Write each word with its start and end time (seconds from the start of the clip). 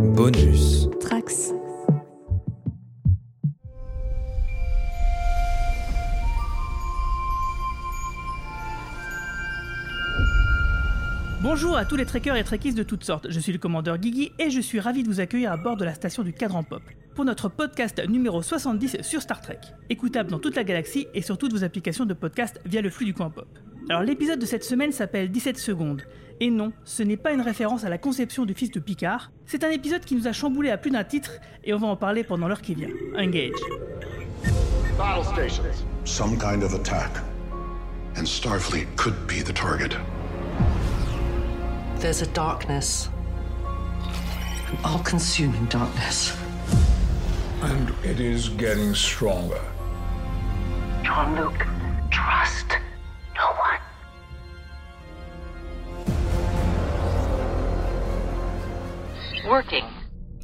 Bonus. 0.00 0.88
Trax. 0.98 1.52
Bonjour 11.42 11.76
à 11.76 11.84
tous 11.84 11.96
les 11.96 12.06
trekkers 12.06 12.36
et 12.36 12.44
trekkies 12.44 12.72
de 12.72 12.82
toutes 12.82 13.04
sortes, 13.04 13.30
je 13.30 13.38
suis 13.40 13.52
le 13.52 13.58
commandeur 13.58 13.98
Guigui 13.98 14.32
et 14.38 14.48
je 14.48 14.60
suis 14.60 14.80
ravi 14.80 15.02
de 15.02 15.08
vous 15.08 15.20
accueillir 15.20 15.52
à 15.52 15.58
bord 15.58 15.76
de 15.76 15.84
la 15.84 15.92
station 15.92 16.22
du 16.22 16.32
Cadran 16.32 16.62
Pop 16.62 16.82
pour 17.14 17.26
notre 17.26 17.50
podcast 17.50 18.02
numéro 18.08 18.40
70 18.40 19.02
sur 19.02 19.20
Star 19.20 19.42
Trek, 19.42 19.60
écoutable 19.90 20.30
dans 20.30 20.38
toute 20.38 20.56
la 20.56 20.64
galaxie 20.64 21.08
et 21.12 21.20
sur 21.20 21.36
toutes 21.36 21.52
vos 21.52 21.62
applications 21.62 22.06
de 22.06 22.14
podcast 22.14 22.58
via 22.64 22.80
le 22.80 22.88
flux 22.88 23.04
du 23.04 23.12
coin 23.12 23.28
pop. 23.28 23.48
Alors 23.88 24.02
l'épisode 24.02 24.38
de 24.38 24.46
cette 24.46 24.64
semaine 24.64 24.92
s'appelle 24.92 25.30
17 25.30 25.58
secondes, 25.58 26.02
et 26.38 26.50
non, 26.50 26.72
ce 26.84 27.02
n'est 27.02 27.16
pas 27.16 27.32
une 27.32 27.40
référence 27.40 27.84
à 27.84 27.88
la 27.88 27.98
conception 27.98 28.46
du 28.46 28.54
fils 28.54 28.70
de 28.70 28.80
Picard, 28.80 29.30
c'est 29.46 29.64
un 29.64 29.70
épisode 29.70 30.04
qui 30.04 30.14
nous 30.14 30.26
a 30.26 30.32
chamboulé 30.32 30.70
à 30.70 30.78
plus 30.78 30.90
d'un 30.90 31.04
titre 31.04 31.32
et 31.64 31.74
on 31.74 31.78
va 31.78 31.88
en 31.88 31.96
parler 31.96 32.24
pendant 32.24 32.48
l'heure 32.48 32.62
qui 32.62 32.74
vient. 32.74 32.88
Engage. 33.16 33.52
Battle 34.96 35.24
stations. 35.24 35.84
Some 36.04 36.38
kind 36.38 36.62
of 36.62 36.74
attack. 36.74 37.10
And 38.16 38.24
Starfleet 38.26 38.86
could 38.96 39.14
be 39.26 39.42
the 39.42 39.52
target. 39.52 39.96
There's 41.98 42.22
a 42.22 42.26
darkness, 42.26 43.10
an 44.70 44.78
all 44.84 45.00
consuming 45.04 45.66
darkness. 45.66 46.34
And 47.62 47.92
it 48.04 48.20
is 48.20 48.48
getting 48.56 48.94
stronger. 48.94 49.60
Jean-Luc, 51.02 51.66
trust 52.10 52.78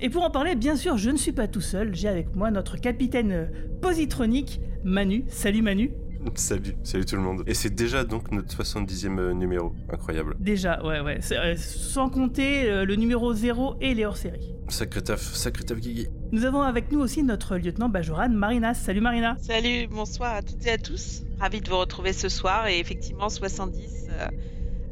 Et 0.01 0.11
pour 0.11 0.25
en 0.25 0.31
parler, 0.31 0.55
bien 0.55 0.77
sûr, 0.77 0.97
je 0.99 1.11
ne 1.11 1.17
suis 1.17 1.33
pas 1.33 1.49
tout 1.49 1.61
seul, 1.61 1.95
j'ai 1.95 2.09
avec 2.09 2.35
moi 2.35 2.51
notre 2.51 2.77
capitaine 2.77 3.33
euh, 3.33 3.47
positronique, 3.81 4.61
Manu. 4.85 5.25
Salut 5.29 5.63
Manu. 5.63 5.93
Salut, 6.35 6.75
salut 6.83 7.05
tout 7.05 7.17
le 7.17 7.23
monde. 7.23 7.45
Et 7.47 7.55
c'est 7.55 7.75
déjà 7.75 8.05
donc 8.05 8.33
notre 8.33 8.53
70e 8.63 9.19
euh, 9.19 9.33
numéro, 9.33 9.73
incroyable. 9.93 10.37
Déjà, 10.41 10.85
ouais, 10.85 11.01
ouais. 11.01 11.21
euh, 11.33 11.55
sans 11.57 12.09
compter 12.11 12.69
euh, 12.69 12.85
le 12.85 12.97
numéro 12.97 13.33
0 13.33 13.77
et 13.81 13.95
les 13.95 14.05
hors-séries. 14.05 14.55
Sacré 14.69 15.03
taf, 15.03 15.21
sacré 15.21 15.65
taf 15.65 15.79
Guigui. 15.79 16.09
Nous 16.33 16.45
avons 16.45 16.63
avec 16.63 16.91
nous 16.91 16.99
aussi 16.99 17.23
notre 17.23 17.57
lieutenant 17.57 17.89
Bajoran, 17.89 18.31
Marina. 18.31 18.75
Salut 18.75 19.01
Marina. 19.01 19.37
Salut, 19.41 19.87
bonsoir 19.89 20.35
à 20.35 20.43
toutes 20.43 20.67
et 20.67 20.71
à 20.73 20.79
tous. 20.79 21.23
Ravi 21.39 21.61
de 21.61 21.69
vous 21.71 21.79
retrouver 21.79 22.13
ce 22.13 22.29
soir 22.29 22.67
et 22.67 22.81
effectivement 22.81 23.29
70, 23.29 24.07
euh, 24.11 24.27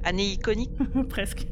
année 0.05 0.27
iconique. 0.33 0.71
Presque. 1.09 1.47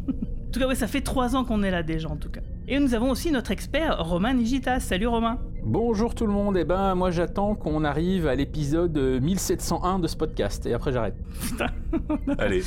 En 0.53 0.55
tout 0.55 0.61
cas, 0.61 0.67
ouais, 0.69 0.75
ça 0.75 0.87
fait 0.87 1.01
trois 1.01 1.35
ans 1.35 1.45
qu'on 1.47 1.63
est 1.63 1.71
là 1.71 1.83
déjà, 1.83 2.11
en 2.11 2.17
tout 2.19 2.29
cas. 2.29 2.43
Et 2.69 2.79
nous 2.79 2.93
avons 2.93 3.09
aussi 3.09 3.31
notre 3.31 3.53
expert, 3.53 3.97
Romain 4.05 4.35
Nigitas. 4.35 4.81
Salut 4.81 5.07
Romain. 5.07 5.39
Bonjour 5.63 6.15
tout 6.15 6.27
le 6.27 6.33
monde, 6.35 6.59
et 6.59 6.65
ben 6.65 6.95
moi 6.95 7.11
j'attends 7.11 7.55
qu'on 7.55 7.85
arrive 7.85 8.27
à 8.27 8.35
l'épisode 8.35 8.95
euh, 8.99 9.19
1701 9.19 9.99
de 10.01 10.07
ce 10.09 10.15
podcast 10.15 10.67
et 10.67 10.75
après 10.75 10.93
j'arrête. 10.93 11.15
Putain. 11.41 11.69
Allez, 12.39 12.63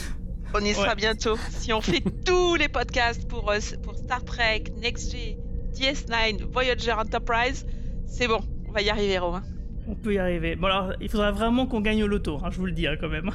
On 0.55 0.61
y 0.61 0.73
sera 0.73 0.87
Ouais. 0.87 0.95
bientôt. 0.95 1.35
Si 1.51 1.71
on 1.73 1.81
fait 1.81 2.01
tous 2.25 2.55
les 2.55 2.69
podcasts 2.69 3.27
pour, 3.27 3.51
euh, 3.51 3.59
pour 3.83 3.93
Star 3.93 4.23
Trek, 4.25 4.63
Next 4.81 5.11
G, 5.11 5.37
DS9, 5.75 6.41
Voyager 6.51 6.93
Enterprise, 6.93 7.67
c'est 8.07 8.27
bon, 8.27 8.39
on 8.67 8.71
va 8.71 8.81
y 8.81 8.89
arriver 8.89 9.19
Romain. 9.19 9.43
On 9.87 9.93
peut 9.93 10.15
y 10.15 10.17
arriver. 10.17 10.55
Bon 10.55 10.65
alors, 10.65 10.93
il 11.01 11.09
faudra 11.09 11.31
vraiment 11.31 11.67
qu'on 11.67 11.81
gagne 11.81 12.03
au 12.03 12.07
loto, 12.07 12.39
hein, 12.43 12.49
je 12.49 12.57
vous 12.57 12.65
le 12.65 12.71
dis 12.71 12.87
hein, 12.87 12.95
quand 12.99 13.09
même. 13.09 13.29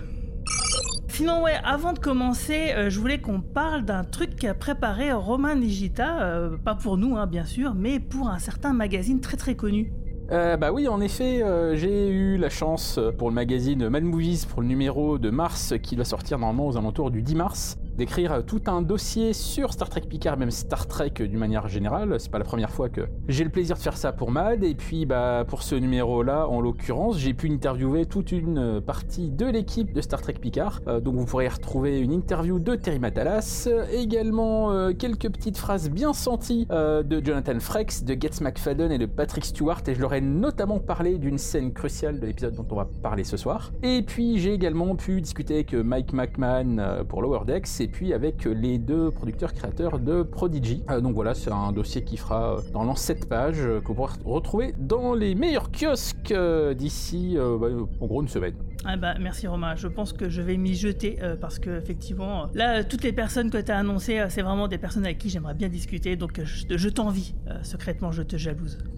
Sinon, 1.20 1.42
ouais, 1.42 1.58
avant 1.64 1.92
de 1.92 1.98
commencer, 1.98 2.72
euh, 2.72 2.88
je 2.88 2.98
voulais 2.98 3.20
qu'on 3.20 3.42
parle 3.42 3.84
d'un 3.84 4.04
truc 4.04 4.36
qu'a 4.36 4.54
préparé 4.54 5.12
Romain 5.12 5.54
Nigita, 5.54 6.22
euh, 6.22 6.56
pas 6.56 6.74
pour 6.74 6.96
nous, 6.96 7.18
hein, 7.18 7.26
bien 7.26 7.44
sûr, 7.44 7.74
mais 7.74 8.00
pour 8.00 8.30
un 8.30 8.38
certain 8.38 8.72
magazine 8.72 9.20
très 9.20 9.36
très 9.36 9.54
connu. 9.54 9.92
Euh, 10.30 10.56
bah 10.56 10.72
oui, 10.72 10.88
en 10.88 10.98
effet, 11.02 11.42
euh, 11.42 11.76
j'ai 11.76 12.08
eu 12.08 12.38
la 12.38 12.48
chance 12.48 12.98
pour 13.18 13.28
le 13.28 13.34
magazine 13.34 13.90
Mad 13.90 14.02
Movies 14.02 14.46
pour 14.48 14.62
le 14.62 14.68
numéro 14.68 15.18
de 15.18 15.28
mars 15.28 15.74
qui 15.82 15.94
doit 15.94 16.06
sortir 16.06 16.38
normalement 16.38 16.68
aux 16.68 16.78
alentours 16.78 17.10
du 17.10 17.20
10 17.20 17.34
mars 17.34 17.78
d'écrire 17.96 18.44
tout 18.46 18.62
un 18.66 18.82
dossier 18.82 19.32
sur 19.32 19.72
Star 19.72 19.88
Trek 19.88 20.02
Picard, 20.08 20.36
même 20.36 20.50
Star 20.50 20.86
Trek 20.86 21.12
d'une 21.18 21.38
manière 21.38 21.68
générale. 21.68 22.16
C'est 22.18 22.30
pas 22.30 22.38
la 22.38 22.44
première 22.44 22.70
fois 22.70 22.88
que 22.88 23.02
j'ai 23.28 23.44
le 23.44 23.50
plaisir 23.50 23.76
de 23.76 23.82
faire 23.82 23.96
ça 23.96 24.12
pour 24.12 24.30
Mad. 24.30 24.64
Et 24.64 24.74
puis, 24.74 25.06
bah, 25.06 25.44
pour 25.46 25.62
ce 25.62 25.74
numéro-là, 25.74 26.48
en 26.48 26.60
l'occurrence, 26.60 27.18
j'ai 27.18 27.34
pu 27.34 27.50
interviewer 27.50 28.06
toute 28.06 28.32
une 28.32 28.80
partie 28.80 29.30
de 29.30 29.46
l'équipe 29.46 29.92
de 29.92 30.00
Star 30.00 30.20
Trek 30.20 30.34
Picard. 30.40 30.80
Euh, 30.86 31.00
donc, 31.00 31.16
vous 31.16 31.24
pourrez 31.24 31.48
retrouver 31.48 32.00
une 32.00 32.12
interview 32.12 32.58
de 32.58 32.74
Terry 32.74 32.98
Matalas, 32.98 33.68
également 33.92 34.72
euh, 34.72 34.92
quelques 34.92 35.30
petites 35.30 35.58
phrases 35.58 35.90
bien 35.90 36.12
senties 36.12 36.66
euh, 36.70 37.02
de 37.02 37.24
Jonathan 37.24 37.58
Frakes, 37.60 38.04
de 38.04 38.16
Getz 38.20 38.40
McFadden 38.40 38.92
et 38.92 38.98
de 38.98 39.06
Patrick 39.06 39.44
Stewart. 39.44 39.82
Et 39.86 39.94
je 39.94 40.00
leur 40.00 40.14
ai 40.14 40.20
notamment 40.20 40.78
parlé 40.78 41.18
d'une 41.18 41.38
scène 41.38 41.72
cruciale 41.72 42.20
de 42.20 42.26
l'épisode 42.26 42.54
dont 42.54 42.66
on 42.70 42.76
va 42.76 42.88
parler 43.02 43.24
ce 43.24 43.36
soir. 43.36 43.72
Et 43.82 44.02
puis, 44.02 44.38
j'ai 44.38 44.54
également 44.54 44.94
pu 44.96 45.20
discuter 45.20 45.54
avec 45.54 45.74
Mike 45.74 46.12
McMahon 46.12 47.04
pour 47.08 47.22
Lower 47.22 47.44
Decks 47.46 47.79
et 47.80 47.88
puis 47.88 48.12
avec 48.12 48.44
les 48.44 48.78
deux 48.78 49.10
producteurs 49.10 49.52
créateurs 49.54 49.98
de 49.98 50.22
Prodigy. 50.22 50.82
Euh, 50.90 51.00
donc 51.00 51.14
voilà, 51.14 51.34
c'est 51.34 51.50
un 51.52 51.72
dossier 51.72 52.04
qui 52.04 52.16
fera 52.16 52.56
euh, 52.56 52.60
normalement 52.72 52.96
7 52.96 53.28
pages 53.28 53.60
euh, 53.60 53.80
que 53.80 53.92
vous 53.92 54.06
retrouver 54.24 54.74
dans 54.78 55.14
les 55.14 55.34
meilleurs 55.34 55.70
kiosques 55.70 56.34
d'ici 56.76 57.36
euh, 57.36 57.56
bah, 57.58 57.68
en 58.00 58.06
gros 58.06 58.22
une 58.22 58.28
semaine. 58.28 58.54
Ah 58.86 58.96
bah 58.96 59.14
merci 59.20 59.46
Romain, 59.46 59.76
je 59.76 59.88
pense 59.88 60.14
que 60.14 60.30
je 60.30 60.40
vais 60.40 60.56
m'y 60.56 60.74
jeter 60.74 61.18
euh, 61.22 61.36
parce 61.36 61.58
que 61.58 61.78
effectivement, 61.78 62.46
là, 62.54 62.78
euh, 62.78 62.82
toutes 62.88 63.02
les 63.02 63.12
personnes 63.12 63.50
que 63.50 63.58
tu 63.58 63.70
as 63.70 63.76
annoncées, 63.76 64.20
euh, 64.20 64.26
c'est 64.30 64.40
vraiment 64.40 64.68
des 64.68 64.78
personnes 64.78 65.04
avec 65.04 65.18
qui 65.18 65.28
j'aimerais 65.28 65.52
bien 65.52 65.68
discuter, 65.68 66.16
donc 66.16 66.38
euh, 66.38 66.44
je, 66.46 66.78
je 66.78 66.88
t'envie, 66.88 67.34
secrètement, 67.62 68.10
je 68.10 68.22
te 68.22 68.36
jalouse. 68.36 68.78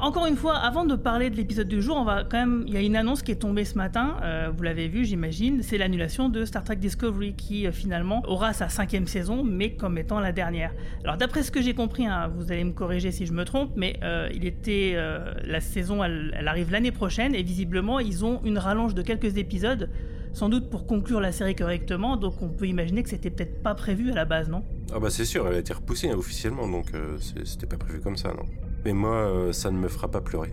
Encore 0.00 0.26
une 0.26 0.36
fois, 0.36 0.56
avant 0.56 0.84
de 0.84 0.94
parler 0.94 1.30
de 1.30 1.36
l'épisode 1.36 1.68
du 1.68 1.82
jour, 1.82 1.96
on 1.96 2.04
va 2.04 2.24
quand 2.24 2.38
même. 2.38 2.64
Il 2.66 2.74
y 2.74 2.76
a 2.76 2.80
une 2.80 2.96
annonce 2.96 3.22
qui 3.22 3.32
est 3.32 3.36
tombée 3.36 3.64
ce 3.64 3.76
matin. 3.76 4.16
vous 4.56 4.62
l'avez 4.62 4.88
vu, 4.88 5.04
j'imagine. 5.04 5.62
C'est 5.62 5.76
l'annulation 5.76 6.28
de 6.28 6.44
Star 6.44 6.64
Trek 6.64 6.76
Discovery 6.76 7.34
qui 7.34 7.70
finalement 7.72 8.22
aura 8.26 8.52
sa 8.52 8.68
cinquième 8.68 9.06
saison, 9.06 9.44
mais 9.44 9.74
comme 9.74 9.98
étant 9.98 10.18
la 10.18 10.32
dernière. 10.32 10.72
Alors 11.02 11.18
d'après 11.18 11.42
ce 11.42 11.50
que 11.50 11.60
j'ai 11.60 11.74
compris, 11.74 12.06
hein, 12.06 12.30
vous 12.34 12.52
allez 12.52 12.64
me 12.64 12.72
corriger 12.72 13.10
si 13.12 13.26
je 13.26 13.32
me 13.32 13.44
trompe, 13.44 13.72
mais 13.76 14.00
il 14.34 14.46
était 14.46 14.96
la 15.44 15.60
saison, 15.60 16.02
elle, 16.02 16.34
elle 16.38 16.48
arrive 16.48 16.70
l'année 16.70 16.92
prochaine 16.92 17.34
et 17.34 17.42
visiblement 17.42 18.00
ils 18.00 18.24
ont 18.24 18.40
une 18.44 18.58
rallonge 18.58 18.94
de 18.94 19.02
quelques 19.02 19.36
épisodes. 19.36 19.90
Sans 20.34 20.48
doute 20.48 20.68
pour 20.68 20.86
conclure 20.86 21.20
la 21.20 21.30
série 21.30 21.54
correctement, 21.54 22.16
donc 22.16 22.42
on 22.42 22.48
peut 22.48 22.66
imaginer 22.66 23.04
que 23.04 23.08
c'était 23.08 23.30
peut-être 23.30 23.62
pas 23.62 23.76
prévu 23.76 24.10
à 24.10 24.14
la 24.14 24.24
base, 24.24 24.48
non? 24.48 24.64
Ah 24.92 24.98
bah 24.98 25.08
c'est 25.08 25.24
sûr, 25.24 25.46
elle 25.46 25.54
a 25.54 25.58
été 25.58 25.72
repoussée 25.72 26.08
hein, 26.08 26.16
officiellement, 26.16 26.66
donc 26.66 26.86
euh, 26.92 27.16
c'était 27.44 27.66
pas 27.66 27.76
prévu 27.76 28.00
comme 28.00 28.16
ça, 28.16 28.30
non. 28.30 28.44
Mais 28.84 28.92
moi, 28.92 29.14
euh, 29.14 29.52
ça 29.52 29.70
ne 29.70 29.78
me 29.78 29.88
fera 29.88 30.10
pas 30.10 30.20
pleurer. 30.20 30.52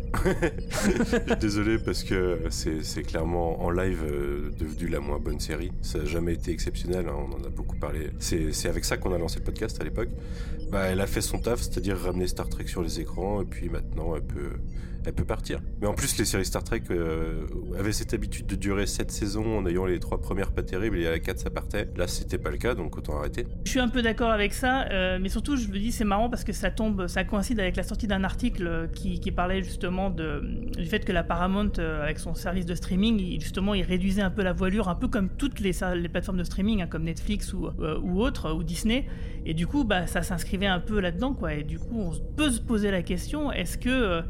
Désolé 1.42 1.80
parce 1.80 2.04
que 2.04 2.40
c'est 2.50 3.04
clairement 3.04 3.62
en 3.62 3.72
live 3.72 4.04
euh, 4.04 4.52
devenu 4.58 4.88
la 4.88 5.00
moins 5.00 5.20
bonne 5.20 5.40
série. 5.40 5.72
Ça 5.82 6.00
n'a 6.00 6.06
jamais 6.06 6.34
été 6.34 6.52
exceptionnel, 6.52 7.08
hein, 7.10 7.16
on 7.18 7.42
en 7.42 7.44
a 7.44 7.50
beaucoup 7.50 7.76
parlé. 7.76 8.12
C'est 8.20 8.54
c'est 8.54 8.70
avec 8.70 8.86
ça 8.86 8.98
qu'on 8.98 9.14
a 9.14 9.18
lancé 9.18 9.40
le 9.40 9.46
podcast 9.46 9.82
à 9.82 9.84
l'époque. 9.84 10.10
Bah, 10.72 10.84
elle 10.84 11.02
a 11.02 11.08
fait 11.08 11.22
son 11.22 11.40
taf, 11.40 11.60
c'est-à-dire 11.60 11.98
ramener 11.98 12.28
Star 12.28 12.48
Trek 12.48 12.68
sur 12.68 12.84
les 12.84 13.02
écrans, 13.02 13.42
et 13.42 13.46
puis 13.46 13.68
maintenant 13.68 14.16
elle 14.16 14.24
peut, 14.24 14.52
elle 15.06 15.14
peut 15.14 15.26
partir. 15.26 15.60
Mais 15.82 15.88
en 15.88 15.94
plus, 15.94 16.18
les 16.18 16.26
séries 16.26 16.46
Star 16.46 16.64
Trek 16.64 16.84
euh, 16.92 17.46
avaient 17.78 17.92
cette 17.92 18.14
habitude 18.14 18.46
de 18.46 18.56
durer 18.56 18.86
7 18.86 19.12
saisons 19.12 19.58
en 19.58 19.66
ayant 19.66 19.86
les 19.86 20.00
trois 20.00 20.22
premières 20.22 20.52
pas 20.52 20.64
terribles, 20.64 20.98
et 20.98 21.08
à 21.08 21.12
la 21.12 21.20
4 21.20 21.40
ça 21.40 21.50
partait. 21.50 21.88
Là, 21.96 22.08
c'était 22.08 22.38
pas 22.38 22.50
le 22.52 22.58
cas, 22.58 22.76
donc 22.76 22.98
autant 22.98 23.18
arrêter. 23.18 23.48
Je 23.66 23.70
suis 23.72 23.80
un 23.80 23.88
peu 23.90 24.02
d'accord 24.02 24.30
avec 24.32 24.54
ça, 24.54 24.86
euh, 24.92 25.18
mais 25.22 25.30
surtout 25.30 25.56
je 25.58 25.68
me 25.68 25.78
dis 25.80 25.92
c'est 25.92 26.04
marrant 26.06 26.30
parce 26.30 26.44
que 26.44 26.54
ça 26.54 26.72
tombe, 26.72 27.08
ça 27.08 27.24
coïncide 27.24 27.60
avec 27.60 27.76
la 27.76 27.84
sortie 27.84 28.08
d'un 28.08 28.24
article 28.24 28.68
euh, 28.68 28.88
qui, 28.88 29.20
qui 29.20 29.32
parlait 29.32 29.64
justement 29.64 30.10
de, 30.10 30.44
du 30.78 30.86
fait 30.86 31.04
que 31.06 31.12
la 31.12 31.24
Paramount 31.24 31.72
euh, 31.80 32.04
avec 32.04 32.20
son 32.20 32.34
service 32.36 32.66
de 32.66 32.76
streaming, 32.76 33.20
il- 33.20 33.42
justement 33.42 33.74
il 33.74 33.84
réduisait 33.84 34.22
un 34.22 34.30
peu 34.32 34.44
la 34.44 34.54
voilure, 34.54 34.90
un 34.90 34.96
peu 34.96 35.08
comme 35.08 35.30
toutes 35.30 35.60
les, 35.60 35.72
plateformes 36.12 36.38
de 36.38 36.44
streaming, 36.44 36.82
hein, 36.82 36.88
comme 36.88 37.04
Netflix 37.04 37.54
ou, 37.54 37.68
euh, 37.80 38.00
ou 38.02 38.22
autres, 38.22 38.54
ou 38.54 38.64
Disney, 38.64 39.08
et 39.46 39.54
du 39.54 39.68
coup 39.68 39.84
bah, 39.84 40.08
ça 40.08 40.22
s'inscrivait 40.22 40.68
un 40.68 40.80
peu 40.80 41.00
là-dedans 41.00 41.34
quoi, 41.34 41.54
et 41.54 41.64
du 41.64 41.80
coup 41.80 42.00
on 42.00 42.12
peut 42.36 42.50
se 42.52 42.60
poser 42.62 42.92
la 42.92 43.02
question, 43.02 43.52
est-ce 43.52 43.78
que... 43.78 44.22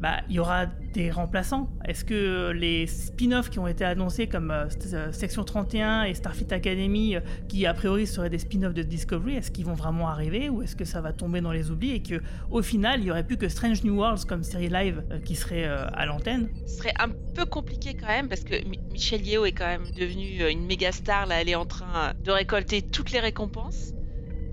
euh, 0.00 0.02
bah, 0.02 0.20
il 0.28 0.36
y 0.36 0.38
aura 0.38 0.66
des 0.92 1.10
remplaçants. 1.10 1.68
Est-ce 1.84 2.04
que 2.04 2.50
les 2.50 2.86
spin-offs 2.86 3.50
qui 3.50 3.58
ont 3.58 3.66
été 3.66 3.84
annoncés 3.84 4.26
comme 4.26 4.50
euh, 4.50 4.66
euh, 4.92 5.12
Section 5.12 5.44
31 5.44 6.04
et 6.04 6.14
Starfleet 6.14 6.52
Academy, 6.52 7.16
euh, 7.16 7.20
qui 7.48 7.66
a 7.66 7.74
priori 7.74 8.06
seraient 8.06 8.30
des 8.30 8.38
spin-offs 8.38 8.74
de 8.74 8.82
Discovery, 8.82 9.36
est-ce 9.36 9.50
qu'ils 9.50 9.66
vont 9.66 9.74
vraiment 9.74 10.08
arriver 10.08 10.48
ou 10.48 10.62
est-ce 10.62 10.74
que 10.76 10.84
ça 10.84 11.00
va 11.00 11.12
tomber 11.12 11.40
dans 11.40 11.52
les 11.52 11.70
oublis 11.70 11.92
et 11.92 12.02
que 12.02 12.20
au 12.50 12.62
final 12.62 13.00
il 13.00 13.06
y 13.06 13.10
aurait 13.10 13.26
plus 13.26 13.36
que 13.36 13.48
Strange 13.48 13.84
New 13.84 13.94
Worlds 13.96 14.24
comme 14.26 14.42
série 14.42 14.68
live 14.68 15.02
euh, 15.12 15.20
qui 15.20 15.36
serait 15.36 15.64
euh, 15.66 15.86
à 15.92 16.06
l'antenne? 16.06 16.48
Ce 16.66 16.78
serait 16.78 16.94
un 16.98 17.10
peu 17.34 17.44
compliqué 17.44 17.94
quand 17.94 18.08
même 18.08 18.28
parce 18.28 18.42
que 18.42 18.54
Mi- 18.68 18.80
Michel 18.90 19.26
Yeo 19.26 19.44
est 19.44 19.52
quand 19.52 19.66
même 19.66 19.90
devenu 19.96 20.42
euh, 20.42 20.50
une 20.50 20.66
méga 20.66 20.92
star. 20.92 21.26
Là, 21.26 21.40
elle 21.40 21.48
est 21.48 21.54
en 21.54 21.66
train 21.66 22.12
de 22.24 22.30
récolter 22.30 22.82
toutes 22.82 23.12
les 23.12 23.20
récompenses. 23.20 23.92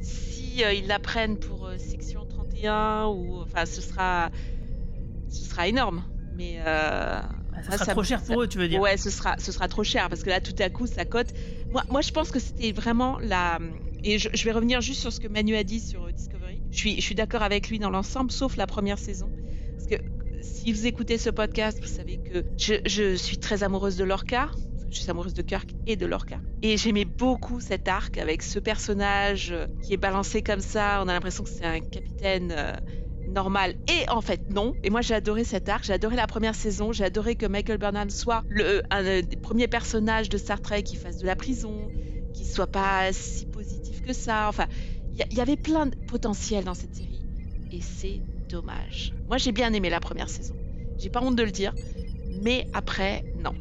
Si 0.01 0.63
euh, 0.63 0.73
ils 0.73 0.87
la 0.87 0.99
prennent 0.99 1.37
pour 1.39 1.67
euh, 1.67 1.77
section 1.77 2.25
31 2.25 3.07
ou 3.07 3.41
enfin, 3.41 3.65
ce 3.65 3.81
sera, 3.81 4.29
ce 5.29 5.45
sera 5.45 5.67
énorme. 5.67 6.03
Mais 6.35 6.59
euh, 6.59 7.21
Bah, 7.21 7.63
Ça 7.63 7.69
moi, 7.69 7.71
sera 7.77 7.85
ça- 7.85 7.91
trop 7.93 8.03
cher 8.03 8.23
pour 8.23 8.41
eux, 8.41 8.47
tu 8.47 8.57
veux 8.57 8.67
dire 8.67 8.79
Ouais, 8.79 8.97
ce 8.97 9.09
sera, 9.09 9.35
ce 9.39 9.51
sera 9.51 9.67
trop 9.67 9.83
cher 9.83 10.09
parce 10.09 10.21
que 10.23 10.29
là, 10.29 10.39
tout 10.41 10.53
à 10.59 10.69
coup, 10.69 10.85
ça 10.87 11.05
cote. 11.05 11.27
Moi, 11.71 11.83
moi 11.89 12.01
je 12.01 12.11
pense 12.11 12.29
que 12.31 12.39
c'était 12.39 12.71
vraiment 12.71 13.17
la, 13.19 13.59
Et 14.03 14.19
je, 14.19 14.29
je 14.33 14.43
vais 14.43 14.51
revenir 14.51 14.79
juste 14.81 15.01
sur 15.01 15.11
ce 15.11 15.19
que 15.19 15.27
Manu 15.27 15.55
a 15.55 15.63
dit 15.63 15.79
sur 15.79 16.03
euh, 16.05 16.11
Discovery. 16.11 16.61
Je 16.71 16.77
suis, 16.77 16.95
je 16.97 17.01
suis 17.01 17.15
d'accord 17.15 17.41
avec 17.41 17.69
lui 17.69 17.79
dans 17.79 17.89
l'ensemble, 17.89 18.31
sauf 18.31 18.55
la 18.57 18.67
première 18.67 18.99
saison. 18.99 19.29
Parce 19.75 19.87
que 19.89 19.95
si 20.41 20.71
vous 20.71 20.85
écoutez 20.85 21.17
ce 21.17 21.29
podcast, 21.31 21.79
vous 21.81 21.87
savez 21.87 22.17
que 22.17 22.45
je, 22.57 22.75
je 22.85 23.15
suis 23.15 23.37
très 23.37 23.63
amoureuse 23.63 23.97
de 23.97 24.03
Lorca. 24.03 24.49
Je 24.89 24.99
suis 25.01 25.09
amoureuse 25.11 25.33
de 25.33 25.41
Kirk 25.41 25.71
et 25.85 25.95
de 25.97 26.05
Lorca. 26.05 26.39
Et 26.61 26.77
j'aimais 26.77 27.03
beaucoup 27.05 27.59
cet 27.59 27.87
arc 27.89 28.17
avec 28.17 28.41
ce 28.43 28.59
personnage 28.59 29.51
euh, 29.51 29.65
qui 29.83 29.93
est 29.93 29.97
balancé 29.97 30.41
comme 30.41 30.61
ça. 30.61 31.01
On 31.03 31.07
a 31.09 31.13
l'impression 31.13 31.43
que 31.43 31.49
c'est 31.49 31.65
un 31.65 31.81
capitaine 31.81 32.53
euh, 32.55 32.73
normal. 33.27 33.75
Et 33.87 34.09
en 34.09 34.21
fait, 34.21 34.49
non. 34.49 34.73
Et 34.83 34.89
moi, 34.89 35.01
j'ai 35.01 35.13
adoré 35.13 35.43
cet 35.43 35.69
arc. 35.69 35.83
J'ai 35.85 35.93
adoré 35.93 36.15
la 36.15 36.27
première 36.27 36.55
saison. 36.55 36.91
J'ai 36.91 37.05
adoré 37.05 37.35
que 37.35 37.45
Michael 37.45 37.77
Burnham 37.77 38.09
soit 38.09 38.43
le, 38.47 38.81
un 38.89 39.03
euh, 39.03 39.21
des 39.21 39.35
premiers 39.35 39.67
personnages 39.67 40.29
de 40.29 40.37
Star 40.37 40.61
Trek 40.61 40.83
qui 40.83 40.95
fasse 40.95 41.17
de 41.17 41.25
la 41.25 41.35
prison, 41.35 41.89
qui 42.33 42.45
soit 42.45 42.67
pas 42.67 43.11
si 43.11 43.45
positif 43.45 44.01
que 44.01 44.13
ça. 44.13 44.47
Enfin, 44.49 44.67
il 45.13 45.37
y, 45.37 45.41
avait 45.41 45.57
plein 45.57 45.87
de 45.87 45.95
potentiel 45.95 46.63
dans 46.63 46.75
cette 46.75 46.95
série. 46.95 47.21
Et 47.71 47.81
c'est 47.81 48.21
dommage. 48.49 49.13
Moi, 49.27 49.37
j'ai 49.37 49.51
bien 49.51 49.73
aimé 49.73 49.89
la 49.89 49.99
première 49.99 50.29
saison. 50.29 50.55
J'ai 50.97 51.09
pas 51.09 51.21
honte 51.21 51.35
de 51.35 51.43
le 51.43 51.51
dire. 51.51 51.73
Mais 52.43 52.67
après, 52.73 53.25
non. 53.43 53.53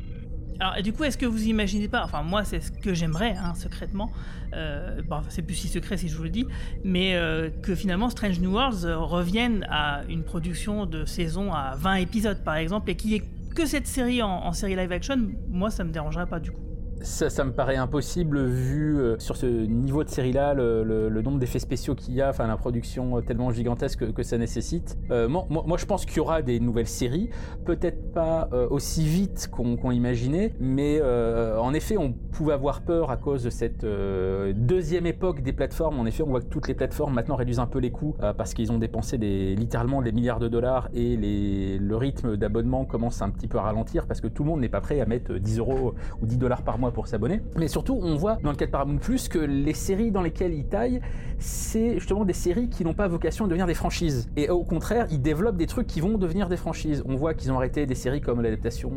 Alors, 0.60 0.82
du 0.82 0.92
coup, 0.92 1.04
est-ce 1.04 1.18
que 1.18 1.26
vous 1.26 1.44
imaginez 1.46 1.88
pas, 1.88 2.02
enfin 2.04 2.22
moi 2.22 2.44
c'est 2.44 2.60
ce 2.60 2.70
que 2.72 2.94
j'aimerais, 2.94 3.36
hein, 3.36 3.54
secrètement, 3.54 4.10
euh, 4.54 5.00
c'est 5.28 5.42
plus 5.42 5.54
si 5.54 5.68
secret 5.68 5.96
si 5.96 6.08
je 6.08 6.16
vous 6.16 6.24
le 6.24 6.30
dis, 6.30 6.46
mais 6.84 7.14
euh, 7.14 7.50
que 7.62 7.74
finalement 7.74 8.10
Strange 8.10 8.40
New 8.40 8.52
Worlds 8.52 8.84
euh, 8.84 8.98
revienne 8.98 9.66
à 9.70 10.02
une 10.08 10.22
production 10.22 10.86
de 10.86 11.04
saison 11.04 11.52
à 11.52 11.74
20 11.76 11.94
épisodes 11.96 12.42
par 12.44 12.56
exemple, 12.56 12.90
et 12.90 12.96
qu'il 12.96 13.10
n'y 13.10 13.16
ait 13.16 13.22
que 13.54 13.66
cette 13.66 13.86
série 13.86 14.22
en, 14.22 14.52
série 14.52 14.76
live 14.76 14.92
action, 14.92 15.16
moi 15.48 15.70
ça 15.70 15.84
me 15.84 15.90
dérangerait 15.90 16.26
pas 16.26 16.40
du 16.40 16.50
coup. 16.50 16.60
Ça, 17.02 17.28
ça 17.28 17.44
me 17.44 17.52
paraît 17.52 17.76
impossible 17.76 18.46
vu 18.46 18.98
euh, 18.98 19.18
sur 19.18 19.36
ce 19.36 19.46
niveau 19.46 20.02
de 20.02 20.08
série-là 20.08 20.54
le, 20.54 21.22
nombre 21.22 21.38
d'effets 21.38 21.58
spéciaux 21.58 21.94
qu'il 21.94 22.14
y 22.14 22.22
a, 22.22 22.30
enfin 22.30 22.46
la 22.46 22.56
production 22.56 23.18
euh, 23.18 23.20
tellement 23.20 23.50
gigantesque 23.50 24.12
que, 24.12 24.22
ça 24.22 24.38
nécessite. 24.38 24.98
Euh, 25.10 25.28
moi, 25.28 25.76
je 25.76 25.86
pense 25.86 26.04
qu'il 26.06 26.16
y 26.16 26.20
aura 26.20 26.42
des 26.42 26.58
nouvelles 26.58 26.88
séries, 26.88 27.30
peut-être 27.64 28.12
pas 28.12 28.48
aussi 28.70 29.06
vite 29.06 29.48
qu'on 29.50 29.90
imaginait, 29.90 30.52
mais 30.58 31.00
en 31.02 31.72
effet, 31.74 31.96
on 31.96 32.12
pouvait 32.12 32.54
avoir 32.54 32.80
peur 32.80 33.10
à 33.10 33.16
cause 33.16 33.44
de 33.44 33.50
cette 33.50 33.84
deuxième 33.84 35.06
époque 35.06 35.42
des 35.42 35.52
plateformes. 35.52 36.00
En 36.00 36.06
effet, 36.06 36.22
on 36.22 36.30
voit 36.30 36.40
que 36.40 36.46
toutes 36.46 36.66
les 36.66 36.74
plateformes 36.74 37.14
maintenant 37.14 37.36
réduisent 37.36 37.60
un 37.60 37.66
peu 37.66 37.78
les 37.78 37.90
coûts 37.90 38.16
parce 38.36 38.54
qu'ils 38.54 38.72
ont 38.72 38.78
dépensé 38.78 39.16
littéralement 39.18 40.02
des 40.02 40.12
milliards 40.12 40.40
de 40.40 40.48
dollars 40.48 40.88
et 40.94 41.16
le 41.16 41.96
rythme 41.96 42.36
d'abonnement 42.36 42.84
commence 42.84 43.22
un 43.22 43.30
petit 43.30 43.48
peu 43.48 43.58
à 43.58 43.62
ralentir 43.62 44.06
parce 44.06 44.20
que 44.20 44.28
tout 44.28 44.42
le 44.42 44.50
monde 44.50 44.60
n'est 44.60 44.68
pas 44.68 44.80
prêt 44.80 45.00
à 45.00 45.06
mettre 45.06 45.34
10 45.34 45.58
euros 45.58 45.94
ou 46.20 46.26
10 46.26 46.38
dollars 46.38 46.62
par 46.62 46.78
mois 46.78 46.85
pour 46.90 47.06
s'abonner. 47.06 47.40
Mais 47.56 47.68
surtout, 47.68 47.98
on 48.02 48.16
voit 48.16 48.38
dans 48.42 48.50
le 48.50 48.56
cas 48.56 48.66
de 48.66 48.70
Paramount 48.70 48.98
Plus 48.98 49.28
que 49.28 49.38
les 49.38 49.74
séries 49.74 50.10
dans 50.10 50.22
lesquelles 50.22 50.54
ils 50.54 50.66
taillent, 50.66 51.00
c'est 51.38 51.94
justement 51.94 52.24
des 52.24 52.32
séries 52.32 52.68
qui 52.68 52.84
n'ont 52.84 52.94
pas 52.94 53.08
vocation 53.08 53.44
à 53.44 53.48
devenir 53.48 53.66
des 53.66 53.74
franchises. 53.74 54.28
Et 54.36 54.48
au 54.48 54.64
contraire, 54.64 55.06
ils 55.10 55.20
développent 55.20 55.56
des 55.56 55.66
trucs 55.66 55.86
qui 55.86 56.00
vont 56.00 56.18
devenir 56.18 56.48
des 56.48 56.56
franchises. 56.56 57.02
On 57.06 57.16
voit 57.16 57.34
qu'ils 57.34 57.52
ont 57.52 57.56
arrêté 57.56 57.86
des 57.86 57.94
séries 57.94 58.20
comme 58.20 58.40
l'adaptation 58.40 58.90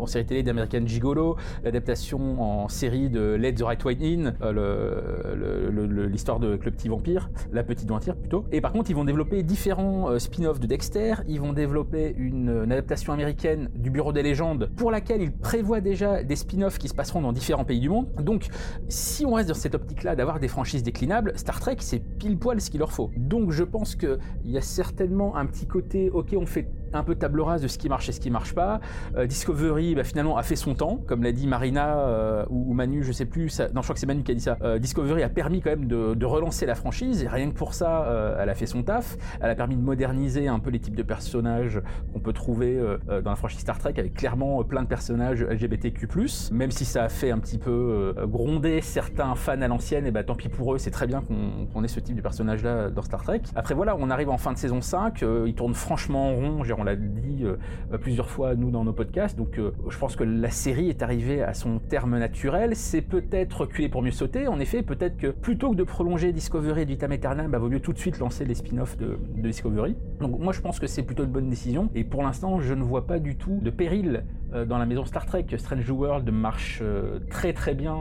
en, 0.00 0.06
série 0.06 0.26
télé 0.26 0.42
d'American 0.42 0.86
Gigolo, 0.86 1.36
l'adaptation 1.62 2.42
en 2.42 2.68
série 2.68 3.08
de 3.08 3.34
Let 3.34 3.54
the 3.54 3.62
Right 3.62 3.84
One 3.84 3.96
In, 4.02 4.32
euh, 4.42 6.08
l'histoire 6.08 6.40
de 6.40 6.58
le 6.64 6.70
petit 6.70 6.88
vampire, 6.88 7.30
la 7.52 7.62
petite 7.62 7.88
vampire 7.88 8.16
plutôt. 8.16 8.44
Et 8.52 8.60
par 8.60 8.72
contre, 8.72 8.90
ils 8.90 8.96
vont 8.96 9.04
développer 9.04 9.42
différents 9.42 10.10
euh, 10.10 10.18
spin-offs 10.18 10.60
de 10.60 10.66
Dexter. 10.66 11.14
Ils 11.28 11.40
vont 11.40 11.52
développer 11.52 12.14
une, 12.16 12.62
une 12.64 12.72
adaptation 12.72 13.12
américaine 13.12 13.70
du 13.74 13.90
Bureau 13.90 14.12
des 14.12 14.22
légendes 14.22 14.70
pour 14.76 14.90
laquelle 14.90 15.22
ils 15.22 15.32
prévoient 15.32 15.80
déjà 15.80 16.22
des 16.22 16.36
spin-offs 16.36 16.78
qui 16.78 16.88
se 16.88 16.94
passeront 16.94 17.20
dans 17.20 17.32
différents 17.34 17.64
pays 17.64 17.80
du 17.80 17.88
monde. 17.88 18.06
Donc, 18.20 18.46
si 18.88 19.26
on 19.26 19.34
reste 19.34 19.48
dans 19.48 19.54
cette 19.54 19.74
optique-là 19.74 20.16
d'avoir 20.16 20.40
des 20.40 20.48
franchises 20.48 20.82
déclinables, 20.82 21.32
Star 21.36 21.60
Trek, 21.60 21.76
c'est 21.80 21.98
pile 21.98 22.38
poil 22.38 22.60
ce 22.60 22.70
qu'il 22.70 22.80
leur 22.80 22.92
faut. 22.92 23.10
Donc, 23.16 23.50
je 23.50 23.64
pense 23.64 23.94
qu'il 23.96 24.18
y 24.44 24.56
a 24.56 24.62
certainement 24.62 25.36
un 25.36 25.46
petit 25.46 25.66
côté, 25.66 26.10
ok, 26.10 26.34
on 26.36 26.46
fait 26.46 26.68
un 26.96 27.04
peu 27.04 27.14
table 27.14 27.40
rase 27.40 27.62
de 27.62 27.68
ce 27.68 27.78
qui 27.78 27.88
marche 27.88 28.08
et 28.08 28.12
ce 28.12 28.20
qui 28.20 28.30
marche 28.30 28.54
pas. 28.54 28.80
Euh, 29.16 29.26
Discovery, 29.26 29.94
bah, 29.94 30.04
finalement, 30.04 30.36
a 30.36 30.42
fait 30.42 30.56
son 30.56 30.74
temps, 30.74 31.00
comme 31.06 31.22
l'a 31.22 31.32
dit 31.32 31.46
Marina 31.46 31.98
euh, 31.98 32.44
ou, 32.50 32.72
Manu, 32.74 33.02
je 33.02 33.12
sais 33.12 33.26
plus. 33.26 33.60
Non, 33.74 33.80
je 33.80 33.82
crois 33.82 33.94
que 33.94 34.00
c'est 34.00 34.06
Manu 34.06 34.22
qui 34.22 34.32
a 34.32 34.34
dit 34.34 34.40
ça. 34.40 34.56
Euh, 34.62 34.78
Discovery 34.78 35.22
a 35.22 35.28
permis 35.28 35.60
quand 35.60 35.70
même 35.70 35.86
de, 35.86 36.24
relancer 36.24 36.64
la 36.66 36.74
franchise. 36.74 37.22
Et 37.22 37.28
rien 37.28 37.50
que 37.50 37.54
pour 37.54 37.74
ça, 37.74 38.36
elle 38.40 38.48
a 38.48 38.54
fait 38.54 38.66
son 38.66 38.82
taf. 38.82 39.18
Elle 39.40 39.50
a 39.50 39.54
permis 39.54 39.76
de 39.76 39.82
moderniser 39.82 40.48
un 40.48 40.58
peu 40.58 40.70
les 40.70 40.78
types 40.78 40.96
de 40.96 41.02
personnages 41.02 41.82
qu'on 42.12 42.18
peut 42.18 42.32
trouver 42.32 42.80
dans 43.06 43.30
la 43.30 43.36
franchise 43.36 43.60
Star 43.60 43.78
Trek, 43.78 43.92
avec 43.98 44.14
clairement 44.14 44.64
plein 44.64 44.82
de 44.82 44.88
personnages 44.88 45.42
LGBTQ+. 45.42 46.08
Même 46.50 46.70
si 46.70 46.86
ça 46.86 47.04
a 47.04 47.08
fait 47.10 47.30
un 47.30 47.38
petit 47.38 47.58
peu 47.58 48.14
gronder 48.26 48.80
certains 48.80 49.34
fans 49.34 49.60
à 49.60 49.68
l'ancienne, 49.68 50.06
et 50.06 50.10
bah 50.10 50.24
tant 50.24 50.34
pis 50.34 50.48
pour 50.48 50.74
eux. 50.74 50.78
C'est 50.78 50.90
très 50.90 51.06
bien 51.06 51.22
qu'on 51.22 51.84
ait 51.84 51.88
ce 51.88 52.00
type 52.00 52.16
de 52.16 52.22
personnage-là 52.22 52.88
dans 52.88 53.02
Star 53.02 53.22
Trek. 53.22 53.42
Après 53.54 53.74
voilà, 53.74 53.96
on 53.98 54.10
arrive 54.10 54.30
en 54.30 54.38
fin 54.38 54.52
de 54.52 54.58
saison 54.58 54.80
5. 54.80 55.22
euh, 55.22 55.44
il 55.46 55.54
tourne 55.54 55.74
franchement 55.74 56.30
en 56.30 56.34
rond. 56.34 56.64
On 56.84 56.86
l'a 56.86 56.96
dit 56.96 57.44
euh, 57.44 57.56
plusieurs 57.98 58.28
fois 58.28 58.54
nous 58.54 58.70
dans 58.70 58.84
nos 58.84 58.92
podcasts. 58.92 59.36
Donc 59.36 59.58
euh, 59.58 59.72
je 59.88 59.98
pense 59.98 60.16
que 60.16 60.24
la 60.24 60.50
série 60.50 60.90
est 60.90 61.02
arrivée 61.02 61.42
à 61.42 61.54
son 61.54 61.78
terme 61.78 62.18
naturel. 62.18 62.76
C'est 62.76 63.00
peut-être 63.00 63.62
reculer 63.62 63.88
pour 63.88 64.02
mieux 64.02 64.10
sauter. 64.10 64.46
En 64.48 64.60
effet, 64.60 64.82
peut-être 64.82 65.16
que 65.16 65.28
plutôt 65.28 65.70
que 65.70 65.76
de 65.76 65.84
prolonger 65.84 66.32
Discovery 66.32 66.82
et 66.82 66.84
Vitam 66.84 67.12
Eternam, 67.12 67.50
bah, 67.50 67.58
vaut 67.58 67.70
mieux 67.70 67.80
tout 67.80 67.92
de 67.92 67.98
suite 67.98 68.18
lancer 68.18 68.44
les 68.44 68.54
spin-offs 68.54 68.96
de, 68.98 69.18
Discovery. 69.36 69.96
Donc 70.20 70.38
moi 70.38 70.52
je 70.52 70.60
pense 70.60 70.78
que 70.80 70.86
c'est 70.86 71.02
plutôt 71.02 71.24
une 71.24 71.30
bonne 71.30 71.48
décision. 71.48 71.88
Et 71.94 72.04
pour 72.04 72.22
l'instant, 72.22 72.60
je 72.60 72.74
ne 72.74 72.82
vois 72.82 73.06
pas 73.06 73.18
du 73.18 73.36
tout 73.36 73.58
de 73.62 73.70
péril 73.70 74.24
euh, 74.52 74.64
dans 74.64 74.78
la 74.78 74.86
maison 74.86 75.04
Star 75.04 75.26
Trek. 75.26 75.46
Strange 75.56 75.90
World 75.90 76.30
marche 76.30 76.82
très 77.30 77.52
très 77.52 77.74
bien, 77.74 77.96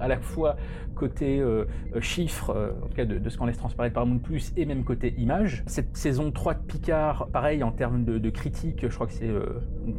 à 0.00 0.08
la 0.08 0.18
fois 0.18 0.56
côté 0.96 1.38
euh, 1.38 1.66
euh, 1.94 2.00
chiffres, 2.00 2.50
euh, 2.50 2.72
en 2.82 2.88
tout 2.88 2.96
cas 2.96 3.04
de, 3.04 3.28
ce 3.28 3.38
qu'on 3.38 3.46
laisse 3.46 3.58
transparaître 3.58 3.94
Paramount 3.94 4.18
Plus, 4.18 4.52
et 4.56 4.64
même 4.64 4.82
côté 4.82 5.14
image. 5.18 5.62
Cette 5.66 5.96
saison 5.96 6.32
3 6.32 6.54
de 6.54 6.58
Picard, 6.60 7.28
pareil 7.28 7.62
en 7.62 7.70
termes 7.70 8.04
de, 8.04 8.18
de 8.18 8.30
critiques, 8.30 8.88
je 8.88 8.94
crois 8.94 9.06
que 9.06 9.12
c'est, 9.12 9.30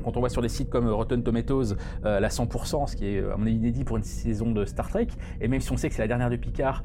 quand 0.03 0.17
on 0.17 0.19
voit 0.19 0.29
sur 0.29 0.41
des 0.41 0.49
sites 0.49 0.69
comme 0.69 0.89
Rotten 0.89 1.23
Tomatoes, 1.23 1.75
la 2.03 2.27
100%, 2.27 2.87
ce 2.87 2.95
qui 2.95 3.05
est 3.05 3.19
à 3.19 3.37
mon 3.37 3.45
avis 3.45 3.55
inédit 3.55 3.85
pour 3.85 3.95
une 3.95 4.03
saison 4.03 4.51
de 4.51 4.65
Star 4.65 4.89
Trek, 4.89 5.07
et 5.39 5.47
même 5.47 5.61
si 5.61 5.71
on 5.71 5.77
sait 5.77 5.87
que 5.87 5.95
c'est 5.95 6.01
la 6.01 6.07
dernière 6.07 6.29
de 6.29 6.35
Picard, 6.35 6.83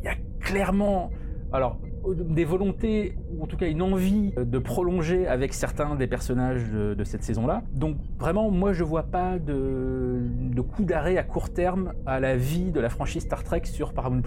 il 0.00 0.04
y 0.04 0.08
a 0.08 0.14
clairement... 0.40 1.10
Alors, 1.52 1.78
des 2.12 2.44
volontés, 2.44 3.16
ou 3.30 3.42
en 3.42 3.46
tout 3.46 3.56
cas 3.56 3.68
une 3.68 3.82
envie 3.82 4.32
de 4.36 4.58
prolonger 4.58 5.26
avec 5.26 5.54
certains 5.54 5.94
des 5.94 6.06
personnages 6.06 6.70
de, 6.70 7.04
cette 7.04 7.22
saison-là. 7.22 7.62
Donc 7.72 7.96
vraiment, 8.18 8.50
moi 8.50 8.72
je 8.72 8.84
vois 8.84 9.04
pas 9.04 9.38
de, 9.38 10.20
coup 10.62 10.84
d'arrêt 10.84 11.16
à 11.18 11.22
court 11.22 11.52
terme 11.52 11.92
à 12.06 12.20
la 12.20 12.36
vie 12.36 12.72
de 12.72 12.80
la 12.80 12.88
franchise 12.88 13.22
Star 13.22 13.44
Trek 13.44 13.62
sur 13.64 13.92
Paramount+. 13.92 14.22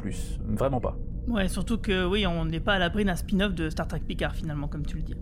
Vraiment 0.47 0.79
pas. 0.79 0.97
Ouais, 1.27 1.47
surtout 1.47 1.77
que 1.77 2.05
oui, 2.05 2.25
on 2.25 2.45
n'est 2.45 2.59
pas 2.59 2.73
à 2.73 2.79
l'abri 2.79 3.03
d'un 3.03 3.15
spin-off 3.15 3.53
de 3.53 3.69
Star 3.69 3.87
Trek 3.87 4.01
Picard 4.07 4.35
finalement, 4.35 4.67
comme 4.67 4.85
tu 4.85 4.97
le 4.97 5.03
dis. 5.03 5.15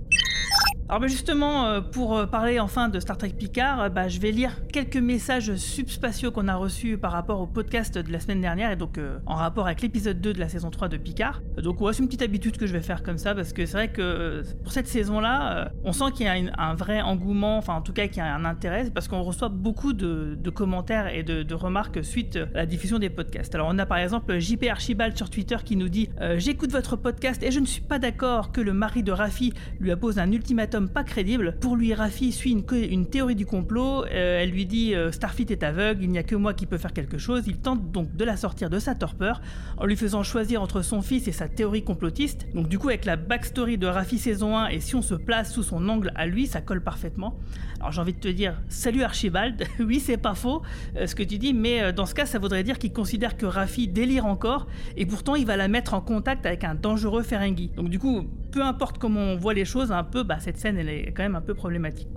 Alors 0.87 1.01
bah, 1.01 1.07
justement, 1.07 1.65
euh, 1.65 1.81
pour 1.81 2.15
euh, 2.15 2.27
parler 2.27 2.59
enfin 2.59 2.89
de 2.89 2.99
Star 2.99 3.17
Trek 3.17 3.29
Picard, 3.29 3.81
euh, 3.81 3.89
bah, 3.89 4.07
je 4.07 4.19
vais 4.19 4.29
lire 4.29 4.51
quelques 4.67 4.97
messages 4.97 5.55
subspatiaux 5.55 6.29
qu'on 6.29 6.47
a 6.47 6.55
reçus 6.55 6.99
par 6.99 7.11
rapport 7.11 7.41
au 7.41 7.47
podcast 7.47 7.97
de 7.97 8.11
la 8.11 8.19
semaine 8.19 8.39
dernière 8.39 8.69
et 8.69 8.75
donc 8.75 8.99
en 9.25 9.33
rapport 9.33 9.65
avec 9.65 9.81
l'épisode 9.81 10.21
2 10.21 10.33
de 10.33 10.39
la 10.39 10.47
saison 10.47 10.69
3 10.69 10.87
de 10.89 10.97
Picard. 10.97 11.41
Donc 11.57 11.81
ouais, 11.81 11.91
c'est 11.91 12.03
une 12.03 12.07
petite 12.07 12.21
habitude 12.21 12.57
que 12.57 12.67
je 12.67 12.73
vais 12.73 12.83
faire 12.83 13.01
comme 13.01 13.17
ça 13.17 13.33
parce 13.33 13.51
que 13.51 13.65
c'est 13.65 13.73
vrai 13.77 13.87
que 13.87 14.43
pour 14.63 14.71
cette 14.71 14.87
saison-là, 14.87 15.71
on 15.83 15.91
sent 15.91 16.11
qu'il 16.13 16.27
y 16.27 16.29
a 16.29 16.35
un 16.57 16.75
vrai 16.75 17.01
engouement, 17.01 17.57
enfin 17.57 17.73
en 17.73 17.81
tout 17.81 17.93
cas 17.93 18.07
qu'il 18.07 18.17
y 18.17 18.21
a 18.21 18.35
un 18.35 18.45
intérêt 18.45 18.91
parce 18.93 19.07
qu'on 19.07 19.21
reçoit 19.23 19.49
beaucoup 19.49 19.93
de, 19.93 20.37
commentaires 20.53 21.07
et 21.07 21.23
de, 21.23 21.53
remarques 21.55 22.03
suite 22.03 22.37
à 22.53 22.57
la 22.57 22.65
diffusion 22.67 22.99
des 22.99 23.09
podcasts. 23.09 23.55
Alors 23.55 23.69
on 23.71 23.79
a 23.79 23.87
par 23.87 23.97
exemple 23.97 24.37
JP 24.37 24.65
Archibald 24.69 25.17
sur 25.17 25.31
Twitter 25.31 25.57
qui 25.65 25.77
nous 25.77 25.89
dit 25.89 26.09
J'écoute 26.37 26.71
votre 26.71 26.95
podcast 26.95 27.41
et 27.41 27.49
je 27.49 27.59
ne 27.59 27.65
suis 27.65 27.81
pas 27.81 27.97
d'accord 27.97 28.51
que 28.51 28.61
le 28.61 28.73
mari 28.73 29.01
de 29.01 29.11
Raffi 29.11 29.53
lui 29.79 29.91
appose 29.91 30.19
un 30.19 30.31
ultimatum 30.31 30.74
pas 30.83 31.03
crédible. 31.03 31.55
Pour 31.59 31.75
lui, 31.75 31.93
Raffi 31.93 32.31
suit 32.31 32.51
une, 32.51 33.05
théorie 33.07 33.35
du 33.35 33.45
complot. 33.45 34.05
Euh, 34.05 34.41
elle 34.41 34.51
lui 34.51 34.65
dit 34.65 34.93
euh, 34.93 35.11
Starfleet 35.11 35.47
est 35.49 35.63
aveugle, 35.63 36.03
il 36.03 36.09
n'y 36.09 36.17
a 36.17 36.23
que 36.23 36.35
moi 36.35 36.53
qui 36.53 36.65
peux 36.65 36.77
faire 36.77 36.93
quelque 36.93 37.17
chose. 37.17 37.43
Il 37.47 37.57
tente 37.57 37.91
donc 37.91 38.15
de 38.15 38.23
la 38.23 38.37
sortir 38.37 38.69
de 38.69 38.79
sa 38.79 38.95
torpeur 38.95 39.41
en 39.77 39.85
lui 39.85 39.95
faisant 39.95 40.23
choisir 40.23 40.61
entre 40.61 40.81
son 40.81 41.01
fils 41.01 41.27
et 41.27 41.31
sa 41.31 41.47
théorie 41.47 41.83
complotiste. 41.83 42.47
Donc 42.53 42.67
du 42.67 42.77
coup, 42.77 42.89
avec 42.89 43.05
la 43.05 43.15
backstory 43.15 43.77
de 43.77 43.87
Raffi 43.87 44.17
saison 44.17 44.57
1 44.57 44.67
et 44.67 44.79
si 44.79 44.95
on 44.95 45.01
se 45.01 45.15
place 45.15 45.53
sous 45.53 45.63
son 45.63 45.87
angle 45.89 46.11
à 46.15 46.25
lui, 46.25 46.47
ça 46.47 46.61
colle 46.61 46.83
parfaitement. 46.83 47.39
Alors 47.79 47.91
j'ai 47.91 48.01
envie 48.01 48.13
de 48.13 48.19
te 48.19 48.27
dire 48.27 48.61
salut 48.69 49.03
Archibald. 49.03 49.63
oui, 49.79 49.99
c'est 49.99 50.17
pas 50.17 50.35
faux 50.35 50.61
euh, 50.95 51.07
ce 51.07 51.15
que 51.15 51.23
tu 51.23 51.37
dis, 51.37 51.53
mais 51.53 51.81
euh, 51.81 51.91
dans 51.91 52.05
ce 52.05 52.15
cas, 52.15 52.25
ça 52.25 52.39
voudrait 52.39 52.63
dire 52.63 52.79
qu'il 52.79 52.93
considère 52.93 53.37
que 53.37 53.45
Raffi 53.45 53.87
délire 53.87 54.25
encore 54.25 54.67
et 54.97 55.05
pourtant 55.05 55.35
il 55.35 55.45
va 55.45 55.57
la 55.57 55.67
mettre 55.67 55.93
en 55.93 56.01
contact 56.01 56.45
avec 56.45 56.63
un 56.63 56.75
dangereux 56.75 57.23
Ferengi. 57.23 57.71
Donc 57.75 57.89
du 57.89 57.99
coup, 57.99 58.25
peu 58.51 58.61
importe 58.61 58.97
comment 58.97 59.19
on 59.19 59.37
voit 59.37 59.53
les 59.53 59.65
choses, 59.65 59.91
un 59.91 60.03
peu, 60.03 60.23
bah, 60.23 60.37
cette 60.39 60.57
elle 60.65 60.89
est 60.89 61.13
quand 61.15 61.23
même 61.23 61.35
un 61.35 61.41
peu 61.41 61.53
problématique. 61.53 62.07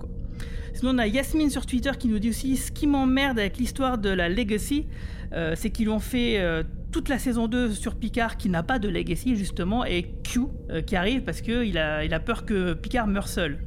Sinon, 0.73 0.91
on 0.95 0.97
a 0.99 1.07
Yasmine 1.07 1.49
sur 1.49 1.65
Twitter 1.65 1.91
qui 1.97 2.07
nous 2.07 2.19
dit 2.19 2.29
aussi 2.29 2.55
ce 2.57 2.71
qui 2.71 2.87
m'emmerde 2.87 3.39
avec 3.39 3.57
l'histoire 3.57 3.97
de 3.97 4.09
la 4.09 4.29
Legacy, 4.29 4.85
euh, 5.33 5.53
c'est 5.55 5.69
qu'ils 5.69 5.85
lui 5.85 5.91
ont 5.91 5.99
fait 5.99 6.39
euh, 6.39 6.63
toute 6.91 7.09
la 7.09 7.19
saison 7.19 7.47
2 7.47 7.71
sur 7.71 7.95
Picard 7.95 8.37
qui 8.37 8.49
n'a 8.49 8.63
pas 8.63 8.79
de 8.79 8.87
Legacy 8.87 9.35
justement, 9.35 9.85
et 9.85 10.13
Q 10.23 10.41
euh, 10.69 10.81
qui 10.81 10.95
arrive 10.95 11.23
parce 11.23 11.41
qu'il 11.41 11.77
a, 11.77 12.03
il 12.03 12.13
a 12.13 12.19
peur 12.19 12.45
que 12.45 12.73
Picard 12.73 13.07
meure 13.07 13.27
seul. 13.27 13.59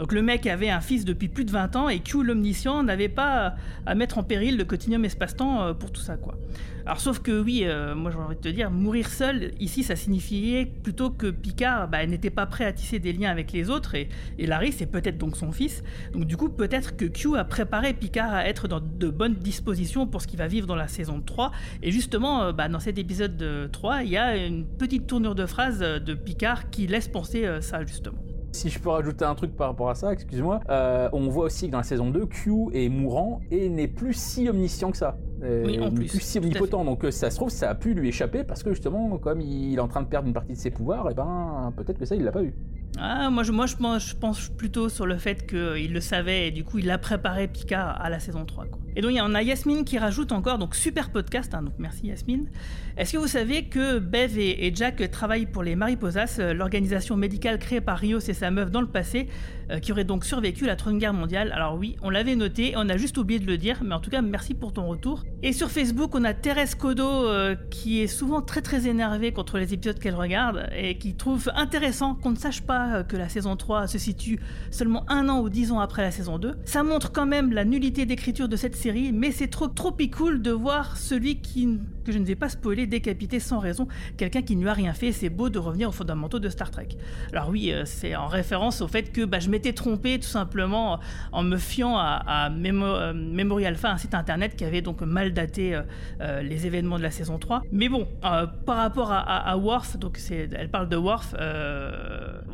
Donc 0.00 0.12
le 0.12 0.22
mec 0.22 0.46
avait 0.46 0.70
un 0.70 0.80
fils 0.80 1.04
depuis 1.04 1.28
plus 1.28 1.44
de 1.44 1.50
20 1.50 1.76
ans 1.76 1.90
et 1.90 1.98
Q 1.98 2.24
l'omniscient 2.24 2.82
n'avait 2.82 3.10
pas 3.10 3.56
à 3.84 3.94
mettre 3.94 4.16
en 4.16 4.22
péril 4.22 4.56
le 4.56 4.64
continuum 4.64 5.04
espace-temps 5.04 5.62
euh, 5.62 5.74
pour 5.74 5.92
tout 5.92 6.00
ça 6.00 6.16
quoi. 6.16 6.38
Alors 6.86 7.00
sauf 7.00 7.18
que 7.18 7.38
oui, 7.38 7.64
euh, 7.64 7.94
moi 7.94 8.10
j'ai 8.10 8.16
envie 8.16 8.34
de 8.34 8.40
te 8.40 8.48
dire, 8.48 8.70
mourir 8.70 9.10
seul, 9.10 9.52
ici 9.60 9.82
ça 9.82 9.96
signifiait 9.96 10.64
plutôt 10.64 11.10
que 11.10 11.26
Picard 11.26 11.86
bah, 11.88 12.06
n'était 12.06 12.30
pas 12.30 12.46
prêt 12.46 12.64
à 12.64 12.72
tisser 12.72 12.98
des 12.98 13.12
liens 13.12 13.30
avec 13.30 13.52
les 13.52 13.68
autres 13.68 13.94
et, 13.94 14.08
Larry 14.38 14.72
c'est 14.72 14.86
peut-être 14.86 15.18
donc 15.18 15.36
son 15.36 15.52
fils. 15.52 15.84
Donc 16.14 16.24
du 16.24 16.38
coup 16.38 16.48
peut-être 16.48 16.96
que 16.96 17.04
Q 17.04 17.36
a 17.36 17.44
préparé 17.44 17.92
Picard 17.92 18.32
à 18.32 18.46
être 18.46 18.68
dans 18.68 18.80
de 18.80 19.10
bonnes 19.10 19.34
dispositions 19.34 20.06
pour 20.06 20.22
ce 20.22 20.26
qu'il 20.26 20.38
va 20.38 20.46
vivre 20.46 20.66
dans 20.66 20.76
la 20.76 20.88
saison 20.88 21.20
3. 21.20 21.52
Et 21.82 21.92
justement 21.92 22.42
euh, 22.42 22.52
bah, 22.52 22.70
dans 22.70 22.80
cet 22.80 22.96
épisode 22.96 23.36
de 23.36 23.68
3, 23.70 24.04
il 24.04 24.12
y 24.12 24.16
a 24.16 24.34
une 24.34 24.64
petite 24.64 25.06
tournure 25.06 25.34
de 25.34 25.44
phrase 25.44 25.80
de 25.80 26.14
Picard 26.14 26.70
qui 26.70 26.86
laisse 26.86 27.08
penser 27.08 27.44
euh, 27.44 27.60
ça 27.60 27.84
justement. 27.84 28.29
Si 28.52 28.68
je 28.68 28.78
peux 28.80 28.88
rajouter 28.88 29.24
un 29.24 29.34
truc 29.34 29.54
par 29.56 29.68
rapport 29.68 29.90
à 29.90 29.94
ça, 29.94 30.12
excuse-moi, 30.12 30.60
euh, 30.70 31.08
on 31.12 31.28
voit 31.28 31.44
aussi 31.44 31.66
que 31.66 31.72
dans 31.72 31.78
la 31.78 31.84
saison 31.84 32.10
2, 32.10 32.26
Q 32.26 32.50
est 32.72 32.88
mourant 32.88 33.40
et 33.50 33.68
n'est 33.68 33.88
plus 33.88 34.14
si 34.14 34.48
omniscient 34.48 34.90
que 34.90 34.96
ça. 34.96 35.16
Euh, 35.42 35.64
Oui, 35.64 35.80
en 35.80 35.90
plus, 35.90 36.06
plus 36.06 36.20
si 36.20 36.38
omnipotent. 36.38 36.84
Donc 36.84 37.04
euh, 37.04 37.10
ça 37.10 37.30
se 37.30 37.36
trouve, 37.36 37.50
ça 37.50 37.70
a 37.70 37.74
pu 37.74 37.94
lui 37.94 38.08
échapper 38.08 38.44
parce 38.44 38.62
que 38.62 38.70
justement, 38.70 39.16
comme 39.18 39.40
il 39.40 39.76
est 39.76 39.80
en 39.80 39.88
train 39.88 40.02
de 40.02 40.08
perdre 40.08 40.26
une 40.26 40.34
partie 40.34 40.52
de 40.52 40.58
ses 40.58 40.70
pouvoirs, 40.70 41.10
et 41.10 41.14
ben 41.14 41.72
peut-être 41.76 41.98
que 41.98 42.04
ça, 42.04 42.16
il 42.16 42.24
l'a 42.24 42.32
pas 42.32 42.42
eu. 42.42 42.52
Ah, 42.98 43.30
moi, 43.30 43.44
je, 43.44 43.52
moi 43.52 43.66
je, 43.66 43.76
pense, 43.76 44.08
je 44.08 44.16
pense 44.16 44.48
plutôt 44.48 44.88
sur 44.88 45.06
le 45.06 45.16
fait 45.16 45.46
qu'il 45.46 45.92
le 45.92 46.00
savait 46.00 46.48
et 46.48 46.50
du 46.50 46.64
coup 46.64 46.78
il 46.78 46.90
a 46.90 46.98
préparé 46.98 47.46
Picard 47.46 48.00
à 48.00 48.10
la 48.10 48.18
saison 48.18 48.44
3. 48.44 48.66
Quoi. 48.66 48.80
Et 48.96 49.00
donc 49.00 49.12
il 49.12 49.16
y 49.16 49.20
en 49.20 49.34
a 49.34 49.42
Yasmine 49.42 49.84
qui 49.84 49.96
rajoute 49.96 50.32
encore, 50.32 50.58
donc 50.58 50.74
super 50.74 51.10
podcast, 51.10 51.54
hein, 51.54 51.62
donc 51.62 51.74
merci 51.78 52.08
Yasmine. 52.08 52.48
Est-ce 52.96 53.12
que 53.12 53.18
vous 53.18 53.26
savez 53.26 53.64
que 53.64 53.98
Bev 53.98 54.38
et, 54.38 54.72
Jack 54.74 55.10
travaillent 55.10 55.46
pour 55.46 55.62
les 55.62 55.76
Mariposas, 55.76 56.36
euh, 56.38 56.52
l'organisation 56.52 57.16
médicale 57.16 57.58
créée 57.58 57.80
par 57.80 57.98
Rios 57.98 58.18
et 58.18 58.34
sa 58.34 58.50
meuf 58.50 58.70
dans 58.70 58.80
le 58.80 58.86
passé, 58.86 59.28
euh, 59.70 59.78
qui 59.78 59.92
aurait 59.92 60.04
donc 60.04 60.24
survécu 60.24 60.64
à 60.64 60.68
la 60.68 60.76
Troisième 60.76 61.00
Guerre 61.00 61.14
mondiale? 61.14 61.52
Alors 61.52 61.76
oui, 61.76 61.96
on 62.02 62.10
l'avait 62.10 62.36
noté, 62.36 62.74
on 62.76 62.88
a 62.88 62.96
juste 62.96 63.16
oublié 63.18 63.38
de 63.38 63.46
le 63.46 63.56
dire, 63.56 63.80
mais 63.84 63.94
en 63.94 64.00
tout 64.00 64.10
cas 64.10 64.22
merci 64.22 64.54
pour 64.54 64.72
ton 64.72 64.86
retour. 64.86 65.24
Et 65.42 65.52
sur 65.52 65.70
Facebook, 65.70 66.14
on 66.14 66.24
a 66.24 66.34
Thérèse 66.34 66.74
Codo 66.74 67.08
euh, 67.08 67.54
qui 67.70 68.00
est 68.00 68.06
souvent 68.06 68.42
très 68.42 68.62
très 68.62 68.86
énervée 68.86 69.32
contre 69.32 69.58
les 69.58 69.72
épisodes 69.72 69.98
qu'elle 69.98 70.14
regarde 70.14 70.68
et 70.76 70.98
qui 70.98 71.14
trouve 71.14 71.50
intéressant 71.54 72.14
qu'on 72.14 72.30
ne 72.30 72.36
sache 72.36 72.62
pas 72.62 73.04
que 73.04 73.16
la 73.16 73.28
saison 73.28 73.56
3 73.56 73.86
se 73.86 73.98
situe 73.98 74.40
seulement 74.70 75.04
un 75.08 75.28
an 75.28 75.40
ou 75.40 75.48
dix 75.48 75.72
ans 75.72 75.80
après 75.80 76.02
la 76.02 76.10
saison 76.10 76.38
2. 76.38 76.56
Ça 76.64 76.82
montre 76.82 77.12
quand 77.12 77.26
même 77.26 77.52
la 77.52 77.64
nullité 77.64 78.06
d'écriture 78.06 78.48
de 78.48 78.56
cette 78.56 78.76
série, 78.76 79.12
mais 79.12 79.30
c'est 79.30 79.48
trop 79.48 79.68
trop 79.68 79.92
cool 80.08 80.42
de 80.42 80.50
voir 80.50 80.96
celui 80.96 81.36
qui, 81.40 81.78
que 82.04 82.12
je 82.12 82.18
ne 82.18 82.24
vais 82.24 82.34
pas 82.34 82.48
spoiler, 82.48 82.79
décapiter 82.86 83.40
sans 83.40 83.58
raison 83.58 83.86
quelqu'un 84.16 84.42
qui 84.42 84.56
ne 84.56 84.62
lui 84.62 84.68
a 84.68 84.74
rien 84.74 84.92
fait. 84.92 85.12
C'est 85.12 85.28
beau 85.28 85.48
de 85.48 85.58
revenir 85.58 85.88
aux 85.88 85.92
fondamentaux 85.92 86.38
de 86.38 86.48
Star 86.48 86.70
Trek. 86.70 86.88
Alors 87.32 87.48
oui, 87.50 87.72
euh, 87.72 87.84
c'est 87.84 88.14
en 88.16 88.26
référence 88.26 88.80
au 88.80 88.88
fait 88.88 89.12
que 89.12 89.24
bah, 89.24 89.40
je 89.40 89.50
m'étais 89.50 89.72
trompé 89.72 90.18
tout 90.18 90.28
simplement 90.28 90.98
en 91.32 91.42
me 91.42 91.56
fiant 91.56 91.96
à, 91.96 92.22
à 92.26 92.50
Memo- 92.50 92.84
euh, 92.86 93.12
Memory 93.12 93.66
Alpha, 93.66 93.90
un 93.90 93.96
site 93.98 94.14
internet 94.14 94.56
qui 94.56 94.64
avait 94.64 94.82
donc 94.82 95.00
mal 95.02 95.32
daté 95.32 95.80
euh, 96.20 96.42
les 96.42 96.66
événements 96.66 96.98
de 96.98 97.02
la 97.02 97.10
saison 97.10 97.38
3. 97.38 97.62
Mais 97.72 97.88
bon, 97.88 98.06
par 98.20 98.76
rapport 98.76 99.12
à, 99.12 99.56
Worf, 99.56 99.98
donc 99.98 100.18
elle 100.30 100.70
parle 100.70 100.88
de 100.88 100.96
Worf, 100.96 101.34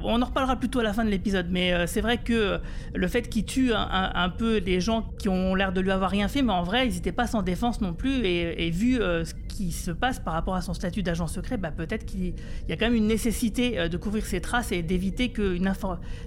on 0.04 0.22
en 0.22 0.24
reparlera 0.24 0.56
plutôt 0.56 0.80
à 0.80 0.82
la 0.82 0.92
fin 0.92 1.04
de 1.04 1.10
l'épisode, 1.10 1.46
mais 1.50 1.86
c'est 1.86 2.00
vrai 2.00 2.18
que 2.18 2.58
le 2.94 3.08
fait 3.08 3.28
qu'il 3.28 3.44
tue 3.44 3.72
un, 3.74 4.28
peu 4.30 4.58
les 4.58 4.80
gens 4.80 5.02
qui 5.18 5.28
ont 5.28 5.54
l'air 5.54 5.72
de 5.72 5.80
lui 5.80 5.90
avoir 5.90 6.10
rien 6.10 6.28
fait, 6.28 6.42
mais 6.42 6.52
en 6.52 6.62
vrai, 6.62 6.86
ils 6.88 6.94
n'étaient 6.94 7.12
pas 7.12 7.26
sans 7.26 7.42
défense 7.42 7.80
non 7.80 7.92
plus, 7.92 8.24
et, 8.24 8.66
et 8.66 8.70
vu 8.70 8.96
ce 8.96 9.32
qui 9.56 9.72
se 9.72 9.90
passe 9.90 10.20
par 10.20 10.34
rapport 10.34 10.54
à 10.54 10.60
son 10.60 10.74
statut 10.74 11.02
d'agent 11.02 11.26
secret, 11.26 11.56
bah, 11.56 11.70
peut-être 11.70 12.04
qu'il 12.04 12.34
y 12.68 12.72
a 12.72 12.76
quand 12.76 12.86
même 12.86 12.94
une 12.94 13.06
nécessité 13.06 13.78
euh, 13.78 13.88
de 13.88 13.96
couvrir 13.96 14.26
ses 14.26 14.40
traces 14.42 14.70
et 14.70 14.82
d'éviter 14.82 15.30
que 15.30 15.58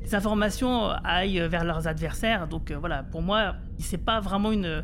les 0.02 0.16
informations 0.16 0.90
aillent 1.04 1.48
vers 1.48 1.64
leurs 1.64 1.88
adversaires. 1.88 2.48
Donc 2.48 2.72
euh, 2.72 2.78
voilà, 2.78 3.04
pour 3.04 3.22
moi, 3.22 3.56
c'est 3.78 4.04
pas 4.04 4.20
vraiment 4.20 4.52
une 4.52 4.84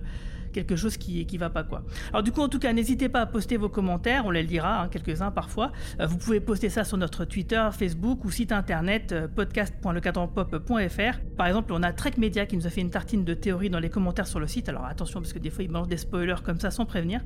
quelque 0.56 0.76
chose 0.78 0.96
qui 0.98 1.26
qui 1.26 1.38
va 1.38 1.50
pas 1.50 1.64
quoi. 1.64 1.84
Alors 2.12 2.24
du 2.24 2.32
coup 2.32 2.42
en 2.42 2.48
tout 2.50 2.60
cas 2.60 2.72
n'hésitez 2.74 3.10
pas 3.10 3.22
à 3.22 3.26
poster 3.26 3.58
vos 3.58 3.70
commentaires, 3.70 4.26
on 4.26 4.32
les 4.32 4.42
lira 4.44 4.82
hein, 4.82 4.88
quelques-uns 4.88 5.32
parfois. 5.32 5.72
Euh, 6.00 6.08
vous 6.08 6.18
pouvez 6.18 6.40
poster 6.40 6.70
ça 6.70 6.86
sur 6.86 6.98
notre 6.98 7.26
Twitter, 7.26 7.68
Facebook 7.72 8.24
ou 8.24 8.32
site 8.32 8.52
internet 8.52 9.12
euh, 9.12 9.28
podcast.lecadranpop.fr. 9.28 11.20
Par 11.38 11.48
exemple 11.48 11.74
on 11.74 11.84
a 11.84 11.92
Trek 11.92 12.14
Media 12.18 12.46
qui 12.46 12.56
nous 12.56 12.66
a 12.66 12.70
fait 12.70 12.82
une 12.82 12.90
tartine 12.90 13.26
de 13.26 13.34
théorie 13.34 13.70
dans 13.70 13.80
les 13.80 13.90
commentaires 13.90 14.28
sur 14.28 14.40
le 14.40 14.48
site. 14.48 14.70
Alors 14.70 14.86
attention 14.86 15.20
parce 15.20 15.34
que 15.34 15.40
des 15.40 15.50
fois 15.50 15.64
ils 15.64 15.72
balancent 15.72 15.90
des 15.90 15.98
spoilers 15.98 16.42
comme 16.44 16.60
ça 16.60 16.72
sans 16.72 16.86
prévenir. 16.86 17.22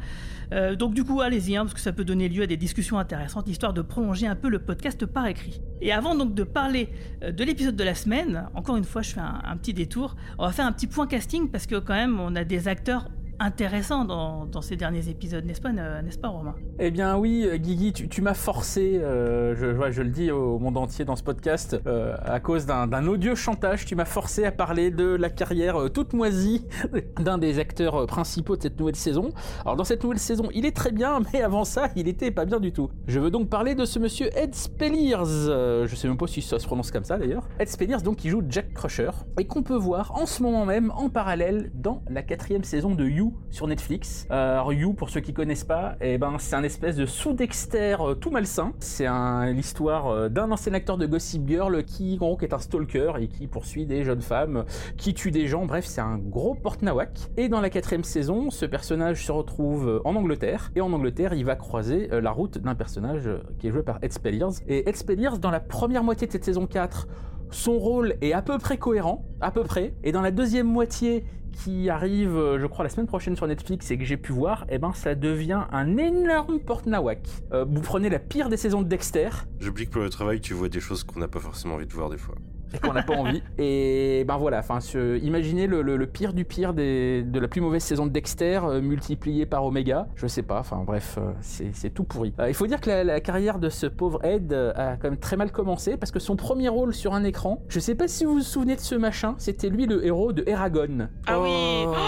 Euh, 0.52 0.76
donc 0.76 0.96
du 0.96 1.04
coup 1.04 1.22
allez-y 1.22 1.56
hein, 1.56 1.64
parce 1.64 1.76
que 1.76 1.82
ça 1.82 1.94
peut 1.94 2.06
donner 2.06 2.30
lieu 2.30 2.44
à 2.44 2.48
des 2.48 2.58
discussions 2.58 2.98
intéressantes 2.98 3.48
histoire 3.48 3.74
de 3.74 3.82
prolonger 3.82 4.26
un 4.28 4.36
peu 4.36 4.50
le 4.50 4.60
podcast 4.60 5.06
par 5.06 5.28
écrit. 5.28 5.62
Et 5.82 5.92
avant 5.92 6.16
donc 6.16 6.34
de 6.34 6.44
parler 6.44 6.90
euh, 7.24 7.32
de 7.32 7.44
l'épisode 7.44 7.76
de 7.76 7.84
la 7.84 7.96
semaine, 7.96 8.48
encore 8.56 8.78
une 8.78 8.84
fois 8.84 9.04
je 9.04 9.12
fais 9.12 9.20
un, 9.20 9.42
un 9.44 9.58
petit 9.58 9.74
détour, 9.74 10.16
on 10.38 10.46
va 10.46 10.52
faire 10.52 10.66
un 10.66 10.72
petit 10.72 10.88
point 10.88 11.08
casting 11.08 11.50
parce 11.50 11.68
que 11.68 11.76
quand 11.76 11.94
même 11.94 12.20
on 12.20 12.36
a 12.36 12.44
des 12.44 12.68
acteurs 12.68 13.08
intéressants 13.40 14.06
dans, 14.06 14.62
ces 14.62 14.76
derniers 14.76 15.08
épisodes, 15.08 15.46
n'est-ce 15.46 15.62
pas, 15.62 15.70
euh, 15.70 16.02
n'est-ce 16.02 16.18
pas 16.18 16.28
Romain? 16.28 16.56
Eh 16.80 16.92
bien 16.92 17.18
oui, 17.18 17.46
euh, 17.46 17.58
Guigui, 17.58 17.94
tu, 17.94 18.22
m'as 18.22 18.34
forcé, 18.34 19.00
euh, 19.02 19.56
je, 19.56 20.02
le 20.02 20.10
dis 20.10 20.32
au 20.32 20.60
monde 20.60 20.78
entier 20.78 21.06
dans 21.06 21.16
ce 21.16 21.24
podcast, 21.24 21.80
à 21.86 22.40
cause 22.40 22.66
d'un 22.66 23.08
odieux 23.08 23.36
chantage, 23.36 23.86
tu 23.86 23.96
m'as 23.96 24.06
forcé 24.06 24.46
à 24.46 24.52
parler 24.52 24.92
de 24.92 25.06
la 25.06 25.30
carrière 25.30 25.90
toute 25.94 26.14
moisie 26.14 26.66
d'un 27.20 27.38
des 27.38 27.60
acteurs 27.60 28.06
principaux 28.06 28.58
de 28.58 28.62
cette 28.62 28.80
nouvelle 28.80 28.96
saison. 28.96 29.30
Alors 29.62 29.76
dans 29.76 29.84
cette 29.84 30.04
nouvelle 30.04 30.20
saison, 30.20 30.50
il 30.54 30.66
est 30.66 30.76
très 30.76 30.92
bien, 30.92 31.22
mais 31.34 31.42
avant 31.42 31.64
ça, 31.64 31.90
il 31.96 32.08
était 32.08 32.32
pas 32.32 32.46
bien 32.46 32.60
du 32.60 32.72
tout. 32.72 32.90
Je 33.08 33.20
veux 33.20 33.32
donc 33.32 33.50
parler 33.50 33.76
de 33.76 33.86
ce 33.86 34.00
monsieur 34.00 34.30
Ed 34.38 34.54
Spelliers, 34.54 35.16
euh, 35.48 35.88
je 35.88 35.96
sais 35.96 36.08
même 36.08 36.18
pas 36.18 36.28
si 36.28 36.42
ça 36.42 36.60
se 36.60 36.66
prononce 36.66 36.92
comme 36.92 37.06
ça 37.06 37.18
d'ailleurs. 37.18 37.48
Ed 37.60 37.70
Spelliers 37.70 38.02
donc 38.04 38.18
qui 38.18 38.30
joue 38.30 38.44
Jack 38.50 38.74
Crusher, 38.74 39.12
et 39.40 39.46
qu'on 39.46 39.64
peut 39.64 39.78
voir 39.78 40.12
en 40.16 40.26
ce 40.26 40.44
moment 40.44 40.66
même 40.66 40.92
en 40.92 41.10
parallèle 41.10 41.72
dans 41.74 42.04
la 42.10 42.22
quatrième 42.22 42.64
saison 42.64 42.96
de 42.96 43.06
You 43.06 43.29
sur 43.50 43.68
Netflix. 43.68 44.28
Euh, 44.32 44.60
alors 44.60 44.72
pour 44.96 45.10
ceux 45.10 45.20
qui 45.20 45.34
connaissent 45.34 45.64
pas, 45.64 45.96
eh 46.02 46.18
ben 46.18 46.38
c'est 46.40 46.56
un 46.56 46.64
espèce 46.64 46.96
de 46.96 47.06
sous-Dexter 47.06 47.98
euh, 48.00 48.14
tout 48.16 48.32
malsain. 48.32 48.74
C'est 48.80 49.08
l'histoire 49.54 50.08
euh, 50.08 50.30
d'un 50.30 50.52
ancien 50.52 50.74
acteur 50.74 50.98
de 50.98 51.06
Gossip 51.06 51.48
Girl 51.48 51.84
qui, 51.84 52.20
est 52.42 52.54
un 52.54 52.60
stalker 52.60 53.14
et 53.20 53.28
qui 53.28 53.48
poursuit 53.48 53.86
des 53.86 54.04
jeunes 54.04 54.22
femmes, 54.22 54.66
qui 54.98 55.14
tue 55.14 55.32
des 55.32 55.48
gens. 55.48 55.66
Bref, 55.66 55.86
c'est 55.86 56.02
un 56.02 56.18
gros 56.18 56.56
porte-nawak. 56.56 57.32
Et 57.38 57.50
dans 57.50 57.62
la 57.62 57.70
quatrième 57.70 58.04
saison, 58.04 58.50
ce 58.50 58.66
personnage 58.66 59.26
se 59.26 59.32
retrouve 59.32 60.02
en 60.06 60.16
Angleterre. 60.16 60.72
Et 60.76 60.82
en 60.82 60.92
Angleterre, 60.94 61.34
il 61.34 61.46
va 61.46 61.56
croiser 61.56 62.10
la 62.12 62.32
route 62.32 62.58
d'un 62.58 62.76
personnage 62.76 63.30
qui 63.58 63.68
est 63.68 63.72
joué 63.72 63.84
par 63.84 64.00
Ed 64.02 64.14
Spelliers. 64.14 64.64
Et 64.68 64.88
Ed 64.88 64.96
Spelliers, 64.96 65.40
dans 65.40 65.52
la 65.52 65.60
première 65.60 66.04
moitié 66.04 66.28
de 66.28 66.32
cette 66.32 66.46
saison 66.46 66.68
4, 66.68 67.08
son 67.52 67.78
rôle 67.80 68.16
est 68.22 68.34
à 68.34 68.42
peu 68.42 68.58
près 68.58 68.78
cohérent, 68.78 69.26
à 69.42 69.52
peu 69.52 69.64
près. 69.64 69.94
Et 70.04 70.12
dans 70.12 70.22
la 70.22 70.32
deuxième 70.32 70.68
moitié, 70.68 71.26
qui 71.52 71.90
arrive, 71.90 72.36
euh, 72.36 72.60
je 72.60 72.66
crois, 72.66 72.84
la 72.84 72.90
semaine 72.90 73.08
prochaine 73.08 73.36
sur 73.36 73.48
Netflix 73.48 73.92
et 73.92 73.98
que 73.98 74.06
j'ai 74.06 74.18
pu 74.18 74.32
voir, 74.32 74.66
eh 74.70 74.78
ben 74.78 74.94
ça 74.94 75.16
devient 75.16 75.64
un 75.72 75.98
énorme 75.98 76.60
porte-nawak. 76.60 77.20
Euh, 77.54 77.66
vous 77.68 77.82
prenez 77.82 78.10
la 78.10 78.20
pire 78.20 78.50
des 78.50 78.58
saisons 78.58 78.82
de 78.82 78.88
Dexter, 78.88 79.30
J'oublie 79.60 79.88
que 79.88 79.92
pour 79.92 80.02
le 80.02 80.10
travail, 80.10 80.40
tu 80.40 80.54
vois 80.54 80.70
des 80.70 80.80
choses 80.80 81.04
qu'on 81.04 81.20
n'a 81.20 81.28
pas 81.28 81.40
forcément 81.40 81.76
envie 81.76 81.88
de 81.88 81.94
voir 81.94 82.10
des 82.10 82.18
fois. 82.18 82.36
Et 82.74 82.78
qu'on 82.80 82.94
n'a 82.94 83.04
pas 83.04 83.16
envie. 83.16 83.42
Et 83.58 84.24
ben 84.28 84.38
voilà, 84.38 84.60
enfin, 84.60 84.80
imaginez 85.22 85.68
le, 85.68 85.82
le- 85.82 85.98
le 85.98 86.08
pire 86.08 86.34
du 86.34 86.46
pire 86.46 86.74
des, 86.74 87.24
de 87.24 87.40
la 87.40 87.48
plus 87.48 87.62
mauvaise 87.62 87.84
saison 87.84 88.06
de 88.06 88.12
Dexter 88.12 88.62
euh, 88.64 88.82
multiplié 88.82 89.46
par 89.46 89.66
Omega. 89.66 90.08
Je 90.16 90.28
sais 90.28 90.44
pas, 90.44 90.60
enfin 90.60 90.84
bref, 90.86 91.18
euh, 91.18 91.32
c'est 91.42 91.90
tout 91.94 92.04
pourri. 92.04 92.34
Euh, 92.40 92.48
il 92.50 92.54
faut 92.54 92.68
dire 92.68 92.80
que 92.82 92.90
la, 92.90 93.04
la 93.04 93.20
carrière 93.20 93.60
de 93.60 93.70
ce 93.70 93.86
pauvre 93.88 94.24
Ed 94.26 94.54
euh, 94.54 94.72
a 94.76 94.98
quand 94.98 95.10
même 95.10 95.18
très 95.20 95.36
mal 95.38 95.52
commencé 95.52 95.98
parce 95.98 96.12
que 96.12 96.20
son 96.20 96.36
premier 96.36 96.70
rôle 96.70 96.94
sur 96.94 97.14
un 97.14 97.24
écran, 97.24 97.64
je 97.70 97.80
sais 97.80 97.96
pas 97.96 98.08
si 98.08 98.26
vous 98.26 98.34
vous 98.36 98.42
souvenez 98.42 98.76
de 98.76 98.82
ce 98.82 98.96
machin, 98.96 99.36
c'était 99.38 99.70
lui 99.70 99.86
le 99.86 100.06
héros 100.06 100.34
de 100.34 100.44
Eragon. 100.48 101.10
Ah 101.28 101.40
oui 101.42 101.50
Oh. 101.88 101.94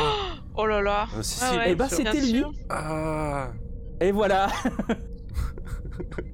Oh 0.58 0.66
là 0.66 0.82
là 0.82 1.06
Ah, 1.18 1.24
si, 1.24 1.40
si, 1.40 1.56
ouais, 1.56 1.64
Eh 1.68 1.76
ben, 1.76 1.88
c'était 1.88 2.20
lui. 2.20 2.44
Ah 2.70 3.48
Et 4.02 4.12
voilà 4.12 4.48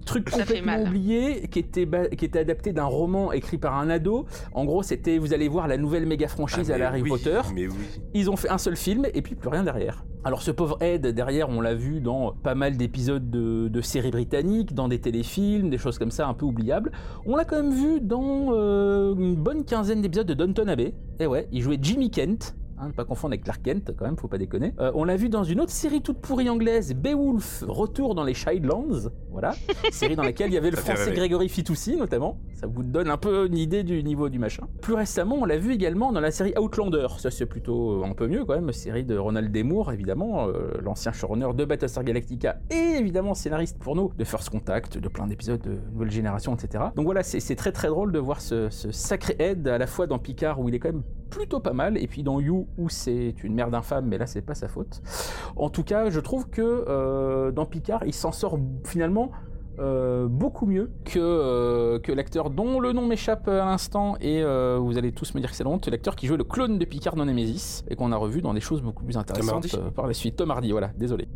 Truc 0.06 0.30
Ça 0.30 0.40
complètement 0.40 0.74
mal. 0.74 0.88
oublié, 0.88 1.48
qui 1.50 1.60
était, 1.60 1.88
qui 2.18 2.26
était 2.26 2.40
adapté 2.40 2.74
d'un 2.74 2.86
roman 2.86 3.32
écrit 3.32 3.58
par 3.58 3.78
un 3.78 3.90
ado. 3.90 4.26
En 4.54 4.66
gros, 4.66 4.84
c'était, 4.84 5.18
vous 5.18 5.34
allez 5.34 5.48
voir 5.48 5.68
la 5.68 5.78
nouvelle 5.78 6.06
méga 6.06 6.28
franchise 6.28 6.72
Ah, 6.72 6.76
à 6.76 6.78
la 6.78 6.88
Harry 6.90 7.02
oui, 7.02 7.10
Potter. 7.10 7.42
Mais 7.54 7.68
oui. 7.68 7.74
Ils 8.14 8.30
ont 8.30 8.36
fait 8.36 8.50
un 8.50 8.58
seul 8.58 8.76
film 8.76 9.06
et 9.14 9.22
puis 9.22 9.36
plus 9.36 9.50
rien 9.50 9.64
derrière. 9.64 10.06
Alors 10.24 10.42
ce 10.42 10.52
pauvre 10.52 10.78
Ed, 10.82 11.08
derrière, 11.08 11.48
on 11.50 11.62
l'a 11.62 11.74
vu 11.74 12.02
dans 12.02 12.34
pas 12.34 12.56
mal 12.56 12.76
d'épisodes 12.76 13.30
de, 13.30 13.68
de 13.70 13.82
séries 13.82 14.12
britanniques, 14.12 14.74
dans 14.74 14.88
des 14.90 15.00
téléfilms, 15.00 15.70
des 15.70 15.78
choses 15.78 15.98
comme 15.98 16.12
ça 16.12 16.28
un 16.28 16.34
peu 16.34 16.46
oubliables. 16.46 16.92
On 17.26 17.36
l'a 17.36 17.46
quand 17.46 17.56
même 17.62 17.74
vu 17.74 18.02
dans 18.02 18.48
euh, 18.52 19.16
une 19.16 19.36
bonne 19.36 19.64
quinzaine 19.64 20.02
d'épisodes 20.02 20.28
de 20.28 20.34
Downton 20.34 20.68
Abbey. 20.70 20.94
Et 21.20 21.28
ouais, 21.28 21.48
il 21.52 21.62
jouait 21.62 21.80
Jimmy 21.82 22.10
Kent. 22.12 22.56
Hein, 22.78 22.88
ne 22.88 22.94
pas 22.94 23.06
confondre 23.06 23.34
avec 23.34 23.44
Clark 23.44 23.62
Kent, 23.64 23.92
quand 23.98 24.06
même, 24.06 24.18
faut 24.18 24.28
pas 24.28 24.38
déconner. 24.38 24.74
Euh, 24.80 24.92
on 24.96 25.04
l'a 25.04 25.16
vu 25.16 25.30
dans 25.30 25.44
une 25.44 25.60
autre 25.62 25.72
série 25.72 26.02
toute 26.02 26.20
pourrie 26.20 26.50
anglaise, 26.50 26.94
Beowulf, 26.94 27.64
Retour 27.68 28.16
dans 28.16 28.24
les 28.24 28.34
Shildlands, 28.34 29.10
voilà, 29.32 29.54
série 29.92 30.16
dans 30.16 30.24
laquelle 30.24 30.50
il 30.50 30.54
y 30.54 30.58
avait 30.58 30.72
le 30.72 30.78
français. 30.78 31.12
Grégory 31.12 31.50
Fitoussi, 31.50 31.96
notamment. 31.98 32.40
Ça 32.54 32.68
vous 32.68 32.84
donne 32.84 33.10
un 33.10 33.18
peu 33.18 33.48
une 33.48 33.58
idée 33.58 33.84
du 33.84 34.04
niveau 34.04 34.30
du 34.30 34.40
machin. 34.40 34.68
Plus 34.82 34.94
récemment, 34.94 35.38
on 35.40 35.46
l'a 35.46 35.58
vu 35.58 35.74
également 35.74 36.12
dans 36.12 36.20
la 36.20 36.32
série 36.32 36.54
Outlander, 36.58 37.08
ça 37.18 37.32
c'est 37.32 37.46
plutôt 37.46 38.04
euh, 38.04 38.06
un 38.06 38.14
peu 38.14 38.28
mieux 38.28 38.46
quand 38.46 38.56
même, 38.56 38.72
série 38.72 39.04
de 39.04 39.18
Ronald 39.18 39.52
Demour, 39.52 39.92
évidemment, 39.92 40.48
euh, 40.48 40.72
l'ancien 40.82 41.12
showrunner 41.12 41.50
de 41.56 41.66
Battlestar 41.66 42.04
Galactica 42.04 42.60
et 42.70 42.98
évidemment 43.00 43.34
scénariste 43.34 43.78
pour 43.78 43.96
nous 43.96 44.12
de 44.18 44.24
First 44.24 44.50
Contact, 44.50 44.98
de 44.98 45.08
plein 45.08 45.28
d'épisodes 45.28 45.62
de 45.62 45.78
Nouvelle 45.94 46.12
Génération, 46.12 46.56
etc. 46.56 46.86
Donc 46.96 47.06
voilà, 47.06 47.24
c'est 47.24 47.56
très 47.56 47.72
très 47.72 47.88
drôle 47.88 48.12
de 48.12 48.20
voir 48.20 48.42
ce, 48.42 48.70
ce 48.70 48.92
sacré 48.92 49.36
Ed 49.40 49.68
à 49.68 49.78
la 49.78 49.88
fois 49.88 50.08
dans 50.08 50.20
Picard 50.20 50.60
où 50.60 50.70
il 50.70 50.76
est 50.76 50.80
quand 50.80 50.92
même 50.92 51.04
plutôt 51.30 51.60
pas 51.60 51.74
mal, 51.74 51.98
et 51.98 52.08
puis 52.08 52.24
dans 52.24 52.40
You 52.40 52.68
où 52.78 52.90
c'est 52.90 53.36
une 53.44 53.54
merde 53.54 53.76
infâme, 53.76 54.06
mais 54.08 54.18
là 54.18 54.26
c'est 54.26 54.42
pas 54.42 54.56
sa 54.56 54.68
faute. 54.68 55.02
En 55.56 55.70
tout 55.70 55.84
cas, 55.84 56.10
je 56.10 56.20
trouve 56.20 56.50
que 56.50 56.62
euh, 56.62 57.52
dans 57.52 57.66
Picard, 57.66 58.04
il 58.06 58.14
s'en 58.14 58.32
sort 58.32 58.58
finalement 58.84 59.32
euh, 59.80 60.28
beaucoup 60.28 60.66
mieux 60.66 60.90
que, 61.06 61.20
euh, 61.20 62.00
que 62.00 62.12
l'acteur 62.12 62.50
dont 62.50 62.80
le 62.80 62.94
nom 62.94 63.06
m'échappe 63.06 63.48
à 63.48 63.66
l'instant, 63.66 64.16
et 64.20 64.42
euh, 64.42 64.80
vous 64.82 64.98
allez 64.98 65.12
tous 65.12 65.36
me 65.36 65.40
dire 65.40 65.52
que 65.52 65.56
c'est 65.56 65.64
la 65.64 65.70
honte, 65.70 65.88
l'acteur 65.88 66.16
qui 66.16 66.26
jouait 66.26 66.38
le 66.38 66.44
clone 66.44 66.80
de 66.80 66.86
Picard 66.86 67.16
dans 67.16 67.26
Nemesis, 67.26 67.84
et 67.88 67.96
qu'on 67.96 68.12
a 68.12 68.18
revu 68.18 68.42
dans 68.42 68.56
des 68.56 68.60
choses 68.60 68.82
beaucoup 68.82 69.04
plus 69.04 69.18
intéressantes 69.18 69.68
par 69.94 70.08
la 70.08 70.14
suite. 70.14 70.36
Tom 70.36 70.50
Hardy, 70.50 70.72
voilà, 70.72 70.92
désolé. 70.98 71.28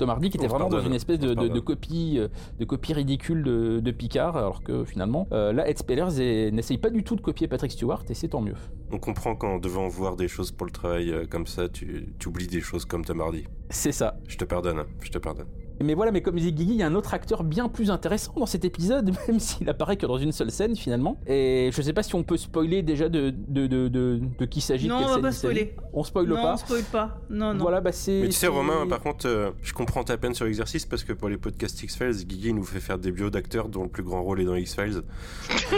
Tom 0.00 0.10
Hardy 0.10 0.30
qui 0.30 0.38
était 0.38 0.46
vraiment 0.46 0.68
dans 0.68 0.80
une 0.80 0.94
espèce 0.94 1.18
de, 1.18 1.28
de- 1.28 1.34
de 1.34 1.46
pardonne. 1.46 1.60
copie, 1.62 2.16
euh, 2.18 2.28
de 2.58 2.64
copie 2.64 2.92
ridicule 2.94 3.42
de, 3.44 3.80
de 3.80 3.90
Picard, 3.90 4.36
alors 4.36 4.62
que 4.62 4.84
finalement, 4.84 5.28
euh, 5.32 5.52
là, 5.52 5.68
Ed 5.68 5.78
Spellers 5.78 6.50
n'essaye 6.50 6.78
pas 6.78 6.90
du 6.90 7.04
tout 7.04 7.16
de 7.16 7.20
copier 7.20 7.48
Patrick 7.48 7.70
Stewart, 7.72 8.02
et 8.08 8.14
c'est 8.14 8.28
tant 8.28 8.40
mieux. 8.40 8.54
On 8.90 8.98
comprend 8.98 9.36
qu'en 9.36 9.58
devant 9.58 9.86
voir 9.88 10.16
des 10.16 10.26
choses 10.26 10.50
pour 10.50 10.66
le 10.66 10.72
travail 10.72 11.10
euh, 11.12 11.26
comme 11.26 11.46
ça, 11.46 11.68
tu, 11.68 12.14
tu 12.18 12.28
oublies 12.28 12.46
des 12.48 12.60
choses 12.60 12.84
comme 12.84 13.04
Tom 13.04 13.20
Hardy. 13.20 13.44
C'est 13.68 13.92
ça. 13.92 14.16
Je 14.26 14.36
te 14.36 14.44
pardonne, 14.44 14.78
hein, 14.80 14.86
je 15.00 15.10
te 15.10 15.18
pardonne. 15.18 15.46
Mais 15.82 15.94
voilà, 15.94 16.12
mais 16.12 16.20
comme 16.20 16.36
disait 16.36 16.52
Guigui, 16.52 16.74
il 16.74 16.78
y 16.78 16.82
a 16.82 16.86
un 16.86 16.94
autre 16.94 17.14
acteur 17.14 17.42
bien 17.42 17.68
plus 17.68 17.90
intéressant 17.90 18.34
dans 18.36 18.46
cet 18.46 18.64
épisode, 18.64 19.12
même 19.28 19.40
s'il 19.40 19.68
apparaît 19.70 19.96
que 19.96 20.04
dans 20.06 20.18
une 20.18 20.32
seule 20.32 20.50
scène 20.50 20.76
finalement. 20.76 21.18
Et 21.26 21.70
je 21.72 21.80
sais 21.82 21.92
pas 21.94 22.02
si 22.02 22.14
on 22.14 22.22
peut 22.22 22.36
spoiler 22.36 22.82
déjà 22.82 23.08
de, 23.08 23.30
de, 23.30 23.66
de, 23.66 23.88
de, 23.88 24.20
de 24.38 24.44
qui 24.44 24.60
s'agit. 24.60 24.88
Non, 24.88 24.96
on 24.96 25.06
va 25.06 25.12
scène 25.14 25.22
pas 25.22 25.32
spoiler. 25.32 25.74
On 25.92 26.04
spoile 26.04 26.26
non, 26.26 26.34
pas. 26.36 26.52
on 26.54 26.56
spoil 26.58 26.82
pas. 26.84 27.20
Non, 27.30 27.54
non. 27.54 27.60
Voilà, 27.62 27.80
bah 27.80 27.92
c'est. 27.92 28.20
Mais 28.20 28.28
tu 28.28 28.34
sais, 28.34 28.46
Romain, 28.46 28.86
par 28.86 29.00
contre, 29.00 29.26
euh, 29.26 29.50
je 29.62 29.72
comprends 29.72 30.04
ta 30.04 30.16
peine 30.18 30.34
sur 30.34 30.44
l'exercice 30.44 30.84
parce 30.86 31.02
que 31.02 31.12
pour 31.14 31.28
les 31.28 31.38
podcasts 31.38 31.82
X-Files, 31.82 32.26
Guigui 32.26 32.52
nous 32.52 32.64
fait 32.64 32.80
faire 32.80 32.98
des 32.98 33.10
bios 33.10 33.30
d'acteurs 33.30 33.68
dont 33.68 33.82
le 33.84 33.88
plus 33.88 34.02
grand 34.02 34.22
rôle 34.22 34.40
est 34.40 34.44
dans 34.44 34.56
X-Files. 34.56 35.02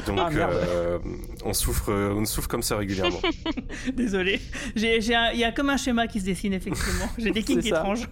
Donc, 0.06 0.18
Ah, 0.18 0.30
merde. 0.30 0.52
euh, 0.52 0.98
on, 1.44 1.52
souffre, 1.52 1.90
euh, 1.92 2.14
on 2.16 2.24
souffre 2.24 2.48
comme 2.48 2.62
ça 2.62 2.76
régulièrement. 2.76 3.20
Désolé. 3.96 4.40
J'ai, 4.74 5.00
j'ai 5.00 5.14
un- 5.14 5.30
Il 5.32 5.38
y 5.38 5.44
a 5.44 5.52
comme 5.52 5.70
un 5.70 5.76
schéma 5.76 6.06
qui 6.08 6.20
se 6.20 6.24
dessine, 6.26 6.52
effectivement. 6.54 7.06
J'ai 7.18 7.30
des 7.30 7.42
kinks 7.44 7.62
ça. 7.62 7.68
étranges. 7.68 8.08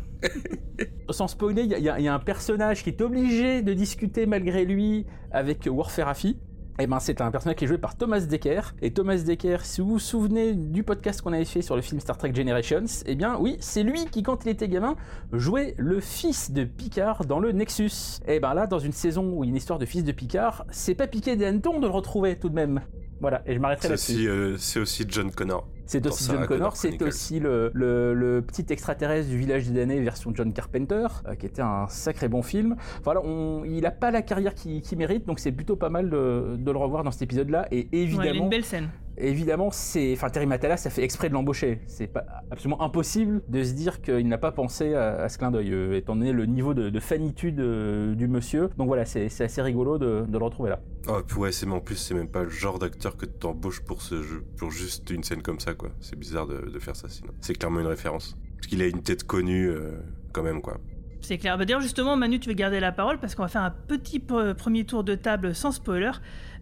Sans 1.11 1.27
spoiler, 1.27 1.63
il 1.63 1.71
y, 1.71 1.75
a- 1.75 1.79
y 1.83 2.03
y 2.03 2.09
a 2.09 2.15
un 2.15 2.19
personnage 2.19 2.83
qui 2.83 2.91
est 2.91 3.01
obligé 3.01 3.63
de 3.63 3.73
discuter 3.73 4.27
malgré 4.27 4.65
lui 4.65 5.07
avec 5.33 5.69
Warfare 5.71 6.07
Raffi. 6.07 6.39
Et 6.79 6.87
ben 6.87 6.99
c'est 6.99 7.21
un 7.21 7.31
personnage 7.31 7.57
qui 7.57 7.65
est 7.65 7.69
joué 7.69 7.77
par 7.77 7.95
Thomas 7.95 8.21
Dekker. 8.21 8.61
Et 8.81 8.91
Thomas 8.91 9.19
Dekker, 9.19 9.59
si 9.65 9.83
vous 9.83 9.89
vous 9.89 9.99
souvenez 9.99 10.55
du 10.55 10.83
podcast 10.83 11.21
qu'on 11.21 11.35
avait 11.35 11.45
fait 11.45 11.61
sur 11.61 11.77
le 11.77 11.83
film 11.83 12.01
Star 12.01 12.17
Trek 12.17 12.33
Generations, 12.35 12.87
eh 13.05 13.15
bien 13.17 13.37
oui, 13.39 13.59
c'est 13.61 13.83
lui 13.83 14.07
qui, 14.07 14.23
quand 14.23 14.47
il 14.47 14.49
était 14.49 14.69
gamin, 14.69 14.97
jouait 15.31 15.75
le 15.77 16.01
fils 16.01 16.53
de 16.53 16.65
Picard 16.65 17.27
dans 17.27 17.39
le 17.39 17.53
Nexus. 17.53 18.21
Et 18.27 18.41
ben 18.41 18.55
là, 18.55 18.67
dans 18.67 18.79
une 18.79 18.93
saison 18.93 19.31
où 19.31 19.45
il 19.45 19.49
y 19.49 19.51
a 19.51 19.53
une 19.53 19.57
histoire 19.57 19.79
de 19.79 19.85
fils 19.85 20.05
de 20.05 20.13
Picard, 20.13 20.65
c'est 20.71 20.95
pas 20.95 21.07
piqué 21.07 21.37
des 21.37 21.45
hannetons 21.45 21.81
de 21.81 21.87
le 21.87 21.93
retrouver 21.93 22.39
tout 22.39 22.49
de 22.49 22.55
même. 22.55 22.81
Voilà, 23.21 23.43
et 23.45 23.55
je 23.55 23.59
m'arrêterai 23.59 23.91
là-dessus. 23.91 24.27
euh, 24.27 24.57
c'est 24.57 24.81
aussi 24.81 25.05
John 25.07 25.31
Connor. 25.31 25.69
C'est 25.91 26.01
aussi 26.07 26.25
John 26.37 26.47
Connor, 26.47 26.77
c'est 26.77 26.89
aussi 27.09 27.41
le, 27.41 27.71
le- 27.75 28.15
le 28.15 28.43
petit 28.43 28.65
extraterrestre 28.71 29.29
du 29.29 29.37
village 29.37 29.67
des 29.69 29.75
damnés 29.81 30.01
version 30.01 30.33
John 30.35 30.53
Carpenter, 30.53 31.07
euh, 31.27 31.35
qui 31.35 31.47
était 31.47 31.63
un 31.63 31.87
sacré 31.89 32.29
bon 32.29 32.43
film. 32.43 32.77
Voilà, 33.05 33.21
on, 33.25 33.65
il 33.65 33.85
a 33.87 33.91
pas 33.91 34.11
la 34.11 34.23
carrière 34.23 34.55
qu'il 34.55 34.81
qu'il 34.83 34.99
mérite, 34.99 35.27
donc 35.27 35.41
c'est 35.41 35.53
plutôt 35.53 35.77
pas 35.77 35.89
mal 35.89 36.09
de, 36.09 36.57
de 36.57 36.71
le 36.71 36.79
revoir 36.79 37.03
dans 37.03 37.11
cet 37.11 37.23
épisode-là. 37.23 37.67
Et 37.73 37.77
Ouais, 37.77 37.89
il 37.93 37.99
a 37.99 38.03
évidemment, 38.03 38.45
une 38.45 38.51
belle 38.51 38.65
scène. 38.65 38.89
Évidemment, 39.21 39.71
c'est, 39.71 40.13
enfin 40.13 40.29
Terry 40.31 40.47
Matala, 40.47 40.77
ça 40.77 40.91
fait 40.91 41.03
exprès 41.03 41.29
de 41.29 41.35
l'embaucher. 41.35 41.81
C'est 41.87 42.07
pas 42.07 42.25
absolument 42.51 42.83
impossible 42.83 43.43
de 43.49 43.63
se 43.63 43.73
dire 43.73 44.01
qu'il 44.01 44.29
n'a 44.29 44.39
pas 44.39 44.53
pensé 44.53 44.95
à, 44.95 45.23
à 45.23 45.29
ce 45.29 45.39
clin 45.39 45.51
d'œil, 45.51 45.73
euh, 45.73 45.97
étant 45.97 46.17
donné 46.17 46.33
le 46.33 46.47
niveau 46.47 46.75
de, 46.75 46.91
de 46.91 47.01
fanitude 47.01 47.61
euh, 47.61 48.15
du 48.15 48.29
monsieur. 48.29 48.71
Donc 48.77 48.89
voilà, 48.89 49.05
c'est 49.05 49.29
c'est 49.29 49.45
assez 49.45 49.63
rigolo 49.63 49.99
de, 49.99 50.25
de 50.29 50.39
le 50.39 50.45
retrouver 50.45 50.71
là. 50.71 50.81
Oh, 51.09 51.21
puis 51.27 51.39
ouais, 51.39 51.53
c'est, 51.53 51.67
mais 51.67 51.75
en 51.75 51.81
plus, 51.81 51.97
c'est 51.97 52.15
même 52.15 52.29
pas 52.29 52.43
le 52.43 52.51
genre 52.51 52.79
d'acteur 52.79 53.17
que 53.17 53.27
t'embauches 53.27 53.81
pour 53.81 54.03
ce 54.03 54.23
jeu, 54.23 54.45
pour 54.57 54.71
juste 54.71 55.09
une 55.11 55.23
scène 55.23 55.43
comme 55.43 55.59
ça, 55.59 55.75
quoi. 55.75 55.91
C'est 56.01 56.19
bizarre 56.19 56.47
de, 56.47 56.71
de 56.71 56.79
faire 56.79 56.95
ça 56.97 57.09
sinon. 57.09 57.33
C'est 57.41 57.55
clairement 57.55 57.81
une 57.81 57.87
référence. 57.87 58.37
Parce 58.57 58.67
qu'il 58.67 58.83
a 58.83 58.87
une 58.87 59.03
tête 59.03 59.25
connue, 59.25 59.69
euh, 59.71 59.93
quand 60.33 60.43
même, 60.43 60.61
quoi. 60.61 60.77
C'est 61.23 61.39
clair. 61.39 61.57
Bah, 61.59 61.65
D'ailleurs, 61.65 61.81
justement, 61.81 62.17
Manu, 62.17 62.41
tu 62.41 62.49
veux 62.49 62.55
garder 62.55 62.81
la 62.81 62.93
parole 62.93 63.19
parce 63.19 63.35
qu'on 63.35 63.43
va 63.43 63.49
faire 63.49 63.63
un 63.63 63.71
petit 63.71 64.19
pre- 64.19 64.55
premier 64.55 64.85
tour 64.85 65.05
de 65.05 65.15
table 65.15 65.55
sans 65.55 65.71
spoiler. 65.73 66.11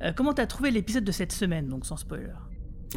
Euh, 0.03 0.13
comment 0.15 0.33
t'as 0.33 0.47
trouvé 0.47 0.71
l'épisode 0.71 1.05
de 1.05 1.13
cette 1.13 1.33
semaine, 1.33 1.69
donc 1.69 1.87
sans 1.87 1.97
spoiler? 1.97 2.33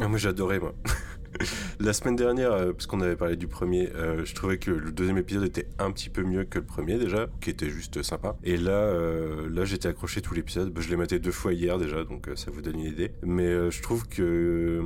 Ah, 0.00 0.08
moi 0.08 0.18
j'adorais 0.18 0.58
moi. 0.58 0.74
La 1.80 1.92
semaine 1.92 2.16
dernière, 2.16 2.52
euh, 2.52 2.72
parce 2.72 2.86
qu'on 2.86 3.00
avait 3.00 3.16
parlé 3.16 3.36
du 3.36 3.46
premier, 3.46 3.90
euh, 3.94 4.24
je 4.24 4.34
trouvais 4.34 4.58
que 4.58 4.70
le 4.70 4.92
deuxième 4.92 5.18
épisode 5.18 5.44
était 5.44 5.66
un 5.78 5.90
petit 5.90 6.10
peu 6.10 6.22
mieux 6.22 6.44
que 6.44 6.58
le 6.58 6.64
premier 6.64 6.98
déjà, 6.98 7.28
qui 7.40 7.50
était 7.50 7.70
juste 7.70 8.02
sympa. 8.02 8.36
Et 8.44 8.56
là, 8.56 8.72
euh, 8.72 9.48
là 9.50 9.64
j'étais 9.64 9.88
accroché 9.88 10.20
tout 10.20 10.34
l'épisode. 10.34 10.72
Bah, 10.72 10.80
je 10.82 10.88
l'ai 10.88 10.96
maté 10.96 11.18
deux 11.18 11.32
fois 11.32 11.52
hier 11.52 11.78
déjà, 11.78 12.04
donc 12.04 12.28
ça 12.36 12.50
vous 12.50 12.62
donne 12.62 12.78
une 12.78 12.86
idée. 12.86 13.12
Mais 13.22 13.70
je 13.70 13.82
trouve 13.82 14.06
que, 14.08 14.82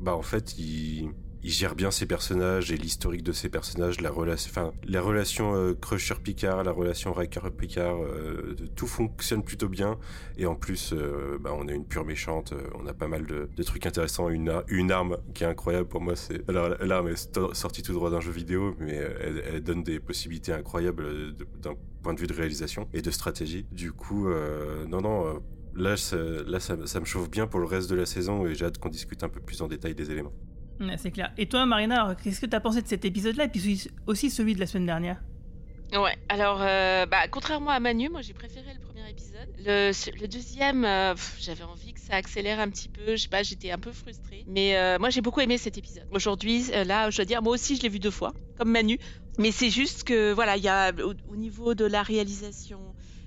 bah 0.00 0.14
en 0.14 0.22
fait, 0.22 0.58
il 0.58 1.10
il 1.42 1.50
gère 1.50 1.74
bien 1.74 1.90
ses 1.90 2.06
personnages 2.06 2.70
et 2.70 2.76
l'historique 2.76 3.22
de 3.22 3.32
ses 3.32 3.48
personnages, 3.48 4.00
la 4.00 4.10
relation, 4.10 4.50
enfin, 4.50 4.72
la 4.84 5.00
relation 5.00 5.54
euh, 5.54 5.74
Crusher-Picard, 5.74 6.64
la 6.64 6.72
relation 6.72 7.12
Riker-Picard, 7.12 8.02
euh, 8.02 8.54
tout 8.76 8.86
fonctionne 8.86 9.42
plutôt 9.42 9.68
bien. 9.68 9.98
Et 10.36 10.46
en 10.46 10.54
plus, 10.54 10.92
euh, 10.92 11.38
bah, 11.40 11.52
on 11.56 11.66
a 11.68 11.72
une 11.72 11.86
pure 11.86 12.04
méchante, 12.04 12.52
on 12.78 12.86
a 12.86 12.92
pas 12.92 13.08
mal 13.08 13.26
de, 13.26 13.62
trucs 13.62 13.86
intéressants, 13.86 14.28
une, 14.28 14.50
ar- 14.50 14.64
une 14.68 14.90
arme 14.90 15.16
qui 15.34 15.44
est 15.44 15.46
incroyable 15.46 15.88
pour 15.88 16.00
moi. 16.00 16.14
C'est 16.16 16.46
alors 16.48 16.68
l'arme 16.80 17.08
est 17.08 17.38
sortie 17.54 17.82
tout 17.82 17.92
droit 17.92 18.10
d'un 18.10 18.20
jeu 18.20 18.32
vidéo, 18.32 18.74
mais 18.78 18.96
elle, 19.20 19.62
donne 19.62 19.82
des 19.82 20.00
possibilités 20.00 20.52
incroyables 20.52 21.34
d'un 21.62 21.74
point 22.02 22.14
de 22.14 22.20
vue 22.20 22.26
de 22.26 22.32
réalisation 22.34 22.88
et 22.92 23.02
de 23.02 23.10
stratégie. 23.10 23.66
Du 23.70 23.92
coup, 23.92 24.28
non, 24.88 25.00
non. 25.00 25.42
Là, 25.74 25.94
là 26.46 26.60
ça, 26.60 26.86
ça 26.86 27.00
me 27.00 27.04
chauffe 27.04 27.30
bien 27.30 27.46
pour 27.46 27.60
le 27.60 27.66
reste 27.66 27.88
de 27.90 27.94
la 27.94 28.06
saison 28.06 28.46
et 28.46 28.54
j'ai 28.54 28.64
hâte 28.64 28.78
qu'on 28.78 28.88
discute 28.88 29.22
un 29.22 29.28
peu 29.28 29.40
plus 29.40 29.62
en 29.62 29.68
détail 29.68 29.94
des 29.94 30.10
éléments. 30.10 30.32
C'est 30.96 31.10
clair. 31.10 31.32
Et 31.36 31.46
toi, 31.46 31.66
Marina, 31.66 32.16
qu'est-ce 32.22 32.40
que 32.40 32.46
t'as 32.46 32.60
pensé 32.60 32.82
de 32.82 32.88
cet 32.88 33.04
épisode-là 33.04 33.44
et 33.44 33.48
puis 33.48 33.88
aussi 34.06 34.30
celui 34.30 34.54
de 34.54 34.60
la 34.60 34.66
semaine 34.66 34.86
dernière? 34.86 35.20
Ouais, 35.92 36.16
alors, 36.28 36.60
euh, 36.62 37.04
bah, 37.06 37.26
contrairement 37.28 37.70
à 37.70 37.80
Manu, 37.80 38.08
moi 38.10 38.22
j'ai 38.22 38.32
préféré 38.32 38.72
le 38.72 38.80
premier 38.80 39.10
épisode. 39.10 39.48
Le, 39.58 40.26
deuxième, 40.26 40.84
euh, 40.84 41.14
j'avais 41.40 41.64
envie 41.64 41.92
que 41.92 42.00
ça 42.00 42.14
accélère 42.14 42.60
un 42.60 42.70
petit 42.70 42.88
peu. 42.88 43.16
Je 43.16 43.22
sais 43.22 43.28
pas, 43.28 43.42
j'étais 43.42 43.72
un 43.72 43.78
peu 43.78 43.90
frustrée. 43.90 44.44
Mais 44.46 44.76
euh, 44.76 44.98
moi 45.00 45.10
j'ai 45.10 45.20
beaucoup 45.20 45.40
aimé 45.40 45.58
cet 45.58 45.78
épisode. 45.78 46.06
Aujourd'hui, 46.12 46.66
là, 46.86 47.10
je 47.10 47.16
dois 47.16 47.24
dire, 47.24 47.42
moi 47.42 47.52
aussi 47.52 47.76
je 47.76 47.82
l'ai 47.82 47.88
vu 47.88 47.98
deux 47.98 48.12
fois, 48.12 48.32
comme 48.56 48.70
Manu. 48.70 48.98
Mais 49.38 49.50
c'est 49.50 49.70
juste 49.70 50.04
que, 50.04 50.32
voilà, 50.32 50.56
il 50.56 50.62
y 50.62 50.68
a 50.68 50.92
au, 50.92 51.14
au 51.28 51.36
niveau 51.36 51.74
de 51.74 51.84
la 51.84 52.02
réalisation, 52.02 52.80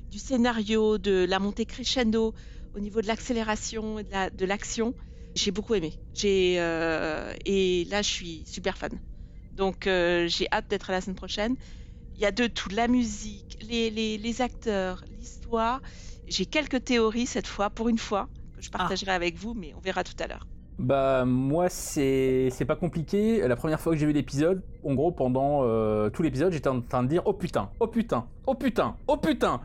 du 0.10 0.20
scénario, 0.20 0.98
de 0.98 1.26
la 1.28 1.40
montée 1.40 1.66
crescendo, 1.66 2.34
au 2.76 2.80
niveau 2.80 3.02
de 3.02 3.08
l'accélération 3.08 4.00
et 4.00 4.04
de 4.04 4.46
l'action, 4.46 4.94
j'ai 5.36 5.52
beaucoup 5.52 5.74
aimé. 5.76 5.94
J'ai 6.14 6.56
euh, 6.60 7.34
et 7.46 7.86
là, 7.90 8.02
je 8.02 8.10
suis 8.10 8.44
super 8.46 8.78
fan. 8.78 8.92
Donc 9.56 9.88
euh, 9.88 10.28
j'ai 10.28 10.48
hâte 10.52 10.68
d'être 10.70 10.90
à 10.90 10.94
la 10.94 11.02
semaine 11.02 11.16
prochaine. 11.16 11.56
Il 12.16 12.22
y 12.22 12.26
a 12.26 12.32
de 12.32 12.48
tout, 12.48 12.70
la 12.70 12.88
musique, 12.88 13.58
les, 13.68 13.90
les, 13.90 14.18
les 14.18 14.42
acteurs, 14.42 15.04
l'histoire. 15.18 15.82
J'ai 16.28 16.46
quelques 16.46 16.84
théories 16.84 17.26
cette 17.26 17.48
fois, 17.48 17.70
pour 17.70 17.90
une 17.90 17.98
fois, 17.98 18.30
que 18.56 18.62
je 18.62 18.70
partagerai 18.70 19.12
avec 19.12 19.36
vous, 19.36 19.54
mais 19.54 19.74
on 19.76 19.80
verra 19.80 20.04
tout 20.04 20.16
à 20.20 20.28
l'heure. 20.28 20.48
Bah 20.80 21.24
moi 21.24 21.70
c'est 21.70 22.50
c'est 22.52 22.66
pas 22.66 22.76
compliqué. 22.76 23.48
La 23.48 23.56
première 23.56 23.80
fois 23.80 23.94
que 23.94 24.00
j'ai 24.00 24.08
vu 24.08 24.12
l'épisode, 24.12 24.64
en 24.84 24.96
gros 24.96 25.12
pendant 25.12 25.60
euh, 25.62 26.10
tout 26.10 26.24
l'épisode, 26.24 26.52
j'étais 26.52 26.68
en 26.68 26.82
train 26.82 27.04
de 27.04 27.10
dire 27.10 27.22
oh 27.26 27.34
putain, 27.34 27.70
oh 27.80 27.88
putain, 27.88 28.26
oh 28.48 28.56
putain, 28.56 28.96
oh 29.08 29.18
putain. 29.18 29.62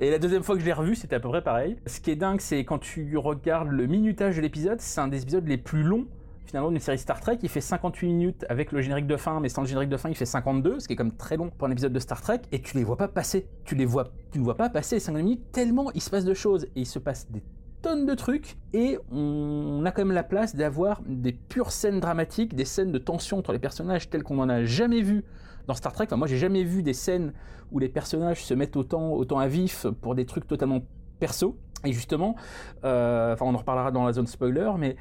Et 0.00 0.10
la 0.10 0.18
deuxième 0.18 0.42
fois 0.42 0.54
que 0.54 0.60
je 0.60 0.66
l'ai 0.66 0.72
revu, 0.72 0.94
c'était 0.94 1.16
à 1.16 1.20
peu 1.20 1.28
près 1.28 1.42
pareil. 1.42 1.76
Ce 1.86 2.00
qui 2.00 2.10
est 2.10 2.16
dingue, 2.16 2.40
c'est 2.40 2.64
quand 2.64 2.78
tu 2.78 3.16
regardes 3.16 3.70
le 3.70 3.86
minutage 3.86 4.36
de 4.36 4.42
l'épisode, 4.42 4.80
c'est 4.80 5.00
un 5.00 5.08
des 5.08 5.22
épisodes 5.22 5.46
les 5.46 5.58
plus 5.58 5.82
longs 5.82 6.06
finalement 6.46 6.70
d'une 6.70 6.80
série 6.80 6.98
Star 6.98 7.20
Trek. 7.20 7.38
Il 7.42 7.48
fait 7.48 7.60
58 7.60 8.06
minutes 8.06 8.46
avec 8.48 8.70
le 8.70 8.80
générique 8.80 9.06
de 9.06 9.16
fin, 9.16 9.40
mais 9.40 9.48
sans 9.48 9.62
le 9.62 9.66
générique 9.66 9.88
de 9.88 9.96
fin, 9.96 10.08
il 10.08 10.14
fait 10.14 10.24
52, 10.24 10.78
ce 10.78 10.86
qui 10.86 10.94
est 10.94 10.98
même 10.98 11.16
très 11.16 11.36
long 11.36 11.50
pour 11.50 11.66
un 11.66 11.70
épisode 11.70 11.92
de 11.92 11.98
Star 11.98 12.20
Trek. 12.20 12.42
Et 12.52 12.60
tu 12.60 12.76
les 12.76 12.84
vois 12.84 12.96
pas 12.96 13.08
passer. 13.08 13.48
Tu 13.64 13.74
les 13.74 13.86
vois, 13.86 14.12
tu 14.30 14.38
ne 14.38 14.44
vois 14.44 14.56
pas 14.56 14.68
passer 14.68 14.96
les 14.96 15.00
50 15.00 15.22
minutes 15.22 15.52
tellement 15.52 15.90
il 15.94 16.00
se 16.00 16.10
passe 16.10 16.24
de 16.24 16.34
choses 16.34 16.64
et 16.76 16.80
il 16.80 16.86
se 16.86 16.98
passe 16.98 17.30
des 17.30 17.42
tonnes 17.82 18.06
de 18.06 18.14
trucs 18.14 18.56
et 18.72 18.98
on 19.12 19.84
a 19.84 19.90
quand 19.90 20.02
même 20.02 20.14
la 20.14 20.22
place 20.22 20.56
d'avoir 20.56 21.02
des 21.06 21.32
pures 21.32 21.70
scènes 21.70 22.00
dramatiques, 22.00 22.54
des 22.54 22.64
scènes 22.64 22.92
de 22.92 22.98
tension 22.98 23.38
entre 23.38 23.52
les 23.52 23.58
personnages 23.58 24.08
telles 24.08 24.22
qu'on 24.22 24.36
n'en 24.36 24.48
a 24.48 24.64
jamais 24.64 25.02
vu 25.02 25.22
dans 25.66 25.74
Star 25.74 25.92
Trek. 25.92 26.06
Enfin, 26.06 26.16
moi, 26.16 26.26
j'ai 26.26 26.38
jamais 26.38 26.64
vu 26.64 26.82
des 26.82 26.94
scènes 26.94 27.32
où 27.72 27.78
les 27.78 27.88
personnages 27.88 28.44
se 28.44 28.54
mettent 28.54 28.76
autant, 28.76 29.12
autant 29.12 29.38
à 29.38 29.48
vif 29.48 29.86
pour 30.00 30.14
des 30.14 30.26
trucs 30.26 30.46
totalement 30.46 30.82
perso. 31.18 31.58
Et 31.84 31.92
justement, 31.92 32.36
euh, 32.84 33.34
enfin, 33.34 33.44
on 33.46 33.54
en 33.54 33.58
reparlera 33.58 33.90
dans 33.90 34.04
la 34.04 34.12
zone 34.12 34.26
spoiler, 34.26 34.70
mais 34.78 34.96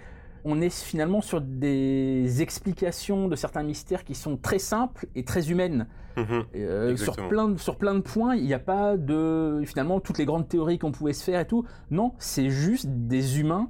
on 0.45 0.59
est 0.59 0.69
finalement 0.69 1.21
sur 1.21 1.39
des 1.39 2.41
explications 2.41 3.27
de 3.27 3.35
certains 3.35 3.63
mystères 3.63 4.03
qui 4.03 4.15
sont 4.15 4.35
très 4.37 4.59
simples 4.59 5.07
et 5.15 5.23
très 5.23 5.49
humaines. 5.49 5.87
Mhm. 6.17 6.43
Euh, 6.55 6.97
sur, 6.97 7.15
plein 7.15 7.49
de, 7.49 7.57
sur 7.57 7.77
plein 7.77 7.95
de 7.95 8.01
points, 8.01 8.35
il 8.35 8.45
n'y 8.45 8.53
a 8.53 8.59
pas 8.59 8.97
de 8.97 9.61
finalement 9.65 9.99
toutes 9.99 10.17
les 10.17 10.25
grandes 10.25 10.47
théories 10.47 10.77
qu'on 10.77 10.91
pouvait 10.91 11.13
se 11.13 11.23
faire 11.23 11.39
et 11.39 11.47
tout. 11.47 11.65
Non, 11.89 12.13
c'est 12.17 12.49
juste 12.49 12.87
des 12.87 13.39
humains 13.39 13.69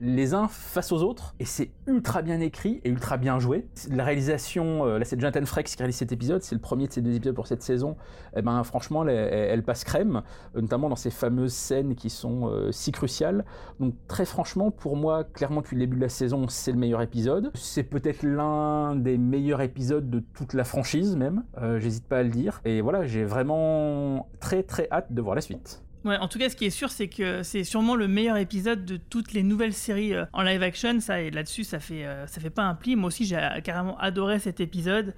les 0.00 0.34
uns 0.34 0.48
face 0.48 0.92
aux 0.92 1.02
autres 1.02 1.34
et 1.38 1.44
c'est 1.44 1.70
ultra 1.86 2.22
bien 2.22 2.40
écrit 2.40 2.80
et 2.84 2.90
ultra 2.90 3.16
bien 3.16 3.38
joué. 3.38 3.66
La 3.90 4.04
réalisation, 4.04 4.86
euh, 4.86 4.98
là 4.98 5.04
c'est 5.04 5.18
Jonathan 5.18 5.44
Frakes 5.44 5.66
qui 5.66 5.76
réalise 5.76 5.96
cet 5.96 6.12
épisode, 6.12 6.42
c'est 6.42 6.54
le 6.54 6.60
premier 6.60 6.86
de 6.86 6.92
ces 6.92 7.02
deux 7.02 7.14
épisodes 7.14 7.34
pour 7.34 7.46
cette 7.46 7.62
saison. 7.62 7.96
Et 8.36 8.42
ben 8.42 8.62
franchement, 8.64 9.06
elle, 9.06 9.62
passe 9.62 9.84
crème, 9.84 10.22
euh, 10.56 10.60
notamment 10.60 10.88
dans 10.88 10.96
ces 10.96 11.10
fameuses 11.10 11.52
scènes 11.52 11.94
qui 11.94 12.10
sont 12.10 12.48
euh, 12.48 12.70
si 12.72 12.92
cruciales. 12.92 13.44
Donc 13.80 13.94
très 14.08 14.24
franchement, 14.24 14.70
pour 14.70 14.96
moi, 14.96 15.24
clairement 15.24 15.60
depuis 15.60 15.76
le 15.76 15.80
début 15.80 15.96
de 15.96 16.02
la 16.02 16.08
saison, 16.08 16.46
c'est 16.48 16.72
le 16.72 16.78
meilleur 16.78 17.02
épisode. 17.02 17.50
C'est 17.54 17.84
peut-être 17.84 18.22
l'un 18.22 18.96
des 18.96 19.18
meilleurs 19.18 19.60
épisodes 19.60 20.08
de 20.10 20.20
toute 20.20 20.54
la 20.54 20.64
franchise 20.64 21.16
même. 21.16 21.44
J'hésite 21.78 22.06
pas 22.06 22.18
à 22.18 22.22
le 22.22 22.30
dire. 22.30 22.60
Et 22.64 22.80
voilà, 22.80 23.04
j'ai 23.04 23.24
vraiment 23.24 24.28
très 24.40 24.62
très 24.62 24.88
hâte 24.90 25.12
de 25.12 25.20
voir 25.20 25.34
la 25.34 25.40
suite. 25.40 25.83
En 26.04 26.28
tout 26.28 26.38
cas, 26.38 26.50
ce 26.50 26.56
qui 26.56 26.66
est 26.66 26.70
sûr, 26.70 26.90
c'est 26.90 27.08
que 27.08 27.42
c'est 27.42 27.64
sûrement 27.64 27.96
le 27.96 28.08
meilleur 28.08 28.36
épisode 28.36 28.84
de 28.84 28.96
toutes 28.96 29.32
les 29.32 29.42
nouvelles 29.42 29.72
séries 29.72 30.14
euh, 30.14 30.26
en 30.32 30.42
live 30.42 30.62
action. 30.62 31.00
Ça, 31.00 31.20
et 31.20 31.30
là-dessus, 31.30 31.64
ça 31.64 31.80
fait, 31.80 32.04
euh, 32.04 32.26
ça 32.26 32.40
fait 32.40 32.50
pas 32.50 32.64
un 32.64 32.74
pli. 32.74 32.94
Moi 32.94 33.08
aussi, 33.08 33.24
j'ai 33.24 33.36
euh, 33.36 33.60
carrément 33.62 33.96
adoré 33.98 34.38
cet 34.38 34.60
épisode 34.60 35.14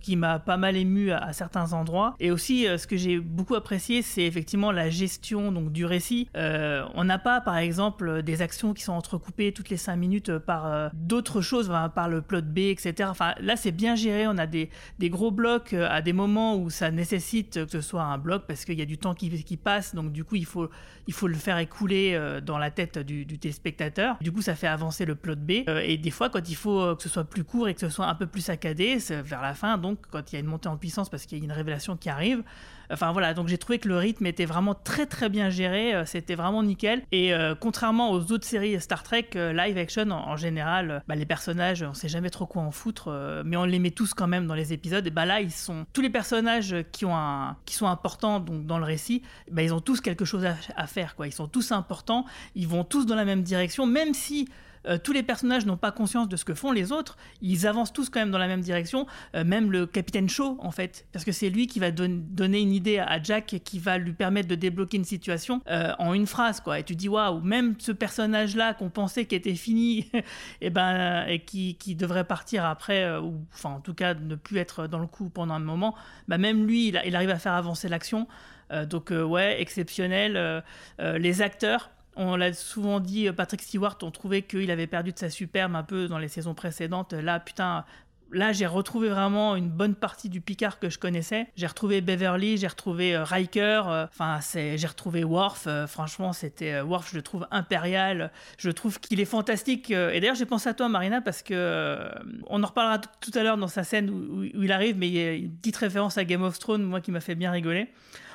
qui 0.00 0.16
m'a 0.16 0.40
pas 0.40 0.56
mal 0.56 0.76
ému 0.76 1.12
à, 1.12 1.32
certains 1.32 1.72
endroits. 1.72 2.16
Et 2.18 2.32
aussi, 2.32 2.64
ce 2.64 2.84
que 2.88 2.96
j'ai 2.96 3.20
beaucoup 3.20 3.54
apprécié, 3.54 4.02
c'est 4.02 4.24
effectivement 4.24 4.72
la 4.72 4.90
gestion 4.90 5.52
donc 5.52 5.70
du 5.70 5.84
récit. 5.84 6.28
On 6.34 7.04
n'a 7.04 7.20
pas, 7.20 7.40
par 7.40 7.56
exemple, 7.58 8.24
des 8.24 8.42
actions 8.42 8.74
qui 8.74 8.82
sont 8.82 8.92
entrecoupées 8.92 9.52
toutes 9.52 9.70
les 9.70 9.76
5 9.76 9.94
minutes 9.94 10.36
par 10.38 10.90
d'autres 10.94 11.42
choses, 11.42 11.72
par 11.94 12.08
le 12.08 12.22
plot 12.22 12.42
B, 12.42 12.58
etc. 12.58 13.08
Enfin, 13.08 13.34
là, 13.40 13.54
c'est 13.54 13.70
bien 13.70 13.94
géré. 13.94 14.26
On 14.26 14.36
a 14.36 14.48
des, 14.48 14.68
des 14.98 15.10
gros 15.10 15.30
blocs 15.30 15.74
à 15.74 16.02
des 16.02 16.12
moments 16.12 16.56
où 16.56 16.68
ça 16.68 16.90
nécessite 16.90 17.64
que 17.66 17.70
ce 17.70 17.80
soit 17.80 18.02
un 18.02 18.18
bloc 18.18 18.48
parce 18.48 18.64
qu'il 18.64 18.78
y 18.80 18.82
a 18.82 18.86
du 18.86 18.98
temps 18.98 19.14
qui, 19.14 19.56
passe. 19.56 19.94
Du 20.10 20.24
coup, 20.24 20.36
il 20.36 20.46
faut, 20.46 20.68
le 21.26 21.34
faire 21.34 21.58
écouler 21.58 22.14
euh, 22.14 22.40
dans 22.40 22.58
la 22.58 22.70
tête 22.70 22.98
du, 22.98 23.26
téléspectateur. 23.26 24.16
Du 24.20 24.32
coup, 24.32 24.42
ça 24.42 24.54
fait 24.54 24.66
avancer 24.66 25.04
le 25.04 25.14
plot 25.14 25.36
B. 25.36 25.50
Euh, 25.68 25.82
et 25.84 25.96
des 25.96 26.10
fois, 26.10 26.30
quand 26.30 26.48
il 26.48 26.56
faut 26.56 26.80
euh, 26.80 26.96
que 26.96 27.02
ce 27.02 27.08
soit 27.08 27.24
plus 27.24 27.44
court 27.44 27.68
et 27.68 27.74
que 27.74 27.80
ce 27.80 27.88
soit 27.88 28.06
un 28.06 28.14
peu 28.14 28.26
plus 28.26 28.40
saccadé, 28.40 28.98
c'est 29.00 29.22
vers 29.22 29.42
la 29.42 29.54
fin, 29.54 29.78
donc 29.78 29.98
quand 30.10 30.32
il 30.32 30.36
y 30.36 30.38
a 30.38 30.40
une 30.40 30.46
montée 30.46 30.68
en 30.68 30.76
puissance 30.76 31.08
parce 31.08 31.26
qu'il 31.26 31.38
y 31.38 31.40
a 31.40 31.44
une 31.44 31.52
révélation 31.52 31.96
qui 31.96 32.08
arrive. 32.08 32.42
Enfin 32.92 33.12
voilà, 33.12 33.32
donc 33.34 33.48
j'ai 33.48 33.58
trouvé 33.58 33.78
que 33.78 33.88
le 33.88 33.96
rythme 33.96 34.26
était 34.26 34.44
vraiment 34.44 34.74
très 34.74 35.06
très 35.06 35.28
bien 35.28 35.50
géré, 35.50 35.94
euh, 35.94 36.04
c'était 36.04 36.34
vraiment 36.34 36.62
nickel. 36.62 37.02
Et 37.10 37.32
euh, 37.32 37.54
contrairement 37.58 38.10
aux 38.10 38.32
autres 38.32 38.44
séries 38.44 38.80
Star 38.80 39.02
Trek, 39.02 39.30
euh, 39.36 39.52
live 39.52 39.78
action 39.78 40.10
en, 40.10 40.36
général, 40.36 41.02
bah, 41.08 41.14
les 41.14 41.26
personnages, 41.26 41.82
on 41.82 41.94
sait 41.94 42.08
jamais 42.08 42.30
trop 42.30 42.46
quoi 42.46 42.62
en 42.62 42.70
foutre, 42.70 43.42
mais 43.44 43.56
on 43.56 43.64
les 43.64 43.78
met 43.78 43.90
tous 43.90 44.14
quand 44.14 44.26
même 44.26 44.46
dans 44.46 44.54
les 44.54 44.72
épisodes. 44.72 45.06
Et 45.06 45.10
bah 45.10 45.24
là, 45.24 45.40
ils 45.40 45.50
sont 45.50 45.86
tous 45.92 46.02
les 46.02 46.10
personnages 46.10 46.76
qui 46.92 47.04
ont 47.04 47.12
qui 47.64 47.74
sont 47.74 47.86
importants 47.86 48.40
donc 48.40 48.66
dans 48.66 48.78
le 48.78 48.84
récit, 48.84 49.22
bah, 49.50 49.62
ils 49.62 49.72
ont 49.72 49.80
tous 49.80 50.00
quelque 50.00 50.24
chose 50.24 50.44
à 50.44 50.86
faire 50.86 51.14
quoi. 51.14 51.26
Ils 51.26 51.32
sont 51.32 51.48
tous 51.48 51.72
importants, 51.72 52.26
ils 52.54 52.68
vont 52.68 52.84
tous 52.84 53.06
dans 53.06 53.14
la 53.14 53.24
même 53.24 53.42
direction, 53.42 53.86
même 53.86 54.14
si 54.14 54.48
euh, 54.86 54.98
tous 55.02 55.12
les 55.12 55.22
personnages 55.22 55.66
n'ont 55.66 55.76
pas 55.76 55.92
conscience 55.92 56.28
de 56.28 56.36
ce 56.36 56.44
que 56.44 56.54
font 56.54 56.72
les 56.72 56.92
autres, 56.92 57.16
ils 57.40 57.66
avancent 57.66 57.92
tous 57.92 58.08
quand 58.10 58.20
même 58.20 58.30
dans 58.30 58.38
la 58.38 58.48
même 58.48 58.60
direction, 58.60 59.06
euh, 59.34 59.44
même 59.44 59.70
le 59.70 59.86
capitaine 59.86 60.28
Shaw 60.28 60.56
en 60.60 60.70
fait, 60.70 61.06
parce 61.12 61.24
que 61.24 61.32
c'est 61.32 61.50
lui 61.50 61.66
qui 61.66 61.78
va 61.78 61.90
don- 61.90 62.22
donner 62.30 62.60
une 62.60 62.72
idée 62.72 62.98
à 62.98 63.22
Jack 63.22 63.60
qui 63.64 63.78
va 63.78 63.98
lui 63.98 64.12
permettre 64.12 64.48
de 64.48 64.54
débloquer 64.54 64.96
une 64.96 65.04
situation 65.04 65.60
euh, 65.68 65.92
en 65.98 66.14
une 66.14 66.26
phrase 66.26 66.60
quoi. 66.60 66.78
Et 66.78 66.82
tu 66.84 66.96
dis 66.96 67.08
waouh, 67.08 67.40
même 67.40 67.74
ce 67.78 67.92
personnage 67.92 68.56
là 68.56 68.74
qu'on 68.74 68.90
pensait 68.90 69.26
qui 69.26 69.34
était 69.34 69.54
fini, 69.54 70.10
et 70.60 70.70
ben 70.70 71.26
et 71.26 71.40
qui, 71.40 71.76
devrait 71.94 72.24
partir 72.24 72.64
après, 72.64 73.18
ou 73.18 73.44
enfin 73.52 73.70
en 73.70 73.80
tout 73.80 73.94
cas 73.94 74.14
ne 74.14 74.34
plus 74.34 74.58
être 74.58 74.86
dans 74.86 74.98
le 74.98 75.06
coup 75.06 75.28
pendant 75.28 75.54
un 75.54 75.58
moment, 75.58 75.94
bah 76.28 76.38
même 76.38 76.66
lui 76.66 76.88
il, 76.88 77.00
il 77.04 77.14
arrive 77.14 77.30
à 77.30 77.38
faire 77.38 77.52
avancer 77.52 77.88
l'action. 77.88 78.26
Donc 78.88 79.10
ouais, 79.10 79.60
exceptionnel. 79.60 80.62
Les 80.98 81.42
acteurs, 81.42 81.90
on 82.16 82.36
l'a 82.36 82.52
souvent 82.52 83.00
dit, 83.00 83.28
euh, 83.28 83.32
Patrick 83.32 83.62
Stewart, 83.62 83.96
on 84.02 84.10
trouvait 84.10 84.42
qu'il 84.42 84.70
avait 84.70 84.86
perdu 84.86 85.12
de 85.12 85.18
sa 85.18 85.30
superbe 85.30 85.74
un 85.74 85.82
peu 85.82 86.08
dans 86.08 86.18
les 86.18 86.28
saisons 86.28 86.54
précédentes. 86.54 87.12
Là, 87.12 87.40
putain, 87.40 87.84
là, 88.32 88.52
j'ai 88.52 88.66
retrouvé 88.66 89.08
vraiment 89.08 89.54
une 89.56 89.68
bonne 89.68 89.94
partie 89.94 90.28
du 90.28 90.40
Picard 90.40 90.78
que 90.78 90.90
je 90.90 90.98
connaissais. 90.98 91.46
J'ai 91.56 91.66
retrouvé 91.66 92.00
Beverly, 92.00 92.56
j'ai 92.56 92.66
retrouvé 92.66 93.14
euh, 93.14 93.24
Riker, 93.24 93.82
euh, 93.86 94.06
enfin, 94.06 94.40
c'est, 94.40 94.76
j'ai 94.78 94.86
retrouvé 94.86 95.22
Worf. 95.24 95.66
euh, 95.66 95.86
franchement, 95.86 96.32
c'était 96.32 96.72
euh, 96.74 96.84
Worf, 96.84 97.10
je 97.10 97.16
le 97.16 97.22
trouve 97.22 97.46
impérial. 97.50 98.32
Je 98.58 98.70
trouve 98.70 98.98
qu'il 99.00 99.20
est 99.20 99.24
fantastique. 99.24 99.90
euh, 99.90 100.10
et 100.10 100.20
d'ailleurs, 100.20 100.34
j'ai 100.36 100.46
pensé 100.46 100.68
à 100.68 100.74
toi, 100.74 100.88
Marina, 100.88 101.20
parce 101.20 101.42
que 101.42 101.54
euh, 101.54 102.08
on 102.48 102.62
en 102.62 102.66
reparlera 102.66 102.98
tout 102.98 103.30
à 103.34 103.42
l'heure 103.42 103.56
dans 103.56 103.68
sa 103.68 103.84
scène 103.84 104.10
où, 104.10 104.14
où- 104.14 104.58
où 104.58 104.62
il 104.62 104.72
arrive, 104.72 104.96
mais 104.96 105.08
il 105.08 105.14
y 105.14 105.22
a 105.24 105.32
une 105.32 105.56
petite 105.56 105.76
référence 105.76 106.18
à 106.18 106.24
Game 106.24 106.42
of 106.42 106.58
Thrones, 106.58 106.82
moi, 106.82 107.00
qui 107.00 107.10
m'a 107.10 107.20
fait 107.20 107.34
bien 107.34 107.50
rigoler. 107.50 107.88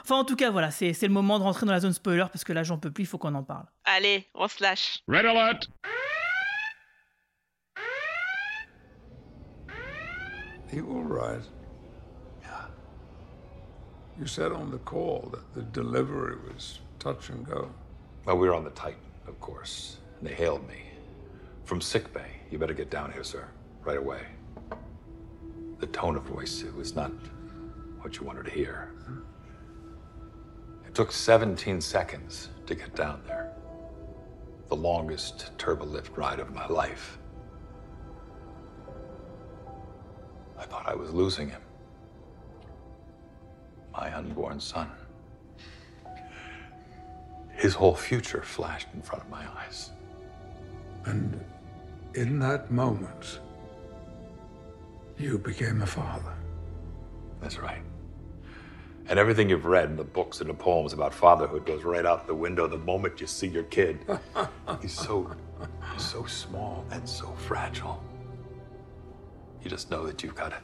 Enfin, 0.03 0.15
en 0.15 0.23
tout 0.23 0.38
cas, 0.38 0.51
voilà, 0.51 0.71
c'est, 0.71 0.93
c'est 0.93 1.07
le 1.07 1.13
moment 1.13 1.38
de 1.38 1.43
rentrer 1.43 1.65
dans 1.65 1.73
la 1.73 1.81
zone 1.81 1.91
spoiler 1.91 2.23
parce 2.31 2.45
que 2.45 2.53
là, 2.53 2.63
j'en 2.63 2.77
peux 2.77 2.91
plus, 2.91 3.03
il 3.03 3.07
faut 3.07 3.17
qu'on 3.17 3.36
en 3.36 3.43
parle. 3.43 3.65
Allez, 3.83 4.25
on 4.36 4.47
se 4.47 4.63
lâche. 4.63 4.99
Red 5.10 5.25
alert! 5.25 5.67
You 10.71 10.86
all 10.89 11.03
right? 11.03 11.41
Yeah. 12.41 12.65
You 14.19 14.25
said 14.25 14.51
on 14.51 14.69
the 14.69 14.80
call 14.80 15.30
that 15.32 15.53
the 15.56 15.62
delivery 15.62 16.36
was 16.36 16.80
touch 16.99 17.30
and 17.30 17.45
go. 17.45 17.69
Well, 18.25 18.38
we 18.38 18.47
were 18.49 18.53
on 18.53 18.65
the 18.65 18.71
Titan, 18.71 18.99
of 19.27 19.39
course, 19.39 19.97
and 20.19 20.27
they 20.27 20.34
hailed 20.34 20.67
me. 20.67 20.84
From 21.63 21.80
sickbay, 21.80 22.32
you 22.51 22.58
better 22.58 22.73
get 22.73 22.89
down 22.89 23.12
here, 23.12 23.23
sir, 23.23 23.45
right 23.84 23.97
away. 23.97 24.21
The 25.80 25.88
tone 25.88 26.17
of 26.17 26.23
voice, 26.23 26.63
it 26.63 26.75
was 26.75 26.95
not 26.95 27.12
what 28.01 28.17
you 28.17 28.25
wanted 28.25 28.45
to 28.45 28.51
hear. 28.51 28.91
It 30.86 30.93
took 30.93 31.12
17 31.12 31.80
seconds 31.80 32.49
to 32.65 32.75
get 32.75 32.93
down 32.95 33.21
there. 33.25 33.53
The 34.67 34.75
longest 34.75 35.51
turbolift 35.58 36.17
ride 36.17 36.39
of 36.39 36.53
my 36.53 36.67
life. 36.67 37.19
I 40.58 40.63
thought 40.63 40.88
I 40.88 40.96
was 40.96 41.12
losing 41.13 41.50
him. 41.50 41.62
My 43.91 44.15
unborn 44.15 44.60
son. 44.60 44.89
His 47.54 47.74
whole 47.74 47.96
future 47.96 48.41
flashed 48.41 48.88
in 48.93 49.02
front 49.02 49.24
of 49.24 49.30
my 49.30 49.43
eyes. 49.58 49.91
And 51.06 51.43
in 52.13 52.39
that 52.39 52.70
moment, 52.72 53.39
you 55.17 55.38
became 55.38 55.82
a 55.82 55.86
father. 55.88 56.34
That's 57.41 57.58
right. 57.58 57.82
And 59.10 59.17
everything 59.17 59.50
you've 59.50 59.65
read 59.65 59.89
in 59.89 59.96
the 59.96 60.04
books 60.04 60.41
and 60.41 60.50
the 60.50 60.54
poems 60.54 60.91
about 60.93 61.13
fatherhood 61.13 61.65
goes 61.65 61.84
right 61.84 62.06
out 62.06 62.28
the 62.28 62.36
window 62.36 62.67
the 62.67 62.78
moment 62.78 63.22
you 63.22 63.28
see 63.28 63.48
your 63.48 63.63
kid. 63.63 64.00
he's 64.82 64.93
so, 64.93 65.34
so 65.98 66.26
small 66.26 66.86
and 66.91 67.08
so 67.08 67.28
fragile. 67.48 68.04
You 69.63 69.70
just 69.70 69.91
know 69.91 70.06
that 70.06 70.24
you've 70.24 70.36
got 70.36 70.50
to, 70.50 70.58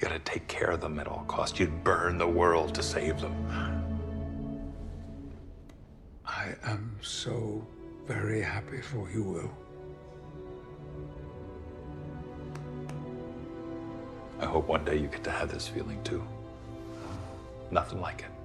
you 0.00 0.08
got 0.08 0.12
to 0.12 0.18
take 0.20 0.46
care 0.48 0.70
of 0.70 0.80
them 0.80 0.98
at 0.98 1.06
all 1.06 1.24
costs. 1.26 1.58
You'd 1.58 1.84
burn 1.84 2.18
the 2.18 2.26
world 2.26 2.74
to 2.74 2.82
save 2.82 3.20
them. 3.20 3.34
I 6.24 6.54
am 6.64 6.96
so 7.00 7.66
very 8.06 8.40
happy 8.40 8.80
for 8.80 9.10
you, 9.10 9.22
Will. 9.22 9.50
I 14.40 14.46
hope 14.46 14.68
one 14.68 14.84
day 14.84 14.96
you 14.96 15.08
get 15.08 15.24
to 15.24 15.30
have 15.30 15.50
this 15.50 15.66
feeling 15.66 16.02
too. 16.04 16.22
Nothing 17.70 18.00
like 18.00 18.20
it. 18.20 18.37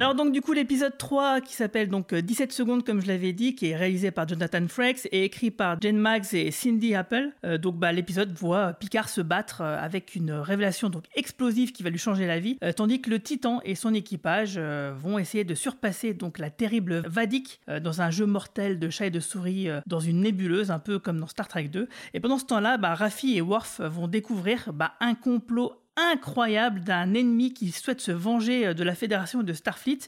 Alors 0.00 0.14
donc 0.14 0.32
du 0.32 0.40
coup 0.40 0.52
l'épisode 0.52 0.96
3 0.96 1.40
qui 1.40 1.52
s'appelle 1.52 1.88
donc 1.88 2.12
euh, 2.12 2.22
17 2.22 2.52
secondes 2.52 2.84
comme 2.84 3.00
je 3.00 3.08
l'avais 3.08 3.32
dit, 3.32 3.56
qui 3.56 3.70
est 3.70 3.76
réalisé 3.76 4.12
par 4.12 4.28
Jonathan 4.28 4.66
Frakes 4.68 5.08
et 5.10 5.24
écrit 5.24 5.50
par 5.50 5.80
Jen 5.80 5.96
Maggs 5.96 6.32
et 6.32 6.50
Cindy 6.52 6.94
Apple. 6.94 7.30
Euh, 7.44 7.58
donc 7.58 7.76
bah, 7.76 7.92
l'épisode 7.92 8.32
voit 8.32 8.72
Picard 8.74 9.08
se 9.08 9.20
battre 9.20 9.62
euh, 9.62 9.76
avec 9.82 10.14
une 10.14 10.30
révélation 10.30 10.90
donc 10.90 11.04
explosive 11.16 11.72
qui 11.72 11.82
va 11.82 11.90
lui 11.90 11.98
changer 11.98 12.26
la 12.26 12.38
vie, 12.38 12.56
euh, 12.62 12.72
tandis 12.72 13.00
que 13.00 13.10
le 13.10 13.18
Titan 13.18 13.60
et 13.64 13.74
son 13.74 13.94
équipage 13.94 14.54
euh, 14.56 14.92
vont 14.96 15.18
essayer 15.18 15.44
de 15.44 15.54
surpasser 15.54 16.14
donc 16.14 16.38
la 16.38 16.50
terrible 16.50 17.02
Vadik 17.06 17.60
euh, 17.68 17.80
dans 17.80 18.00
un 18.00 18.10
jeu 18.10 18.26
mortel 18.26 18.78
de 18.78 18.90
chat 18.90 19.06
et 19.06 19.10
de 19.10 19.20
souris 19.20 19.68
euh, 19.68 19.80
dans 19.86 20.00
une 20.00 20.20
nébuleuse, 20.20 20.70
un 20.70 20.78
peu 20.78 20.98
comme 20.98 21.18
dans 21.18 21.26
Star 21.26 21.48
Trek 21.48 21.64
2. 21.64 21.88
Et 22.14 22.20
pendant 22.20 22.38
ce 22.38 22.44
temps-là, 22.46 22.78
bah, 22.78 22.94
Raffi 22.94 23.36
et 23.36 23.40
Worf 23.40 23.80
vont 23.80 24.08
découvrir 24.08 24.72
bah, 24.72 24.94
un 25.00 25.14
complot 25.14 25.72
incroyable 25.98 26.80
d'un 26.80 27.14
ennemi 27.14 27.52
qui 27.52 27.70
souhaite 27.72 28.00
se 28.00 28.12
venger 28.12 28.68
euh, 28.68 28.74
de 28.74 28.84
la 28.84 28.94
Fédération 28.94 29.42
de 29.42 29.52
Starfleet 29.52 29.98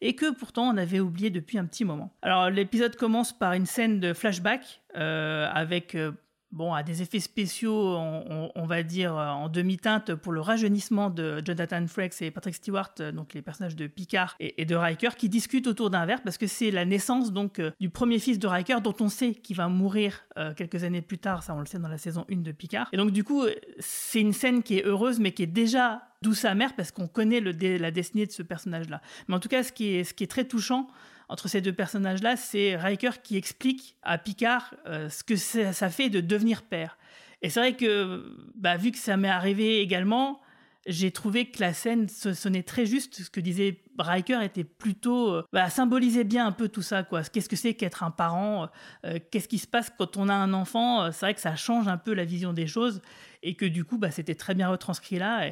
et 0.00 0.14
que 0.14 0.32
pourtant 0.32 0.68
on 0.68 0.76
avait 0.76 1.00
oublié 1.00 1.30
depuis 1.30 1.58
un 1.58 1.64
petit 1.64 1.84
moment. 1.84 2.12
Alors 2.22 2.50
l'épisode 2.50 2.96
commence 2.96 3.32
par 3.36 3.52
une 3.52 3.66
scène 3.66 4.00
de 4.00 4.12
flashback 4.12 4.80
euh, 4.96 5.48
avec 5.52 5.94
euh, 5.94 6.12
bon, 6.52 6.74
à 6.74 6.82
des 6.82 7.02
effets 7.02 7.20
spéciaux, 7.20 7.72
on, 7.72 8.66
va 8.66 8.82
dire, 8.82 9.16
euh, 9.16 9.28
en 9.28 9.48
demi-teinte 9.48 10.14
pour 10.14 10.32
le 10.32 10.40
rajeunissement 10.40 11.10
de 11.10 11.42
Jonathan 11.44 11.86
Frakes 11.86 12.22
et 12.22 12.30
Patrick 12.30 12.54
Stewart, 12.54 12.90
euh, 13.00 13.12
donc 13.12 13.34
les 13.34 13.42
personnages 13.42 13.76
de 13.76 13.86
Picard 13.86 14.36
et, 14.40 14.64
de 14.64 14.74
Riker, 14.74 15.10
qui 15.16 15.28
discutent 15.28 15.66
autour 15.66 15.90
d'un 15.90 16.06
verre 16.06 16.22
parce 16.22 16.38
que 16.38 16.46
c'est 16.46 16.70
la 16.70 16.84
naissance 16.84 17.32
donc 17.32 17.58
euh, 17.58 17.70
du 17.80 17.90
premier 17.90 18.18
fils 18.18 18.38
de 18.38 18.46
Riker 18.46 18.80
dont 18.82 18.94
on 19.00 19.08
sait 19.08 19.34
qu'il 19.34 19.56
va 19.56 19.68
mourir 19.68 20.24
quelques 20.56 20.84
années 20.84 21.02
plus 21.02 21.18
tard, 21.18 21.42
ça 21.42 21.54
on 21.54 21.60
le 21.60 21.66
sait 21.66 21.78
dans 21.78 21.88
la 21.88 21.98
saison 21.98 22.24
1 22.30 22.36
de 22.36 22.52
Picard. 22.52 22.88
Et 22.92 22.96
donc 22.96 23.10
du 23.10 23.24
coup, 23.24 23.44
c'est 23.78 24.20
une 24.20 24.32
scène 24.32 24.62
qui 24.62 24.78
est 24.78 24.86
heureuse 24.86 25.20
mais 25.20 25.32
qui 25.32 25.42
est 25.42 25.46
déjà 25.46 26.02
douce 26.22 26.46
amère 26.46 26.74
parce 26.74 26.92
qu'on 26.92 27.08
connaît 27.08 27.40
la 27.40 27.90
destinée 27.90 28.24
de 28.24 28.32
ce 28.32 28.42
personnage-là. 28.42 29.02
Mais 29.28 29.34
en 29.34 29.40
tout 29.40 29.48
cas, 29.48 29.62
ce 29.62 29.72
qui 29.72 29.96
est 29.96 30.30
très 30.30 30.44
touchant, 30.44 30.88
entre 31.30 31.46
ces 31.46 31.60
deux 31.60 31.72
personnages-là, 31.72 32.36
c'est 32.36 32.74
Riker 32.74 33.22
qui 33.22 33.36
explique 33.36 33.96
à 34.02 34.18
Picard 34.18 34.74
euh, 34.86 35.08
ce 35.08 35.22
que 35.22 35.36
ça 35.36 35.88
fait 35.88 36.10
de 36.10 36.20
devenir 36.20 36.62
père. 36.62 36.98
Et 37.40 37.50
c'est 37.50 37.60
vrai 37.60 37.76
que, 37.76 38.36
bah, 38.56 38.76
vu 38.76 38.90
que 38.90 38.98
ça 38.98 39.16
m'est 39.16 39.28
arrivé 39.28 39.80
également, 39.80 40.40
j'ai 40.86 41.12
trouvé 41.12 41.48
que 41.48 41.60
la 41.60 41.72
scène 41.72 42.08
sonnait 42.08 42.64
très 42.64 42.84
juste. 42.84 43.22
Ce 43.22 43.30
que 43.30 43.38
disait 43.38 43.80
Riker 43.96 44.42
était 44.42 44.64
plutôt. 44.64 45.34
Euh, 45.34 45.42
bah, 45.52 45.70
symbolisait 45.70 46.24
bien 46.24 46.48
un 46.48 46.52
peu 46.52 46.68
tout 46.68 46.82
ça, 46.82 47.04
quoi. 47.04 47.22
Qu'est-ce 47.22 47.48
que 47.48 47.54
c'est 47.54 47.74
qu'être 47.74 48.02
un 48.02 48.10
parent 48.10 48.68
euh, 49.06 49.20
Qu'est-ce 49.30 49.46
qui 49.46 49.58
se 49.58 49.68
passe 49.68 49.88
quand 49.96 50.16
on 50.16 50.28
a 50.28 50.34
un 50.34 50.52
enfant? 50.52 51.12
C'est 51.12 51.26
vrai 51.26 51.34
que 51.34 51.40
ça 51.40 51.54
change 51.54 51.86
un 51.86 51.96
peu 51.96 52.12
la 52.12 52.24
vision 52.24 52.52
des 52.52 52.66
choses 52.66 53.02
et 53.44 53.54
que 53.54 53.66
du 53.66 53.84
coup, 53.84 53.98
bah, 53.98 54.10
c'était 54.10 54.34
très 54.34 54.56
bien 54.56 54.68
retranscrit 54.68 55.20
là. 55.20 55.48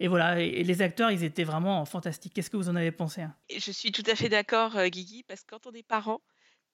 Et 0.00 0.08
voilà, 0.08 0.40
et, 0.40 0.62
les 0.62 0.82
acteurs, 0.82 1.10
ils 1.10 1.24
étaient 1.24 1.44
vraiment 1.44 1.84
fantastiques. 1.84 2.32
Qu'est-ce 2.34 2.50
que 2.50 2.56
vous 2.56 2.68
en 2.68 2.76
avez 2.76 2.92
pensé 2.92 3.22
hein? 3.22 3.34
Je 3.56 3.72
suis 3.72 3.92
tout 3.92 4.04
à 4.06 4.14
fait 4.14 4.28
d'accord, 4.28 4.76
euh, 4.76 4.88
Guigui, 4.88 5.24
parce 5.24 5.42
que 5.42 5.50
quand 5.50 5.66
on 5.66 5.72
est 5.72 5.82
parent, 5.82 6.20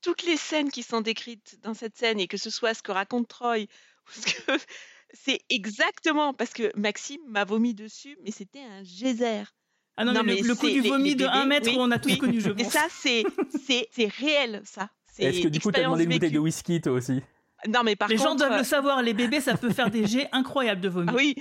toutes 0.02 0.24
les 0.24 0.36
scènes 0.36 0.70
qui 0.70 0.82
sont 0.82 1.00
décrites 1.00 1.58
dans 1.62 1.74
cette 1.74 1.96
scène, 1.96 2.20
et 2.20 2.26
que 2.26 2.36
ce 2.36 2.50
soit 2.50 2.74
ce 2.74 2.82
que 2.82 2.92
raconte 2.92 3.28
Troy, 3.28 3.66
c'est 5.14 5.40
exactement 5.48 6.34
parce 6.34 6.52
que 6.52 6.70
Maxime 6.76 7.22
m'a 7.28 7.44
vomi 7.44 7.74
dessus, 7.74 8.18
mais 8.22 8.30
c'était 8.30 8.62
un 8.62 8.82
geyser. 8.82 9.44
Ah 9.96 10.04
non, 10.04 10.22
mais, 10.24 10.40
le, 10.40 10.54
coup 10.54 10.68
du 10.68 10.80
vomi 10.80 11.14
de 11.14 11.24
1 11.24 11.46
mètre, 11.46 11.70
on 11.78 11.90
a 11.90 11.98
tous 11.98 12.16
connu, 12.16 12.40
je 12.40 12.50
pense. 12.50 12.58
Mais 12.58 12.64
ça, 12.64 12.86
c'est, 12.90 13.22
c'est, 13.92 14.08
réel, 14.08 14.60
ça. 14.64 14.90
Est-ce 15.18 15.40
que 15.40 15.48
du 15.48 15.60
coup, 15.60 15.70
tu 15.70 15.80
as 15.80 15.84
demandé 15.84 16.04
une 16.04 16.10
bouteille 16.10 16.32
de 16.32 16.38
whisky, 16.38 16.80
toi 16.80 16.94
aussi? 16.94 17.22
Non, 17.68 17.82
mais 17.82 17.96
par 17.96 18.08
les 18.08 18.16
contre, 18.16 18.30
gens 18.30 18.34
doivent 18.34 18.52
le 18.52 18.58
euh, 18.58 18.64
savoir, 18.64 19.02
les 19.02 19.14
bébés, 19.14 19.40
ça 19.40 19.56
peut 19.56 19.70
faire 19.70 19.90
des 19.90 20.06
jets 20.06 20.28
incroyables 20.32 20.80
de 20.80 20.88
vomi. 20.88 21.08
Ah 21.10 21.14
oui, 21.16 21.34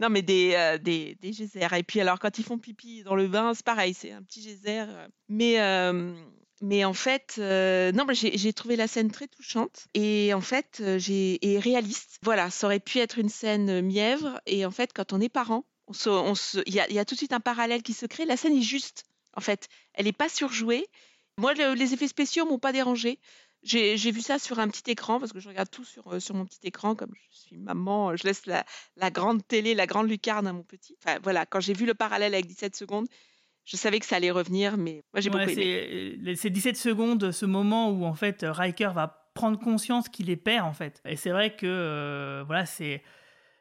non, 0.00 0.08
mais 0.08 0.22
des, 0.22 0.54
euh, 0.54 0.78
des, 0.78 1.16
des 1.20 1.30
geysers. 1.30 1.74
Et 1.74 1.82
puis, 1.82 2.00
alors, 2.00 2.18
quand 2.18 2.38
ils 2.38 2.44
font 2.44 2.58
pipi 2.58 3.02
dans 3.02 3.14
le 3.14 3.28
bain, 3.28 3.52
c'est 3.54 3.64
pareil, 3.64 3.92
c'est 3.92 4.12
un 4.12 4.22
petit 4.22 4.42
geyser. 4.42 4.80
Euh. 4.80 5.06
Mais, 5.28 5.60
euh, 5.60 6.14
mais 6.62 6.86
en 6.86 6.94
fait, 6.94 7.36
non, 7.38 8.06
j'ai 8.10 8.52
trouvé 8.54 8.76
la 8.76 8.88
scène 8.88 9.10
très 9.10 9.28
touchante 9.28 9.86
et 9.94 10.32
en 10.34 10.40
fait, 10.40 10.82
j'ai 10.96 11.38
réaliste. 11.62 12.18
Voilà, 12.22 12.50
ça 12.50 12.66
aurait 12.66 12.80
pu 12.80 12.98
être 12.98 13.18
une 13.18 13.28
scène 13.28 13.82
mièvre. 13.82 14.40
Et 14.46 14.64
en 14.64 14.70
fait, 14.70 14.92
quand 14.94 15.12
on 15.12 15.20
est 15.20 15.28
parent, 15.28 15.64
il 16.06 16.74
y 16.74 16.98
a 16.98 17.04
tout 17.04 17.14
de 17.14 17.18
suite 17.18 17.32
un 17.32 17.40
parallèle 17.40 17.82
qui 17.82 17.92
se 17.92 18.06
crée. 18.06 18.24
La 18.24 18.36
scène 18.36 18.56
est 18.56 18.62
juste, 18.62 19.04
en 19.36 19.40
fait. 19.40 19.68
Elle 19.94 20.06
n'est 20.06 20.12
pas 20.12 20.28
surjouée. 20.28 20.86
Moi, 21.36 21.54
les 21.54 21.94
effets 21.94 22.08
spéciaux 22.08 22.46
m'ont 22.46 22.58
pas 22.58 22.72
dérangé. 22.72 23.18
J'ai 23.62 24.10
vu 24.10 24.22
ça 24.22 24.38
sur 24.38 24.58
un 24.58 24.68
petit 24.68 24.90
écran 24.90 25.20
parce 25.20 25.32
que 25.32 25.40
je 25.40 25.48
regarde 25.48 25.70
tout 25.70 25.84
sur, 25.84 26.14
euh, 26.14 26.20
sur 26.20 26.34
mon 26.34 26.46
petit 26.46 26.60
écran. 26.64 26.94
Comme 26.94 27.12
je 27.14 27.38
suis 27.38 27.58
maman, 27.58 28.16
je 28.16 28.24
laisse 28.24 28.46
la, 28.46 28.64
la 28.96 29.10
grande 29.10 29.46
télé, 29.46 29.74
la 29.74 29.86
grande 29.86 30.08
lucarne 30.08 30.46
à 30.46 30.52
mon 30.52 30.62
petit. 30.62 30.96
Enfin, 31.02 31.18
voilà, 31.22 31.44
quand 31.44 31.60
j'ai 31.60 31.74
vu 31.74 31.84
le 31.84 31.92
parallèle 31.92 32.32
avec 32.32 32.46
17 32.46 32.74
secondes, 32.74 33.06
je 33.66 33.76
savais 33.76 34.00
que 34.00 34.06
ça 34.06 34.16
allait 34.16 34.30
revenir, 34.30 34.78
mais 34.78 35.04
moi 35.12 35.20
j'ai 35.20 35.28
beaucoup 35.28 35.44
aimé. 35.44 36.16
Euh, 36.26 36.34
c'est 36.36 36.48
17 36.48 36.76
secondes, 36.76 37.32
ce 37.32 37.44
moment 37.44 37.90
où 37.90 38.04
en 38.04 38.14
fait 38.14 38.46
Riker 38.48 38.90
va 38.94 39.30
prendre 39.34 39.58
conscience 39.58 40.08
qu'il 40.08 40.30
est 40.30 40.36
père 40.36 40.64
en 40.64 40.72
fait. 40.72 41.02
Et 41.04 41.16
c'est 41.16 41.30
vrai 41.30 41.54
que 41.54 41.66
euh, 41.66 42.42
voilà, 42.46 42.64
c'est 42.64 43.02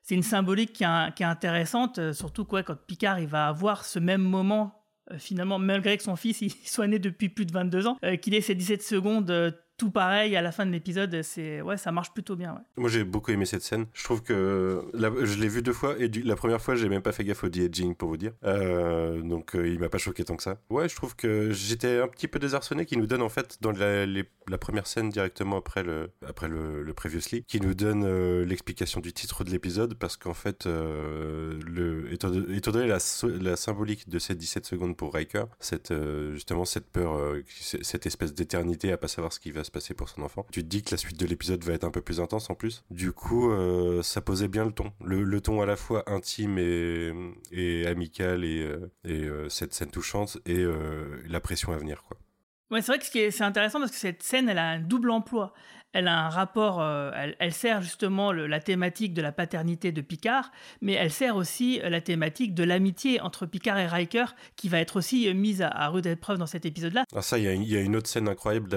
c'est 0.01 0.15
une 0.15 0.23
symbolique 0.23 0.71
qui 0.71 0.85
est, 0.85 1.13
qui 1.15 1.23
est, 1.23 1.25
intéressante, 1.25 2.13
surtout 2.13 2.45
quoi 2.45 2.63
quand 2.63 2.75
Picard 2.87 3.19
il 3.19 3.27
va 3.27 3.47
avoir 3.47 3.83
ce 3.83 3.99
même 3.99 4.21
moment 4.21 4.75
finalement 5.17 5.59
malgré 5.59 5.97
que 5.97 6.03
son 6.03 6.15
fils 6.15 6.41
il 6.41 6.51
soit 6.65 6.87
né 6.87 6.99
depuis 6.99 7.27
plus 7.27 7.45
de 7.45 7.51
22 7.51 7.87
ans, 7.87 7.97
qu'il 8.21 8.33
ait 8.33 8.41
ces 8.41 8.55
17 8.55 8.81
secondes 8.81 9.53
tout 9.79 9.89
pareil 9.89 10.35
à 10.35 10.41
la 10.41 10.51
fin 10.51 10.65
de 10.65 10.71
l'épisode. 10.71 11.21
C'est 11.23 11.61
ouais, 11.61 11.77
ça 11.77 11.91
marche 11.91 12.13
plutôt 12.13 12.35
bien. 12.35 12.61
Moi, 12.77 12.89
j'ai 12.89 13.03
beaucoup 13.03 13.31
aimé 13.31 13.45
cette 13.45 13.63
scène. 13.63 13.85
Je 13.93 14.03
trouve 14.03 14.21
que 14.21 14.83
je 14.93 15.39
l'ai 15.39 15.47
vu 15.47 15.63
deux 15.63 15.73
fois 15.73 15.95
et 15.97 16.07
la 16.09 16.35
première 16.35 16.61
fois, 16.61 16.75
j'ai 16.75 16.89
même 16.89 17.01
pas 17.01 17.13
fait 17.13 17.23
gaffe 17.23 17.43
au 17.43 17.49
de-aging 17.49 17.95
pour 17.95 18.09
vous 18.09 18.17
dire. 18.17 18.33
Euh, 18.43 19.21
donc, 19.21 19.55
euh, 19.55 19.67
il 19.67 19.79
m'a 19.79 19.89
pas 19.89 19.97
choqué 19.97 20.23
tant 20.23 20.35
que 20.35 20.43
ça. 20.43 20.59
Ouais, 20.69 20.89
je 20.89 20.95
trouve 20.95 21.15
que 21.15 21.51
j'étais 21.51 21.99
un 21.99 22.07
petit 22.09 22.27
peu 22.27 22.37
désarçonné 22.39 22.85
qui 22.85 22.97
nous 22.97 23.07
donne 23.07 23.21
en 23.21 23.29
fait 23.29 23.57
dans 23.61 23.71
la, 23.71 24.05
la 24.05 24.57
première 24.59 24.85
scène 24.85 25.09
directement 25.09 25.57
après 25.57 25.83
le 25.83 26.11
après 26.27 26.49
le, 26.49 26.93
previously, 26.93 27.43
qui 27.45 27.61
nous 27.61 27.73
donne 27.73 28.03
euh, 28.03 28.43
l'explication 28.43 28.99
du 28.99 29.13
titre 29.13 29.45
de 29.45 29.51
l'épisode 29.51 29.93
parce 29.93 30.17
qu'en 30.17 30.33
fait, 30.33 30.65
le 30.65 32.11
étant, 32.11 32.29
donné 32.29 32.87
la, 32.87 32.97
la 33.39 33.55
symbolique 33.55 34.09
de 34.09 34.19
ces 34.19 34.35
17 34.35 34.65
secondes 34.65 34.97
pour 34.97 35.13
Riker, 35.13 35.45
cette 35.59 35.93
justement 36.33 36.65
cette 36.65 36.89
peur, 36.89 37.35
cette 37.47 38.05
espèce 38.05 38.33
d'éternité 38.33 38.91
à 38.91 38.97
pas 38.97 39.07
savoir 39.07 39.31
ce 39.31 39.39
qui 39.39 39.51
va 39.51 39.63
se 39.63 39.68
passer 39.69 39.93
pour 39.93 40.09
son 40.09 40.21
enfant. 40.21 40.45
Tu 40.51 40.63
te 40.63 40.67
dis 40.67 40.83
que 40.83 40.91
la 40.91 40.97
suite 40.97 41.19
de 41.19 41.25
l'épisode 41.25 41.63
va 41.63 41.73
être 41.73 41.83
un 41.83 41.91
peu 41.91 42.01
plus 42.01 42.19
intense 42.19 42.49
en 42.49 42.55
plus. 42.55 42.83
Du 42.89 43.11
coup, 43.11 43.51
euh, 43.51 44.01
ça 44.03 44.21
posait 44.21 44.47
bien 44.47 44.65
le 44.65 44.71
ton. 44.71 44.91
Le, 45.03 45.41
ton 45.41 45.61
à 45.61 45.65
la 45.65 45.75
fois 45.75 46.03
intime 46.07 46.57
et, 46.57 47.85
amical 47.87 48.43
et, 48.43 48.61
euh, 48.61 48.91
euh, 49.05 49.49
cette 49.49 49.73
scène 49.73 49.91
touchante 49.91 50.37
et 50.45 50.65
la 51.27 51.39
pression 51.39 51.71
à 51.71 51.77
venir. 51.77 52.03
Ouais, 52.71 52.81
c'est 52.81 52.91
vrai 52.91 52.99
que 52.99 53.31
c'est 53.31 53.43
intéressant 53.43 53.79
parce 53.79 53.91
que 53.91 53.97
cette 53.97 54.21
scène, 54.21 54.47
elle 54.47 54.59
a 54.59 54.69
un 54.69 54.79
double 54.79 55.09
emploi 55.09 55.53
elle 55.93 56.07
a 56.07 56.25
un 56.25 56.29
rapport, 56.29 56.81
euh, 56.81 57.11
elle, 57.39 57.53
sert 57.53 57.81
justement 57.81 58.31
la 58.31 58.59
thématique 58.59 59.13
de 59.13 59.21
la 59.21 59.31
paternité 59.31 59.91
de 59.91 60.01
Picard, 60.01 60.51
mais 60.81 60.93
elle 60.93 61.11
sert 61.11 61.35
aussi 61.35 61.81
euh, 61.81 61.89
la 61.89 62.01
thématique 62.01 62.53
de 62.53 62.63
l'amitié 62.63 63.21
entre 63.21 63.45
Picard 63.45 63.79
et 63.79 63.87
Riker, 63.87 64.25
qui 64.55 64.69
va 64.69 64.79
être 64.79 64.97
aussi 64.97 65.27
euh, 65.27 65.33
mise 65.33 65.61
à, 65.63 65.87
rude 65.89 66.05
épreuve 66.05 66.37
dans 66.37 66.45
cet 66.45 66.65
épisode-là. 66.65 67.05
Ah 67.15 67.21
ça, 67.21 67.39
il 67.39 67.45
y, 67.45 67.75
a 67.75 67.81
une 67.81 67.95
autre 67.95 68.07
scène 68.07 68.27
incroyable 68.27 68.69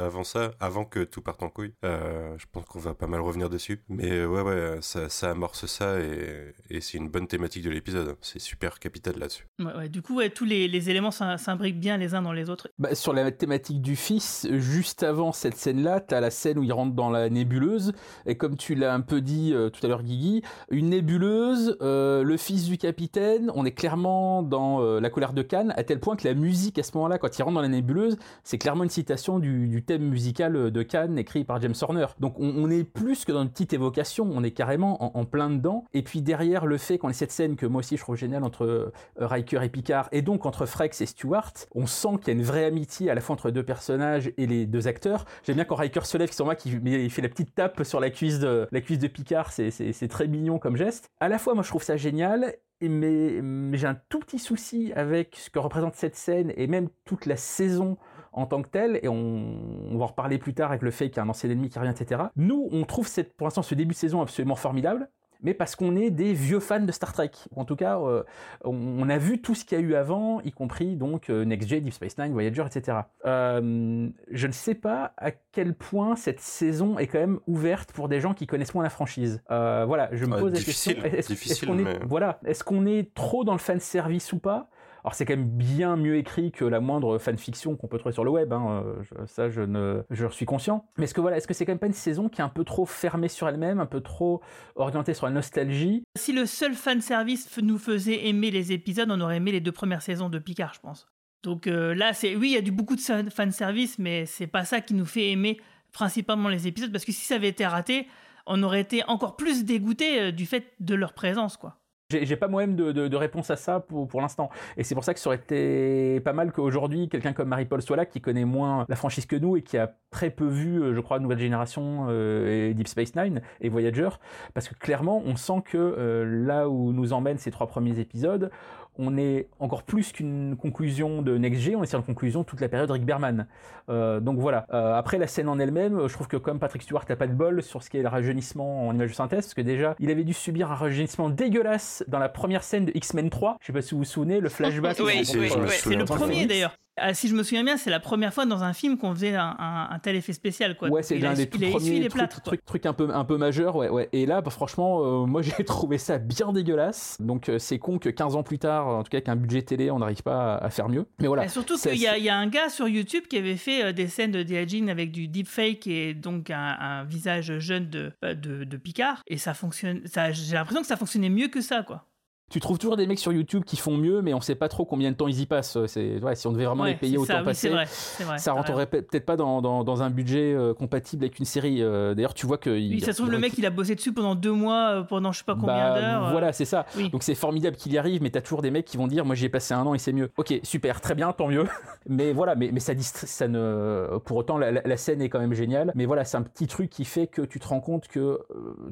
avant 0.00 0.24
ça, 0.24 0.52
avant 0.60 0.84
que 0.84 1.02
tout 1.02 1.22
parte 1.22 1.42
en 1.42 1.48
couille. 1.48 1.72
je 1.82 2.44
pense 2.52 2.64
qu'on 2.66 2.78
va 2.78 2.94
pas 2.94 3.06
mal 3.06 3.20
revenir 3.20 3.50
dessus, 3.50 3.82
mais 3.88 4.24
ouais, 4.24 4.42
ouais, 4.42 4.78
ça, 4.80 5.30
amorce 5.30 5.66
ça 5.66 5.98
et, 5.98 6.80
c'est 6.80 6.98
une 6.98 7.08
bonne 7.08 7.26
thématique 7.26 7.64
de 7.64 7.70
l'épisode. 7.70 8.16
C'est 8.20 8.38
super 8.38 8.78
capital 8.78 9.18
là-dessus. 9.18 9.46
Ouais, 9.58 9.88
du 9.88 10.02
coup, 10.02 10.20
tous 10.34 10.44
les, 10.44 10.90
éléments 10.90 11.10
s'imbriquent 11.10 11.80
bien 11.80 11.96
les 11.96 12.14
uns 12.14 12.22
dans 12.22 12.32
les 12.32 12.50
autres. 12.50 12.68
Bah, 12.78 12.94
sur 12.94 13.12
la 13.12 13.30
thématique 13.32 13.80
du 13.80 13.96
fils, 13.96 14.46
juste 14.50 15.02
avant 15.02 15.32
cette 15.32 15.56
scène-là, 15.56 16.00
tu 16.00 16.14
as 16.14 16.20
la 16.20 16.30
scène 16.30 16.43
où 16.52 16.62
il 16.62 16.72
rentre 16.72 16.94
dans 16.94 17.10
la 17.10 17.30
nébuleuse. 17.30 17.92
Et 18.26 18.36
comme 18.36 18.56
tu 18.56 18.74
l'as 18.74 18.94
un 18.94 19.00
peu 19.00 19.20
dit 19.20 19.52
euh, 19.52 19.70
tout 19.70 19.84
à 19.84 19.88
l'heure, 19.88 20.02
Guigui, 20.02 20.42
une 20.70 20.90
nébuleuse, 20.90 21.76
euh, 21.82 22.22
le 22.22 22.36
fils 22.36 22.64
du 22.64 22.78
capitaine, 22.78 23.50
on 23.54 23.64
est 23.64 23.72
clairement 23.72 24.42
dans 24.42 24.80
euh, 24.80 25.00
la 25.00 25.10
colère 25.10 25.32
de 25.32 25.42
Cannes, 25.42 25.72
à 25.76 25.84
tel 25.84 26.00
point 26.00 26.16
que 26.16 26.26
la 26.26 26.34
musique 26.34 26.78
à 26.78 26.82
ce 26.82 26.92
moment-là, 26.94 27.18
quand 27.18 27.38
il 27.38 27.42
rentre 27.42 27.54
dans 27.54 27.62
la 27.62 27.68
nébuleuse, 27.68 28.16
c'est 28.42 28.58
clairement 28.58 28.84
une 28.84 28.90
citation 28.90 29.38
du, 29.38 29.82
thème 29.86 30.02
musical 30.02 30.70
de 30.70 30.82
Cannes 30.82 31.18
écrit 31.18 31.44
par 31.44 31.60
James 31.60 31.74
Horner. 31.80 32.06
Donc 32.20 32.34
on, 32.38 32.70
est 32.70 32.84
plus 32.84 33.24
que 33.24 33.32
dans 33.32 33.42
une 33.42 33.50
petite 33.50 33.72
évocation, 33.72 34.30
on 34.32 34.42
est 34.42 34.50
carrément 34.50 35.16
en, 35.16 35.24
plein 35.24 35.50
dedans. 35.50 35.84
Et 35.92 36.02
puis 36.02 36.22
derrière 36.22 36.66
le 36.66 36.78
fait 36.78 36.98
qu'on 36.98 37.10
ait 37.10 37.14
cette 37.14 37.32
scène 37.32 37.56
que 37.56 37.66
moi 37.66 37.80
aussi 37.80 37.96
je 37.96 38.02
trouve 38.02 38.16
géniale 38.16 38.44
entre 38.44 38.92
Riker 39.16 39.62
et 39.62 39.68
Picard, 39.68 40.08
et 40.12 40.22
donc 40.22 40.46
entre 40.46 40.66
Frex 40.66 41.00
et 41.00 41.06
Stewart, 41.06 41.52
on 41.74 41.86
sent 41.86 42.08
qu'il 42.18 42.28
y 42.28 42.30
a 42.30 42.34
une 42.34 42.44
vraie 42.44 42.64
amitié 42.64 43.10
à 43.10 43.14
la 43.14 43.20
fois 43.20 43.34
entre 43.34 43.50
deux 43.50 43.62
personnages 43.62 44.32
et 44.36 44.46
les 44.46 44.66
deux 44.66 44.88
acteurs. 44.88 45.24
J'aime 45.44 45.56
bien 45.56 45.64
quand 45.64 45.76
Riker 45.76 46.04
se 46.04 46.16
lève, 46.18 46.30
qui 46.34 46.36
sur 46.36 46.44
moi, 46.44 46.54
qui 46.56 46.70
il 46.70 47.10
fait 47.10 47.22
la 47.22 47.28
petite 47.28 47.54
tape 47.54 47.82
sur 47.84 48.00
la 48.00 48.10
cuisse 48.10 48.38
de, 48.38 48.66
la 48.70 48.80
cuisse 48.80 48.98
de 48.98 49.06
Picard, 49.06 49.52
c'est 49.52 50.08
très 50.08 50.26
mignon 50.26 50.58
comme 50.58 50.76
geste. 50.76 51.10
À 51.20 51.28
la 51.28 51.38
fois, 51.38 51.54
moi 51.54 51.62
je 51.62 51.68
trouve 51.68 51.82
ça 51.82 51.96
génial, 51.96 52.54
mais, 52.80 53.76
j'ai 53.76 53.86
un 53.86 53.98
tout 54.08 54.18
petit 54.18 54.38
souci 54.38 54.92
avec 54.94 55.36
ce 55.36 55.50
que 55.50 55.58
représente 55.58 55.94
cette 55.94 56.16
scène 56.16 56.52
et 56.56 56.66
même 56.66 56.88
toute 57.04 57.26
la 57.26 57.36
saison 57.36 57.96
en 58.32 58.46
tant 58.46 58.62
que 58.62 58.68
telle, 58.68 58.98
et 59.02 59.08
on, 59.08 59.96
va 59.96 60.04
en 60.04 60.06
reparler 60.08 60.38
plus 60.38 60.54
tard 60.54 60.70
avec 60.70 60.82
le 60.82 60.90
fait 60.90 61.08
qu'il 61.08 61.18
y 61.18 61.20
a 61.20 61.22
un 61.22 61.28
ancien 61.28 61.48
ennemi 61.48 61.68
qui 61.68 61.78
revient, 61.78 61.92
etc. 61.92 62.22
Nous, 62.34 62.68
on 62.72 62.82
trouve 62.82 63.06
cette, 63.06 63.36
pour 63.36 63.46
l'instant 63.46 63.62
ce 63.62 63.76
début 63.76 63.94
de 63.94 63.98
saison 63.98 64.22
absolument 64.22 64.56
formidable, 64.56 65.08
mais 65.44 65.54
parce 65.54 65.76
qu'on 65.76 65.94
est 65.94 66.10
des 66.10 66.32
vieux 66.32 66.58
fans 66.58 66.80
de 66.80 66.90
Star 66.90 67.12
Trek. 67.12 67.30
En 67.54 67.64
tout 67.64 67.76
cas, 67.76 67.98
euh, 68.00 68.24
on 68.64 69.08
a 69.08 69.18
vu 69.18 69.40
tout 69.40 69.54
ce 69.54 69.64
qu'il 69.64 69.78
y 69.78 69.80
a 69.80 69.84
eu 69.84 69.94
avant, 69.94 70.40
y 70.40 70.50
compris 70.50 70.96
donc 70.96 71.30
euh, 71.30 71.44
Next 71.44 71.68
Gen, 71.68 71.84
Deep 71.84 71.92
Space 71.92 72.18
Nine, 72.18 72.32
Voyager, 72.32 72.64
etc. 72.66 72.98
Euh, 73.26 74.08
je 74.30 74.46
ne 74.46 74.52
sais 74.52 74.74
pas 74.74 75.12
à 75.18 75.30
quel 75.30 75.74
point 75.74 76.16
cette 76.16 76.40
saison 76.40 76.98
est 76.98 77.06
quand 77.06 77.20
même 77.20 77.40
ouverte 77.46 77.92
pour 77.92 78.08
des 78.08 78.20
gens 78.20 78.34
qui 78.34 78.46
connaissent 78.46 78.74
moins 78.74 78.82
la 78.82 78.90
franchise. 78.90 79.42
voilà, 79.48 80.08
je 80.12 80.24
me 80.24 80.38
pose 80.38 80.52
la 80.52 80.60
question. 80.60 80.92
Est-ce 81.04 81.66
qu'on 81.66 81.78
est, 81.78 82.04
voilà, 82.04 82.40
est-ce 82.46 82.64
qu'on 82.64 82.86
est 82.86 83.14
trop 83.14 83.44
dans 83.44 83.52
le 83.52 83.58
fan 83.58 83.78
service 83.78 84.32
ou 84.32 84.38
pas? 84.38 84.68
Alors 85.04 85.14
c'est 85.14 85.26
quand 85.26 85.36
même 85.36 85.50
bien 85.50 85.96
mieux 85.96 86.16
écrit 86.16 86.50
que 86.50 86.64
la 86.64 86.80
moindre 86.80 87.18
fanfiction 87.18 87.76
qu'on 87.76 87.88
peut 87.88 87.98
trouver 87.98 88.14
sur 88.14 88.24
le 88.24 88.30
web, 88.30 88.52
hein, 88.54 88.84
euh, 88.86 89.26
ça 89.26 89.50
je 89.50 89.60
ne, 89.60 90.02
je 90.10 90.26
suis 90.28 90.46
conscient. 90.46 90.86
Mais 90.96 91.04
est-ce 91.04 91.12
que 91.12 91.20
voilà, 91.20 91.36
est-ce 91.36 91.46
que 91.46 91.52
c'est 91.52 91.66
quand 91.66 91.72
même 91.72 91.78
pas 91.78 91.86
une 91.86 91.92
saison 91.92 92.30
qui 92.30 92.40
est 92.40 92.44
un 92.44 92.48
peu 92.48 92.64
trop 92.64 92.86
fermée 92.86 93.28
sur 93.28 93.46
elle-même, 93.46 93.80
un 93.80 93.86
peu 93.86 94.00
trop 94.00 94.40
orientée 94.76 95.12
sur 95.12 95.26
la 95.26 95.32
nostalgie? 95.32 96.02
Si 96.16 96.32
le 96.32 96.46
seul 96.46 96.72
fanservice 96.72 97.54
nous 97.60 97.76
faisait 97.76 98.26
aimer 98.26 98.50
les 98.50 98.72
épisodes, 98.72 99.10
on 99.10 99.20
aurait 99.20 99.36
aimé 99.36 99.52
les 99.52 99.60
deux 99.60 99.72
premières 99.72 100.00
saisons 100.00 100.30
de 100.30 100.38
Picard, 100.38 100.72
je 100.72 100.80
pense. 100.80 101.06
Donc 101.42 101.66
euh, 101.66 101.94
là, 101.94 102.12
oui, 102.22 102.48
il 102.48 102.52
y 102.52 102.56
a 102.56 102.62
du 102.62 102.72
beaucoup 102.72 102.96
de 102.96 103.30
fanservice, 103.30 103.98
mais 103.98 104.24
c'est 104.24 104.46
pas 104.46 104.64
ça 104.64 104.80
qui 104.80 104.94
nous 104.94 105.04
fait 105.04 105.30
aimer 105.30 105.60
principalement 105.92 106.48
les 106.48 106.66
épisodes, 106.66 106.90
parce 106.90 107.04
que 107.04 107.12
si 107.12 107.26
ça 107.26 107.34
avait 107.34 107.48
été 107.48 107.66
raté, 107.66 108.08
on 108.46 108.62
aurait 108.62 108.80
été 108.80 109.04
encore 109.06 109.36
plus 109.36 109.64
dégoûté 109.64 110.20
euh, 110.20 110.32
du 110.32 110.46
fait 110.46 110.72
de 110.80 110.94
leur 110.94 111.12
présence, 111.12 111.58
quoi. 111.58 111.78
J'ai 112.10 112.36
pas 112.36 112.48
moi-même 112.48 112.76
de, 112.76 113.16
réponse 113.16 113.50
à 113.50 113.56
ça 113.56 113.80
pour, 113.80 114.20
l'instant. 114.20 114.50
Et 114.76 114.84
c'est 114.84 114.94
pour 114.94 115.04
ça 115.04 115.14
que 115.14 115.20
ça 115.20 115.30
aurait 115.30 115.36
été 115.36 116.20
pas 116.20 116.34
mal 116.34 116.52
qu'aujourd'hui, 116.52 117.08
quelqu'un 117.08 117.32
comme 117.32 117.48
Marie-Paul 117.48 117.80
soit 117.80 117.96
là, 117.96 118.04
qui 118.04 118.20
connaît 118.20 118.44
moins 118.44 118.84
la 118.88 118.96
franchise 118.96 119.24
que 119.24 119.36
nous 119.36 119.56
et 119.56 119.62
qui 119.62 119.78
a 119.78 119.94
très 120.10 120.30
peu 120.30 120.46
vu, 120.46 120.82
euh, 120.82 120.94
je 120.94 121.00
crois, 121.00 121.18
Nouvelle 121.18 121.38
Génération 121.38 122.06
euh, 122.08 122.74
Deep 122.74 122.88
Space 122.88 123.16
Nine 123.16 123.40
et 123.62 123.70
Voyager. 123.70 124.10
Parce 124.52 124.68
que 124.68 124.74
clairement, 124.74 125.22
on 125.24 125.36
sent 125.36 125.62
que 125.64 125.78
euh, 125.78 126.24
là 126.46 126.68
où 126.68 126.92
nous 126.92 127.14
emmènent 127.14 127.38
ces 127.38 127.50
trois 127.50 127.68
premiers 127.68 127.98
épisodes, 127.98 128.50
on 128.98 129.16
est 129.16 129.48
encore 129.58 129.82
plus 129.82 130.12
qu'une 130.12 130.56
conclusion 130.56 131.22
de 131.22 131.36
Next 131.36 131.60
G, 131.60 131.76
on 131.76 131.82
est 131.82 131.86
sur 131.86 131.98
une 131.98 132.04
conclusion 132.04 132.40
de 132.40 132.46
toute 132.46 132.60
la 132.60 132.68
période 132.68 132.90
Rick 132.90 133.04
Berman. 133.04 133.46
Euh, 133.88 134.20
donc 134.20 134.38
voilà. 134.38 134.66
Euh, 134.72 134.94
après 134.94 135.18
la 135.18 135.26
scène 135.26 135.48
en 135.48 135.58
elle-même, 135.58 136.06
je 136.06 136.12
trouve 136.12 136.28
que 136.28 136.36
comme 136.36 136.58
Patrick 136.58 136.82
Stewart 136.82 137.04
n'a 137.08 137.16
pas 137.16 137.26
de 137.26 137.32
bol 137.32 137.62
sur 137.62 137.82
ce 137.82 137.90
qui 137.90 137.98
est 137.98 138.02
le 138.02 138.08
rajeunissement 138.08 138.88
en 138.88 138.94
image 138.94 139.10
de 139.10 139.14
synthèse, 139.14 139.44
parce 139.46 139.54
que 139.54 139.62
déjà, 139.62 139.96
il 139.98 140.10
avait 140.10 140.24
dû 140.24 140.32
subir 140.32 140.70
un 140.70 140.76
rajeunissement 140.76 141.28
dégueulasse 141.28 142.04
dans 142.08 142.18
la 142.18 142.28
première 142.28 142.62
scène 142.62 142.86
de 142.86 142.92
X-Men 142.94 143.30
3. 143.30 143.58
Je 143.60 143.66
sais 143.66 143.72
pas 143.72 143.82
si 143.82 143.92
vous 143.92 143.98
vous 143.98 144.04
souvenez, 144.04 144.40
le 144.40 144.48
flashback. 144.48 144.98
oui, 145.00 145.22
oui, 145.34 145.50
oui, 145.56 145.68
c'est 145.70 145.94
le 145.94 146.04
premier 146.04 146.46
d'ailleurs. 146.46 146.76
Ah, 146.96 147.12
si 147.12 147.28
je 147.28 147.34
me 147.34 147.42
souviens 147.42 147.64
bien, 147.64 147.76
c'est 147.76 147.90
la 147.90 147.98
première 147.98 148.32
fois 148.32 148.46
dans 148.46 148.62
un 148.62 148.72
film 148.72 148.98
qu'on 148.98 149.14
faisait 149.14 149.34
un, 149.34 149.56
un, 149.58 149.88
un, 149.90 149.98
tel 149.98 150.14
effet 150.14 150.32
spécial. 150.32 150.76
Quoi. 150.76 150.90
Ouais, 150.90 151.02
c'est 151.02 151.18
l'un 151.18 151.34
des 151.34 151.48
tout 151.48 151.58
premiers 151.58 152.08
trucs, 152.08 152.42
trucs, 152.44 152.64
trucs 152.64 152.86
un 152.86 152.92
peu, 152.92 153.08
un 153.12 153.24
peu 153.24 153.36
majeurs. 153.36 153.74
Ouais, 153.74 153.88
ouais. 153.88 154.08
Et 154.12 154.26
là, 154.26 154.40
bah, 154.40 154.50
franchement, 154.50 155.00
euh, 155.02 155.26
moi 155.26 155.42
j'ai 155.42 155.64
trouvé 155.64 155.98
ça 155.98 156.18
bien 156.18 156.52
dégueulasse. 156.52 157.16
Donc 157.20 157.48
euh, 157.48 157.58
c'est 157.58 157.78
con 157.78 157.98
que 157.98 158.08
15 158.08 158.36
ans 158.36 158.44
plus 158.44 158.58
tard, 158.58 158.86
en 158.86 159.02
tout 159.02 159.10
cas 159.10 159.18
avec 159.18 159.28
un 159.28 159.36
budget 159.36 159.62
télé, 159.62 159.90
on 159.90 159.98
n'arrive 159.98 160.22
pas 160.22 160.54
à, 160.54 160.66
à, 160.66 160.70
faire 160.70 160.88
mieux. 160.88 161.06
Mais 161.20 161.26
voilà. 161.26 161.44
Et 161.44 161.48
surtout 161.48 161.76
qu'il 161.76 161.96
y, 161.96 162.02
y, 162.02 162.28
a 162.28 162.36
un 162.36 162.46
gars 162.46 162.68
sur 162.68 162.86
YouTube 162.86 163.24
qui 163.28 163.38
avait 163.38 163.56
fait 163.56 163.84
euh, 163.84 163.92
des 163.92 164.06
scènes 164.06 164.32
de 164.32 164.42
Diagine 164.42 164.88
avec 164.88 165.10
du 165.10 165.26
deepfake 165.26 165.86
et 165.88 166.14
donc 166.14 166.50
un, 166.50 166.76
un 166.78 167.04
visage 167.04 167.58
jeune 167.58 167.90
de, 167.90 168.12
de, 168.22 168.64
de, 168.64 168.76
Picard. 168.76 169.22
Et 169.26 169.38
ça 169.38 169.54
fonctionne. 169.54 170.02
J'ai 170.32 170.54
l'impression 170.54 170.82
que 170.82 170.86
ça 170.86 170.96
fonctionnait 170.96 171.28
mieux 171.28 171.48
que 171.48 171.60
ça, 171.60 171.82
quoi 171.82 172.06
tu 172.50 172.60
trouves 172.60 172.78
toujours 172.78 172.96
des 172.96 173.06
mecs 173.06 173.18
sur 173.18 173.32
YouTube 173.32 173.64
qui 173.64 173.76
font 173.76 173.96
mieux, 173.96 174.22
mais 174.22 174.34
on 174.34 174.40
sait 174.40 174.54
pas 174.54 174.68
trop 174.68 174.84
combien 174.84 175.10
de 175.10 175.16
temps 175.16 175.28
ils 175.28 175.40
y 175.40 175.46
passent. 175.46 175.78
C'est, 175.86 176.22
ouais, 176.22 176.36
si 176.36 176.46
on 176.46 176.52
devait 176.52 176.66
vraiment 176.66 176.84
ouais, 176.84 176.90
les 176.90 176.96
payer 176.96 177.18
autant 177.18 177.38
oui, 177.38 177.44
passer, 177.44 177.70
vrai, 177.70 177.86
vrai, 178.20 178.38
ça 178.38 178.52
rentrerait 178.52 178.86
peut-être 178.86 179.24
pas 179.24 179.36
dans, 179.36 179.62
dans, 179.62 179.82
dans, 179.82 180.02
un 180.02 180.10
budget 180.10 180.52
euh, 180.54 180.74
compatible 180.74 181.24
avec 181.24 181.38
une 181.38 181.46
série. 181.46 181.82
Euh, 181.82 182.14
d'ailleurs, 182.14 182.34
tu 182.34 182.46
vois 182.46 182.58
que. 182.58 182.70
Oui, 182.70 183.00
ça 183.00 183.12
se 183.12 183.18
trouve, 183.18 183.30
le 183.30 183.38
mec, 183.38 183.56
il 183.56 183.66
a 183.66 183.70
bossé 183.70 183.94
dessus 183.94 184.12
pendant 184.12 184.34
deux 184.34 184.52
mois, 184.52 184.90
euh, 184.90 185.02
pendant 185.02 185.32
je 185.32 185.38
sais 185.38 185.44
pas 185.44 185.54
combien 185.54 185.94
bah, 185.94 186.00
d'heures. 186.00 186.30
Voilà, 186.30 186.52
c'est 186.52 186.64
ça. 186.64 186.86
Oui. 186.96 187.08
Donc 187.10 187.22
c'est 187.22 187.34
formidable 187.34 187.76
qu'il 187.76 187.92
y 187.92 187.98
arrive, 187.98 188.22
mais 188.22 188.30
tu 188.30 188.38
as 188.38 188.42
toujours 188.42 188.62
des 188.62 188.70
mecs 188.70 188.84
qui 188.84 188.98
vont 188.98 189.06
dire 189.06 189.24
Moi, 189.24 189.34
j'y 189.34 189.46
ai 189.46 189.48
passé 189.48 189.74
un 189.74 189.84
an 189.86 189.94
et 189.94 189.98
c'est 189.98 190.12
mieux. 190.12 190.30
Ok, 190.36 190.52
super, 190.62 191.00
très 191.00 191.14
bien, 191.14 191.32
tant 191.32 191.48
mieux. 191.48 191.64
mais 192.08 192.32
voilà, 192.32 192.54
mais, 192.54 192.70
mais 192.72 192.80
ça, 192.80 192.92
ça 192.98 193.48
ne. 193.48 194.18
Pour 194.24 194.36
autant, 194.36 194.58
la, 194.58 194.70
la, 194.70 194.96
scène 194.96 195.22
est 195.22 195.28
quand 195.28 195.40
même 195.40 195.54
géniale. 195.54 195.92
Mais 195.94 196.04
voilà, 196.04 196.24
c'est 196.24 196.36
un 196.36 196.42
petit 196.42 196.66
truc 196.66 196.90
qui 196.90 197.04
fait 197.04 197.26
que 197.26 197.42
tu 197.42 197.58
te 197.58 197.66
rends 197.66 197.80
compte 197.80 198.06
que 198.06 198.38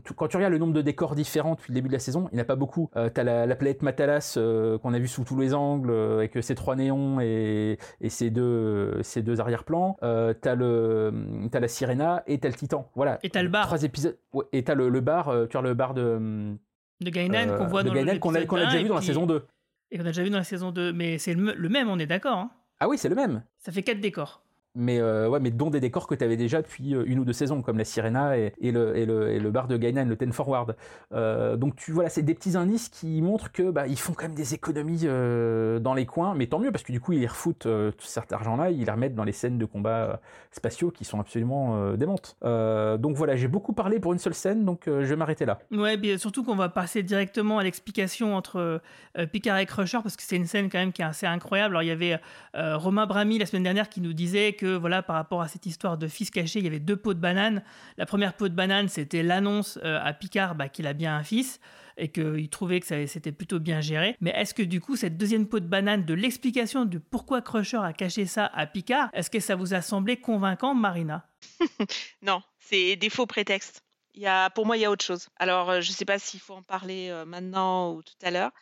tu, 0.04 0.14
quand 0.14 0.28
tu 0.28 0.36
regardes 0.36 0.52
le 0.52 0.58
nombre 0.58 0.72
de 0.72 0.82
décors 0.82 1.14
différents 1.14 1.54
depuis 1.54 1.72
le 1.72 1.74
début 1.74 1.88
de 1.88 1.92
la 1.92 1.98
saison, 1.98 2.28
il 2.32 2.36
n'y 2.36 2.40
en 2.40 2.42
a 2.42 2.46
pas 2.46 2.56
beaucoup. 2.56 2.90
Euh, 2.96 3.10
tu 3.12 3.20
as 3.20 3.24
la, 3.24 3.41
la 3.46 3.57
planète 3.57 3.83
Matalas 3.83 4.35
euh, 4.37 4.78
qu'on 4.78 4.94
a 4.94 4.98
vu 4.98 5.09
sous 5.09 5.24
tous 5.24 5.38
les 5.38 5.55
angles 5.55 5.90
euh, 5.90 6.18
avec 6.18 6.37
ces 6.42 6.55
trois 6.55 6.76
néons 6.76 7.20
et, 7.20 7.78
et 8.00 8.09
ces 8.09 8.31
deux 8.31 9.02
ces 9.02 9.22
deux 9.22 9.40
arrière-plans. 9.40 9.96
Euh, 10.02 10.35
t'as 10.35 10.55
le 10.55 11.12
t'as 11.50 11.61
la 11.61 11.68
Sirena 11.68 12.22
et 12.26 12.38
t'as 12.38 12.48
le 12.48 12.55
Titan. 12.55 12.90
Voilà. 12.94 13.18
Et 13.22 13.31
t'as 13.31 13.42
le 13.42 13.48
bar. 13.48 13.66
Trois 13.66 13.83
épisodes. 13.83 14.18
Ouais, 14.33 14.44
et 14.52 14.64
t'as 14.64 14.74
le, 14.74 14.88
le 14.88 15.00
bar. 15.00 15.33
tu 15.48 15.57
as 15.57 15.62
le 15.62 15.74
bar 15.74 15.94
de 15.94 16.55
de 17.00 17.11
Gainan 17.11 17.57
qu'on 17.59 17.66
voit 17.66 17.83
dans 17.83 17.92
Gainan 17.92 18.18
qu'on 18.18 18.35
a, 18.35 18.44
qu'on 18.44 18.57
a 18.57 18.66
déjà 18.66 18.83
vu 18.83 18.88
dans 18.88 18.94
la 18.94 19.02
saison 19.02 19.26
2. 19.26 19.44
Et 19.90 19.98
qu'on 19.98 20.05
a 20.05 20.09
déjà 20.09 20.22
vu 20.22 20.31
dans 20.31 20.38
la 20.38 20.44
saison 20.44 20.70
2. 20.70 20.92
Mais 20.92 21.18
c'est 21.18 21.35
le, 21.35 21.52
le, 21.52 21.68
même, 21.68 21.88
on 21.88 21.98
est 21.98 22.07
d'accord. 22.07 22.38
Hein 22.38 22.50
ah 22.81 22.88
oui, 22.88 22.98
c'est 22.98 23.09
le 23.09 23.14
même. 23.14 23.42
Ça 23.59 23.72
fait 23.72 23.83
quatre 23.83 24.00
décors 24.00 24.41
mais 24.74 24.98
euh, 25.00 25.28
ouais 25.28 25.40
mais 25.40 25.50
dont 25.50 25.70
des 25.70 25.80
décors 25.80 26.06
que 26.06 26.14
tu 26.14 26.24
avais 26.24 26.37
déjà 26.37 26.62
depuis 26.62 26.92
une 26.92 27.18
ou 27.18 27.24
deux 27.24 27.32
saisons 27.32 27.61
comme 27.62 27.76
la 27.76 27.85
Sirena 27.85 28.37
et, 28.37 28.52
le, 28.61 29.50
bar 29.50 29.68
de 29.68 29.76
Gainan 29.76 30.06
le 30.06 30.16
Ten 30.16 30.32
Forward. 30.32 30.76
Euh, 31.12 31.56
donc 31.56 31.76
tu 31.76 31.92
voilà 31.92 32.08
c'est 32.08 32.22
des 32.22 32.35
petits 32.35 32.56
indices 32.56 32.88
qui 32.88 33.20
montrent 33.20 33.52
que 33.52 33.70
bah 33.70 33.87
ils 33.87 33.98
font 33.98 34.14
quand 34.14 34.24
même 34.24 34.35
des 34.35 34.54
économies 34.54 35.02
euh, 35.04 35.78
dans 35.78 35.92
les 35.92 36.06
coins 36.06 36.35
mais 36.35 36.46
tant 36.46 36.58
mieux 36.58 36.72
parce 36.72 36.85
que 36.85 36.92
du 36.92 37.00
coup 37.00 37.12
ils 37.12 37.26
refoutent 37.26 37.66
tout 37.66 38.06
cet 38.06 38.32
argent 38.32 38.56
là 38.56 38.70
ils 38.70 38.85
les 38.85 38.90
remettent 38.90 39.14
dans 39.14 39.24
les 39.24 39.32
scènes 39.32 39.58
de 39.58 39.66
combats 39.66 40.20
spatiaux 40.50 40.90
qui 40.90 41.04
sont 41.04 41.20
absolument 41.20 41.92
démentes. 41.94 42.37
Donc 42.42 43.16
voilà 43.16 43.37
j'ai 43.37 43.48
beaucoup 43.48 43.74
parlé 43.74 44.00
pour 44.00 44.12
une 44.12 44.18
seule 44.18 44.35
scène 44.35 44.64
donc 44.64 44.85
je 44.87 45.02
vais 45.02 45.16
m'arrêter 45.16 45.44
là. 45.44 45.58
Ouais 45.70 45.98
bien 45.98 46.16
surtout 46.16 46.44
qu'on 46.44 46.56
va 46.56 46.70
passer 46.70 47.02
directement 47.02 47.58
à 47.58 47.62
l'explication 47.62 48.35
entre 48.35 48.80
Picard 49.32 49.58
et 49.58 49.66
Crusher 49.66 49.98
parce 50.02 50.16
que 50.16 50.22
c'est 50.22 50.37
une 50.37 50.46
scène 50.46 50.70
quand 50.70 50.78
même 50.78 50.92
qui 50.92 51.02
est 51.02 51.06
assez 51.06 51.26
incroyable. 51.26 51.74
Alors 51.74 51.82
il 51.82 51.88
y 51.88 51.90
avait 51.90 52.18
Romain 52.54 53.06
Brami 53.06 53.38
la 53.38 53.46
semaine 53.46 53.64
dernière 53.64 53.90
qui 53.90 54.00
nous 54.00 54.14
disait 54.14 54.54
que 54.54 54.62
voilà, 54.66 55.03
par 55.03 55.16
rapport 55.16 55.42
à 55.42 55.48
cette 55.48 55.66
histoire 55.66 55.98
de 55.98 56.09
fils 56.09 56.31
caché, 56.31 56.59
il 56.59 56.64
y 56.64 56.68
avait 56.68 56.81
deux 56.81 56.96
pots 56.96 57.14
de 57.14 57.18
banane. 57.18 57.62
La 57.96 58.07
première 58.07 58.35
pot 58.35 58.48
de 58.48 58.55
banane, 58.55 58.88
c'était 58.88 59.22
l'annonce 59.22 59.79
euh, 59.85 60.01
à 60.03 60.12
Picard 60.12 60.55
bah, 60.55 60.68
qu'il 60.68 60.87
a 60.87 60.92
bien 60.92 61.16
un 61.16 61.22
fils 61.22 61.61
et 61.96 62.09
qu'il 62.09 62.48
trouvait 62.48 62.81
que 62.81 63.07
c'était 63.07 63.33
plutôt 63.33 63.61
bien 63.61 63.81
géré. 63.81 64.16
Mais 64.20 64.31
est-ce 64.31 64.55
que 64.55 64.62
du 64.62 64.81
coup, 64.81 64.96
cette 64.96 65.16
deuxième 65.16 65.46
pot 65.46 65.61
de 65.61 65.66
banane 65.66 66.05
de 66.05 66.14
l'explication 66.14 66.85
de 66.85 66.98
pourquoi 66.98 67.42
Crusher 67.42 67.81
a 67.83 67.92
caché 67.92 68.27
ça 68.27 68.46
à 68.46 68.66
Picard, 68.66 69.11
est-ce 69.12 69.31
que 69.31 69.40
ça 69.40 69.57
vous 69.57 69.75
a 69.75 69.83
semblé 69.83 70.16
convaincant, 70.16 70.75
Marina? 70.75 71.27
Non, 72.22 72.42
c'est 72.59 72.96
des 72.96 73.11
faux 73.11 73.27
prétextes. 73.27 73.83
Il 74.14 74.22
y 74.22 74.27
a, 74.27 74.51
pour 74.51 74.66
moi, 74.66 74.77
il 74.77 74.81
y 74.81 74.85
a 74.85 74.90
autre 74.90 75.05
chose. 75.05 75.29
Alors, 75.37 75.70
euh, 75.70 75.81
je 75.81 75.90
ne 75.90 75.94
sais 75.94 76.05
pas 76.05 76.18
s'il 76.18 76.40
faut 76.40 76.55
en 76.55 76.62
parler 76.62 77.09
euh, 77.11 77.25
maintenant 77.25 77.92
ou 77.94 78.03
tout 78.03 78.14
à 78.22 78.31
l'heure, 78.31 78.53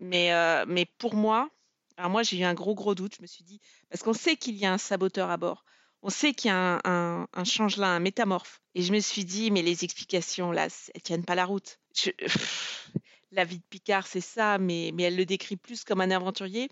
mais, 0.00 0.30
mais 0.66 0.86
pour 0.86 1.14
moi, 1.14 1.50
alors 2.00 2.10
moi, 2.10 2.22
j'ai 2.22 2.38
eu 2.38 2.44
un 2.44 2.54
gros, 2.54 2.74
gros 2.74 2.94
doute. 2.94 3.16
Je 3.16 3.22
me 3.22 3.26
suis 3.26 3.44
dit, 3.44 3.60
parce 3.90 4.02
qu'on 4.02 4.14
sait 4.14 4.36
qu'il 4.36 4.56
y 4.56 4.64
a 4.64 4.72
un 4.72 4.78
saboteur 4.78 5.28
à 5.28 5.36
bord. 5.36 5.66
On 6.02 6.08
sait 6.08 6.32
qu'il 6.32 6.48
y 6.48 6.50
a 6.50 6.56
un, 6.56 6.80
un, 6.84 7.28
un 7.34 7.44
changelin, 7.44 7.96
un 7.96 8.00
métamorphe. 8.00 8.62
Et 8.74 8.80
je 8.80 8.90
me 8.90 9.00
suis 9.00 9.26
dit, 9.26 9.50
mais 9.50 9.60
les 9.60 9.84
explications, 9.84 10.50
là, 10.50 10.68
elles 10.94 11.02
tiennent 11.02 11.26
pas 11.26 11.34
la 11.34 11.44
route. 11.44 11.78
Je, 11.94 12.10
la 13.32 13.44
vie 13.44 13.58
de 13.58 13.64
Picard, 13.68 14.06
c'est 14.06 14.22
ça, 14.22 14.56
mais, 14.56 14.92
mais 14.94 15.02
elle 15.02 15.16
le 15.16 15.26
décrit 15.26 15.58
plus 15.58 15.84
comme 15.84 16.00
un 16.00 16.10
aventurier, 16.10 16.70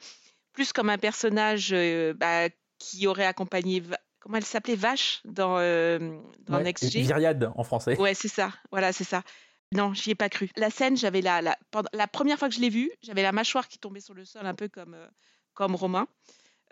plus 0.55 0.73
comme 0.73 0.89
un 0.89 0.97
personnage 0.97 1.75
euh, 1.75 2.15
bah, 2.15 2.49
qui 2.79 3.07
aurait 3.07 3.27
accompagné. 3.27 3.83
Comment 4.21 4.39
elle 4.39 4.47
s'appelait? 4.47 4.77
Vache? 4.77 5.21
Dans, 5.27 5.59
euh, 5.59 5.99
dans 6.47 6.57
ouais, 6.57 6.63
Next 6.63 6.89
G 6.89 7.03
Vyriade 7.03 7.53
en 7.55 7.65
français. 7.65 7.99
Ouais, 7.99 8.15
c'est 8.15 8.29
ça. 8.29 8.55
Voilà, 8.71 8.95
c'est 8.95 9.05
ça. 9.05 9.23
Non, 9.75 9.93
j'y 9.93 10.11
ai 10.11 10.15
pas 10.15 10.29
cru. 10.29 10.51
La 10.57 10.71
scène, 10.71 10.97
j'avais 10.97 11.21
la, 11.21 11.43
la, 11.43 11.57
la 11.93 12.07
première 12.07 12.39
fois 12.39 12.49
que 12.49 12.55
je 12.55 12.61
l'ai 12.61 12.71
vue, 12.71 12.91
j'avais 13.03 13.23
la 13.23 13.33
mâchoire 13.33 13.69
qui 13.69 13.79
tombait 13.79 14.01
sur 14.01 14.15
le 14.15 14.25
sol, 14.25 14.47
un 14.47 14.55
peu 14.55 14.69
comme, 14.69 14.95
euh, 14.95 15.07
comme 15.55 15.75
Romain. 15.75 16.07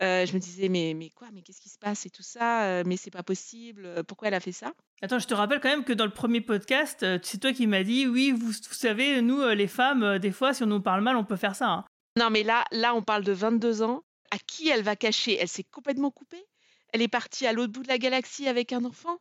Euh, 0.02 0.26
je 0.26 0.34
me 0.34 0.38
disais, 0.38 0.68
mais, 0.68 0.94
mais 0.94 1.10
quoi, 1.10 1.28
mais 1.32 1.42
qu'est-ce 1.42 1.60
qui 1.60 1.68
se 1.70 1.78
passe 1.78 2.04
et 2.04 2.10
tout 2.10 2.22
ça, 2.22 2.64
euh, 2.64 2.82
mais 2.86 2.96
c'est 2.98 3.10
pas 3.10 3.22
possible, 3.22 4.04
pourquoi 4.04 4.28
elle 4.28 4.34
a 4.34 4.40
fait 4.40 4.52
ça? 4.52 4.74
Attends, 5.00 5.18
je 5.18 5.26
te 5.26 5.32
rappelle 5.34 5.60
quand 5.60 5.70
même 5.70 5.84
que 5.84 5.92
dans 5.94 6.04
le 6.04 6.10
premier 6.10 6.42
podcast, 6.42 7.04
c'est 7.22 7.38
toi 7.38 7.52
qui 7.52 7.66
m'as 7.66 7.82
dit, 7.82 8.06
oui, 8.06 8.30
vous, 8.30 8.46
vous, 8.46 8.52
savez, 8.52 9.22
nous, 9.22 9.42
les 9.48 9.68
femmes, 9.68 10.18
des 10.18 10.32
fois, 10.32 10.52
si 10.52 10.62
on 10.62 10.66
nous 10.66 10.80
parle 10.80 11.02
mal, 11.02 11.16
on 11.16 11.24
peut 11.24 11.36
faire 11.36 11.56
ça. 11.56 11.68
Hein. 11.68 11.84
Non, 12.16 12.30
mais 12.30 12.42
là, 12.42 12.64
là, 12.72 12.94
on 12.94 13.02
parle 13.02 13.24
de 13.24 13.32
22 13.32 13.82
ans. 13.82 14.02
À 14.30 14.38
qui 14.38 14.68
elle 14.68 14.82
va 14.82 14.96
cacher? 14.96 15.38
Elle 15.38 15.48
s'est 15.48 15.64
complètement 15.64 16.10
coupée? 16.10 16.44
Elle 16.92 17.02
est 17.02 17.08
partie 17.08 17.46
à 17.46 17.52
l'autre 17.52 17.72
bout 17.72 17.82
de 17.82 17.88
la 17.88 17.98
galaxie 17.98 18.48
avec 18.48 18.72
un 18.72 18.84
enfant? 18.84 19.18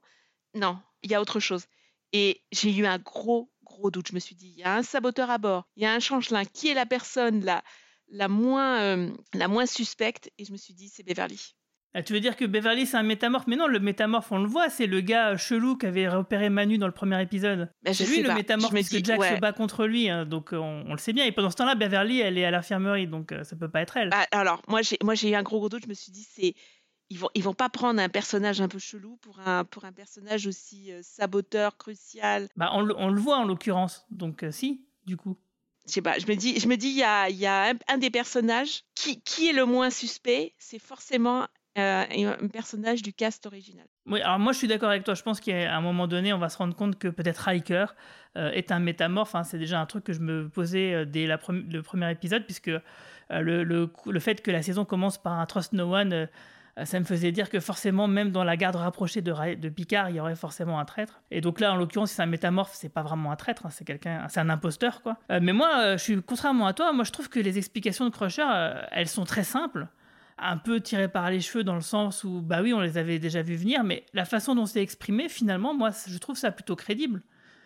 Non, 0.55 0.79
il 1.03 1.11
y 1.11 1.15
a 1.15 1.21
autre 1.21 1.39
chose. 1.39 1.65
Et 2.13 2.41
j'ai 2.51 2.73
eu 2.73 2.85
un 2.85 2.97
gros, 2.97 3.51
gros 3.75 3.91
doute. 3.91 4.07
Je 4.09 4.13
me 4.13 4.19
suis 4.19 4.35
dit, 4.35 4.53
il 4.55 4.59
y 4.59 4.63
a 4.63 4.75
un 4.75 4.83
saboteur 4.83 5.29
à 5.29 5.37
bord, 5.37 5.67
il 5.75 5.83
y 5.83 5.85
a 5.85 5.93
un 5.93 5.99
changelin. 5.99 6.45
Qui 6.45 6.69
est 6.69 6.73
la 6.73 6.85
personne 6.85 7.43
la, 7.43 7.63
la, 8.09 8.27
moins, 8.27 8.81
euh, 8.81 9.11
la 9.33 9.47
moins 9.47 9.65
suspecte 9.65 10.31
Et 10.37 10.45
je 10.45 10.51
me 10.51 10.57
suis 10.57 10.73
dit, 10.73 10.89
c'est 10.89 11.03
Beverly. 11.03 11.55
Ah, 11.97 12.03
tu 12.03 12.11
veux 12.11 12.19
dire 12.19 12.35
que 12.35 12.43
Beverly 12.43 12.85
c'est 12.85 12.97
un 12.97 13.03
métamorphe? 13.03 13.47
Mais 13.47 13.55
non, 13.55 13.67
le 13.67 13.79
métamorphe 13.79 14.29
on 14.29 14.39
le 14.39 14.49
voit, 14.49 14.69
c'est 14.69 14.85
le 14.85 14.99
gars 14.99 15.37
chelou 15.37 15.77
qui 15.77 15.85
avait 15.85 16.09
repéré 16.09 16.49
Manu 16.49 16.77
dans 16.77 16.87
le 16.87 16.91
premier 16.91 17.21
épisode. 17.21 17.71
Ben, 17.83 17.93
c'est 17.93 18.05
lui 18.05 18.21
le 18.21 18.27
pas. 18.27 18.35
métamorphe 18.35 18.73
parce 18.73 18.89
que 18.89 19.01
Jack 19.01 19.17
ouais. 19.17 19.35
se 19.35 19.39
bat 19.39 19.53
contre 19.53 19.85
lui, 19.85 20.09
hein, 20.09 20.25
donc 20.25 20.49
on, 20.51 20.83
on, 20.85 20.91
le 20.91 20.97
sait 20.97 21.13
bien. 21.13 21.23
Et 21.23 21.31
pendant 21.31 21.49
ce 21.49 21.55
temps-là, 21.55 21.75
Beverly 21.75 22.19
elle 22.19 22.37
est 22.37 22.43
à 22.43 22.51
l'infirmerie, 22.51 23.07
donc 23.07 23.31
euh, 23.31 23.45
ça 23.45 23.55
peut 23.55 23.69
pas 23.69 23.79
être 23.79 23.95
elle. 23.95 24.09
Ah, 24.11 24.27
alors 24.31 24.61
moi 24.67 24.81
j'ai 24.81 24.97
moi 25.03 25.15
j'ai 25.15 25.29
eu 25.29 25.35
un 25.35 25.43
gros 25.43 25.59
gros 25.59 25.69
doute. 25.69 25.83
Je 25.85 25.89
me 25.89 25.93
suis 25.93 26.11
dit 26.11 26.27
c'est 26.29 26.53
ils 27.09 27.19
vont 27.19 27.29
ils 27.35 27.43
vont 27.43 27.53
pas 27.53 27.69
prendre 27.69 28.01
un 28.01 28.09
personnage 28.09 28.61
un 28.61 28.67
peu 28.67 28.79
chelou 28.79 29.17
pour 29.17 29.39
un 29.39 29.63
pour 29.63 29.85
un 29.85 29.91
personnage 29.91 30.47
aussi 30.47 30.91
euh, 30.91 31.01
saboteur 31.03 31.77
crucial. 31.77 32.47
Bah 32.55 32.69
on, 32.73 32.89
on, 32.97 33.09
le 33.09 33.21
voit 33.21 33.37
en 33.37 33.45
l'occurrence, 33.45 34.05
donc 34.09 34.43
euh, 34.43 34.51
si 34.51 34.85
du 35.05 35.17
coup. 35.17 35.37
Je 35.87 35.93
sais 35.93 36.01
pas, 36.01 36.17
je 36.17 36.25
me 36.25 36.35
dis 36.35 36.59
je 36.59 36.67
me 36.67 36.77
dis 36.77 36.87
il 36.87 36.97
y 36.97 37.03
a 37.03 37.29
il 37.29 37.37
y 37.37 37.45
a 37.45 37.69
un, 37.69 37.73
un, 37.87 37.97
des 37.97 38.09
personnages 38.09 38.83
qui 38.95 39.21
qui 39.21 39.49
est 39.49 39.53
le 39.53 39.65
moins 39.65 39.89
suspect, 39.89 40.53
c'est 40.57 40.79
forcément 40.79 41.47
euh, 41.77 42.05
un 42.41 42.47
personnage 42.47 43.01
du 43.01 43.13
cast 43.13 43.45
original. 43.45 43.85
Oui, 44.07 44.21
alors 44.21 44.39
moi 44.39 44.53
je 44.53 44.57
suis 44.57 44.67
d'accord 44.67 44.89
avec 44.89 45.03
toi. 45.03 45.13
Je 45.13 45.21
pense 45.21 45.39
qu'à 45.39 45.75
un 45.75 45.81
moment 45.81 46.07
donné, 46.07 46.33
on 46.33 46.39
va 46.39 46.49
se 46.49 46.57
rendre 46.57 46.75
compte 46.75 46.97
que 46.97 47.07
peut-être 47.07 47.37
Riker 47.39 47.85
euh, 48.37 48.49
est 48.51 48.71
un 48.71 48.79
métamorphe. 48.79 49.35
Hein. 49.35 49.43
C'est 49.43 49.59
déjà 49.59 49.79
un 49.79 49.85
truc 49.85 50.03
que 50.03 50.13
je 50.13 50.21
me 50.21 50.49
posais 50.49 51.05
dès 51.05 51.27
la 51.27 51.37
pre 51.37 51.51
le 51.51 51.81
premier 51.83 52.09
épisode, 52.09 52.45
puisque 52.45 52.71
euh, 53.31 53.41
le, 53.41 53.63
le, 53.63 53.91
le, 54.05 54.19
fait 54.19 54.41
que 54.41 54.51
la 54.51 54.61
saison 54.61 54.85
commence 54.85 55.17
par 55.17 55.39
un 55.39 55.45
Trust 55.45 55.73
No 55.73 55.95
One, 55.95 56.29
ça 56.83 56.99
me 56.99 57.05
faisait 57.05 57.31
dire 57.31 57.49
que 57.49 57.59
forcément, 57.59 58.07
même 58.07 58.31
dans 58.31 58.43
la 58.43 58.57
garde 58.57 58.75
rapprochée 58.75 59.21
de, 59.21 59.69
Picard, 59.69 60.09
il 60.09 60.17
y 60.17 60.19
aurait 60.19 60.35
forcément 60.35 60.79
un 60.79 60.85
traître. 60.85 61.21
Et 61.31 61.39
donc 61.39 61.59
là, 61.59 61.73
en 61.73 61.77
l'occurrence, 61.77 62.09
si 62.09 62.15
c'est 62.15 62.23
un 62.23 62.27
métamorphe, 62.27 62.73
c'est 62.73 62.89
pas 62.89 63.03
vraiment 63.03 63.31
un 63.31 63.35
traître, 63.35 63.65
hein. 63.65 63.69
c'est 63.69 63.85
quelqu'un, 63.85 64.27
c'est 64.27 64.41
un 64.41 64.49
imposteur, 64.49 65.01
quoi. 65.01 65.17
Euh, 65.31 65.39
mais 65.41 65.53
moi, 65.53 65.95
je 65.95 66.03
suis 66.03 66.21
contrairement 66.21 66.67
à 66.67 66.73
toi, 66.73 66.91
moi 66.91 67.05
je 67.05 67.11
trouve 67.11 67.29
que 67.29 67.39
les 67.39 67.57
explications 67.57 68.05
de 68.05 68.09
Crusher, 68.09 68.45
elles 68.91 69.07
sont 69.07 69.23
très 69.23 69.43
simples 69.43 69.87
un 70.37 70.57
peu 70.57 70.81
tiré 70.81 71.07
par 71.07 71.29
les 71.29 71.39
cheveux 71.39 71.63
dans 71.63 71.75
le 71.75 71.81
sens 71.81 72.23
où, 72.23 72.41
bah 72.41 72.61
oui, 72.61 72.73
on 72.73 72.81
les 72.81 72.97
avait 72.97 73.19
déjà 73.19 73.41
vus 73.41 73.55
venir, 73.55 73.83
mais 73.83 74.05
la 74.13 74.25
façon 74.25 74.55
dont 74.55 74.65
c'est 74.65 74.81
exprimé, 74.81 75.29
finalement, 75.29 75.73
moi, 75.73 75.91
je 76.07 76.17
trouve 76.17 76.35
ça 76.35 76.51
plutôt 76.51 76.75
crédible. 76.75 77.21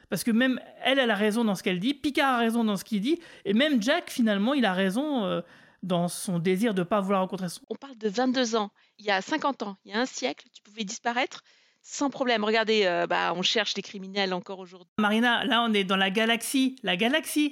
Parce 0.10 0.24
que 0.24 0.32
même 0.32 0.60
elle, 0.84 0.98
elle 1.00 1.12
a 1.12 1.16
raison 1.16 1.44
dans 1.46 1.56
ce 1.56 1.62
qu'elle 1.62 1.80
dit, 1.80 1.94
Picard 1.94 2.36
a 2.36 2.38
raison 2.40 2.64
dans 2.64 2.78
ce 2.78 2.84
qu'il 2.84 3.02
dit, 3.02 3.20
et 3.46 3.54
même 3.54 3.82
Jack, 3.82 4.10
finalement, 4.10 4.54
il 4.54 4.66
a 4.66 4.74
raison 4.74 5.26
euh, 5.26 5.42
dans 5.84 6.08
son 6.08 6.40
désir 6.40 6.74
de 6.74 6.82
ne 6.82 6.84
pas 6.84 7.02
vouloir 7.02 7.22
rencontrer 7.22 7.50
son... 7.50 7.62
On 7.70 7.76
parle 7.76 7.98
de 7.98 8.10
22 8.10 8.56
ans. 8.56 8.72
Il 8.98 9.06
y 9.06 9.12
a 9.12 9.22
50 9.22 9.64
ans, 9.64 9.78
il 9.86 9.92
y 9.92 9.96
a 9.96 10.00
un 10.00 10.06
siècle, 10.06 10.48
tu 10.54 10.62
pouvais 10.62 10.84
disparaître 10.84 11.44
sans 11.82 12.10
problème. 12.10 12.44
Regardez, 12.44 12.86
euh, 12.86 13.08
bah, 13.08 13.34
on 13.36 13.42
cherche 13.42 13.74
des 13.74 13.82
criminels 13.82 14.34
encore 14.34 14.60
aujourd'hui. 14.60 14.94
Marina, 14.98 15.46
là, 15.46 15.64
on 15.68 15.74
est 15.74 15.84
dans 15.84 15.96
la 15.96 16.10
galaxie. 16.10 16.76
La 16.84 16.98
galaxie 16.98 17.52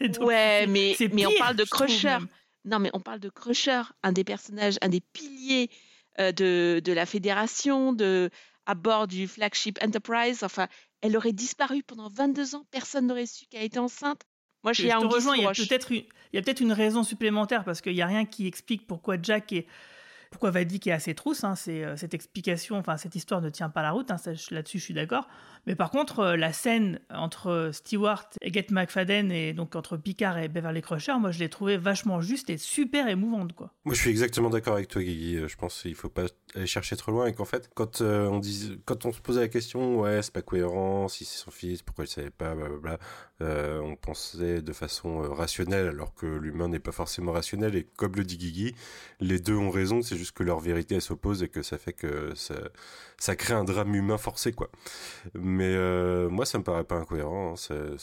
Ouais, 0.20 0.66
mais, 0.66 0.96
mais 1.12 1.26
on 1.26 1.38
parle 1.38 1.56
de 1.56 1.64
Crusher. 1.64 2.18
Non, 2.64 2.78
mais 2.78 2.90
on 2.92 3.00
parle 3.00 3.20
de 3.20 3.30
Crusher, 3.30 3.82
un 4.02 4.12
des 4.12 4.24
personnages, 4.24 4.78
un 4.82 4.88
des 4.88 5.00
piliers 5.00 5.70
euh, 6.18 6.32
de, 6.32 6.80
de 6.84 6.92
la 6.92 7.06
Fédération, 7.06 7.92
de, 7.92 8.30
à 8.66 8.74
bord 8.74 9.06
du 9.06 9.26
flagship 9.28 9.78
Enterprise. 9.82 10.42
Enfin, 10.42 10.68
elle 11.00 11.16
aurait 11.16 11.32
disparu 11.32 11.82
pendant 11.82 12.08
22 12.08 12.56
ans. 12.56 12.66
Personne 12.70 13.06
n'aurait 13.06 13.26
su 13.26 13.46
qu'elle 13.46 13.62
était 13.62 13.78
enceinte. 13.78 14.22
Moi, 14.64 14.72
je, 14.72 14.82
je 14.82 14.88
te 14.88 15.06
rejoins. 15.06 15.36
Il 15.36 15.42
y 15.42 15.46
a 15.46 15.52
peut-être 15.52 15.92
une, 15.92 16.04
peut 16.42 16.52
une 16.60 16.72
raison 16.72 17.02
supplémentaire 17.02 17.64
parce 17.64 17.80
qu'il 17.80 17.94
n'y 17.94 18.02
a 18.02 18.06
rien 18.06 18.24
qui 18.24 18.46
explique 18.46 18.86
pourquoi 18.86 19.16
Jack 19.20 19.52
est 19.52 19.66
pourquoi 20.30 20.50
Vadik 20.50 20.86
est 20.86 20.92
assez 20.92 21.14
trousse, 21.14 21.44
hein, 21.44 21.54
c'est, 21.54 21.84
euh, 21.84 21.96
cette 21.96 22.14
explication, 22.14 22.76
enfin 22.76 22.96
cette 22.96 23.14
histoire 23.14 23.40
ne 23.40 23.50
tient 23.50 23.70
pas 23.70 23.82
la 23.82 23.92
route, 23.92 24.10
hein, 24.10 24.16
là-dessus 24.50 24.78
je 24.78 24.84
suis 24.84 24.94
d'accord. 24.94 25.28
Mais 25.66 25.74
par 25.74 25.90
contre, 25.90 26.20
euh, 26.20 26.36
la 26.36 26.52
scène 26.52 27.00
entre 27.10 27.70
Stewart 27.72 28.28
et 28.40 28.52
Get 28.52 28.66
McFadden 28.70 29.32
et 29.32 29.52
donc 29.52 29.76
entre 29.76 29.96
Picard 29.96 30.38
et 30.38 30.48
Beverly 30.48 30.82
Crusher, 30.82 31.18
moi 31.18 31.30
je 31.30 31.38
l'ai 31.38 31.48
trouvée 31.48 31.76
vachement 31.76 32.20
juste 32.20 32.50
et 32.50 32.58
super 32.58 33.08
émouvante. 33.08 33.54
Quoi. 33.54 33.72
Moi 33.84 33.94
je 33.94 34.00
suis 34.00 34.10
exactement 34.10 34.50
d'accord 34.50 34.74
avec 34.74 34.88
toi 34.88 35.02
Guigui, 35.02 35.36
euh, 35.36 35.48
je 35.48 35.56
pense 35.56 35.82
qu'il 35.82 35.94
faut 35.94 36.08
pas 36.08 36.26
aller 36.54 36.66
chercher 36.66 36.96
trop 36.96 37.12
loin 37.12 37.26
et 37.26 37.32
qu'en 37.32 37.44
fait 37.44 37.70
quand, 37.74 38.00
on, 38.00 38.42
se 38.42 39.20
posait 39.22 39.40
la 39.40 39.48
question, 39.48 40.00
ouais 40.00 40.22
c'est 40.22 40.32
pas 40.32 40.42
cohérent, 40.42 41.08
si 41.08 41.24
c'est 41.24 41.38
son 41.38 41.50
fils, 41.50 41.82
pourquoi 41.82 42.04
il 42.04 42.08
savait 42.08 42.30
pas, 42.30 42.54
blablabla, 42.54 42.98
on 43.40 43.96
pensait 43.96 44.62
de 44.62 44.72
façon 44.72 45.20
rationnelle 45.20 45.88
alors 45.88 46.14
que 46.14 46.26
l'humain 46.26 46.68
n'est 46.68 46.78
pas 46.78 46.92
forcément 46.92 47.32
rationnel 47.32 47.76
et 47.76 47.84
comme 47.96 48.14
le 48.14 48.24
dit 48.24 48.38
Guigui, 48.38 48.74
les 49.20 49.38
deux 49.38 49.56
ont 49.56 49.70
raison, 49.70 50.02
juste 50.18 50.32
que 50.32 50.42
leur 50.42 50.60
vérité 50.60 51.00
s'oppose 51.00 51.42
et 51.42 51.48
que 51.48 51.62
ça 51.62 51.78
fait 51.78 51.92
que 51.92 52.34
ça, 52.34 52.54
ça, 53.18 53.36
crée 53.36 53.54
un 53.54 53.64
drame 53.64 53.94
humain 53.94 54.18
forcé 54.18 54.52
quoi. 54.52 54.70
Mais 55.34 55.74
euh, 55.74 56.28
moi 56.28 56.44
ça 56.44 56.58
me 56.58 56.64
paraît 56.64 56.84
pas 56.84 56.96
incohérent. 56.96 57.54
Hein. 57.54 57.96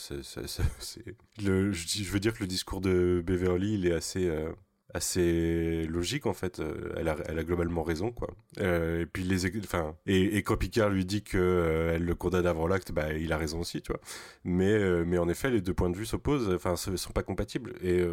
le, 1.42 1.72
je, 1.72 2.10
veux 2.10 2.20
dire 2.20 2.34
que 2.34 2.40
le 2.40 2.46
discours 2.46 2.80
de 2.80 3.22
Beverly 3.24 3.74
il 3.74 3.86
est 3.86 3.94
assez 3.94 4.28
euh, 4.28 4.50
assez 4.94 5.86
logique 5.86 6.26
en 6.26 6.32
fait. 6.32 6.60
Euh, 6.60 6.92
elle 6.96 7.08
a, 7.08 7.44
globalement 7.44 7.82
raison 7.82 8.12
quoi. 8.12 8.28
Euh, 8.60 9.02
et 9.02 9.06
puis 9.06 9.22
les, 9.22 9.46
enfin, 9.58 9.96
et, 10.06 10.36
et, 10.36 10.42
quand 10.42 10.56
Picard 10.56 10.90
lui 10.90 11.04
dit 11.04 11.22
que 11.22 11.38
euh, 11.38 11.94
elle 11.94 12.04
le 12.04 12.14
condamne 12.14 12.46
avant 12.46 12.66
l'acte, 12.66 12.92
bah 12.92 13.12
il 13.12 13.32
a 13.32 13.36
raison 13.36 13.60
aussi, 13.60 13.82
tu 13.82 13.92
vois. 13.92 14.00
Mais 14.44 15.04
mais 15.04 15.18
en 15.18 15.28
effet, 15.28 15.50
les 15.50 15.60
deux 15.60 15.74
points 15.74 15.90
de 15.90 15.96
vue 15.96 16.06
s'opposent, 16.06 16.52
enfin, 16.54 16.76
sont 16.76 17.12
pas 17.12 17.22
compatibles. 17.22 17.74
Et 17.82 18.04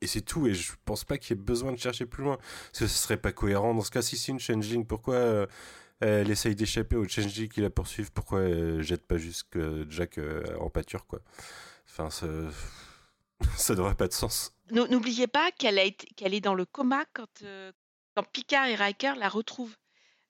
et 0.00 0.06
c'est 0.06 0.22
tout. 0.22 0.46
Et 0.46 0.54
je 0.54 0.72
pense 0.84 1.04
pas 1.04 1.18
qu'il 1.18 1.36
y 1.36 1.40
ait 1.40 1.42
besoin 1.42 1.72
de 1.72 1.78
chercher 1.78 2.06
plus 2.06 2.24
loin, 2.24 2.36
parce 2.36 2.80
que 2.80 2.86
ce 2.86 2.98
serait 2.98 3.16
pas 3.16 3.32
cohérent 3.32 3.74
dans 3.74 3.82
ce 3.82 3.90
cas. 3.90 4.02
Si 4.02 4.16
c'est 4.16 4.32
une 4.32 4.40
changing, 4.40 4.86
pourquoi 4.86 5.46
elle 6.00 6.30
essaye 6.30 6.54
d'échapper 6.54 6.96
au 6.96 7.06
changeling 7.06 7.48
qui 7.48 7.60
la 7.60 7.70
poursuivent 7.70 8.12
Pourquoi 8.12 8.42
elle 8.42 8.82
jette 8.82 9.06
pas 9.06 9.18
juste 9.18 9.46
Jack 9.88 10.18
en 10.60 10.70
pâture 10.70 11.06
quoi 11.06 11.20
Enfin, 11.86 12.10
ça, 12.10 12.26
ça 13.56 13.74
n'aurait 13.74 13.94
pas 13.94 14.08
de 14.08 14.12
sens. 14.12 14.54
N'oubliez 14.72 15.26
pas 15.26 15.52
qu'elle 15.52 15.78
est 15.78 16.40
dans 16.40 16.54
le 16.54 16.64
coma 16.64 17.04
quand, 17.12 17.42
euh, 17.42 17.70
Picard 18.32 18.66
et 18.66 18.74
Riker 18.74 19.14
la 19.16 19.28
retrouvent. 19.28 19.76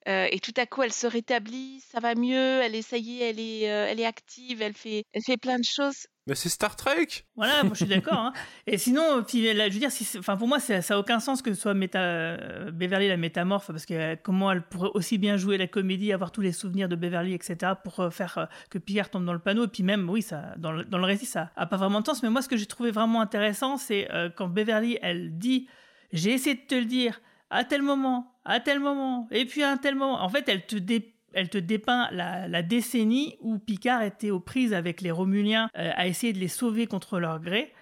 Euh, 0.08 0.28
et 0.32 0.40
tout 0.40 0.54
à 0.56 0.66
coup, 0.66 0.82
elle 0.82 0.92
se 0.92 1.06
rétablit, 1.06 1.80
ça 1.80 2.00
va 2.00 2.14
mieux, 2.16 2.60
elle 2.62 2.74
est, 2.74 2.92
elle 2.92 3.40
est, 3.40 3.70
euh, 3.70 3.86
elle 3.88 4.00
est 4.00 4.04
active, 4.06 4.62
elle 4.62 4.74
fait, 4.74 5.04
elle 5.12 5.22
fait 5.24 5.36
plein 5.38 5.58
de 5.58 5.64
choses. 5.64 6.06
Mais 6.26 6.36
c'est 6.36 6.48
Star 6.48 6.76
Trek 6.76 7.08
Voilà, 7.34 7.64
moi 7.64 7.72
je 7.72 7.84
suis 7.84 7.86
d'accord. 7.86 8.18
Hein. 8.18 8.32
Et 8.68 8.78
sinon, 8.78 9.24
puis, 9.26 9.44
je 9.44 9.62
veux 9.62 9.70
dire, 9.70 9.90
si, 9.90 10.06
enfin, 10.18 10.36
pour 10.36 10.46
moi, 10.46 10.60
ça 10.60 10.78
n'a 10.78 10.98
aucun 10.98 11.18
sens 11.18 11.42
que 11.42 11.52
ce 11.52 11.60
soit 11.60 11.74
méta, 11.74 12.36
Beverly 12.70 13.08
la 13.08 13.16
métamorphe, 13.16 13.66
parce 13.66 13.86
que 13.86 14.14
comment 14.16 14.52
elle 14.52 14.62
pourrait 14.62 14.90
aussi 14.94 15.18
bien 15.18 15.36
jouer 15.36 15.58
la 15.58 15.66
comédie, 15.66 16.12
avoir 16.12 16.30
tous 16.30 16.40
les 16.40 16.52
souvenirs 16.52 16.88
de 16.88 16.94
Beverly, 16.94 17.34
etc., 17.34 17.72
pour 17.82 18.12
faire 18.12 18.48
que 18.70 18.78
Pierre 18.78 19.10
tombe 19.10 19.24
dans 19.24 19.32
le 19.32 19.40
panneau. 19.40 19.64
Et 19.64 19.68
puis 19.68 19.82
même, 19.82 20.08
oui, 20.08 20.22
ça, 20.22 20.54
dans, 20.58 20.70
le, 20.70 20.84
dans 20.84 20.98
le 20.98 21.04
récit, 21.04 21.26
ça 21.26 21.50
n'a 21.56 21.66
pas 21.66 21.76
vraiment 21.76 22.00
de 22.00 22.06
sens. 22.06 22.22
Mais 22.22 22.30
moi, 22.30 22.40
ce 22.40 22.48
que 22.48 22.56
j'ai 22.56 22.66
trouvé 22.66 22.92
vraiment 22.92 23.20
intéressant, 23.20 23.76
c'est 23.76 24.08
quand 24.36 24.46
Beverly, 24.46 24.98
elle 25.02 25.36
dit 25.38 25.68
«J'ai 26.12 26.32
essayé 26.32 26.54
de 26.54 26.60
te 26.60 26.74
le 26.76 26.84
dire 26.84 27.20
à 27.50 27.64
tel 27.64 27.82
moment, 27.82 28.32
à 28.44 28.60
tel 28.60 28.78
moment, 28.78 29.26
et 29.30 29.44
puis 29.44 29.62
à 29.62 29.70
un 29.70 29.76
tel 29.76 29.96
moment.» 29.96 30.22
En 30.22 30.28
fait, 30.28 30.48
elle 30.48 30.66
te 30.66 30.76
dé 30.76 31.11
elle 31.34 31.48
te 31.48 31.58
dépeint 31.58 32.08
la, 32.10 32.62
décennie 32.62 33.36
où 33.40 33.58
Picard 33.58 34.02
était 34.02 34.30
aux 34.30 34.40
prises 34.40 34.74
avec 34.74 35.00
les 35.00 35.10
Romuliens 35.10 35.68
euh, 35.76 35.90
à 35.94 36.06
essayer 36.06 36.32
de 36.32 36.38
les 36.38 36.48
sauver 36.48 36.86
contre 36.86 37.18
leur 37.18 37.40
gré 37.40 37.72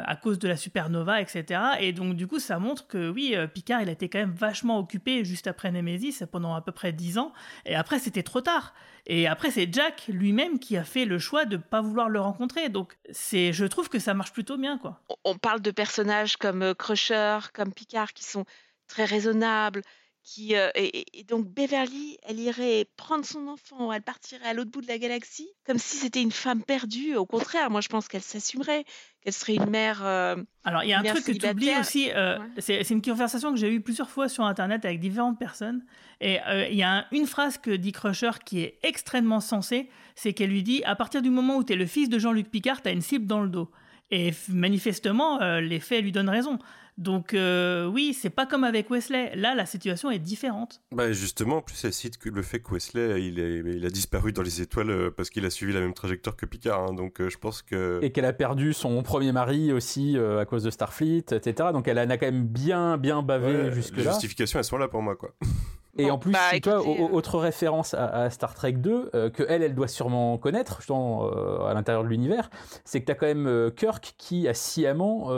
euh, 0.00 0.04
à 0.06 0.16
cause 0.16 0.38
de 0.38 0.48
la 0.48 0.56
supernova, 0.56 1.20
etc. 1.20 1.60
Et 1.80 1.92
donc 1.92 2.16
du 2.16 2.26
coup, 2.26 2.38
ça 2.38 2.58
montre 2.58 2.86
que 2.86 3.10
oui, 3.10 3.34
euh, 3.34 3.46
Picard, 3.46 3.82
il 3.82 3.88
a 3.88 3.92
été 3.92 4.08
quand 4.08 4.18
même 4.18 4.32
vachement 4.32 4.78
occupé 4.78 5.24
juste 5.24 5.46
après 5.46 5.70
Nemesis 5.70 6.24
pendant 6.30 6.54
à 6.54 6.62
peu 6.62 6.72
près 6.72 6.92
dix 6.92 7.18
ans. 7.18 7.32
Et 7.66 7.74
après, 7.74 7.98
c'était 7.98 8.22
trop 8.22 8.40
tard. 8.40 8.74
Et 9.06 9.26
après, 9.26 9.50
c'est 9.50 9.72
Jack 9.72 10.06
lui-même 10.08 10.58
qui 10.58 10.76
a 10.76 10.84
fait 10.84 11.04
le 11.04 11.18
choix 11.18 11.44
de 11.44 11.56
ne 11.56 11.62
pas 11.62 11.80
vouloir 11.80 12.08
le 12.08 12.20
rencontrer. 12.20 12.68
Donc, 12.68 12.96
c'est, 13.10 13.52
je 13.52 13.64
trouve 13.64 13.88
que 13.88 13.98
ça 13.98 14.14
marche 14.14 14.32
plutôt 14.32 14.56
bien, 14.56 14.78
quoi. 14.78 15.02
On 15.24 15.36
parle 15.36 15.60
de 15.60 15.72
personnages 15.72 16.36
comme 16.36 16.74
Crusher, 16.76 17.38
comme 17.52 17.72
Picard, 17.72 18.12
qui 18.12 18.24
sont 18.24 18.44
très 18.86 19.04
raisonnables, 19.04 19.82
qui, 20.24 20.54
euh, 20.54 20.70
et, 20.74 21.24
donc 21.28 21.46
Beverly, 21.48 22.16
elle 22.22 22.38
irait 22.38 22.86
prendre 22.96 23.24
son 23.24 23.48
enfant, 23.48 23.92
elle 23.92 24.02
partirait 24.02 24.46
à 24.46 24.54
l'autre 24.54 24.70
bout 24.70 24.80
de 24.80 24.86
la 24.86 24.98
galaxie, 24.98 25.48
comme 25.66 25.78
si 25.78 25.96
c'était 25.96 26.22
une 26.22 26.30
femme 26.30 26.62
perdue. 26.62 27.16
Au 27.16 27.26
contraire, 27.26 27.70
moi 27.70 27.80
je 27.80 27.88
pense 27.88 28.08
qu'elle 28.08 28.22
s'assumerait, 28.22 28.84
qu'elle 29.22 29.32
serait 29.32 29.56
une 29.56 29.70
mère. 29.70 30.04
Euh, 30.04 30.36
Alors 30.64 30.84
il 30.84 30.90
y 30.90 30.92
a 30.92 31.00
un 31.00 31.02
truc 31.02 31.24
que 31.24 31.32
tu 31.32 31.48
oublies 31.48 31.76
aussi, 31.78 32.10
euh, 32.12 32.38
c'est 32.58 32.88
une 32.90 33.02
conversation 33.02 33.52
que 33.52 33.58
j'ai 33.58 33.72
eue 33.72 33.80
plusieurs 33.80 34.10
fois 34.10 34.28
sur 34.28 34.44
Internet 34.44 34.84
avec 34.84 35.00
différentes 35.00 35.38
personnes, 35.38 35.84
et 36.20 36.38
il 36.70 36.76
y 36.76 36.84
a 36.84 37.06
une 37.10 37.26
phrase 37.26 37.58
que 37.58 37.70
dit 37.70 37.90
Crusher 37.90 38.30
qui 38.44 38.60
est 38.60 38.78
extrêmement 38.82 39.40
sensée, 39.40 39.90
c'est 40.14 40.32
qu'elle 40.32 40.50
lui 40.50 40.62
dit 40.62 40.84
à 40.84 40.94
partir 40.94 41.20
du 41.20 41.30
moment 41.30 41.56
où 41.56 41.64
tu 41.64 41.72
es 41.72 41.76
le 41.76 41.86
fils 41.86 42.08
de 42.08 42.18
Jean-Luc 42.18 42.48
Picard, 42.48 42.80
tu 42.80 42.88
as 42.88 42.92
une 42.92 43.02
cible 43.02 43.26
dans 43.26 43.40
le 43.40 43.48
dos. 43.48 43.70
Et 44.10 44.32
manifestement, 44.50 45.38
les 45.58 45.80
faits 45.80 46.02
lui 46.02 46.12
donnent 46.12 46.28
raison. 46.28 46.58
Donc 46.98 47.32
euh, 47.32 47.86
oui, 47.86 48.14
c'est 48.18 48.30
pas 48.30 48.46
comme 48.46 48.64
avec 48.64 48.90
Wesley. 48.90 49.34
Là, 49.34 49.54
la 49.54 49.66
situation 49.66 50.10
est 50.10 50.18
différente. 50.18 50.82
Bah 50.92 51.10
justement, 51.12 51.56
en 51.56 51.62
plus, 51.62 51.82
elle 51.84 51.92
cite 51.92 52.18
que 52.18 52.28
le 52.28 52.42
fait 52.42 52.60
que 52.60 52.72
Wesley, 52.72 53.22
il, 53.22 53.38
il 53.38 53.86
a 53.86 53.90
disparu 53.90 54.32
dans 54.32 54.42
les 54.42 54.60
étoiles 54.60 54.90
euh, 54.90 55.10
parce 55.10 55.30
qu'il 55.30 55.44
a 55.46 55.50
suivi 55.50 55.72
la 55.72 55.80
même 55.80 55.94
trajectoire 55.94 56.36
que 56.36 56.44
Picard. 56.44 56.82
Hein. 56.82 56.92
donc 56.92 57.20
euh, 57.20 57.30
je 57.30 57.38
pense 57.38 57.62
que... 57.62 57.98
Et 58.02 58.12
qu'elle 58.12 58.24
a 58.26 58.32
perdu 58.32 58.72
son 58.72 59.02
premier 59.02 59.32
mari 59.32 59.72
aussi 59.72 60.18
à 60.18 60.44
cause 60.44 60.62
de 60.64 60.70
Starfleet, 60.70 61.24
etc. 61.32 61.70
Donc 61.72 61.88
elle 61.88 61.98
en 61.98 62.10
a 62.10 62.18
quand 62.18 62.26
même 62.26 62.46
bien, 62.46 62.98
bien 62.98 63.22
bavé 63.22 63.72
jusque-là. 63.72 64.04
Les 64.04 64.10
justifications, 64.10 64.58
elles 64.58 64.64
sont 64.64 64.78
là 64.78 64.88
pour 64.88 65.02
moi, 65.02 65.16
quoi. 65.16 65.34
Et 65.98 66.10
en 66.10 66.18
plus, 66.18 66.32
bah, 66.32 66.58
toi, 66.62 66.80
autre 66.86 67.38
référence 67.38 67.94
à, 67.94 68.30
Star 68.30 68.54
Trek 68.54 68.72
2, 68.72 69.10
que 69.34 69.42
elle, 69.48 69.62
elle 69.62 69.74
doit 69.74 69.88
sûrement 69.88 70.38
connaître, 70.38 70.78
justement, 70.78 71.28
à 71.66 71.74
l'intérieur 71.74 72.04
de 72.04 72.08
l'univers, 72.08 72.50
c'est 72.84 73.00
que 73.00 73.06
tu 73.06 73.12
as 73.12 73.14
quand 73.14 73.26
même 73.26 73.70
Kirk 73.76 74.14
qui 74.16 74.48
a 74.48 74.54
sciemment 74.54 75.30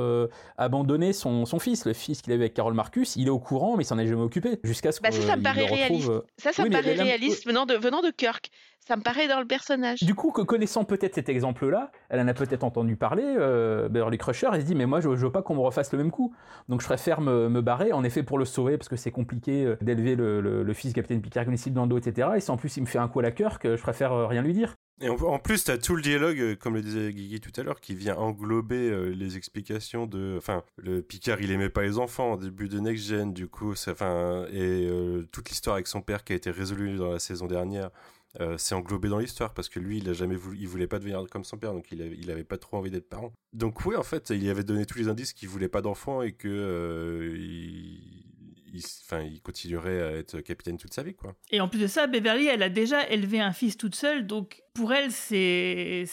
abandonné 0.57 1.13
son, 1.13 1.45
son 1.47 1.59
fils, 1.59 1.85
le 1.87 1.93
fils 1.93 2.23
qu'il 2.23 2.33
avait 2.33 2.45
avec 2.45 2.55
Carol 2.55 2.75
Marcus, 2.75 3.17
il 3.17 3.27
est 3.27 3.31
au 3.31 3.39
courant, 3.39 3.77
mais 3.77 3.83
il 3.83 3.87
s'en 3.87 3.99
est 3.99 4.07
jamais 4.07 4.23
occupé. 4.23 4.61
Jusqu'à 4.63 4.93
ce 4.93 5.01
que. 5.01 5.05
Bah 5.05 5.11
ça, 5.11 5.23
ça 5.23 5.37
me 5.37 5.43
paraît 5.43 5.67
réaliste. 5.67 6.11
Ça, 6.39 6.53
ça 6.53 6.65
me 6.65 6.71
paraît 6.71 6.95
réaliste 6.95 7.47
venant 7.47 7.67
de, 7.67 7.75
venant 7.75 8.03
de 8.03 8.11
Kirk. 8.11 8.51
Ça 8.87 8.97
me 8.97 9.03
paraît 9.03 9.29
dans 9.29 9.41
le 9.41 9.47
personnage. 9.47 10.03
Du 10.03 10.15
coup, 10.15 10.31
que 10.31 10.43
connaissant 10.43 10.85
peut-être 10.85 11.15
cet 11.15 11.31
exemple-là, 11.31 11.91
elle 12.11 12.21
en 12.21 12.29
a 12.29 12.35
peut-être 12.35 12.65
entendu 12.65 12.97
parler, 12.97 13.25
euh, 13.25 13.89
Beverly 13.89 14.19
Crusher, 14.19 14.49
elle 14.53 14.61
se 14.61 14.67
dit, 14.67 14.75
mais 14.75 14.85
moi, 14.85 15.01
je, 15.01 15.09
veux 15.09 15.33
pas 15.33 15.41
qu'on 15.41 15.55
me 15.55 15.61
refasse 15.61 15.91
le 15.93 15.99
même 15.99 16.11
coup. 16.11 16.35
Donc, 16.69 16.83
je 16.83 16.87
préfère 16.87 17.23
me, 17.23 17.49
me 17.49 17.63
barrer, 17.63 17.93
en 17.93 18.05
effet, 18.05 18.23
pour 18.23 18.39
le 18.39 18.45
sauver, 18.45 18.77
parce 18.77 18.91
que 18.91 18.97
c'est 18.97 19.11
compliqué 19.11 19.65
euh, 19.65 19.79
d'élever 19.81 20.17
le, 20.17 20.44
le, 20.45 20.73
fils 20.75 20.93
Capitaine 20.93 21.21
Picard 21.21 21.45
comme 21.45 21.57
dans 21.73 21.83
le 21.83 21.89
dos, 21.89 21.99
etc. 21.99 22.29
Et 22.37 22.41
si 22.41 22.51
en 22.51 22.57
plus 22.57 22.77
il 22.77 22.83
me 22.83 22.87
fait 22.87 22.99
un 22.99 23.09
coup 23.09 23.21
à 23.21 23.23
la 23.23 23.31
Kirk, 23.31 23.63
je 23.65 23.81
préfère 23.83 24.13
euh, 24.13 24.27
rien 24.27 24.43
lui 24.43 24.53
dire. 24.53 24.75
Et 25.01 25.09
en, 25.09 25.39
plus, 25.41 25.65
tu 25.65 25.73
as 25.73 25.79
tout 25.79 25.97
le 25.97 26.03
dialogue, 26.03 26.39
euh, 26.39 26.55
comme 26.55 26.75
le 26.75 26.83
disait 26.83 27.13
Guigui 27.13 27.41
tout 27.41 27.51
à 27.61 27.65
l'heure, 27.65 27.81
qui 27.81 27.97
vient 27.97 28.15
englober 28.15 28.91
euh, 28.91 29.09
les 29.11 29.37
explications 29.37 30.07
de. 30.07 30.37
Enfin, 30.39 30.63
le 30.77 31.03
Picard, 31.03 31.41
il 31.41 31.51
aimait 31.51 31.69
pas 31.69 31.83
les 31.83 31.99
enfants 31.99 32.35
au 32.35 32.37
début 32.37 32.69
de 32.69 32.79
Next 32.79 33.07
Gen, 33.07 33.33
du 33.33 33.49
coup, 33.49 33.73
enfin, 33.73 34.47
et 34.53 34.89
toute 35.33 35.51
l'histoire 35.51 35.75
avec 35.75 35.89
son 35.89 36.01
père 36.01 36.23
qui 36.23 36.33
a 36.33 36.37
été 36.37 36.51
résolue 36.51 36.97
dans 36.97 37.11
la 37.11 37.19
saison 37.19 37.47
dernière. 37.47 37.91
c'est 38.57 38.75
englobé 38.75 39.09
dans 39.09 39.19
l'histoire 39.19 39.55
parce 39.55 39.69
que 39.69 39.79
lui 39.79 39.99
il 39.99 40.09
a 40.09 40.13
jamais 40.13 40.35
voulu 40.35 40.59
il 40.59 40.67
voulait 40.67 40.89
pas 40.89 40.99
devenir 40.99 41.25
comme 41.31 41.45
son 41.45 41.57
père 41.57 41.73
donc 41.73 41.87
il 41.93 42.31
avait, 42.31 42.43
pas 42.43 42.59
trop 42.59 42.77
envie 42.77 42.91
d'être 42.91 43.09
parent 43.09 43.33
donc 43.53 43.87
oui 43.87 43.95
en 43.95 44.03
fait 44.03 44.31
il 44.31 44.51
avait 44.51 44.65
donné 44.65 44.87
tous 44.87 44.99
les 44.99 45.07
indices 45.07 45.33
qu'il 45.33 45.49
voulait 45.49 45.69
pas 45.69 45.83
d'enfant 45.83 46.21
et 46.21 46.33
que 46.33 46.49
il, 48.75 48.83
enfin, 49.05 49.23
il 49.23 49.41
continuerait 49.41 50.03
à 50.03 50.11
être 50.19 50.41
capitaine 50.41 50.77
toute 50.77 50.93
sa 50.93 51.03
vie, 51.03 51.15
quoi. 51.15 51.35
Et 51.51 51.61
en 51.61 51.69
plus 51.69 51.81
de 51.81 51.87
ça, 51.87 52.07
Beverly, 52.07 52.47
elle 52.47 52.63
a 52.63 52.69
déjà 52.69 53.09
élevé 53.09 53.41
un 53.41 53.53
fils 53.53 53.77
toute 53.77 53.95
seule, 53.95 54.27
donc 54.27 54.64
pour 54.75 54.93
elle, 54.93 55.13
c'est 55.13 56.05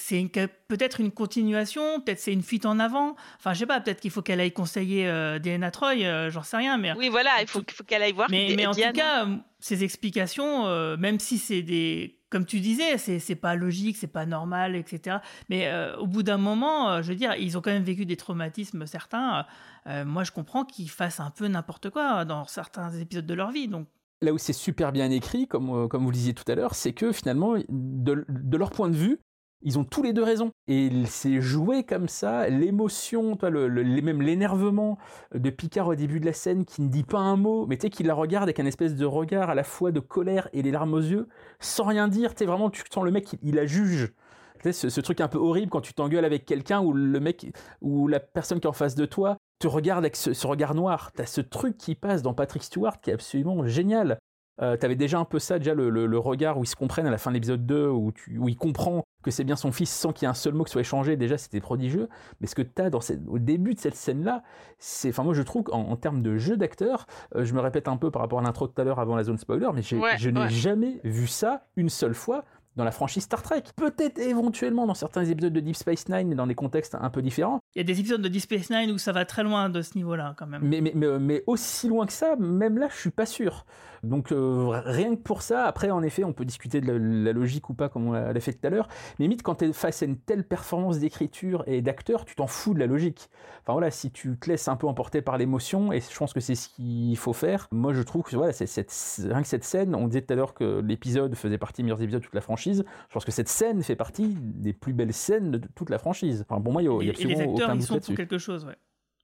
peut-être 0.68 1.02
une 1.02 1.12
continuation, 1.12 2.00
peut-être 2.00 2.20
c'est 2.20 2.32
une 2.32 2.44
fuite 2.44 2.68
en 2.68 2.78
avant. 2.78 3.16
Enfin, 3.40 3.54
je 3.54 3.60
sais 3.60 3.66
pas, 3.66 3.82
peut-être 3.82 4.00
qu'il 4.00 4.12
faut 4.12 4.22
qu'elle 4.22 4.40
aille 4.40 4.52
conseiller 4.52 5.08
euh, 5.08 5.40
Diana 5.40 5.72
Troy, 5.72 5.96
euh, 6.04 6.30
j'en 6.30 6.44
sais 6.44 6.58
rien, 6.58 6.78
mais 6.78 6.94
Oui, 6.94 7.10
voilà, 7.10 7.32
il 7.42 7.48
faut, 7.48 7.64
faut 7.72 7.84
qu'elle 7.84 8.04
aille 8.04 8.12
voir. 8.14 8.30
mais, 8.30 8.66
en 8.68 8.74
tout 8.74 8.82
cas, 8.94 9.26
euh, 9.26 9.36
ces 9.60 9.84
explications, 9.84 10.68
euh, 10.68 10.96
même 10.96 11.20
si 11.20 11.40
c'est 11.40 11.64
des. 11.64 12.20
Comme 12.30 12.46
tu 12.46 12.62
disais, 12.62 12.98
c'est 12.98 13.36
pas 13.36 13.56
logique, 13.56 13.98
c'est 13.98 14.08
pas 14.08 14.26
normal, 14.26 14.78
etc. 14.78 15.18
Mais 15.50 15.70
au 16.00 16.08
bout 16.08 16.24
d'un 16.24 16.38
moment, 16.38 17.02
je 17.02 17.10
veux 17.10 17.16
dire, 17.16 17.36
ils 17.36 17.58
ont 17.58 17.62
quand 17.62 17.72
même 17.72 17.84
vécu 17.84 18.06
des 18.06 18.16
traumatismes 18.16 18.86
certains. 18.88 19.46
Moi, 19.86 20.24
je 20.24 20.32
comprends 20.32 20.64
qu'ils 20.64 20.90
fassent 20.90 21.20
un 21.20 21.30
peu 21.30 21.50
n'importe 21.50 21.90
quoi 21.90 22.24
dans 22.24 22.46
certains 22.46 22.90
épisodes 22.94 23.26
de 23.26 23.34
leur 23.34 23.52
vie. 23.52 23.68
Donc, 23.68 23.90
Là 24.24 24.34
où 24.34 24.38
c'est 24.38 24.54
super 24.54 24.92
bien 24.92 25.10
écrit, 25.10 25.48
comme, 25.48 25.70
euh, 25.72 25.88
comme 25.88 26.04
vous 26.04 26.12
le 26.12 26.16
disiez 26.16 26.34
tout 26.34 26.50
à 26.50 26.54
l'heure, 26.54 26.76
c'est 26.76 26.94
que 26.94 27.12
finalement, 27.12 27.56
de, 27.70 28.58
leur 28.58 28.70
point 28.70 28.88
de 28.90 28.96
vue, 28.96 29.20
ils 29.64 29.80
ont 29.80 29.84
tous 29.84 30.04
les 30.04 30.14
deux 30.14 30.24
raison. 30.24 30.52
Et 30.68 30.92
c'est 31.06 31.42
joué 31.42 31.84
comme 31.84 32.08
ça, 32.08 32.48
l'émotion, 32.48 33.36
même 33.42 34.22
l'énervement 34.22 35.00
de 35.34 35.50
Picard 35.50 35.88
au 35.88 35.96
début 35.96 36.20
de 36.20 36.26
la 36.26 36.34
scène 36.34 36.66
qui 36.66 36.84
ne 36.84 36.90
dit 36.90 37.04
pas 37.04 37.20
un 37.20 37.36
mot, 37.36 37.66
mais 37.66 37.78
tu 37.78 37.84
sais, 37.84 37.90
qui 37.90 38.04
la 38.04 38.14
regarde 38.14 38.44
avec 38.44 38.60
un 38.60 38.66
espèce 38.66 38.96
de 38.96 39.06
regard 39.06 39.50
à 39.50 39.56
la 39.56 39.64
fois 39.64 39.92
de 39.92 40.00
colère 40.00 40.50
et 40.54 40.62
les 40.62 40.72
larmes 40.72 40.94
aux 40.94 41.00
yeux, 41.00 41.28
sans 41.60 41.86
rien 41.86 42.08
dire. 42.08 42.36
Tu 42.36 42.46
vraiment, 42.46 42.70
tu 42.70 42.84
sens 42.92 43.04
le 43.04 43.12
mec, 43.12 43.36
il 43.42 43.56
la 43.56 43.66
juge. 43.66 44.14
Tu 44.62 44.70
sais, 44.70 44.74
ce, 44.74 44.90
ce 44.90 45.02
truc 45.02 45.22
un 45.22 45.28
peu 45.28 45.38
horrible 45.38 45.70
quand 45.70 45.82
tu 45.82 45.94
t'engueules 45.94 46.26
avec 46.26 46.46
quelqu'un 46.46 46.82
où 46.82 46.94
le 46.94 47.20
mec, 47.20 47.48
ou 47.82 48.08
la 48.08 48.20
personne 48.20 48.60
qui 48.60 48.68
est 48.68 48.70
en 48.70 48.74
face 48.74 48.96
de 48.96 49.06
toi 49.06 49.38
te 49.60 49.68
regarde 49.68 50.04
avec 50.04 50.16
ce, 50.16 50.34
ce 50.34 50.48
regard 50.48 50.76
noir. 50.76 51.12
T'as 51.16 51.26
ce 51.26 51.42
truc 51.42 51.78
qui 51.78 51.96
passe 51.96 52.22
dans 52.22 52.34
Patrick 52.34 52.64
Stewart 52.64 53.00
qui 53.02 53.10
est 53.10 53.14
absolument 53.14 53.66
génial. 53.68 54.18
Euh, 54.62 54.78
T'avais 54.78 54.96
déjà 54.96 55.18
un 55.18 55.26
peu 55.26 55.40
ça, 55.40 55.58
déjà 55.60 55.74
le, 55.74 55.90
le- 55.90 56.06
le 56.06 56.18
regard 56.20 56.58
où 56.60 56.64
ils 56.64 56.68
se 56.68 56.76
comprennent 56.76 57.08
à 57.08 57.12
la 57.12 57.18
fin 57.18 57.32
de 57.32 57.36
l'épisode 57.36 57.66
2, 57.66 57.88
où, 57.90 58.12
tu, 58.12 58.38
où 58.38 58.48
il 58.50 58.56
comprend 58.58 59.04
que 59.24 59.32
c'est 59.32 59.44
bien 59.44 59.56
son 59.56 59.72
fils 59.72 59.90
sans 59.90 60.14
qu'il 60.14 60.26
y 60.26 60.28
ait 60.28 60.30
un 60.32 60.36
seul 60.36 60.54
mot 60.54 60.64
qui 60.64 60.72
soit 60.72 60.82
échangé. 60.82 61.16
Déjà, 61.16 61.38
c'était 61.38 61.62
prodigieux. 61.62 62.10
Mais 62.42 62.48
ce 62.48 62.54
que 62.56 62.62
t'as 62.62 62.90
dans 62.90 63.02
cette, 63.02 63.22
au 63.28 63.40
début 63.40 63.74
de 63.76 63.80
cette 63.80 63.96
scène-là, 63.96 64.44
c'est, 64.78 65.10
enfin, 65.10 65.24
moi 65.24 65.34
je 65.34 65.42
trouve 65.42 65.64
qu'en 65.64 65.80
en 65.90 65.96
termes 65.96 66.22
de 66.22 66.38
jeu 66.38 66.58
d'acteur, 66.58 67.08
euh, 67.36 67.46
je 67.46 67.54
me 67.54 67.60
répète 67.60 67.88
un 67.88 67.98
peu 67.98 68.12
par 68.12 68.22
rapport 68.22 68.40
à 68.40 68.42
l'intro 68.44 68.68
de 68.68 68.74
tout 68.74 68.82
à 68.82 68.84
l'heure 68.84 69.00
avant 69.00 69.16
la 69.16 69.24
zone 69.24 69.38
spoiler, 69.38 69.70
mais 69.74 69.82
Ouais, 70.00 70.18
je 70.18 70.30
n'ai 70.30 70.42
ouais. 70.42 70.50
jamais 70.50 71.00
vu 71.04 71.28
ça 71.28 71.66
une 71.76 71.90
seule 71.90 72.14
fois 72.16 72.44
dans 72.76 72.84
la 72.84 72.92
franchise 72.92 73.24
Star 73.24 73.42
Trek. 73.42 73.64
Peut-être 73.76 74.20
éventuellement 74.20 74.86
dans 74.86 74.94
certains 74.94 75.26
épisodes 75.26 75.54
de 75.54 75.60
Deep 75.60 75.76
Space 75.76 76.08
Nine, 76.10 76.28
mais 76.28 76.36
dans 76.36 76.48
des 76.48 76.56
contextes 76.56 76.96
un 77.00 77.10
peu 77.10 77.22
différents. 77.22 77.60
il 77.76 77.80
y 77.80 77.82
a 77.82 77.84
des 77.84 78.00
épisodes 78.00 78.22
de 78.22 78.28
Deep 78.28 78.42
Space 78.42 78.70
Nine 78.70 78.92
où 78.92 78.98
ça 78.98 79.12
va 79.12 79.26
très 79.26 79.44
loin 79.44 79.70
de 79.70 79.82
ce 79.82 79.96
niveau-là, 79.96 80.36
quand 80.38 80.48
même. 80.48 80.62
Mais, 80.64 80.82
mais, 80.82 80.94
mais, 80.96 81.20
mais 81.20 81.44
aussi 81.48 81.88
loin 81.88 82.06
que 82.06 82.14
ça, 82.14 82.36
même 82.38 82.78
là, 82.78 82.88
je 82.90 83.00
suis 83.00 83.12
pas 83.12 83.26
sûr. 83.26 83.66
Donc 84.04 84.32
euh, 84.32 84.82
rien 84.86 85.16
que 85.16 85.22
pour 85.22 85.42
ça, 85.42 85.66
après, 85.66 85.92
en 85.92 86.02
effet, 86.04 86.24
on 86.24 86.34
peut 86.34 86.46
discuter 86.46 86.82
de 86.82 86.92
la, 86.92 86.98
la 86.98 87.34
logique 87.34 87.70
ou 87.70 87.74
pas, 87.74 87.90
comme 87.90 88.08
on 88.08 88.12
l'a 88.14 88.40
fait 88.40 88.54
tout 88.54 88.66
à 88.66 88.70
l'heure. 88.70 88.88
Mais 89.20 89.26
limite, 89.26 89.44
quand 89.44 89.56
tu 89.56 89.66
es 89.66 89.74
face 89.74 90.02
à 90.02 90.06
une 90.06 90.18
telle 90.18 90.44
performance 90.44 91.00
d'écriture 91.00 91.64
et 91.68 91.82
d'acteur, 91.82 92.26
tu 92.26 92.36
t'en 92.36 92.48
fous 92.48 92.74
de 92.74 92.80
la 92.80 92.88
logique. 92.88 93.30
Enfin 93.62 93.74
voilà, 93.74 93.92
si 93.92 94.12
tu 94.12 94.38
te 94.38 94.50
laisses 94.50 94.68
un 94.68 94.76
peu 94.76 94.88
emporter 94.88 95.22
par 95.22 95.38
l'émotion, 95.38 95.92
et 95.94 96.00
je 96.00 96.18
pense 96.18 96.34
que 96.34 96.40
c'est 96.40 96.56
ce 96.56 96.70
qu'il 96.70 97.16
faut 97.18 97.34
faire. 97.34 97.68
Moi, 97.72 97.94
je 97.94 98.02
trouve 98.02 98.24
que 98.24 98.36
voilà, 98.36 98.54
c'est 98.54 98.66
cette, 98.66 98.92
rien 99.24 99.42
que 99.42 99.48
cette 99.48 99.64
scène, 99.64 99.94
on 99.94 100.08
disait 100.08 100.22
tout 100.22 100.34
à 100.34 100.36
l'heure 100.36 100.54
que 100.54 100.82
l'épisode 100.82 101.36
faisait 101.36 101.58
partie 101.58 101.82
des 101.82 101.84
meilleurs 101.84 102.02
épisodes 102.02 102.22
de 102.22 102.26
toute 102.26 102.36
la 102.36 102.42
franchise. 102.42 102.84
Je 103.08 103.14
pense 103.14 103.26
que 103.26 103.32
cette 103.32 103.50
scène 103.50 103.84
fait 103.84 103.96
partie 103.96 104.36
des 104.40 104.74
plus 104.74 104.94
belles 104.94 105.14
scènes 105.14 105.52
de 105.52 105.62
toute 105.76 105.90
la 105.90 106.00
franchise. 106.00 106.44
Enfin, 106.50 106.60
pour 106.60 106.74
moi, 106.74 106.82
il 106.82 106.86
y 106.86 106.90
a, 106.90 106.98
il 107.02 107.08
y 107.08 107.10
a 107.10 107.14
et, 107.14 107.22
et 107.22 107.26
les 107.26 107.34
absolument 107.34 107.52
acteurs, 107.54 107.70
aucun 107.70 107.76
ils 107.76 107.84
sont 107.84 108.00
pour 108.00 108.16
quelque 108.16 108.38
chose, 108.38 108.66
ouais. 108.66 108.76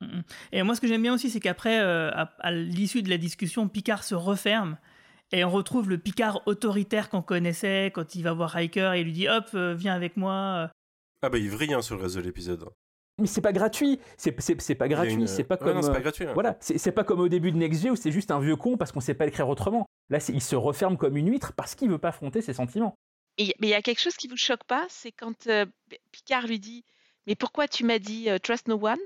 Mm, 0.01 0.05
mm. 0.05 0.23
Et 0.51 0.63
moi, 0.63 0.75
ce 0.75 0.81
que 0.81 0.87
j'aime 0.87 1.01
bien 1.01 1.13
aussi, 1.13 1.29
c'est 1.29 1.39
qu'après, 1.39 1.79
euh, 1.79 2.11
à, 2.11 2.33
à 2.39 2.51
l'issue 2.51 3.01
de 3.01 3.09
la 3.09 3.17
discussion, 3.17 3.67
Picard 3.67 4.03
se 4.03 4.15
referme 4.15 4.77
et 5.31 5.43
on 5.43 5.49
retrouve 5.49 5.89
le 5.89 5.97
Picard 5.97 6.41
autoritaire 6.45 7.09
qu'on 7.09 7.21
connaissait 7.21 7.91
quand 7.93 8.15
il 8.15 8.23
va 8.23 8.33
voir 8.33 8.51
Riker 8.51 8.93
et 8.95 9.01
il 9.01 9.05
lui 9.05 9.13
dit 9.13 9.27
Hop, 9.27 9.45
euh, 9.55 9.73
viens 9.73 9.93
avec 9.93 10.17
moi. 10.17 10.71
Ah 11.21 11.29
bah 11.29 11.37
il 11.39 11.49
vrille 11.49 11.73
hein, 11.73 11.81
sur 11.81 11.95
le 11.95 12.03
reste 12.03 12.15
de 12.15 12.21
l'épisode. 12.21 12.69
Mais 13.19 13.25
c'est 13.25 13.41
pas 13.41 13.51
gratuit, 13.51 13.99
c'est 14.15 14.31
pas 14.75 14.87
gratuit, 14.87 15.13
une- 15.13 15.25
c'est 15.27 15.43
pas 15.43 15.55
Ouais, 15.55 15.61
comme 15.63 15.77
non, 15.77 15.81
c'est 15.81 15.89
euh, 15.89 15.93
pas 15.93 15.99
gratuit. 16.01 16.25
hein. 16.27 16.33
voilà, 16.35 16.55
c'est 16.59 16.91
pas 16.91 17.03
comme 17.03 17.19
au 17.19 17.27
début 17.27 17.51
de 17.51 17.57
Next 17.57 17.83
où 17.89 17.95
c'est 17.95 18.11
juste 18.11 18.29
un 18.29 18.39
vieux 18.39 18.55
con 18.55 18.77
parce 18.77 18.91
qu'on 18.91 18.99
sait 18.99 19.15
pas 19.15 19.25
l'écrire 19.25 19.49
autrement. 19.49 19.87
Là, 20.11 20.19
c'est- 20.19 20.33
il 20.33 20.41
se 20.41 20.55
referme 20.55 20.97
comme 20.97 21.17
une 21.17 21.27
huître 21.31 21.53
parce 21.53 21.73
qu'il 21.73 21.89
veut 21.89 21.97
pas 21.97 22.09
affronter 22.09 22.41
ses 22.41 22.53
sentiments. 22.53 22.93
Et- 23.39 23.55
mais 23.59 23.67
il 23.67 23.71
y 23.71 23.73
a 23.73 23.81
quelque 23.81 24.01
chose 24.01 24.15
qui 24.15 24.27
vous 24.27 24.37
choque 24.37 24.63
pas, 24.65 24.85
c'est 24.89 25.11
quand 25.11 25.47
euh, 25.47 25.65
Picard 26.11 26.45
lui 26.45 26.59
dit 26.59 26.85
Mais 27.25 27.33
pourquoi 27.35 27.67
tu 27.67 27.83
m'as 27.83 27.97
dit 27.99 28.29
euh, 28.29 28.37
Trust 28.37 28.67
No 28.67 28.79
One? 28.81 28.97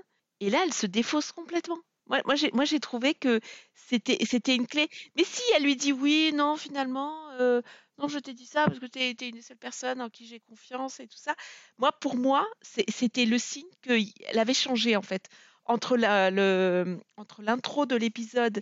Et 0.41 0.49
là, 0.49 0.63
elle 0.65 0.73
se 0.73 0.87
défausse 0.87 1.31
complètement. 1.31 1.77
Moi, 2.07 2.21
moi, 2.25 2.65
j'ai, 2.65 2.79
trouvé 2.79 3.13
que 3.13 3.39
c'était, 3.73 4.55
une 4.55 4.67
clé. 4.67 4.89
Mais 5.15 5.23
si 5.23 5.41
elle 5.55 5.63
lui 5.63 5.77
dit 5.77 5.93
oui, 5.93 6.31
non, 6.33 6.57
finalement, 6.57 7.29
euh, 7.39 7.61
non, 7.99 8.07
je 8.07 8.19
t'ai 8.19 8.33
dit 8.33 8.47
ça 8.47 8.65
parce 8.65 8.79
que 8.79 8.87
tu 8.87 8.99
es 8.99 9.11
une 9.11 9.35
des 9.35 9.41
seules 9.41 9.57
personnes 9.57 10.01
en 10.01 10.09
qui 10.09 10.25
j'ai 10.25 10.39
confiance 10.39 10.99
et 10.99 11.07
tout 11.07 11.17
ça. 11.17 11.35
Moi, 11.77 11.91
pour 12.01 12.15
moi, 12.17 12.45
c'était 12.61 13.25
le 13.25 13.37
signe 13.37 13.69
qu'elle 13.81 14.39
avait 14.39 14.55
changé 14.55 14.97
en 14.97 15.03
fait 15.03 15.29
entre 15.65 15.95
la, 15.95 16.31
le, 16.31 16.99
entre 17.17 17.43
l'intro 17.43 17.85
de 17.85 17.95
l'épisode 17.95 18.61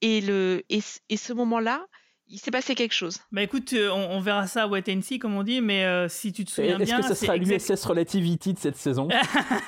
et 0.00 0.22
le 0.22 0.64
et, 0.70 0.80
et 1.10 1.16
ce 1.18 1.32
moment-là. 1.34 1.86
Il 2.30 2.38
s'est 2.38 2.50
passé 2.50 2.74
quelque 2.74 2.92
chose. 2.94 3.20
Bah 3.32 3.42
écoute, 3.42 3.72
euh, 3.72 3.88
on, 3.90 4.16
on 4.16 4.20
verra 4.20 4.46
ça 4.46 4.64
à 4.64 4.66
Wait 4.66 4.84
and 4.94 5.00
See, 5.02 5.18
comme 5.18 5.34
on 5.34 5.42
dit, 5.42 5.60
mais 5.62 5.84
euh, 5.84 6.08
si 6.08 6.32
tu 6.32 6.44
te 6.44 6.50
souviens 6.50 6.78
Est-ce 6.78 6.84
bien. 6.84 7.00
que 7.00 7.06
ça 7.06 7.14
sera 7.14 7.36
exact- 7.36 7.68
l'USS 7.70 7.84
Relativity 7.86 8.52
de 8.54 8.58
cette 8.58 8.76
saison? 8.76 9.08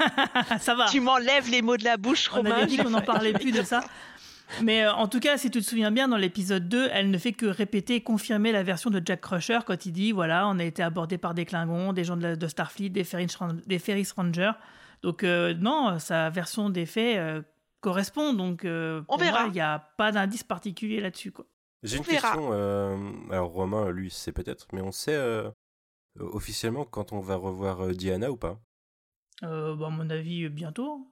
Ça 0.61 0.75
va. 0.75 0.87
Tu 0.87 1.01
m'enlèves 1.01 1.51
les 1.51 1.63
mots 1.63 1.77
de 1.77 1.85
la 1.85 1.97
bouche, 1.97 2.29
On 2.33 2.37
Romain. 2.37 2.51
avait 2.57 2.67
dit 2.67 2.77
qu'on 2.77 2.91
n'en 2.91 3.01
parlait 3.01 3.33
plus 3.33 3.53
de 3.53 3.63
ça. 3.63 3.83
Mais 4.63 4.85
euh, 4.85 4.93
en 4.93 5.07
tout 5.07 5.21
cas, 5.21 5.39
si 5.39 5.51
tu 5.51 5.61
te 5.61 5.65
souviens 5.65 5.91
bien, 5.93 6.09
dans 6.09 6.17
l'épisode 6.17 6.69
2, 6.69 6.89
elle 6.93 7.11
ne 7.11 7.19
fait 7.19 7.33
que 7.33 7.47
répéter 7.47 7.95
et 7.97 8.01
confirmer 8.03 8.51
la 8.53 8.63
version 8.65 8.91
de 8.91 9.01
Jack 9.05 9.21
Crusher 9.21 9.61
quand 9.65 9.87
il 9.87 9.93
dit 9.93 10.11
voilà, 10.13 10.49
on 10.49 10.59
a 10.59 10.65
été 10.65 10.83
abordé 10.83 11.19
par 11.19 11.35
des 11.35 11.45
Klingons, 11.45 11.93
des 11.93 12.03
gens 12.05 12.17
de, 12.17 12.23
la- 12.23 12.37
de 12.37 12.47
Starfleet, 12.49 12.89
des 12.91 13.05
Ferris, 13.05 13.29
des 13.67 13.79
Ferris 13.79 14.09
Rangers. 14.17 14.53
Donc, 15.03 15.23
euh, 15.25 15.55
non, 15.55 15.99
sa 15.99 16.29
version 16.31 16.69
des 16.69 16.85
faits 16.85 17.17
euh, 17.17 17.43
correspond. 17.81 18.33
Donc, 18.35 18.65
euh, 18.65 19.03
On 19.09 19.17
verra. 19.17 19.45
il 19.47 19.53
n'y 19.53 19.61
a 19.61 19.79
pas 19.97 20.11
d'indice 20.13 20.43
particulier 20.43 21.01
là-dessus. 21.01 21.31
quoi. 21.31 21.47
J'ai 21.83 21.97
une 21.97 22.03
verra. 22.03 22.33
question. 22.33 22.51
euh, 22.53 22.97
alors 23.31 23.51
Romain, 23.51 23.91
lui, 23.91 24.11
sait 24.11 24.33
peut-être, 24.33 24.67
mais 24.73 24.81
on 24.83 24.93
sait 24.93 25.15
euh, 25.15 25.51
officiellement 26.19 26.85
quand 26.85 27.13
on 27.13 27.21
va 27.21 27.37
revoir 27.37 27.81
euh, 27.87 27.93
Diana 27.93 28.31
ou 28.31 28.37
pas? 28.37 28.59
Euh, 29.43 29.75
bah, 29.75 29.87
à 29.87 29.91
mon 29.91 30.11
avis, 30.11 30.49
bientôt. 30.49 31.07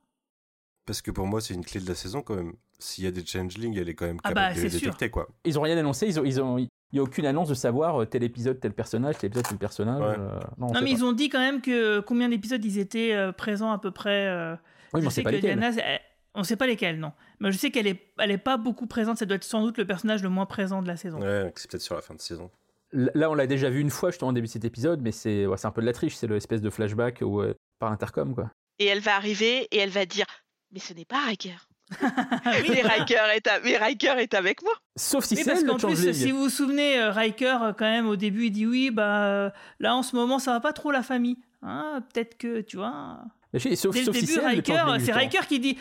Parce 0.86 1.02
que 1.02 1.10
pour 1.10 1.26
moi, 1.26 1.40
c'est 1.40 1.54
une 1.54 1.64
clé 1.64 1.80
de 1.80 1.88
la 1.88 1.94
saison 1.94 2.22
quand 2.22 2.34
même. 2.36 2.54
S'il 2.78 3.04
y 3.04 3.06
a 3.06 3.10
des 3.10 3.24
changelings, 3.24 3.76
elle 3.78 3.88
est 3.88 3.94
quand 3.94 4.06
même 4.06 4.20
Ah 4.22 4.28
capable 4.28 4.48
bah, 4.48 4.54
de 4.54 4.60
les 4.62 4.70
c'est 4.70 4.78
sûr. 4.78 4.86
détecter, 4.90 5.10
quoi. 5.10 5.28
Ils 5.44 5.58
ont 5.58 5.62
rien 5.62 5.76
annoncé, 5.76 6.06
ils 6.06 6.20
ont, 6.20 6.24
ils 6.24 6.40
ont, 6.40 6.58
il 6.58 6.68
y 6.92 6.98
a 6.98 7.02
aucune 7.02 7.26
annonce 7.26 7.48
de 7.48 7.54
savoir 7.54 8.00
euh, 8.02 8.04
tel 8.06 8.22
épisode, 8.22 8.60
tel 8.60 8.72
personnage, 8.72 9.18
tel 9.18 9.28
épisode, 9.28 9.48
tel 9.48 9.58
personnage. 9.58 10.00
Ouais. 10.00 10.16
euh, 10.24 10.40
non, 10.58 10.68
mais 10.74 10.80
pas. 10.80 10.86
ils 10.86 11.04
ont 11.04 11.12
dit 11.12 11.28
quand 11.28 11.40
même 11.40 11.60
que 11.60 12.00
combien 12.00 12.28
d'épisodes 12.28 12.64
ils 12.64 12.78
étaient 12.78 13.12
euh, 13.14 13.32
présents 13.32 13.72
à 13.72 13.78
peu 13.78 13.90
près. 13.90 14.28
euh, 14.28 14.54
Oui, 14.94 15.00
mais 15.00 15.06
je 15.06 15.10
sais 15.10 15.24
que. 15.24 15.36
Diana, 15.36 15.70
elle- 15.70 16.00
on 16.35 16.45
sait 16.45 16.57
pas 16.57 16.66
lesquels, 16.66 16.99
non. 16.99 17.12
Mais 17.41 17.51
je 17.53 17.59
sais 17.59 17.70
qu'elle 17.70 17.87
est, 17.87 18.12
elle 18.18 18.31
est 18.31 18.39
pas 18.39 18.57
beaucoup 18.57 18.87
présente. 18.87 19.18
Ça 19.18 19.26
doit 19.26 19.37
être 19.37 19.45
sans 19.45 19.62
doute 19.62 19.79
le 19.79 19.87
personnage 19.87 20.22
le 20.22 20.29
moins 20.29 20.47
présent 20.47 20.83
de 20.83 20.89
la 20.89 20.97
saison. 20.97 21.20
Ouais, 21.20 21.53
c'est 21.57 21.70
peut-être 21.70 21.83
sur 21.83 21.95
la 21.95 22.03
fin 22.03 22.14
de 22.14 22.20
saison. 22.20 22.51
Là, 22.93 23.31
on 23.31 23.35
l'a 23.35 23.47
déjà 23.47 23.68
vu 23.68 23.81
une 23.81 23.91
fois, 23.91 24.11
justement, 24.11 24.31
au 24.31 24.35
début 24.35 24.47
de 24.47 24.53
cet 24.53 24.64
épisode, 24.64 25.03
mais 25.03 25.12
c'est 25.12 25.47
ouais, 25.47 25.57
un 25.62 25.70
peu 25.70 25.83
de 25.83 25.87
la 25.87 25.93
triche, 25.93 26.16
c'est 26.16 26.26
l'espèce 26.26 26.62
de 26.62 26.70
flashback 26.70 27.18
où, 27.20 27.41
euh, 27.41 27.55
par 27.79 27.93
intercom, 27.93 28.35
quoi. 28.35 28.51
Et 28.79 28.87
elle 28.87 29.01
va 29.01 29.16
arriver 29.16 29.68
et 29.70 29.79
elle 29.79 29.91
va 29.91 30.07
dire 30.07 30.26
Mais 30.72 30.81
ce 30.81 30.95
n'est 30.95 31.05
pas 31.05 31.24
Riker. 31.26 31.68
oui, 32.03 32.68
mais, 32.70 32.83
Riker 32.83 33.24
est 33.35 33.47
à- 33.47 33.61
mais 33.61 33.76
Riker 33.76 34.18
est 34.18 34.35
avec 34.35 34.62
moi. 34.62 34.72
Sauf 34.97 35.24
si 35.24 35.37
c'est 35.37 35.45
parce 35.45 35.62
le 35.62 35.68
qu'en 35.68 35.79
plus, 35.79 36.12
si 36.12 36.31
vous 36.31 36.43
vous 36.45 36.49
souvenez, 36.51 36.99
euh, 36.99 37.11
Riker, 37.11 37.62
euh, 37.62 37.72
quand 37.72 37.87
même, 37.87 38.07
au 38.07 38.16
début, 38.16 38.47
il 38.47 38.51
dit 38.51 38.66
oui, 38.66 38.91
bah 38.91 39.53
là, 39.81 39.97
en 39.97 40.03
ce 40.03 40.14
moment, 40.14 40.39
ça 40.39 40.53
va 40.53 40.61
pas 40.61 40.72
trop 40.72 40.91
la 40.91 41.03
famille. 41.03 41.39
Hein, 41.62 42.05
Peut-être 42.12 42.37
que, 42.37 42.61
tu 42.61 42.76
vois. 42.76 43.20
Mais 43.53 43.59
si, 43.59 43.74
sauf, 43.76 43.95
Dès 43.95 44.01
le 44.01 44.07
sauf 44.07 44.16
si 44.16 44.26
début, 44.26 44.39
le 44.39 44.47
Riker, 44.47 44.85
c'est. 45.01 45.12
Riker 45.12 45.47
qui 45.47 45.61
dit. 45.61 45.79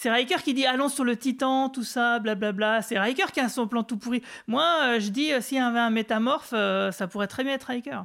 C'est 0.00 0.10
Riker 0.10 0.36
qui 0.42 0.54
dit 0.54 0.64
allons 0.64 0.88
sur 0.88 1.04
le 1.04 1.14
Titan, 1.14 1.68
tout 1.68 1.82
ça, 1.84 2.20
blablabla. 2.20 2.80
C'est 2.80 2.98
Riker 2.98 3.26
qui 3.34 3.40
a 3.40 3.50
son 3.50 3.68
plan 3.68 3.82
tout 3.82 3.98
pourri. 3.98 4.22
Moi, 4.46 4.64
euh, 4.84 4.98
je 4.98 5.10
dis, 5.10 5.30
euh, 5.30 5.42
s'il 5.42 5.58
y 5.58 5.60
avait 5.60 5.78
un 5.78 5.90
métamorphe, 5.90 6.54
euh, 6.54 6.90
ça 6.90 7.06
pourrait 7.06 7.26
très 7.26 7.44
bien 7.44 7.52
être 7.52 7.64
Riker. 7.64 8.00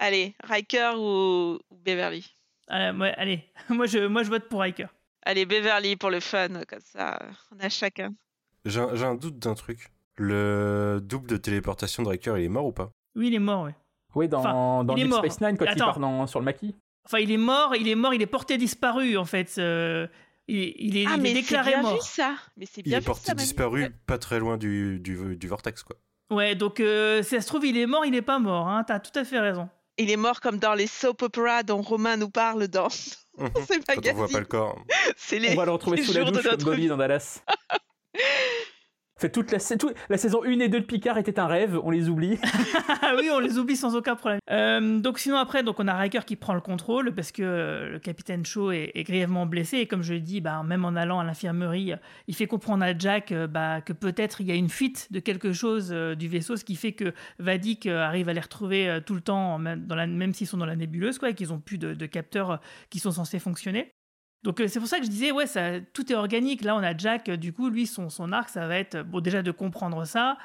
Allez, 0.00 0.34
Riker 0.42 0.94
ou, 0.96 1.60
ou 1.70 1.76
Beverly? 1.84 2.28
Allez, 2.66 2.98
ouais, 2.98 3.14
allez. 3.16 3.44
moi, 3.68 3.86
je, 3.86 4.08
moi, 4.08 4.24
je 4.24 4.30
vote 4.30 4.48
pour 4.48 4.62
Riker. 4.62 4.88
Allez, 5.22 5.46
Beverly 5.46 5.94
pour 5.94 6.10
le 6.10 6.18
fun, 6.18 6.48
comme 6.66 6.80
ça, 6.80 7.20
on 7.54 7.64
a 7.64 7.68
chacun. 7.68 8.12
J'ai 8.64 8.80
un, 8.80 9.14
doute 9.14 9.38
d'un 9.38 9.54
truc. 9.54 9.92
Le 10.16 10.98
double 11.00 11.28
de 11.28 11.36
téléportation 11.36 12.02
de 12.02 12.08
Riker, 12.08 12.34
il 12.38 12.46
est 12.46 12.48
mort 12.48 12.66
ou 12.66 12.72
pas? 12.72 12.90
Oui, 13.14 13.28
il 13.28 13.34
est 13.34 13.38
mort, 13.38 13.62
oui. 13.62 13.70
Oui, 14.16 14.28
dans, 14.28 14.40
Enfin, 14.40 14.82
dans 14.82 14.96
il 14.96 15.02
est 15.02 15.04
Deep 15.04 15.10
mort. 15.12 15.20
Space 15.20 15.40
Nine, 15.40 15.56
quand 15.56 15.66
il 15.72 15.78
part 15.78 16.00
dans- 16.00 16.26
sur 16.26 16.40
le 16.40 16.44
maquis. 16.46 16.74
Enfin, 17.04 17.18
il 17.20 17.30
est 17.30 17.36
mort, 17.36 17.76
il 17.76 17.86
est 17.86 17.94
mort, 17.94 18.12
il 18.12 18.22
est 18.22 18.26
porté 18.26 18.58
disparu, 18.58 19.16
en 19.16 19.24
fait. 19.24 19.54
euh, 19.58 20.08
il, 20.48 20.74
il 20.78 20.96
est, 20.96 21.04
ah, 21.06 21.16
il 21.16 21.20
est 21.20 21.22
mais 21.22 21.28
c'est 21.28 21.34
déclaré 21.34 21.70
bien 21.72 21.82
vu 21.82 21.82
mort. 21.84 22.02
ça. 22.02 22.34
Mais 22.56 22.66
c'est 22.66 22.82
Il 22.84 22.92
est 22.94 22.98
vu 23.00 23.04
porté 23.04 23.26
ça, 23.26 23.34
Manu. 23.34 23.44
disparu, 23.44 23.90
pas 24.06 24.18
très 24.18 24.38
loin 24.40 24.56
du, 24.56 24.98
du, 25.00 25.36
du 25.36 25.46
vortex, 25.48 25.82
quoi. 25.82 25.96
Ouais, 26.30 26.54
donc 26.54 26.80
euh, 26.80 27.22
si 27.22 27.30
ça 27.36 27.40
se 27.40 27.46
trouve, 27.46 27.64
il 27.66 27.76
est 27.78 27.86
mort, 27.86 28.04
il 28.04 28.14
est 28.14 28.22
pas 28.22 28.38
mort. 28.38 28.68
Hein, 28.68 28.84
T'as 28.86 28.98
tout 29.00 29.16
à 29.18 29.24
fait 29.24 29.38
raison. 29.38 29.68
Il 29.98 30.10
est 30.10 30.16
mort 30.16 30.40
comme 30.40 30.58
dans 30.58 30.74
les 30.74 30.86
soap 30.86 31.22
operas 31.22 31.62
dont 31.62 31.80
Romain 31.82 32.16
nous 32.16 32.30
parle 32.30 32.68
dans, 32.68 32.88
ses 32.90 33.16
Quand 33.36 33.46
on 33.46 33.60
voit 33.60 33.76
magazines. 33.96 34.28
pas 34.32 34.40
le 34.40 34.44
corps. 34.46 34.84
Les... 35.32 35.50
On 35.52 35.56
va 35.56 35.64
le 35.64 35.70
retrouver 35.72 35.96
les 35.98 36.02
sous 36.04 36.12
la 36.12 36.20
jours 36.22 36.32
de 36.32 36.40
douche 36.40 36.64
Bobby 36.64 36.86
dans 36.88 36.96
Dallas. 36.96 37.42
fait, 39.18 39.30
toute 39.30 39.50
la, 39.50 39.58
saison 39.58 40.44
1 40.44 40.60
et 40.60 40.68
2 40.68 40.80
de 40.80 40.84
Picard 40.84 41.18
était 41.18 41.38
un 41.38 41.46
rêve, 41.46 41.78
on 41.82 41.90
les 41.90 42.08
oublie. 42.08 42.38
Ah 43.00 43.14
oui, 43.16 43.30
on 43.32 43.38
les 43.38 43.58
oublie 43.58 43.76
sans 43.76 43.96
aucun 43.96 44.16
problème. 44.16 44.40
Euh, 44.50 44.98
donc 44.98 45.18
sinon 45.18 45.36
après, 45.36 45.62
donc 45.62 45.80
on 45.80 45.88
a 45.88 45.94
Riker 45.94 46.24
qui 46.26 46.36
prend 46.36 46.52
le 46.52 46.60
contrôle 46.60 47.14
parce 47.14 47.32
que 47.32 47.42
euh, 47.42 47.92
le 47.92 47.98
capitaine 47.98 48.44
Shaw 48.44 48.72
est, 48.72 49.04
grièvement 49.04 49.46
blessé 49.46 49.78
et 49.78 49.86
comme 49.86 50.02
je 50.02 50.12
l'ai 50.12 50.20
dit, 50.20 50.40
bah, 50.40 50.62
même 50.62 50.84
en 50.84 50.94
allant 50.94 51.20
à 51.20 51.24
l'infirmerie, 51.24 51.94
il 52.26 52.34
fait 52.34 52.46
comprendre 52.46 52.84
à 52.84 52.96
Jack 52.96 53.32
euh, 53.32 53.46
bah, 53.46 53.80
que 53.80 53.94
peut-être 53.94 54.40
il 54.40 54.48
y 54.48 54.50
a 54.50 54.54
une 54.54 54.68
fuite 54.68 55.10
de 55.10 55.20
quelque 55.20 55.52
chose 55.52 55.90
du 55.90 56.28
vaisseau, 56.28 56.56
ce 56.56 56.64
qui 56.64 56.76
fait 56.76 56.92
que 56.92 57.14
Vadik 57.38 57.86
arrive 57.86 58.28
à 58.28 58.32
les 58.32 58.40
retrouver 58.40 59.00
tout 59.06 59.14
le 59.14 59.20
temps, 59.20 59.58
dans 59.58 59.94
la, 59.94 60.06
même 60.06 60.34
s'ils 60.34 60.46
sont 60.46 60.58
dans 60.58 60.66
la 60.66 60.76
nébuleuse, 60.76 61.18
quoi, 61.18 61.30
et 61.30 61.34
qu'ils 61.34 61.52
ont 61.52 61.60
plus 61.60 61.78
de, 61.78 62.06
capteurs 62.06 62.60
qui 62.90 62.98
sont 62.98 63.12
censés 63.12 63.38
fonctionner. 63.38 63.94
Donc 64.44 64.60
euh, 64.60 64.68
c'est 64.68 64.78
pour 64.78 64.88
ça 64.88 64.98
que 64.98 65.04
je 65.04 65.10
disais, 65.10 65.32
ouais, 65.32 65.46
ça, 65.46 65.80
tout 65.92 66.12
est 66.12 66.14
organique. 66.14 66.62
Là, 66.62 66.76
on 66.76 66.82
a 66.82 66.96
Jack, 66.96 67.28
euh, 67.28 67.36
du 67.36 67.52
coup, 67.52 67.68
lui, 67.70 67.86
son, 67.86 68.32
arc, 68.32 68.48
ça 68.48 68.66
va 68.66 68.78
être, 68.78 68.96
euh, 68.96 69.02
bon, 69.02 69.20
déjà 69.20 69.42
de 69.42 69.50
comprendre 69.50 70.04
ça, 70.04 70.38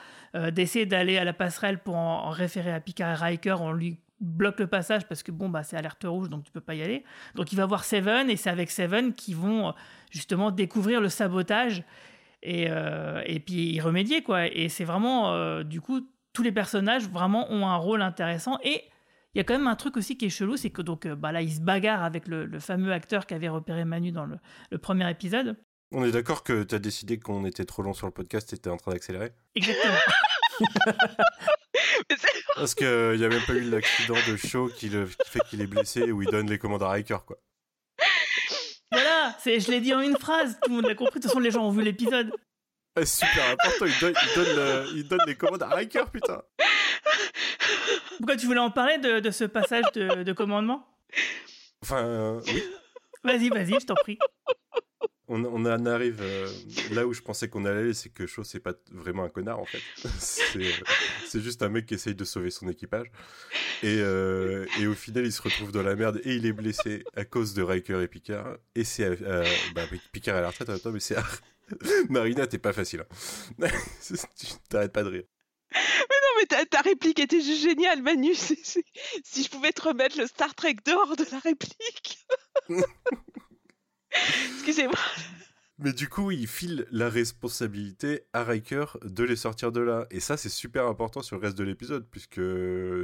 d'essayer 0.51 0.87
d'aller 0.87 1.19
à 1.19 1.23
la 1.23 1.33
passerelle 1.33 1.77
pour 1.77 1.95
en, 1.95 2.31
référer 2.31 2.73
à 2.73 2.79
Picard 2.79 3.11
et 3.11 3.15
Riker, 3.15 3.61
on 3.61 3.71
lui 3.71 3.99
bloque 4.19 4.59
le 4.59 4.67
passage 4.67 5.05
parce 5.05 5.21
que 5.21 5.31
bon 5.31 5.49
bah 5.49 5.63
c'est 5.63 5.75
alerte 5.75 6.05
rouge 6.05 6.29
donc 6.29 6.45
tu 6.45 6.51
peux 6.51 6.61
pas 6.61 6.73
y 6.73 6.81
aller. 6.81 7.03
Donc 7.35 7.51
il 7.51 7.57
va 7.57 7.65
voir 7.65 7.83
Seven 7.83 8.29
et 8.29 8.37
c'est 8.37 8.49
avec 8.49 8.71
Seven 8.71 9.13
qu'ils 9.13 9.35
vont 9.35 9.73
justement 10.09 10.49
découvrir 10.49 11.01
le 11.01 11.09
sabotage 11.09 11.83
et, 12.41 12.69
et 13.25 13.39
puis 13.41 13.73
y 13.73 13.81
remédier 13.81 14.23
quoi. 14.23 14.47
Et 14.47 14.69
c'est 14.69 14.85
vraiment 14.85 15.61
du 15.63 15.81
coup 15.81 16.07
tous 16.31 16.41
les 16.41 16.53
personnages 16.53 17.07
vraiment 17.09 17.51
ont 17.51 17.67
un 17.67 17.75
rôle 17.75 18.01
intéressant 18.01 18.57
et 18.63 18.83
il 19.35 19.39
y 19.39 19.41
a 19.41 19.43
quand 19.43 19.57
même 19.57 19.67
un 19.67 19.75
truc 19.75 19.97
aussi 19.97 20.17
qui 20.17 20.25
est 20.25 20.29
chelou, 20.29 20.57
c'est 20.57 20.69
que 20.69 20.81
donc 20.81 21.05
euh, 21.05 21.15
bah 21.15 21.31
là 21.31 21.41
il 21.41 21.51
se 21.53 21.59
bagarre 21.61 22.03
avec 22.03 22.27
le, 22.27 22.45
le 22.45 22.59
fameux 22.59 22.91
acteur 22.93 23.25
qu'avait 23.25 23.49
repéré 23.49 23.83
Manu 23.85 24.11
dans 24.11 24.25
le, 24.25 24.37
le 24.71 24.77
premier 24.77 25.09
épisode. 25.09 25.57
On 25.91 26.03
est 26.05 26.11
d'accord 26.11 26.43
que 26.43 26.63
t'as 26.63 26.79
décidé 26.79 27.19
qu'on 27.19 27.45
était 27.45 27.65
trop 27.65 27.81
long 27.83 27.93
sur 27.93 28.07
le 28.07 28.13
podcast 28.13 28.51
et 28.53 28.57
t'es 28.57 28.69
en 28.69 28.77
train 28.77 28.91
d'accélérer? 28.91 29.31
Exactement. 29.55 29.93
Parce 32.55 32.75
qu'il 32.75 32.87
n'y 33.17 33.25
a 33.25 33.29
même 33.29 33.41
pas 33.45 33.53
eu 33.53 33.69
l'accident 33.69 34.15
de 34.27 34.35
show 34.37 34.69
qui, 34.75 34.89
le- 34.89 35.05
qui 35.07 35.29
fait 35.29 35.39
qu'il 35.49 35.61
est 35.61 35.67
blessé 35.67 36.11
où 36.11 36.21
il 36.21 36.29
donne 36.29 36.49
les 36.49 36.57
commandes 36.57 36.83
à 36.83 36.89
Riker, 36.89 37.17
quoi. 37.25 37.37
voilà, 38.91 39.35
c'est 39.39 39.59
je 39.59 39.71
l'ai 39.71 39.81
dit 39.81 39.93
en 39.93 40.01
une 40.01 40.17
phrase, 40.17 40.57
tout 40.63 40.69
le 40.69 40.75
monde 40.77 40.85
l'a 40.85 40.95
compris. 40.95 41.19
De 41.19 41.23
toute 41.23 41.31
façon 41.31 41.39
les 41.39 41.51
gens 41.51 41.65
ont 41.65 41.71
vu 41.71 41.81
l'épisode. 41.83 42.31
Ah, 42.95 43.05
c'est 43.05 43.25
super 43.25 43.49
important, 43.51 43.85
il 43.85 43.99
donne, 43.99 44.13
il, 44.21 44.35
donne 44.35 44.55
le- 44.55 44.85
il 44.97 45.07
donne 45.07 45.19
les 45.25 45.35
commandes 45.35 45.63
à 45.63 45.67
Riker, 45.69 46.03
putain 46.11 46.41
Pourquoi 48.17 48.35
tu 48.37 48.45
voulais 48.45 48.59
en 48.59 48.71
parler 48.71 48.97
de, 48.97 49.19
de 49.19 49.31
ce 49.31 49.43
passage 49.45 49.85
de, 49.93 50.23
de 50.23 50.33
commandement? 50.33 50.87
Enfin, 51.81 52.05
euh, 52.05 52.41
oui, 52.47 52.63
Vas-y, 53.23 53.49
vas-y, 53.49 53.79
je 53.79 53.85
t'en 53.85 53.95
prie. 53.95 54.17
on, 55.27 55.43
on 55.45 55.65
en 55.65 55.85
arrive 55.85 56.19
euh, 56.21 56.47
là 56.91 57.05
où 57.07 57.13
je 57.13 57.21
pensais 57.21 57.47
qu'on 57.49 57.65
allait, 57.65 57.93
c'est 57.93 58.09
que 58.09 58.25
Shaw, 58.27 58.43
c'est 58.43 58.59
pas 58.59 58.73
vraiment 58.91 59.23
un 59.23 59.29
connard, 59.29 59.59
en 59.59 59.65
fait. 59.65 59.81
c'est 60.19 60.57
euh, 60.59 60.69
c'est 61.27 61.41
juste 61.41 61.61
un 61.63 61.69
mec 61.69 61.85
qui 61.85 61.93
essaye 61.93 62.15
de 62.15 62.23
sauver 62.25 62.49
son 62.51 62.67
équipage. 62.67 63.07
Et, 63.81 63.99
euh, 63.99 64.65
et 64.79 64.87
au 64.87 64.93
final, 64.93 65.25
il 65.25 65.31
se 65.31 65.41
retrouve 65.41 65.71
dans 65.71 65.83
la 65.83 65.95
merde 65.95 66.21
et 66.23 66.35
il 66.35 66.45
est 66.45 66.53
blessé 66.53 67.03
à 67.15 67.25
cause 67.25 67.53
de 67.53 67.61
Riker 67.63 68.01
et 68.01 68.07
Picard. 68.07 68.57
Et 68.75 68.83
c'est... 68.83 69.17
bah, 69.73 69.83
Picard 70.11 70.35
est 70.35 70.39
à 70.39 70.41
la 70.41 70.47
retraite 70.49 70.69
en 70.69 70.73
même 70.73 70.81
temps, 70.81 70.91
mais 70.91 70.99
c'est... 70.99 71.15
Marina, 72.09 72.45
t'es 72.45 72.57
pas 72.59 72.73
facile. 72.73 73.05
hein. 73.61 73.67
tu 74.37 74.45
t'arrêtes 74.69 74.91
pas 74.93 75.03
de 75.03 75.09
rire. 75.09 75.23
Non, 75.75 76.39
mais 76.39 76.65
ta, 76.65 76.81
réplique 76.81 77.19
était 77.19 77.41
juste 77.41 77.63
géniale, 77.63 78.01
Manu. 78.01 78.33
Si 78.35 79.43
je 79.43 79.49
pouvais 79.49 79.71
te 79.71 79.81
remettre 79.81 80.17
le 80.17 80.27
Star 80.27 80.53
Trek 80.55 80.77
dehors 80.85 81.15
de 81.15 81.25
la 81.31 81.39
réplique. 81.39 82.19
Excusez-moi. 84.55 84.99
Mais 85.79 85.91
du 85.91 86.07
coup, 86.07 86.29
il 86.31 86.47
file 86.47 86.85
la 86.91 87.09
responsabilité 87.09 88.25
à 88.31 88.43
Riker 88.43 88.85
de 89.03 89.23
les 89.23 89.35
sortir 89.35 89.71
de 89.71 89.81
là. 89.81 90.05
Et 90.11 90.19
ça, 90.19 90.37
c'est 90.37 90.49
super 90.49 90.85
important 90.85 91.21
sur 91.21 91.35
le 91.35 91.41
reste 91.41 91.57
de 91.57 91.63
l'épisode, 91.63 92.05
puisque, 92.09 92.39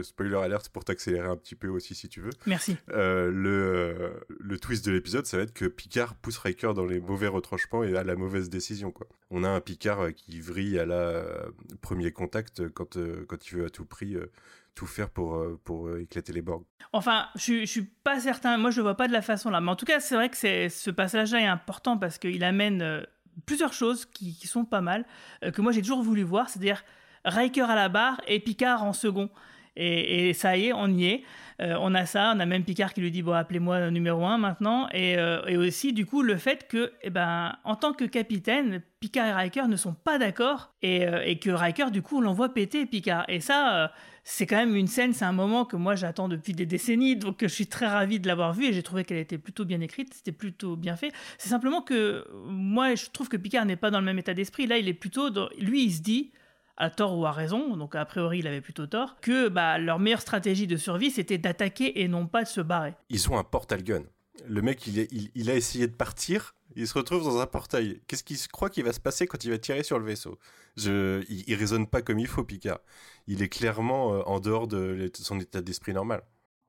spoiler 0.03 0.36
alert 0.36 0.70
pour 0.70 0.86
t'accélérer 0.86 1.28
un 1.28 1.36
petit 1.36 1.55
peu 1.55 1.67
aussi 1.67 1.95
si 1.95 2.09
tu 2.09 2.22
veux, 2.22 2.30
Merci. 2.45 2.78
euh, 2.91 3.32
le, 3.32 3.49
euh, 3.49 4.09
le 4.39 4.59
twist 4.59 4.86
de 4.86 4.91
l'épisode, 4.91 5.26
ça 5.26 5.38
va 5.38 5.43
être 5.43 5.53
que 5.53 5.65
Picard 5.65 6.15
pousse 6.15 6.38
Riker 6.38 6.74
dans 6.76 6.86
les 6.86 6.99
mauvais 6.99 7.28
retranchements 7.28 7.84
et 7.84 7.95
à 7.97 8.03
la 8.03 8.15
mauvaise 8.15 8.49
décision. 8.49 8.91
Quoi. 8.91 9.07
On 9.32 9.43
a 9.43 9.49
un 9.49 9.61
Picard 9.61 10.01
euh, 10.01 10.11
qui 10.11 10.39
vrille 10.39 10.78
à 10.80 10.86
la 10.86 10.95
euh, 10.95 11.49
premier 11.82 12.11
contact 12.11 12.70
quand, 12.70 12.97
euh, 12.97 13.26
quand 13.28 13.47
il 13.47 13.55
veut 13.57 13.65
à 13.65 13.70
tout 13.70 13.86
prix 13.86 14.15
euh, 14.15 14.32
tout 14.80 14.86
faire 14.86 15.09
pour, 15.09 15.36
euh, 15.36 15.59
pour 15.65 15.88
euh, 15.88 16.03
éclater 16.03 16.32
les 16.32 16.41
Borg. 16.41 16.63
Enfin, 16.93 17.27
je, 17.36 17.59
je 17.59 17.65
suis 17.65 17.84
pas 17.84 18.21
certain. 18.21 18.57
Moi, 18.57 18.71
je 18.71 18.77
le 18.77 18.84
vois 18.84 18.95
pas 18.95 19.09
de 19.09 19.13
la 19.13 19.21
façon 19.21 19.49
là. 19.49 19.59
Mais 19.59 19.69
en 19.69 19.75
tout 19.75 19.86
cas, 19.86 19.99
c'est 19.99 20.15
vrai 20.15 20.30
que 20.30 20.38
ce 20.38 20.89
passage-là 20.89 21.41
est 21.41 21.47
important 21.47 21.97
parce 21.97 22.17
qu'il 22.17 22.45
amène 22.45 22.82
euh, 22.82 23.03
plusieurs 23.45 23.73
choses 23.73 24.05
qui, 24.05 24.32
sont 24.47 24.63
pas 24.63 24.80
mal, 24.80 25.05
que 25.53 25.61
moi 25.61 25.73
j'ai 25.73 25.82
toujours 25.82 26.01
voulu 26.01 26.23
voir. 26.23 26.49
C'est-à-dire 26.49 26.86
Riker 27.25 27.69
à 27.69 27.75
la 27.75 27.89
barre 27.89 28.21
et 28.25 28.39
Picard 28.39 28.84
en 28.84 28.93
second. 28.93 29.30
Et, 29.75 30.34
ça 30.34 30.57
y 30.57 30.67
est, 30.67 30.73
on 30.73 30.88
y 30.88 31.05
est. 31.05 31.23
On 31.59 31.93
a 31.95 32.05
ça, 32.05 32.34
on 32.36 32.39
a 32.39 32.45
même 32.45 32.63
Picard 32.63 32.93
qui 32.93 32.99
lui 32.99 33.11
dit 33.11 33.21
bon 33.21 33.34
appelez-moi 33.34 33.91
numéro 33.91 34.25
un 34.25 34.38
maintenant 34.38 34.89
et, 34.93 35.17
aussi 35.55 35.93
du 35.93 36.05
coup 36.05 36.21
le 36.21 36.36
fait 36.36 36.67
que 36.67 36.91
eh 37.01 37.09
ben 37.09 37.55
en 37.63 37.75
tant 37.75 37.93
que 37.93 38.03
capitaine 38.03 38.82
Picard 38.99 39.27
et 39.27 39.34
Riker 39.34 39.67
ne 39.67 39.77
sont 39.77 39.93
pas 39.93 40.17
d'accord 40.17 40.73
et, 40.82 41.05
et 41.23 41.39
que 41.39 41.49
Riker 41.49 41.91
du 41.91 42.01
coup 42.01 42.19
l'envoie 42.19 42.53
péter 42.53 42.86
Picard 42.86 43.23
et 43.30 43.39
ça 43.39 43.91
c'est 44.30 44.45
quand 44.45 44.57
même 44.57 44.75
une 44.75 44.88
scène 44.88 45.13
c'est 45.13 45.25
un 45.25 45.34
moment 45.34 45.65
que 45.65 45.75
moi 45.75 45.95
j'attends 45.95 46.30
depuis 46.30 46.53
des 46.53 46.67
décennies 46.67 47.15
donc 47.15 47.38
je 47.41 47.47
suis 47.47 47.65
très 47.65 47.88
ravi 47.88 48.19
de 48.19 48.27
l'avoir 48.27 48.53
vue 48.53 48.65
et 48.65 48.73
j'ai 48.73 48.84
trouvé 48.84 49.03
qu'elle 49.03 49.17
était 49.17 49.39
plutôt 49.39 49.65
bien 49.65 49.82
écrite 49.82 50.13
c'était 50.13 50.32
plutôt 50.32 50.75
bien 50.75 50.95
fait 50.95 51.11
c'est 51.39 51.49
simplement 51.49 51.82
que 51.82 52.25
moi 52.45 52.93
je 52.93 53.07
trouve 53.07 53.27
que 53.27 53.38
Picard 53.38 53.65
n'est 53.65 53.75
pas 53.75 53.89
dans 53.89 53.99
le 53.99 54.05
même 54.05 54.19
état 54.19 54.36
d'esprit 54.36 54.67
là 54.67 54.77
il 54.77 54.88
est 54.88 54.93
plutôt 54.93 55.32
dans... 55.32 55.49
lui 55.57 55.86
il 55.86 55.91
se 55.91 56.01
dit 56.01 56.32
à 56.77 56.89
tort 56.89 57.17
ou 57.17 57.25
à 57.25 57.34
raison, 57.34 57.75
donc 57.75 57.93
a 57.95 58.05
priori 58.05 58.39
il 58.39 58.47
avait 58.47 58.61
plutôt 58.61 58.88
tort, 58.88 59.19
que 59.19 59.49
bah, 59.49 59.77
leur 59.77 59.99
meilleure 59.99 60.21
stratégie 60.21 60.65
de 60.65 60.77
survie 60.77 61.11
c'était 61.11 61.38
d'attaquer 61.38 62.01
et 62.01 62.07
non 62.07 62.25
pas 62.25 62.43
de 62.43 62.47
se 62.47 62.61
barrer. 62.61 62.93
Ils 63.09 63.30
ont 63.30 63.38
un 63.38 63.43
portal 63.43 63.84
gun. 63.84 64.03
Le 64.47 64.61
mec, 64.61 64.88
il, 64.88 65.30
il 65.36 65.49
a 65.49 65.55
essayé 65.55 65.88
de 65.88 65.93
partir, 65.93 66.55
il 66.80 66.88
se 66.88 66.97
retrouve 66.97 67.23
dans 67.23 67.39
un 67.39 67.45
portail. 67.45 68.01
Qu'est-ce 68.07 68.23
qu'il 68.23 68.38
croit 68.47 68.69
qu'il 68.69 68.84
va 68.84 68.93
se 68.93 68.99
passer 68.99 69.27
quand 69.27 69.43
il 69.43 69.51
va 69.51 69.57
tirer 69.57 69.84
sur 69.84 69.99
le 69.99 70.05
vaisseau? 70.05 70.38
Il, 70.77 71.25
il 71.30 71.55
raisonne 71.55 71.88
pas 71.88 72.01
comme 72.01 72.19
il 72.19 72.27
faut, 72.27 72.43
Picard. 72.43 72.80
Il 73.27 73.41
est 73.41 73.49
clairement 73.49 74.13
euh, 74.13 74.21
en 74.25 74.39
dehors 74.39 74.67
de 74.67 75.11
son 75.13 75.39
état 75.39 75.61
d'esprit 75.61 75.93
normal. 75.93 76.23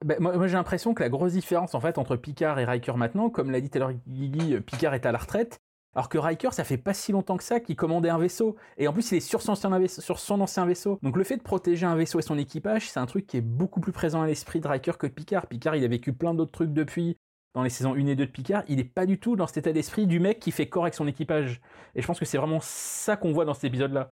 Bah, 0.05 0.17
moi, 0.19 0.47
j'ai 0.47 0.55
l'impression 0.55 0.95
que 0.95 1.03
la 1.03 1.11
grosse 1.11 1.33
différence 1.33 1.75
en 1.75 1.81
fait 1.81 1.99
entre 1.99 2.17
Picard 2.17 2.59
et 2.59 2.65
Riker 2.65 2.95
maintenant, 2.97 3.29
comme 3.29 3.51
l'a 3.51 3.61
dit 3.61 3.69
Taylor 3.69 3.93
Gigi, 4.07 4.55
euh, 4.55 4.61
Picard 4.61 4.95
est 4.95 5.05
à 5.05 5.13
la 5.13 5.19
retraite, 5.19 5.61
alors 5.95 6.09
que 6.09 6.17
Riker, 6.17 6.53
ça 6.53 6.65
fait 6.65 6.79
pas 6.79 6.95
si 6.95 7.13
longtemps 7.13 7.37
que 7.37 7.45
ça 7.45 7.61
qu'il 7.61 7.77
commandait 7.77 8.09
un 8.09 8.19
vaisseau. 8.19 8.57
Et 8.79 8.89
en 8.89 8.95
plus, 8.95 9.11
il 9.11 9.17
est 9.17 9.21
sur 9.21 9.43
son, 9.43 9.53
ancien 9.53 10.67
vaisseau. 10.67 10.99
Donc 11.03 11.17
le 11.17 11.25
fait 11.25 11.37
de 11.37 11.43
protéger 11.43 11.85
un 11.85 11.97
vaisseau 11.97 12.19
et 12.19 12.23
son 12.23 12.39
équipage, 12.39 12.89
c'est 12.89 13.01
un 13.01 13.07
truc 13.07 13.27
qui 13.27 13.37
est 13.37 13.43
beaucoup 13.43 13.81
plus 13.81 13.93
présent 13.93 14.23
à 14.23 14.27
l'esprit 14.27 14.61
de 14.61 14.69
Riker 14.69 14.93
que 14.99 15.07
Picard. 15.07 15.49
Picard, 15.49 15.77
il 15.77 15.85
a 15.85 15.89
vécu 15.89 16.15
plein 16.15 16.33
d'autres 16.33 16.53
trucs 16.53 16.73
depuis. 16.73 17.19
Dans 17.55 17.63
les 17.65 17.71
saisons 17.71 17.95
1 17.95 18.07
et 18.07 18.15
2 18.15 18.27
de 18.27 18.31
Picard, 18.31 18.63
il 18.69 18.79
est 18.79 18.85
pas 18.85 19.07
du 19.07 19.19
tout 19.19 19.35
dans 19.35 19.47
cet 19.47 19.59
état 19.59 19.73
d'esprit 19.73 20.07
du 20.07 20.21
mec 20.21 20.39
qui 20.39 20.53
fait 20.53 20.69
corps 20.69 20.85
avec 20.85 20.95
son 20.95 21.09
équipage. 21.09 21.61
Et 21.95 22.03
je 22.03 22.07
pense 22.07 22.19
que 22.21 22.25
c'est 22.25 22.39
vraiment 22.39 22.61
ça 22.61 23.17
qu'on 23.17 23.33
voit 23.33 23.45
dans 23.45 23.55
cet 23.55 23.65
épisode-là. 23.65 24.11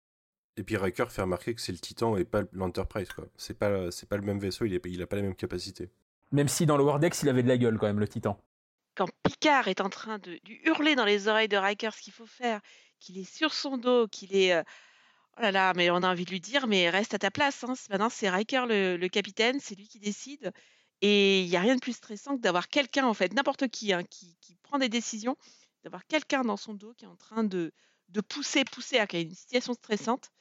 Et 0.57 0.63
puis 0.63 0.75
Riker 0.75 1.05
fait 1.09 1.21
remarquer 1.21 1.55
que 1.55 1.61
c'est 1.61 1.71
le 1.71 1.77
Titan 1.77 2.17
et 2.17 2.25
pas 2.25 2.41
l'Enterprise, 2.51 3.09
quoi. 3.13 3.25
C'est 3.37 3.57
pas, 3.57 3.91
c'est 3.91 4.09
pas 4.09 4.17
le 4.17 4.23
même 4.23 4.39
vaisseau, 4.39 4.65
il, 4.65 4.73
est, 4.73 4.85
il 4.85 5.01
a 5.01 5.07
pas 5.07 5.15
la 5.15 5.21
même 5.21 5.35
capacité. 5.35 5.89
Même 6.31 6.49
si 6.49 6.65
dans 6.65 6.75
le 6.75 6.83
Wordex, 6.83 7.23
il 7.23 7.29
avait 7.29 7.43
de 7.43 7.47
la 7.47 7.57
gueule 7.57 7.77
quand 7.77 7.87
même, 7.87 7.99
le 7.99 8.07
Titan. 8.09 8.37
Quand 8.95 9.07
Picard 9.23 9.69
est 9.69 9.79
en 9.79 9.89
train 9.89 10.17
de, 10.19 10.31
de 10.33 10.69
hurler 10.69 10.95
dans 10.95 11.05
les 11.05 11.29
oreilles 11.29 11.47
de 11.47 11.55
Riker 11.55 11.91
ce 11.93 12.01
qu'il 12.01 12.11
faut 12.13 12.25
faire, 12.25 12.59
qu'il 12.99 13.17
est 13.17 13.23
sur 13.23 13.53
son 13.53 13.77
dos, 13.77 14.07
qu'il 14.07 14.35
est. 14.35 14.53
euh, 14.53 14.63
Oh 15.37 15.41
là 15.41 15.51
là, 15.51 15.73
mais 15.75 15.89
on 15.89 15.97
a 16.03 16.09
envie 16.11 16.25
de 16.25 16.31
lui 16.31 16.41
dire, 16.41 16.67
mais 16.67 16.89
reste 16.89 17.13
à 17.13 17.19
ta 17.19 17.31
place. 17.31 17.63
Hein. 17.63 17.73
Maintenant, 17.89 18.09
c'est 18.09 18.29
Riker 18.29 18.65
le, 18.67 18.97
le 18.97 19.07
capitaine, 19.07 19.59
c'est 19.61 19.75
lui 19.75 19.87
qui 19.87 19.99
décide. 19.99 20.51
Et 21.01 21.41
il 21.41 21.49
n'y 21.49 21.55
a 21.55 21.61
rien 21.61 21.75
de 21.75 21.79
plus 21.79 21.93
stressant 21.93 22.35
que 22.35 22.41
d'avoir 22.41 22.67
quelqu'un, 22.67 23.05
en 23.05 23.13
fait, 23.13 23.33
n'importe 23.33 23.67
qui, 23.69 23.93
hein, 23.93 24.03
qui, 24.03 24.35
qui 24.41 24.55
prend 24.63 24.79
des 24.79 24.89
décisions, 24.89 25.37
d'avoir 25.83 26.05
quelqu'un 26.05 26.41
dans 26.41 26.57
son 26.57 26.73
dos 26.73 26.93
qui 26.97 27.05
est 27.05 27.07
en 27.07 27.15
train 27.15 27.43
de, 27.43 27.71
de 28.09 28.21
pousser, 28.21 28.65
pousser 28.65 28.99
à 28.99 29.05
ait 29.13 29.21
une 29.21 29.33
situation 29.33 29.73
stressante. 29.73 30.31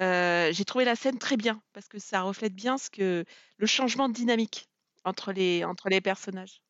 Euh, 0.00 0.52
J'ai 0.52 0.64
trouvé 0.64 0.84
la 0.84 0.96
scène 0.96 1.18
très 1.18 1.36
bien 1.36 1.62
parce 1.72 1.88
que 1.88 1.98
ça 1.98 2.22
reflète 2.22 2.54
bien 2.54 2.76
ce 2.76 2.90
que 2.90 3.24
le 3.56 3.66
changement 3.66 4.08
de 4.08 4.14
dynamique 4.14 4.68
entre 5.04 5.32
les, 5.32 5.64
entre 5.64 5.88
les 5.88 6.00
personnages. 6.00 6.60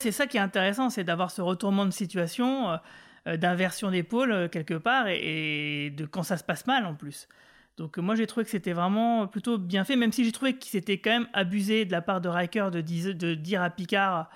C'est 0.00 0.12
ça 0.12 0.26
qui 0.26 0.36
est 0.36 0.40
intéressant, 0.40 0.90
c'est 0.90 1.04
d'avoir 1.04 1.30
ce 1.30 1.42
retournement 1.42 1.86
de 1.86 1.90
situation, 1.90 2.70
euh, 2.70 2.76
euh, 3.26 3.36
d'inversion 3.36 3.90
d'épaule 3.90 4.32
euh, 4.32 4.48
quelque 4.48 4.74
part, 4.74 5.08
et, 5.08 5.86
et 5.86 5.90
de 5.90 6.06
quand 6.06 6.22
ça 6.22 6.36
se 6.36 6.44
passe 6.44 6.66
mal 6.66 6.86
en 6.86 6.94
plus. 6.94 7.28
Donc 7.76 7.98
euh, 7.98 8.02
moi 8.02 8.14
j'ai 8.14 8.26
trouvé 8.26 8.44
que 8.44 8.50
c'était 8.50 8.72
vraiment 8.72 9.26
plutôt 9.26 9.58
bien 9.58 9.84
fait, 9.84 9.96
même 9.96 10.12
si 10.12 10.24
j'ai 10.24 10.32
trouvé 10.32 10.56
qu'il 10.56 10.70
s'était 10.70 10.98
quand 10.98 11.10
même 11.10 11.28
abusé 11.32 11.84
de 11.84 11.92
la 11.92 12.02
part 12.02 12.20
de 12.20 12.28
Riker 12.28 12.70
de, 12.70 12.80
dire 13.34 13.62
à 13.62 13.70
Picard 13.70 14.28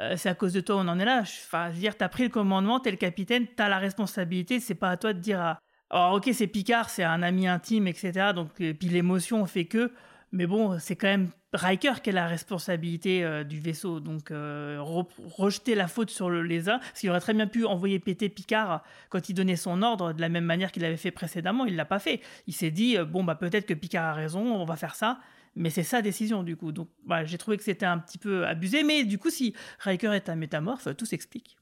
euh, 0.00 0.16
c'est 0.16 0.28
à 0.28 0.34
cause 0.34 0.52
de 0.52 0.60
toi 0.60 0.76
on 0.76 0.88
en 0.88 0.98
est 0.98 1.04
là. 1.04 1.20
Enfin, 1.20 1.70
dire, 1.70 1.96
t'as 1.96 2.08
pris 2.08 2.24
le 2.24 2.28
commandement, 2.28 2.80
t'es 2.80 2.90
le 2.90 2.96
capitaine, 2.96 3.46
t'as 3.56 3.68
la 3.68 3.78
responsabilité, 3.78 4.58
c'est 4.60 4.74
pas 4.74 4.90
à 4.90 4.96
toi 4.96 5.12
de 5.12 5.20
dire 5.20 5.40
à... 5.40 5.58
Alors 5.90 6.14
ok 6.14 6.30
c'est 6.32 6.46
Picard, 6.46 6.90
c'est 6.90 7.04
un 7.04 7.22
ami 7.22 7.46
intime, 7.46 7.86
etc. 7.86 8.32
Donc, 8.34 8.60
et 8.60 8.74
puis 8.74 8.88
l'émotion 8.88 9.44
fait 9.46 9.66
que... 9.66 9.92
Mais 10.36 10.48
bon, 10.48 10.80
c'est 10.80 10.96
quand 10.96 11.06
même 11.06 11.30
Riker 11.52 12.02
qui 12.02 12.10
a 12.10 12.12
la 12.12 12.26
responsabilité 12.26 13.22
euh, 13.22 13.44
du 13.44 13.60
vaisseau. 13.60 14.00
Donc, 14.00 14.32
euh, 14.32 14.78
re- 14.80 15.06
rejeter 15.38 15.76
la 15.76 15.86
faute 15.86 16.10
sur 16.10 16.28
le 16.28 16.42
lézard, 16.42 16.80
parce 16.80 17.04
aurait 17.04 17.20
très 17.20 17.34
bien 17.34 17.46
pu 17.46 17.64
envoyer 17.64 18.00
péter 18.00 18.28
Picard 18.28 18.82
quand 19.10 19.28
il 19.28 19.34
donnait 19.34 19.54
son 19.54 19.80
ordre, 19.80 20.12
de 20.12 20.20
la 20.20 20.28
même 20.28 20.44
manière 20.44 20.72
qu'il 20.72 20.84
avait 20.84 20.96
fait 20.96 21.12
précédemment. 21.12 21.66
Il 21.66 21.76
l'a 21.76 21.84
pas 21.84 22.00
fait. 22.00 22.20
Il 22.48 22.52
s'est 22.52 22.72
dit, 22.72 22.98
euh, 22.98 23.04
bon, 23.04 23.22
bah, 23.22 23.36
peut-être 23.36 23.64
que 23.64 23.74
Picard 23.74 24.06
a 24.06 24.12
raison, 24.12 24.40
on 24.40 24.64
va 24.64 24.74
faire 24.74 24.96
ça. 24.96 25.20
Mais 25.54 25.70
c'est 25.70 25.84
sa 25.84 26.02
décision, 26.02 26.42
du 26.42 26.56
coup. 26.56 26.72
Donc, 26.72 26.88
j'ai 27.26 27.38
trouvé 27.38 27.56
que 27.56 27.62
c'était 27.62 27.86
un 27.86 27.98
petit 27.98 28.18
peu 28.18 28.44
abusé. 28.44 28.82
Mais 28.82 29.04
du 29.04 29.18
coup, 29.18 29.30
si 29.30 29.54
Riker 29.78 30.12
est 30.14 30.28
un 30.28 30.34
métamorphe, 30.34 30.88
tout 30.96 31.06
s'explique. 31.06 31.56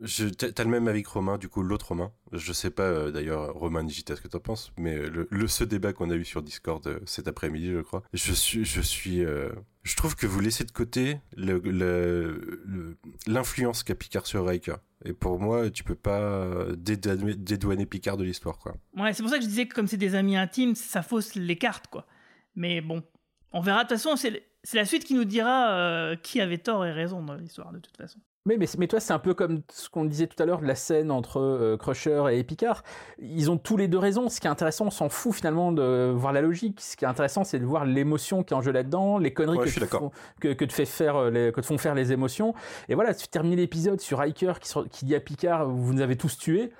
T'as 0.00 0.64
le 0.64 0.70
même 0.70 1.02
que 1.02 1.08
Romain, 1.10 1.36
du 1.36 1.48
coup, 1.48 1.62
l'autre 1.62 1.88
Romain. 1.88 2.10
Je 2.32 2.52
sais 2.52 2.70
pas, 2.70 2.84
euh, 2.84 3.10
d'ailleurs, 3.10 3.52
Romain, 3.52 3.82
Nigita, 3.82 4.16
ce 4.16 4.22
que 4.22 4.28
t'en 4.28 4.38
penses, 4.38 4.72
mais 4.78 4.96
le, 4.96 5.46
ce 5.46 5.64
débat 5.64 5.92
qu'on 5.92 6.10
a 6.10 6.14
eu 6.14 6.24
sur 6.24 6.42
Discord 6.42 6.86
euh, 6.86 7.00
cet 7.04 7.28
après-midi, 7.28 7.70
je 7.70 7.80
crois, 7.80 8.02
je 8.14 8.32
suis, 8.32 8.64
je 8.64 8.80
suis, 8.80 9.22
euh, 9.22 9.50
je 9.82 9.96
trouve 9.96 10.16
que 10.16 10.26
vous 10.26 10.40
laissez 10.40 10.64
de 10.64 10.70
côté 10.70 11.18
l'influence 13.26 13.82
qu'a 13.82 13.94
Picard 13.94 14.26
sur 14.26 14.46
Riker. 14.46 14.76
Et 15.04 15.12
pour 15.12 15.38
moi, 15.38 15.70
tu 15.70 15.84
peux 15.84 15.94
pas 15.94 16.66
dédouaner, 16.76 17.34
dédouaner 17.34 17.84
Picard 17.86 18.16
de 18.16 18.24
l'histoire, 18.24 18.58
quoi. 18.58 18.74
Ouais, 18.96 19.12
c'est 19.12 19.22
pour 19.22 19.30
ça 19.30 19.36
que 19.36 19.44
je 19.44 19.48
disais 19.48 19.66
que 19.66 19.74
comme 19.74 19.86
c'est 19.86 19.96
des 19.96 20.14
amis 20.14 20.36
intimes, 20.36 20.74
ça 20.74 21.02
fausse 21.02 21.34
les 21.34 21.56
cartes, 21.56 21.88
quoi. 21.88 22.06
Mais 22.54 22.80
bon, 22.80 23.02
on 23.52 23.60
verra. 23.60 23.84
De 23.84 23.88
toute 23.88 23.98
façon, 23.98 24.16
c'est 24.16 24.42
la 24.74 24.84
suite 24.86 25.04
qui 25.04 25.14
nous 25.14 25.24
dira 25.24 26.16
qui 26.22 26.40
avait 26.40 26.58
tort 26.58 26.86
et 26.86 26.92
raison 26.92 27.22
dans 27.22 27.34
l'histoire, 27.34 27.72
de 27.72 27.78
toute 27.78 27.96
façon. 27.96 28.18
Mais, 28.46 28.56
mais, 28.56 28.66
mais 28.78 28.86
toi, 28.86 29.00
c'est 29.00 29.12
un 29.12 29.18
peu 29.18 29.34
comme 29.34 29.60
ce 29.70 29.90
qu'on 29.90 30.06
disait 30.06 30.26
tout 30.26 30.42
à 30.42 30.46
l'heure 30.46 30.60
de 30.60 30.66
la 30.66 30.74
scène 30.74 31.10
entre 31.10 31.38
euh, 31.40 31.76
Crusher 31.76 32.24
et 32.32 32.42
Picard. 32.42 32.82
Ils 33.18 33.50
ont 33.50 33.58
tous 33.58 33.76
les 33.76 33.86
deux 33.86 33.98
raison. 33.98 34.30
Ce 34.30 34.40
qui 34.40 34.46
est 34.46 34.50
intéressant, 34.50 34.86
on 34.86 34.90
s'en 34.90 35.10
fout 35.10 35.34
finalement 35.34 35.72
de 35.72 36.10
voir 36.16 36.32
la 36.32 36.40
logique. 36.40 36.80
Ce 36.80 36.96
qui 36.96 37.04
est 37.04 37.08
intéressant, 37.08 37.44
c'est 37.44 37.58
de 37.58 37.66
voir 37.66 37.84
l'émotion 37.84 38.42
qui 38.42 38.54
est 38.54 38.56
en 38.56 38.62
jeu 38.62 38.72
là-dedans, 38.72 39.18
les 39.18 39.34
conneries 39.34 39.58
Ouais, 39.58 39.66
que, 39.66 39.80
te 39.80 39.84
font, 39.84 40.10
que, 40.40 40.48
que 40.54 40.64
te 40.64 40.72
fait 40.72 40.86
faire 40.86 41.16
euh, 41.16 41.30
les, 41.30 41.52
que 41.52 41.60
te 41.60 41.66
font 41.66 41.76
faire 41.76 41.94
les 41.94 42.12
émotions. 42.12 42.54
Et 42.88 42.94
voilà, 42.94 43.12
tu 43.12 43.28
termines 43.28 43.56
l'épisode 43.56 44.00
sur 44.00 44.18
Riker 44.18 44.54
qui, 44.90 45.04
dit 45.04 45.14
à 45.14 45.20
Picard, 45.20 45.68
vous 45.68 45.92
nous 45.92 46.00
avez 46.00 46.16
tous 46.16 46.38
tués. 46.38 46.72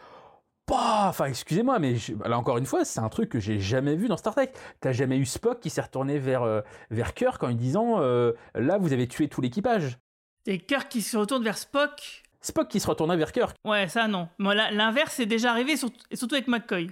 Bah, 0.66 1.06
enfin, 1.08 1.26
excusez-moi, 1.26 1.78
mais 1.78 1.96
je- 1.96 2.12
là 2.26 2.38
encore 2.38 2.56
une 2.56 2.64
fois, 2.66 2.84
c'est 2.86 3.00
un 3.00 3.08
truc 3.10 3.28
que 3.28 3.40
j'ai 3.40 3.58
jamais 3.58 3.96
vu 3.96 4.08
dans 4.08 4.16
Star 4.16 4.34
Trek. 4.34 4.52
T'as 4.80 4.92
jamais 4.92 5.18
eu 5.18 5.26
Spock 5.26 5.60
qui 5.60 5.68
s'est 5.68 5.80
retourné 5.82 6.18
vers 6.18 6.42
euh, 6.42 6.60
vers 6.90 7.12
Kirk 7.12 7.42
en 7.42 7.48
lui 7.48 7.56
disant, 7.56 7.96
euh, 7.98 8.32
là, 8.54 8.78
vous 8.78 8.92
avez 8.92 9.08
tué 9.08 9.28
tout 9.28 9.40
l'équipage. 9.40 9.98
Et 10.46 10.58
Kirk 10.58 10.88
qui 10.88 11.02
se 11.02 11.16
retourne 11.16 11.42
vers 11.44 11.58
Spock. 11.58 12.22
Spock 12.40 12.68
qui 12.68 12.80
se 12.80 12.86
retournait 12.86 13.16
vers 13.16 13.32
Kirk. 13.32 13.56
Ouais, 13.64 13.88
ça 13.88 14.08
non. 14.08 14.28
L'inverse 14.38 15.20
est 15.20 15.26
déjà 15.26 15.50
arrivé, 15.50 15.72
et 16.10 16.16
surtout 16.16 16.34
avec 16.34 16.48
McCoy. 16.48 16.88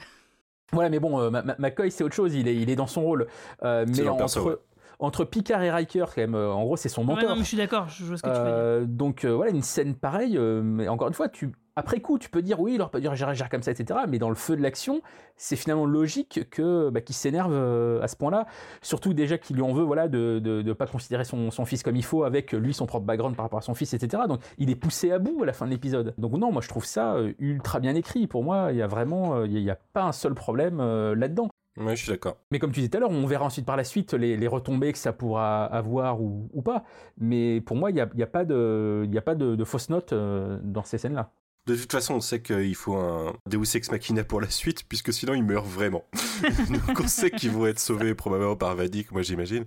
Voilà, 0.73 0.91
mais 0.91 0.99
bon, 1.01 1.19
euh, 1.19 1.31
McCoy, 1.59 1.91
c'est 1.91 2.05
autre 2.05 2.15
chose, 2.15 2.35
il 2.35 2.47
est, 2.47 2.55
il 2.57 2.69
est 2.69 2.77
dans 2.77 2.87
son 2.87 3.03
rôle. 3.03 3.27
Euh, 3.63 3.87
C'est 3.91 4.03
mais 4.03 4.09
entre, 4.11 4.19
perso, 4.19 4.51
ouais. 4.51 4.57
entre 4.99 5.25
Picard 5.25 5.63
et 5.63 5.71
Riker, 5.71 6.05
quand 6.15 6.21
même, 6.21 6.35
euh, 6.35 6.53
en 6.53 6.63
gros, 6.65 6.77
c'est 6.77 6.91
son 6.91 7.01
Ouais, 7.03 7.15
mentor. 7.15 7.31
non, 7.31 7.37
mais 7.37 7.43
je 7.43 7.49
suis 7.49 7.57
d'accord, 7.57 7.89
je 7.89 8.05
je 8.05 8.09
vois 8.09 8.17
ce 8.19 8.23
que 8.23 8.29
tu 8.29 8.35
veux 8.35 8.41
dire. 8.45 8.53
Euh, 8.55 8.85
donc 8.85 9.25
euh, 9.25 9.31
voilà, 9.35 9.51
une 9.53 9.63
scène 9.63 9.95
pareille, 9.95 10.37
euh, 10.37 10.61
mais 10.63 10.87
encore 10.89 11.09
une 11.09 11.15
fois, 11.15 11.31
tu, 11.31 11.53
après 11.79 12.01
coup, 12.01 12.19
tu 12.19 12.29
peux 12.29 12.43
dire 12.43 12.61
oui, 12.61 12.75
il 12.75 12.81
aurait 12.83 12.91
pas 12.91 13.01
dû 13.01 13.09
réagir 13.09 13.49
comme 13.49 13.63
ça, 13.63 13.71
etc. 13.71 14.01
Mais 14.09 14.19
dans 14.19 14.29
le 14.29 14.35
feu 14.35 14.57
de 14.57 14.63
l'action, 14.63 15.01
c'est 15.37 15.57
finalement 15.57 15.87
logique 15.87 16.49
que 16.51 16.91
bah, 16.91 17.01
qu'il 17.01 17.15
s'énerve 17.15 17.53
euh, 17.53 18.03
à 18.03 18.09
ce 18.09 18.17
point-là. 18.17 18.47
Surtout 18.83 19.15
déjà 19.15 19.39
qu'il 19.39 19.57
lui 19.57 19.63
en 19.63 19.73
veut, 19.73 19.85
voilà, 19.85 20.09
de 20.09 20.39
de 20.41 20.73
pas 20.73 20.87
considérer 20.87 21.25
son, 21.25 21.51
son 21.51 21.65
fils 21.65 21.83
comme 21.83 21.97
il 21.97 22.05
faut, 22.05 22.25
avec 22.25 22.53
lui 22.53 22.75
son 22.75 22.87
propre 22.87 23.07
background 23.07 23.37
par 23.37 23.45
rapport 23.45 23.59
à 23.61 23.63
son 23.63 23.75
fils, 23.75 23.95
etc. 23.95 24.25
Donc 24.29 24.41
il 24.59 24.71
est 24.71 24.77
poussé 24.77 25.13
à 25.13 25.19
bout 25.19 25.43
à 25.43 25.47
la 25.47 25.53
fin 25.53 25.67
de 25.67 25.71
l'épisode. 25.71 26.15
Donc 26.19 26.33
non, 26.33 26.53
moi 26.53 26.63
je 26.63 26.69
trouve 26.69 26.85
ça 26.85 27.15
euh, 27.15 27.33
ultra 27.39 27.81
bien 27.81 27.95
écrit. 27.95 28.27
Pour 28.27 28.45
moi, 28.45 28.69
il 28.73 28.77
y 28.79 28.83
a 28.83 28.87
vraiment, 28.87 29.37
euh, 29.37 29.47
il 29.47 29.59
y 29.59 29.71
a- 29.71 29.79
pas 29.93 30.03
un 30.05 30.13
seul 30.13 30.35
problème 30.35 30.79
euh, 30.81 31.15
là-dedans. 31.15 31.49
Ouais, 31.79 31.95
je 31.95 32.03
suis 32.03 32.11
d'accord. 32.13 32.37
Mais 32.51 32.59
comme 32.59 32.73
tu 32.73 32.81
disais 32.81 32.91
tout 32.91 32.97
à 32.97 33.01
l'heure, 33.01 33.11
on 33.11 33.25
verra 33.27 33.45
ensuite 33.45 33.65
par 33.65 33.77
la 33.77 33.85
suite 33.85 34.13
les, 34.15 34.37
les 34.37 34.49
retombées 34.49 34.93
que 34.93 34.99
ça 34.99 35.13
pourra 35.13 35.65
avoir 35.65 36.21
ou, 36.21 36.49
ou 36.53 36.61
pas. 36.61 36.83
Mais 37.19 37.61
pour 37.61 37.77
moi, 37.77 37.91
il 37.91 37.95
n'y 37.95 38.01
a, 38.01 38.09
il 38.15 38.19
y 38.19 38.23
a 38.25 38.27
pas 38.27 38.45
de, 38.45 39.03
il 39.07 39.15
y 39.15 39.19
a 39.19 39.23
pas 39.23 39.37
de, 39.37 39.55
de 39.55 39.65
fausses 39.65 39.89
notes 39.89 40.13
dans 40.13 40.83
ces 40.83 40.99
scènes-là. 40.99 41.31
De 41.69 41.77
toute 41.77 41.93
façon, 41.93 42.15
on 42.15 42.21
sait 42.23 42.41
qu'il 42.41 42.75
faut 42.75 42.97
un 42.97 43.37
Deus 43.45 43.77
Ex 43.77 43.91
Machina 43.91 44.25
pour 44.25 44.41
la 44.41 44.49
suite, 44.49 44.85
puisque 44.89 45.13
sinon 45.13 45.35
ils 45.35 45.45
meurent 45.45 45.67
vraiment. 45.67 46.03
Donc 46.71 46.99
on 46.99 47.07
sait 47.07 47.31
qu'ils 47.31 47.51
vont 47.51 47.67
être 47.67 47.79
sauvés 47.79 48.15
probablement 48.15 48.57
par 48.57 48.75
Vadik, 48.75 49.13
moi 49.13 49.21
j'imagine, 49.21 49.67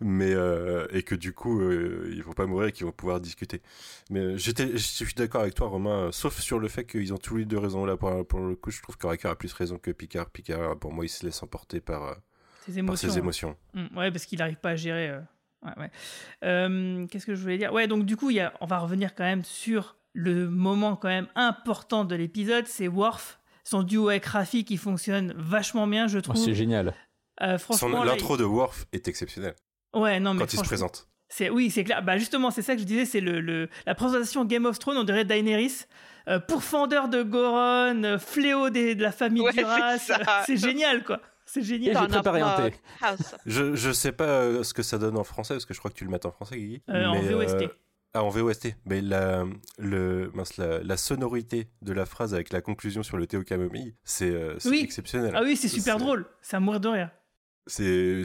mais 0.00 0.32
euh, 0.32 0.86
et 0.92 1.02
que 1.02 1.16
du 1.16 1.32
coup 1.32 1.60
euh, 1.60 2.08
ils 2.12 2.22
vont 2.22 2.34
pas 2.34 2.46
mourir 2.46 2.68
et 2.68 2.72
qu'ils 2.72 2.86
vont 2.86 2.92
pouvoir 2.92 3.18
discuter. 3.20 3.62
Mais 4.10 4.20
euh, 4.20 4.36
j'étais, 4.36 4.70
je 4.70 4.76
suis 4.76 5.12
d'accord 5.16 5.40
avec 5.40 5.54
toi, 5.54 5.66
Romain, 5.66 6.04
euh, 6.06 6.12
sauf 6.12 6.38
sur 6.38 6.60
le 6.60 6.68
fait 6.68 6.84
qu'ils 6.84 7.12
ont 7.12 7.18
tous 7.18 7.36
les 7.36 7.46
deux 7.46 7.58
raison 7.58 7.84
là. 7.84 7.96
Pour, 7.96 8.24
pour 8.28 8.38
le 8.38 8.54
coup, 8.54 8.70
je 8.70 8.80
trouve 8.80 8.96
que 8.96 9.08
Riker 9.08 9.26
a 9.30 9.34
plus 9.34 9.52
raison 9.52 9.76
que 9.76 9.90
Picard. 9.90 10.30
Picard, 10.30 10.78
pour 10.78 10.92
moi, 10.92 11.04
il 11.04 11.08
se 11.08 11.26
laisse 11.26 11.42
emporter 11.42 11.80
par, 11.80 12.16
Ses 12.64 12.74
par 12.74 12.78
émotions. 12.78 13.10
ses 13.10 13.18
émotions. 13.18 13.56
Mm, 13.74 13.98
ouais, 13.98 14.12
parce 14.12 14.24
qu'il 14.24 14.38
n'arrive 14.38 14.58
pas 14.58 14.70
à 14.70 14.76
gérer. 14.76 15.18
Ouais, 15.62 15.72
ouais. 15.78 17.06
Qu'est-ce 17.10 17.26
que 17.26 17.34
je 17.34 17.42
voulais 17.42 17.58
dire? 17.58 17.72
Ouais, 17.72 17.88
donc 17.88 18.06
du 18.06 18.16
coup, 18.16 18.30
il 18.30 18.36
y 18.36 18.40
a... 18.40 18.52
on 18.60 18.66
va 18.66 18.78
revenir 18.78 19.16
quand 19.16 19.24
même 19.24 19.42
sur 19.42 19.96
le 20.12 20.48
moment 20.48 20.96
quand 20.96 21.08
même 21.08 21.28
important 21.34 22.04
de 22.04 22.14
l'épisode, 22.14 22.66
c'est 22.66 22.88
Worf. 22.88 23.38
Son 23.64 23.82
duo 23.82 24.08
avec 24.08 24.24
Raffi 24.26 24.64
qui 24.64 24.76
fonctionne 24.76 25.32
vachement 25.36 25.86
bien, 25.86 26.08
je 26.08 26.18
Oh, 26.18 26.22
trouve. 26.22 26.36
c'est 26.36 26.54
génial. 26.54 26.94
Euh, 27.42 27.58
Son- 27.58 27.74
franchement, 27.76 28.04
L'intro 28.04 28.36
de 28.36 28.44
Worf 28.44 28.86
est 28.92 29.06
exceptionnelle 29.08 29.54
il- 29.94 30.00
Ouais, 30.00 30.20
non, 30.20 30.34
mais 30.34 30.40
quand 30.40 30.52
il 30.52 30.58
se 30.58 30.64
présente. 30.64 31.06
C'est 31.28 31.48
oui, 31.48 31.70
c'est 31.70 31.84
clair. 31.84 32.02
Bah 32.02 32.18
justement, 32.18 32.50
c'est 32.50 32.62
ça 32.62 32.74
que 32.74 32.80
je 32.80 32.86
disais, 32.86 33.04
c'est 33.04 33.20
le, 33.20 33.40
le- 33.40 33.68
la 33.86 33.94
présentation 33.94 34.44
Game 34.44 34.66
of 34.66 34.78
Thrones, 34.80 34.96
on 34.96 35.04
dirait 35.04 35.24
Daenerys, 35.24 35.84
euh, 36.28 36.40
pourfendeur 36.40 37.08
de 37.08 37.22
Goron, 37.22 38.02
euh, 38.02 38.18
fléau 38.18 38.68
des- 38.70 38.96
de 38.96 39.02
la 39.02 39.12
famille 39.12 39.42
Ouais, 39.42 39.52
Duras. 39.56 39.98
c'est 40.44 40.56
génial, 40.56 41.04
quoi. 41.04 41.20
C'est 41.46 41.62
génial. 41.62 41.96
j'ai 42.00 42.08
préparé 42.08 42.40
un 42.40 42.70
thé. 42.70 42.74
Je, 43.46 43.74
je 43.74 43.90
sais 43.92 44.12
pas 44.12 44.24
euh, 44.24 44.62
ce 44.64 44.74
que 44.74 44.82
ça 44.82 44.98
donne 44.98 45.16
en 45.16 45.24
français, 45.24 45.54
parce 45.54 45.66
que 45.66 45.74
je 45.74 45.78
crois 45.78 45.90
que 45.90 45.96
tu 45.96 46.04
le 46.04 46.10
mets 46.10 46.24
en 46.26 46.30
français, 46.32 46.56
Guigui. 46.56 46.82
Euh, 46.90 47.06
en 47.06 47.20
VOST. 47.20 47.68
Ah, 48.14 48.24
en 48.24 48.28
VOST. 48.28 48.74
Mais 48.86 49.00
la, 49.00 49.44
le, 49.78 50.30
mince, 50.34 50.56
la, 50.56 50.82
la 50.82 50.96
sonorité 50.96 51.68
de 51.82 51.92
la 51.92 52.06
phrase 52.06 52.34
avec 52.34 52.52
la 52.52 52.60
conclusion 52.60 53.02
sur 53.02 53.16
le 53.16 53.26
thé 53.26 53.36
au 53.36 53.42
camomille, 53.42 53.94
c'est 54.04 54.30
euh, 54.30 54.56
Oui. 54.64 54.80
exceptionnel. 54.82 55.32
Ah 55.36 55.42
oui, 55.42 55.56
c'est 55.56 55.68
super 55.68 55.98
drôle. 55.98 56.26
C'est 56.42 56.56
à 56.56 56.60
mourir 56.60 56.80
de 56.80 56.88
rire. 56.88 57.10
C'est 57.66 58.22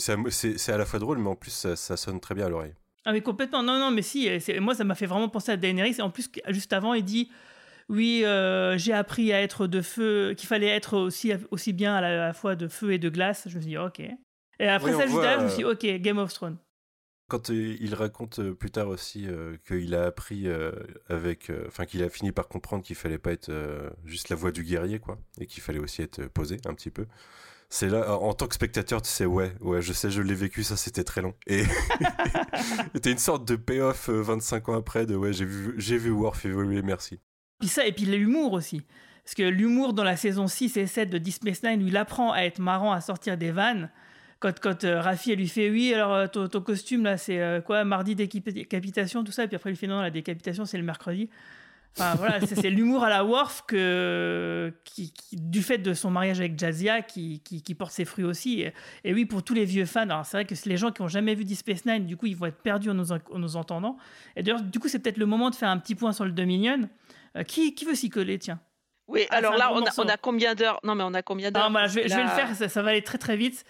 à- 0.72 0.78
la 0.78 0.86
fois 0.86 1.00
drôle, 1.00 1.20
mais 1.20 1.30
en 1.30 1.36
plus, 1.36 1.52
ça, 1.52 1.76
ça 1.76 1.98
sonne 1.98 2.20
très 2.20 2.36
bien 2.36 2.46
à 2.48 2.50
l'oreille. 2.50 2.74
Ah 3.06 3.12
mais 3.14 3.22
complètement. 3.22 3.62
Non, 3.62 3.78
non, 3.78 3.92
mais 3.92 4.02
si. 4.02 4.28
euh, 4.30 4.40
Moi, 4.60 4.74
ça 4.74 4.84
m'a 4.84 4.96
fait 4.96 5.06
vraiment 5.06 5.30
penser 5.30 5.52
à 5.52 5.58
Daenerys. 5.58 5.96
Et 6.00 6.02
en 6.02 6.10
plus, 6.10 6.30
juste 6.50 6.74
avant, 6.74 6.94
il 6.94 7.04
dit. 7.04 7.30
Oui, 7.88 8.22
euh, 8.26 8.80
j'ai 8.80 8.94
appris 8.94 9.32
à 9.32 9.40
être 9.44 9.68
de 9.68 9.80
feu, 9.84 10.34
qu'il 10.36 10.48
fallait 10.48 10.70
être 10.70 10.98
aussi, 10.98 11.32
aussi 11.52 11.72
bien 11.72 11.94
à 11.96 12.02
la, 12.02 12.08
à 12.24 12.28
la 12.30 12.34
fois 12.34 12.56
de 12.56 12.68
feu 12.68 12.94
et 12.94 12.98
de 12.98 13.10
glace. 13.10 13.44
Je 13.48 13.58
me 13.58 13.62
suis 13.62 13.70
dit, 13.70 13.78
ok. 13.78 14.00
Et 14.00 14.68
après 14.68 14.90
Oui, 14.92 14.98
ça, 14.98 15.06
juste 15.06 15.20
je 15.40 15.44
me 15.44 15.50
suis 15.50 15.58
dit, 15.58 15.66
ok, 15.66 16.02
Game 16.02 16.18
of 16.18 16.34
Thrones. 16.34 16.58
Quand 17.28 17.50
euh, 17.50 17.76
il 17.80 17.96
raconte 17.96 18.40
euh, 18.40 18.54
plus 18.54 18.70
tard 18.70 18.88
aussi 18.88 19.28
euh, 19.28 19.58
qu'il 19.68 19.96
a 19.96 20.06
appris 20.06 20.48
avec, 21.10 21.52
enfin 21.68 21.86
qu'il 21.86 22.04
a 22.04 22.10
fini 22.10 22.32
par 22.32 22.48
comprendre 22.48 22.84
qu'il 22.84 22.96
fallait 22.96 23.18
pas 23.18 23.32
être 23.32 23.52
juste 24.04 24.30
la 24.30 24.36
voix 24.36 24.52
du 24.52 24.64
guerrier, 24.64 25.00
quoi, 25.00 25.18
et 25.40 25.48
qu'il 25.48 25.64
fallait 25.64 25.80
aussi 25.80 26.02
être 26.02 26.28
posé 26.28 26.58
un 26.66 26.74
petit 26.74 26.92
peu. 26.92 27.06
C'est 27.70 27.90
là, 27.90 28.18
en 28.20 28.34
tant 28.34 28.48
que 28.48 28.56
spectateur, 28.56 29.02
tu 29.02 29.10
sais, 29.10 29.26
ouais, 29.26 29.54
ouais, 29.60 29.82
je 29.82 29.92
sais, 29.92 30.12
je 30.12 30.22
l'ai 30.22 30.36
vécu, 30.36 30.64
ça 30.64 30.78
c'était 30.78 31.04
très 31.04 31.22
long. 31.22 31.34
Et 31.48 31.64
t'as 33.02 33.12
une 33.12 33.18
sorte 33.18 33.46
de 33.48 33.56
payoff 33.56 34.10
euh, 34.10 34.22
25 34.22 34.70
ans 34.70 34.78
après 34.78 35.06
de 35.06 35.16
ouais, 35.16 35.34
j'ai 35.34 35.46
vu, 35.46 35.78
vu 35.78 36.12
Worf 36.12 36.46
évoluer, 36.46 36.82
merci. 36.82 37.20
Puis 37.60 37.70
ça, 37.70 37.86
et 37.86 37.92
puis 37.92 38.06
l'humour 38.06 38.54
aussi. 38.54 38.86
Parce 39.24 39.34
que 39.34 39.44
l'humour 39.44 39.94
dans 39.94 40.04
la 40.04 40.16
saison 40.16 40.48
6 40.48 40.78
et 40.78 40.86
7 40.86 41.10
de 41.10 41.18
Deep 41.18 41.34
Space 41.34 41.64
Nine, 41.64 41.80
lui, 41.80 41.88
il 41.88 41.98
apprend 41.98 42.32
à 42.32 42.42
être 42.42 42.60
marrant, 42.60 42.92
à 42.92 43.02
sortir 43.02 43.38
des 43.38 43.52
vannes. 43.52 43.90
Quand, 44.46 44.60
quand 44.60 44.84
euh, 44.84 45.02
Raffi, 45.02 45.32
elle 45.32 45.40
lui 45.40 45.48
fait 45.48 45.72
Oui, 45.72 45.92
alors 45.92 46.14
euh, 46.14 46.28
ton, 46.28 46.48
ton 46.48 46.62
costume, 46.62 47.04
là, 47.04 47.18
c'est 47.18 47.42
euh, 47.42 47.62
quoi 47.62 47.84
Mardi 47.84 48.14
décapitation, 48.14 49.24
tout 49.24 49.32
ça. 49.32 49.46
Et 49.46 49.48
puis 49.48 49.56
après, 49.56 49.72
il 49.72 49.74
lui 49.74 49.78
fait 49.78 49.88
Non, 49.88 50.02
la 50.02 50.12
décapitation, 50.12 50.66
c'est 50.66 50.78
le 50.78 50.84
mercredi. 50.84 51.32
Enfin, 51.98 52.14
voilà, 52.16 52.40
c'est 52.46 52.70
l'humour 52.70 53.04
à 53.06 53.10
la 53.10 53.24
Worf 53.24 53.64
que, 53.66 54.72
qui, 54.84 55.12
qui- 55.14 55.38
du 55.38 55.64
fait 55.64 55.80
de 55.80 55.96
son 55.96 56.12
mariage 56.12 56.40
avec 56.40 56.60
Jazia 56.60 57.02
qui, 57.02 57.40
qui, 57.40 57.64
qui 57.64 57.74
porte 57.74 57.92
ses 57.92 58.06
fruits 58.06 58.26
aussi. 58.26 58.62
Et, 58.62 58.74
et 59.04 59.14
oui, 59.16 59.26
pour 59.26 59.42
tous 59.42 59.56
les 59.56 59.66
vieux 59.66 59.86
fans, 59.86 60.02
alors 60.02 60.26
c'est 60.28 60.38
vrai 60.38 60.46
que 60.46 60.54
les 60.66 60.78
gens 60.78 60.92
qui 60.92 61.02
ont 61.02 61.08
jamais 61.08 61.34
vu 61.34 61.44
Deep 61.44 61.58
Space 61.58 61.86
Nine, 61.86 62.06
du 62.06 62.16
coup, 62.18 62.28
ils 62.28 62.36
vont 62.36 62.46
être 62.46 62.62
perdus 62.62 62.92
en 62.92 62.94
nous, 62.94 63.12
en 63.14 63.40
nous 63.40 63.56
entendant. 63.56 63.98
Et 64.36 64.44
d'ailleurs, 64.44 64.62
du 64.62 64.78
coup, 64.78 64.90
c'est 64.90 65.00
peut-être 65.00 65.18
le 65.18 65.26
moment 65.26 65.50
de 65.50 65.56
faire 65.56 65.70
un 65.70 65.80
petit 65.80 65.96
point 65.96 66.12
sur 66.14 66.26
le 66.26 66.32
Dominion. 66.32 66.88
Qui, 67.48 67.74
qui 67.74 67.84
veut 67.86 67.96
s'y 67.96 68.10
coller, 68.10 68.38
tiens? 68.40 68.60
Oui, 69.08 69.26
Ah, 69.30 69.36
alors 69.38 69.58
là, 69.58 69.70
on 69.72 69.78
a, 69.78 69.80
morceau. 69.82 70.04
on 70.04 70.08
a 70.08 70.18
combien 70.18 70.54
d'heures? 70.56 70.80
Non, 70.84 70.96
mais 70.96 71.04
on 71.04 71.14
a 71.14 71.22
combien 71.22 71.50
d'heures? 71.52 71.64
non, 71.66 71.72
voilà, 71.72 71.88
je 71.88 71.96
vais, 71.96 72.08
je 72.08 72.16
vais 72.16 72.24
le 72.24 72.30
faire, 72.30 72.56
ça, 72.56 72.70
ça 72.70 72.82
va 72.82 72.90
aller 72.92 73.02
très 73.02 73.18
très 73.18 73.36
vite. 73.38 73.66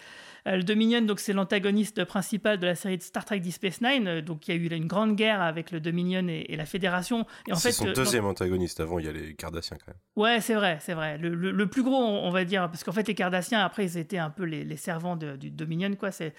Euh, 0.46 0.56
le 0.56 0.62
Dominion, 0.62 1.00
donc 1.02 1.18
c'est 1.18 1.32
l'antagoniste 1.32 2.04
principal 2.04 2.58
de 2.58 2.66
la 2.66 2.74
série 2.76 2.98
de 2.98 3.02
Star 3.02 3.24
Trek 3.24 3.40
Deep 3.40 3.52
Space 3.52 3.80
Nine. 3.80 4.06
Euh, 4.06 4.22
Donc 4.22 4.46
il 4.46 4.54
y 4.54 4.58
a 4.58 4.60
eu 4.60 4.66
une 4.68 4.86
grande 4.86 5.16
guerre 5.16 5.40
avec 5.42 5.70
le 5.72 5.80
Dominion 5.80 6.26
et, 6.28 6.46
et 6.48 6.56
la 6.56 6.66
Fédération. 6.66 7.26
Et 7.48 7.52
en 7.52 7.56
C'est 7.56 7.68
fait, 7.68 7.72
son 7.72 7.88
euh, 7.88 7.92
deuxième 7.92 8.24
antagoniste. 8.26 8.78
Avant, 8.80 8.98
il 8.98 9.06
y 9.06 9.08
a 9.08 9.12
les 9.12 9.34
Cardassiens 9.34 9.76
quand 9.78 9.88
même. 9.92 9.98
Ouais, 10.14 10.40
c'est 10.40 10.54
vrai, 10.54 10.78
c'est 10.80 10.94
vrai. 10.94 11.18
Le, 11.18 11.34
le- 11.34 11.50
le 11.50 11.66
plus 11.66 11.82
gros, 11.82 11.96
on, 11.96 12.26
on 12.28 12.30
va 12.30 12.44
dire, 12.44 12.62
parce 12.70 12.84
qu'en 12.84 12.92
fait, 12.92 13.08
les 13.08 13.14
Cardassiens, 13.14 13.60
après, 13.64 13.84
ils 13.84 13.98
étaient 13.98 14.18
un 14.18 14.30
peu 14.30 14.44
les, 14.44 14.62
les 14.64 14.76
servants 14.76 15.16
de- 15.16 15.36
du 15.36 15.50
Dominion, 15.50 15.94
quoi. 15.96 16.10
C'est 16.12 16.32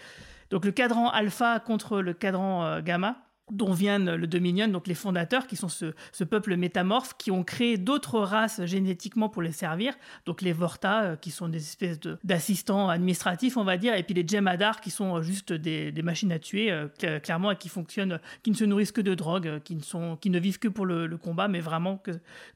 donc 0.50 0.64
le 0.64 0.72
cadran 0.72 1.10
alpha 1.10 1.60
contre 1.60 2.00
le 2.02 2.14
cadran 2.14 2.80
gamma. 2.80 3.18
Dont 3.52 3.72
viennent 3.72 4.16
le 4.16 4.28
Dominion, 4.28 4.68
donc 4.68 4.88
les 4.88 4.94
fondateurs, 4.94 5.48
qui 5.48 5.56
sont 5.56 5.70
ce, 5.70 6.24
peuple 6.24 6.56
métamorphe, 6.58 7.16
qui 7.18 7.32
ont 7.32 7.44
créé 7.44 7.78
d'autres 7.78 8.20
races 8.20 8.66
génétiquement 8.66 9.30
pour 9.30 9.42
les 9.42 9.52
servir, 9.52 9.94
donc 10.26 10.42
les 10.42 10.54
Vorta, 10.54 11.04
euh, 11.04 11.16
qui 11.16 11.32
sont 11.32 11.48
des 11.48 11.60
espèces 11.60 12.00
d'assistants 12.24 12.90
administratifs, 12.90 13.58
on 13.58 13.64
va 13.64 13.78
dire, 13.78 13.96
et 13.96 14.04
puis 14.04 14.14
les 14.14 14.28
Jemadar, 14.28 14.82
qui 14.82 14.92
sont 14.92 15.22
juste 15.22 15.54
des, 15.54 15.94
machines 16.04 16.32
à 16.32 16.40
tuer, 16.40 16.72
euh, 16.72 16.88
cl- 17.00 17.22
clairement, 17.22 17.52
et 17.52 17.56
qui 17.56 17.70
fonctionnent, 17.70 18.20
qui 18.44 18.52
ne 18.52 18.56
se 18.56 18.66
nourrissent 18.66 18.92
que 18.92 19.02
de 19.02 19.16
drogue, 19.16 19.48
euh, 19.48 19.60
qui 19.60 19.76
ne, 19.76 19.82
sont, 19.82 20.18
qui 20.18 20.30
ne 20.30 20.40
vivent 20.40 20.60
que 20.60 20.68
pour 20.68 20.86
le, 20.86 21.18
combat, 21.18 21.48
mais 21.48 21.60
vraiment 21.60 22.02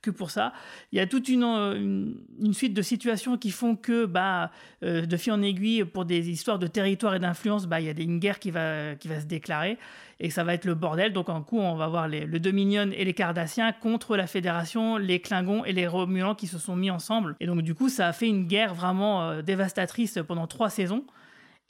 que, 0.01 0.11
pour 0.11 0.31
ça. 0.31 0.53
Il 0.91 0.97
y 0.97 0.99
a 0.99 1.07
toute 1.07 1.29
une, 1.29 1.43
euh, 1.43 2.53
suite 2.53 2.73
de 2.73 2.81
situations 2.81 3.37
qui 3.37 3.51
font 3.51 3.75
que, 3.75 4.05
bah, 4.05 4.51
euh, 4.83 5.05
de 5.05 5.17
fil 5.17 5.33
en 5.33 5.41
aiguille, 5.41 5.83
pour 5.83 6.05
des 6.05 6.29
histoires 6.29 6.59
de 6.59 6.67
territoire 6.67 7.15
et 7.15 7.19
d'influence, 7.19 7.65
bah, 7.65 7.79
il 7.79 7.87
y 7.87 7.89
a 7.89 8.03
une 8.03 8.19
guerre 8.19 8.39
qui 8.39 8.51
va, 8.51 8.95
qui 8.95 9.07
va 9.07 9.19
se 9.19 9.25
déclarer 9.25 9.77
et 10.24 10.30
ça 10.30 10.43
va 10.45 10.53
être 10.53 10.65
le 10.65 10.76
bordel. 10.76 11.11
Donc 11.11 11.28
en 11.30 11.41
coup, 11.41 11.59
on 11.59 11.76
va 11.76 11.88
voir 11.88 12.07
les- 12.07 12.26
le 12.26 12.39
Dominion 12.39 12.89
et 12.93 13.03
les 13.03 13.13
Cardassiens 13.13 13.74
contre 13.74 14.15
la 14.15 14.28
Fédération, 14.28 14.95
les 14.97 15.19
Klingons 15.19 15.65
et 15.65 15.74
les 15.74 15.88
Romulans 15.88 16.36
qui 16.36 16.47
se 16.47 16.57
sont 16.59 16.76
mis 16.78 16.91
ensemble. 16.91 17.36
Et 17.41 17.47
donc 17.47 17.61
du 17.63 17.74
coup, 17.76 17.89
ça 17.89 18.07
a 18.07 18.13
fait 18.13 18.28
une 18.30 18.45
guerre 18.47 18.74
vraiment 18.74 19.24
euh, 19.24 19.41
dévastatrice 19.41 20.19
pendant 20.28 20.47
trois 20.47 20.69
saisons. 20.69 21.03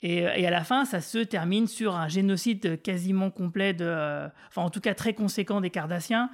Et, 0.02 0.18
et 0.18 0.46
à 0.46 0.50
la 0.50 0.64
fin, 0.64 0.84
ça 0.84 1.00
se 1.00 1.18
termine 1.18 1.66
sur 1.66 1.96
un 1.96 2.08
génocide 2.08 2.82
quasiment 2.82 3.30
complet, 3.30 3.72
de, 3.72 3.84
euh, 3.86 4.28
enfin 4.48 4.62
en 4.62 4.70
tout 4.70 4.80
cas 4.80 4.94
très 4.94 5.14
conséquent 5.14 5.60
des 5.60 5.70
Cardassiens. 5.70 6.30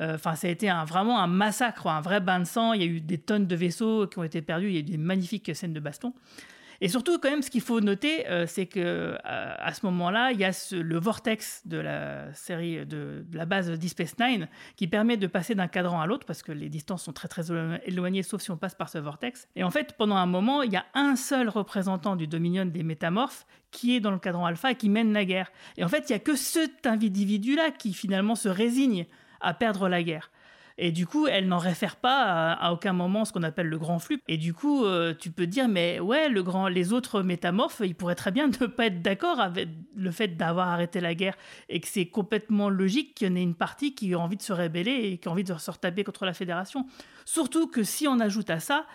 Euh, 0.00 0.14
Enfin, 0.14 0.34
ça 0.34 0.46
a 0.46 0.50
été 0.50 0.70
vraiment 0.86 1.20
un 1.20 1.26
massacre, 1.26 1.86
un 1.86 2.00
vrai 2.00 2.20
bain 2.20 2.40
de 2.40 2.44
sang. 2.46 2.72
Il 2.72 2.80
y 2.80 2.84
a 2.84 2.86
eu 2.88 3.00
des 3.02 3.18
tonnes 3.18 3.46
de 3.46 3.54
vaisseaux 3.54 4.06
qui 4.06 4.18
ont 4.18 4.24
été 4.24 4.40
perdus. 4.40 4.68
Il 4.68 4.72
y 4.72 4.76
a 4.76 4.80
eu 4.80 4.82
des 4.82 4.96
magnifiques 4.96 5.54
scènes 5.54 5.74
de 5.74 5.80
baston. 5.80 6.14
Et 6.82 6.88
surtout, 6.88 7.18
quand 7.18 7.30
même, 7.30 7.42
ce 7.42 7.50
qu'il 7.50 7.60
faut 7.60 7.80
noter, 7.80 8.26
euh, 8.28 8.46
c'est 8.46 8.66
que 8.66 8.80
euh, 8.80 9.16
à 9.22 9.74
ce 9.74 9.84
moment-là, 9.86 10.32
il 10.32 10.40
y 10.40 10.44
a 10.44 10.50
le 10.72 10.98
vortex 10.98 11.62
de 11.66 11.76
la 11.76 12.32
série 12.32 12.86
de, 12.86 13.24
la 13.32 13.44
base 13.44 13.70
Deep 13.70 13.90
Space 13.90 14.18
Nine 14.18 14.48
qui 14.76 14.86
permet 14.86 15.18
de 15.18 15.26
passer 15.26 15.54
d'un 15.54 15.68
cadran 15.68 16.00
à 16.00 16.06
l'autre 16.06 16.26
parce 16.26 16.42
que 16.42 16.52
les 16.52 16.70
distances 16.70 17.02
sont 17.02 17.12
très 17.12 17.28
très 17.28 17.50
élo- 17.50 17.78
éloignées, 17.84 18.22
sauf 18.22 18.40
si 18.40 18.50
on 18.50 18.56
passe 18.56 18.74
par 18.74 18.88
ce 18.88 18.98
vortex. 18.98 19.46
Et 19.56 19.64
en 19.64 19.70
fait, 19.70 19.94
pendant 19.98 20.16
un 20.16 20.26
moment, 20.26 20.62
il 20.62 20.72
y 20.72 20.76
a 20.76 20.86
un 20.94 21.16
seul 21.16 21.50
représentant 21.50 22.16
du 22.16 22.26
Dominion 22.26 22.64
des 22.64 22.82
métamorphes 22.82 23.46
qui 23.70 23.94
est 23.94 24.00
dans 24.00 24.10
le 24.10 24.18
cadran 24.18 24.46
alpha 24.46 24.70
et 24.70 24.74
qui 24.74 24.88
mène 24.88 25.12
la 25.12 25.24
guerre. 25.24 25.52
Et 25.76 25.84
en 25.84 25.88
fait, 25.88 26.08
il 26.08 26.12
y 26.12 26.16
a 26.16 26.18
que 26.18 26.34
cet 26.34 26.86
individu-là 26.86 27.70
qui 27.72 27.92
finalement 27.92 28.34
se 28.34 28.48
résigne 28.48 29.06
à 29.40 29.54
perdre 29.54 29.88
la 29.88 30.02
guerre. 30.02 30.30
Et 30.82 30.92
du 30.92 31.06
coup, 31.06 31.26
elle 31.26 31.46
n'en 31.46 31.58
réfère 31.58 31.96
pas 31.96 32.54
à, 32.54 32.72
aucun 32.72 32.94
moment 32.94 33.26
ce 33.26 33.34
qu'on 33.34 33.42
appelle 33.42 33.66
le 33.66 33.78
grand 33.78 33.98
flux. 33.98 34.18
Et 34.28 34.38
du 34.38 34.54
coup, 34.54 34.86
euh, 34.86 35.12
tu 35.12 35.30
peux 35.30 35.46
dire, 35.46 35.68
mais 35.68 36.00
ouais, 36.00 36.30
le 36.30 36.42
grand, 36.42 36.68
les 36.68 36.94
autres 36.94 37.20
métamorphes, 37.20 37.82
ils 37.84 37.94
pourraient 37.94 38.14
très 38.14 38.30
bien 38.30 38.48
ne 38.60 38.66
pas 38.66 38.86
être 38.86 39.02
d'accord 39.02 39.40
avec 39.40 39.68
le 39.94 40.10
fait 40.10 40.38
d'avoir 40.38 40.68
arrêté 40.68 41.00
la 41.00 41.14
guerre 41.14 41.36
et 41.68 41.80
que 41.80 41.86
c'est 41.86 42.06
complètement 42.06 42.70
logique 42.70 43.14
qu'il 43.14 43.28
y 43.28 43.30
en 43.30 43.36
ait 43.36 43.42
une 43.42 43.54
partie 43.54 43.94
qui 43.94 44.14
a 44.14 44.18
envie 44.18 44.38
de 44.38 44.42
se 44.42 44.54
rébeller 44.54 44.92
et 44.92 45.18
qui 45.18 45.28
a 45.28 45.30
envie 45.30 45.44
de 45.44 45.52
se 45.52 45.70
retaper 45.70 46.02
contre 46.02 46.24
la 46.24 46.32
fédération. 46.32 46.86
Surtout 47.26 47.66
que 47.66 47.82
si 47.82 48.08
on 48.08 48.18
ajoute 48.18 48.48
à 48.48 48.58
ça 48.58 48.86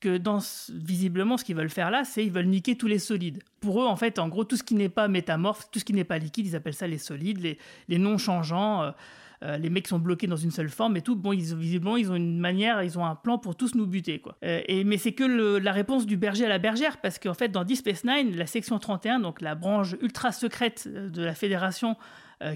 que 0.00 0.18
dans 0.18 0.40
visiblement 0.68 1.38
ce 1.38 1.44
qu'ils 1.44 1.56
veulent 1.56 1.70
faire 1.70 1.90
là, 1.90 2.04
c'est 2.04 2.22
ils 2.22 2.32
veulent 2.32 2.48
niquer 2.48 2.76
tous 2.76 2.86
les 2.86 2.98
solides. 2.98 3.42
Pour 3.60 3.82
eux, 3.82 3.86
en 3.86 3.96
fait, 3.96 4.18
en 4.18 4.28
gros, 4.28 4.44
tout 4.44 4.56
ce 4.56 4.62
qui 4.62 4.74
n'est 4.74 4.90
pas 4.90 5.08
métamorphe, 5.08 5.70
tout 5.70 5.78
ce 5.78 5.86
qui 5.86 5.94
n'est 5.94 6.04
pas 6.04 6.18
liquide, 6.18 6.46
ils 6.46 6.56
appellent 6.56 6.74
ça 6.74 6.86
les 6.86 6.98
solides, 6.98 7.38
les, 7.40 7.58
les 7.88 7.98
non 7.98 8.18
changeants. 8.18 8.82
euh, 8.82 8.90
euh, 9.42 9.56
les 9.56 9.70
mecs 9.70 9.88
sont 9.88 9.98
bloqués 9.98 10.26
dans 10.26 10.36
une 10.36 10.50
seule 10.50 10.68
forme 10.68 10.96
et 10.96 11.02
tout. 11.02 11.16
Bon, 11.16 11.32
ils, 11.32 11.54
visiblement, 11.54 11.96
ils 11.96 12.10
ont 12.12 12.14
une 12.14 12.38
manière, 12.38 12.82
ils 12.82 12.98
ont 12.98 13.06
un 13.06 13.14
plan 13.14 13.38
pour 13.38 13.56
tous 13.56 13.74
nous 13.74 13.86
buter, 13.86 14.20
quoi. 14.20 14.36
Euh, 14.44 14.60
et, 14.66 14.84
mais 14.84 14.98
c'est 14.98 15.12
que 15.12 15.24
la 15.58 15.72
réponse 15.72 16.06
du 16.06 16.16
berger 16.18 16.44
à 16.44 16.48
la 16.48 16.58
bergère, 16.58 16.98
parce 17.00 17.18
qu'en 17.18 17.34
fait, 17.34 17.48
dans 17.48 17.64
Deep 17.64 17.78
Space 17.78 18.04
Nine, 18.04 18.36
la 18.36 18.46
section 18.46 18.78
31, 18.78 19.20
donc 19.20 19.40
la 19.40 19.54
branche 19.54 19.96
ultra 20.02 20.32
secrète 20.32 20.88
euh, 20.88 21.08
de 21.08 21.22
la 21.22 21.34
Fédération, 21.34 21.96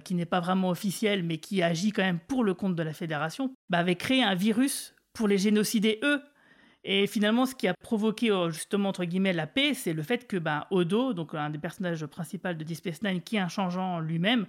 qui 0.03 0.15
n'est 0.15 0.25
pas 0.25 0.41
vraiment 0.41 0.71
officielle, 0.71 1.25
mais 1.25 1.37
qui 1.37 1.63
agit 1.63 1.93
quand 1.93 2.03
même 2.03 2.19
pour 2.19 2.43
le 2.43 2.55
compte 2.55 2.75
de 2.75 2.83
la 2.83 2.95
Fédération, 2.95 3.55
bah, 3.69 3.81
avait 3.81 3.97
créé 3.97 4.23
un 4.23 4.35
virus 4.35 4.95
pour 5.13 5.29
les 5.29 5.37
génocider 5.37 6.01
eux. 6.03 6.23
Et 6.85 7.07
finalement, 7.07 7.45
ce 7.45 7.55
qui 7.55 7.69
a 7.69 7.75
provoqué 7.75 8.33
justement 8.49 8.89
entre 8.89 9.05
guillemets 9.05 9.35
la 9.35 9.47
paix, 9.47 9.75
c'est 9.75 9.93
le 9.93 10.03
fait 10.03 10.27
que 10.27 10.39
ben, 10.39 10.65
Odo, 10.71 11.13
donc 11.13 11.35
un 11.35 11.51
des 11.51 11.59
personnages 11.59 12.07
principaux 12.07 12.55
de 12.55 12.65
Deep 12.65 12.79
Space 12.79 13.03
Nine, 13.03 13.21
qui 13.21 13.37
est 13.37 13.41
un 13.41 13.49
changeant 13.49 14.01
lui-même, 14.01 14.47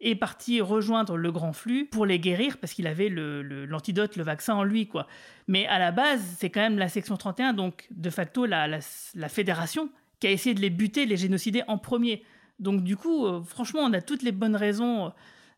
est 0.00 0.14
parti 0.14 0.60
rejoindre 0.60 1.16
le 1.16 1.32
grand 1.32 1.52
flux 1.52 1.86
pour 1.86 2.04
les 2.06 2.18
guérir 2.18 2.58
parce 2.58 2.74
qu'il 2.74 2.86
avait 2.86 3.08
le- 3.08 3.42
le- 3.42 3.64
l'antidote, 3.64 4.16
le, 4.16 4.24
vaccin 4.24 4.54
en 4.54 4.62
lui. 4.62 4.86
quoi. 4.88 5.06
Mais 5.48 5.66
à 5.66 5.78
la 5.78 5.90
base, 5.92 6.20
c'est 6.38 6.50
quand 6.50 6.60
même 6.60 6.78
la 6.78 6.88
section 6.88 7.16
31, 7.16 7.52
donc 7.54 7.86
de 7.90 8.10
facto 8.10 8.44
la, 8.46 8.66
la, 8.68 9.28
fédération, 9.28 9.88
qui 10.20 10.26
a 10.26 10.30
essayé 10.30 10.54
de 10.54 10.60
les 10.60 10.70
buter, 10.70 11.06
les 11.06 11.16
génocider 11.16 11.62
en 11.68 11.78
premier. 11.78 12.22
Donc 12.58 12.82
du 12.84 12.96
coup, 12.96 13.26
euh, 13.26 13.42
franchement, 13.42 13.80
on 13.82 13.92
a 13.92 14.00
toutes 14.02 14.22
les 14.22 14.32
bonnes 14.32 14.56
raisons 14.56 15.06
euh, 15.06 15.10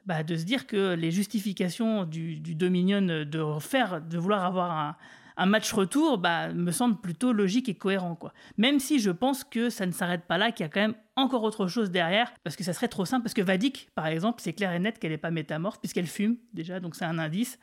bah, 0.07 0.23
de 0.23 0.37
se 0.37 0.45
dire 0.45 0.67
que 0.67 0.95
les 0.95 1.11
justifications 1.11 2.05
du, 2.05 2.37
du 2.37 2.55
Dominion 2.55 3.03
de 3.03 3.45
faire, 3.61 4.01
de 4.01 4.19
vouloir 4.19 4.45
avoir 4.45 4.71
un, 4.71 4.97
un 5.37 5.47
match 5.47 5.73
retour, 5.73 6.19
bah, 6.19 6.53
me 6.53 6.73
semble 6.73 6.97
plutôt 7.01 7.33
logique 7.33 7.69
et 7.69 7.75
cohérent. 7.75 8.17
Quoi. 8.17 8.33
Même 8.57 8.81
si 8.81 8.99
je 8.99 9.11
pense 9.11 9.45
que 9.45 9.71
ça 9.71 9.87
ne 9.87 9.93
s'arrête 9.93 10.25
pas 10.27 10.37
là, 10.39 10.51
qu'il 10.51 10.65
y 10.65 10.67
a 10.67 10.71
quand 10.71 10.81
même 10.81 10.97
encore 11.19 11.43
autre 11.43 11.67
chose 11.67 11.91
derrière, 11.91 12.33
parce 12.45 12.57
que 12.57 12.65
ça 12.65 12.73
serait 12.73 12.89
trop 12.89 13.05
simple, 13.05 13.25
parce 13.25 13.35
que 13.35 13.43
Vadik, 13.43 13.89
par 13.95 14.07
exemple, 14.07 14.41
c'est 14.41 14.53
clair 14.53 14.73
et 14.73 14.79
net 14.79 14.99
qu'elle 14.99 15.11
n'est 15.11 15.19
pas 15.19 15.31
métamorphe, 15.31 15.81
puisqu'elle 15.81 16.07
fume, 16.07 16.37
déjà, 16.53 16.81
donc 16.81 16.95
c'est 16.95 17.05
un 17.05 17.19
indice, 17.19 17.59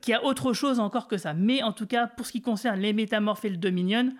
qu'il 0.00 0.12
y 0.12 0.14
a 0.14 0.24
autre 0.24 0.52
chose 0.52 0.80
encore 0.80 1.08
que 1.08 1.16
ça. 1.16 1.34
Mais 1.34 1.62
en 1.62 1.72
tout 1.72 1.86
cas, 1.86 2.06
pour 2.06 2.26
ce 2.26 2.32
qui 2.32 2.42
concerne 2.42 2.80
les 2.80 2.92
métamorphes 2.92 3.44
et 3.44 3.50
le 3.50 3.56
Dominion, 3.56 4.12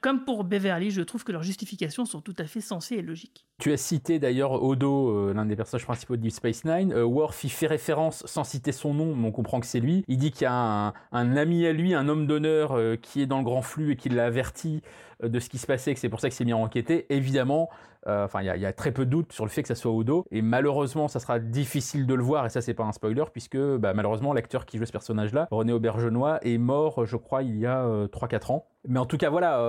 comme 0.00 0.24
pour 0.24 0.44
Beverly, 0.44 0.90
je 0.90 1.02
trouve 1.02 1.24
que 1.24 1.32
leurs 1.32 1.42
justifications 1.42 2.04
sont 2.04 2.20
tout 2.20 2.36
à 2.38 2.46
fait 2.46 2.60
sensées 2.60 2.96
et 2.96 3.02
logiques. 3.02 3.47
Tu 3.60 3.72
as 3.72 3.76
cité 3.76 4.20
d'ailleurs 4.20 4.62
Odo, 4.62 5.10
euh, 5.10 5.34
l'un 5.34 5.44
des 5.44 5.56
personnages 5.56 5.84
principaux 5.84 6.14
de 6.14 6.22
Deep 6.22 6.30
Space 6.30 6.64
Nine. 6.64 6.92
Euh, 6.92 7.02
Worf 7.02 7.42
y 7.42 7.48
fait 7.48 7.66
référence 7.66 8.24
sans 8.24 8.44
citer 8.44 8.70
son 8.70 8.94
nom, 8.94 9.16
mais 9.16 9.26
on 9.26 9.32
comprend 9.32 9.58
que 9.58 9.66
c'est 9.66 9.80
lui. 9.80 10.04
Il 10.06 10.18
dit 10.18 10.30
qu'il 10.30 10.42
y 10.42 10.46
a 10.46 10.94
un, 11.10 11.36
ami 11.36 11.66
à 11.66 11.72
lui, 11.72 11.92
un 11.92 12.08
homme 12.08 12.28
d'honneur 12.28 12.78
euh, 12.78 12.94
qui 12.94 13.20
est 13.20 13.26
dans 13.26 13.38
le 13.38 13.44
grand 13.44 13.62
flux 13.62 13.90
et 13.92 13.96
qui 13.96 14.10
l'a 14.10 14.26
averti 14.26 14.80
de 15.20 15.40
ce 15.40 15.48
qui 15.48 15.58
se 15.58 15.66
passait, 15.66 15.92
que 15.92 15.98
c'est 15.98 16.08
pour 16.08 16.20
ça 16.20 16.28
qu'il 16.28 16.36
s'est 16.36 16.44
mis 16.44 16.52
à 16.52 16.56
enquêter. 16.56 17.12
Évidemment, 17.12 17.68
enfin, 18.06 18.40
il 18.40 18.46
y, 18.46 18.66
a- 18.66 18.72
très 18.72 18.92
peu 18.92 19.04
de 19.04 19.10
doute 19.10 19.32
sur 19.32 19.44
le 19.44 19.50
fait 19.50 19.62
que 19.62 19.68
ça 19.68 19.74
soit 19.74 19.90
Odo. 19.90 20.24
Et 20.30 20.42
malheureusement, 20.42 21.08
ça 21.08 21.18
sera 21.18 21.40
difficile 21.40 22.06
de 22.06 22.14
le 22.14 22.22
voir, 22.22 22.46
et 22.46 22.50
ça, 22.50 22.60
c'est 22.60 22.72
pas 22.72 22.84
un 22.84 22.92
spoiler, 22.92 23.24
puisque 23.32 23.58
bah, 23.58 23.94
malheureusement, 23.94 24.32
l'acteur 24.32 24.64
qui 24.64 24.78
joue 24.78 24.86
ce 24.86 24.92
personnage-là, 24.92 25.48
René 25.50 25.72
Aubergenois, 25.72 26.38
est 26.46 26.56
mort, 26.56 27.04
je 27.04 27.16
crois, 27.16 27.42
il 27.42 27.58
y 27.58 27.66
a 27.66 27.84
euh, 27.84 28.06
3-4 28.06 28.52
ans. 28.52 28.66
Mais 28.86 29.00
en 29.00 29.06
tout 29.06 29.16
cas, 29.16 29.28
voilà, 29.28 29.60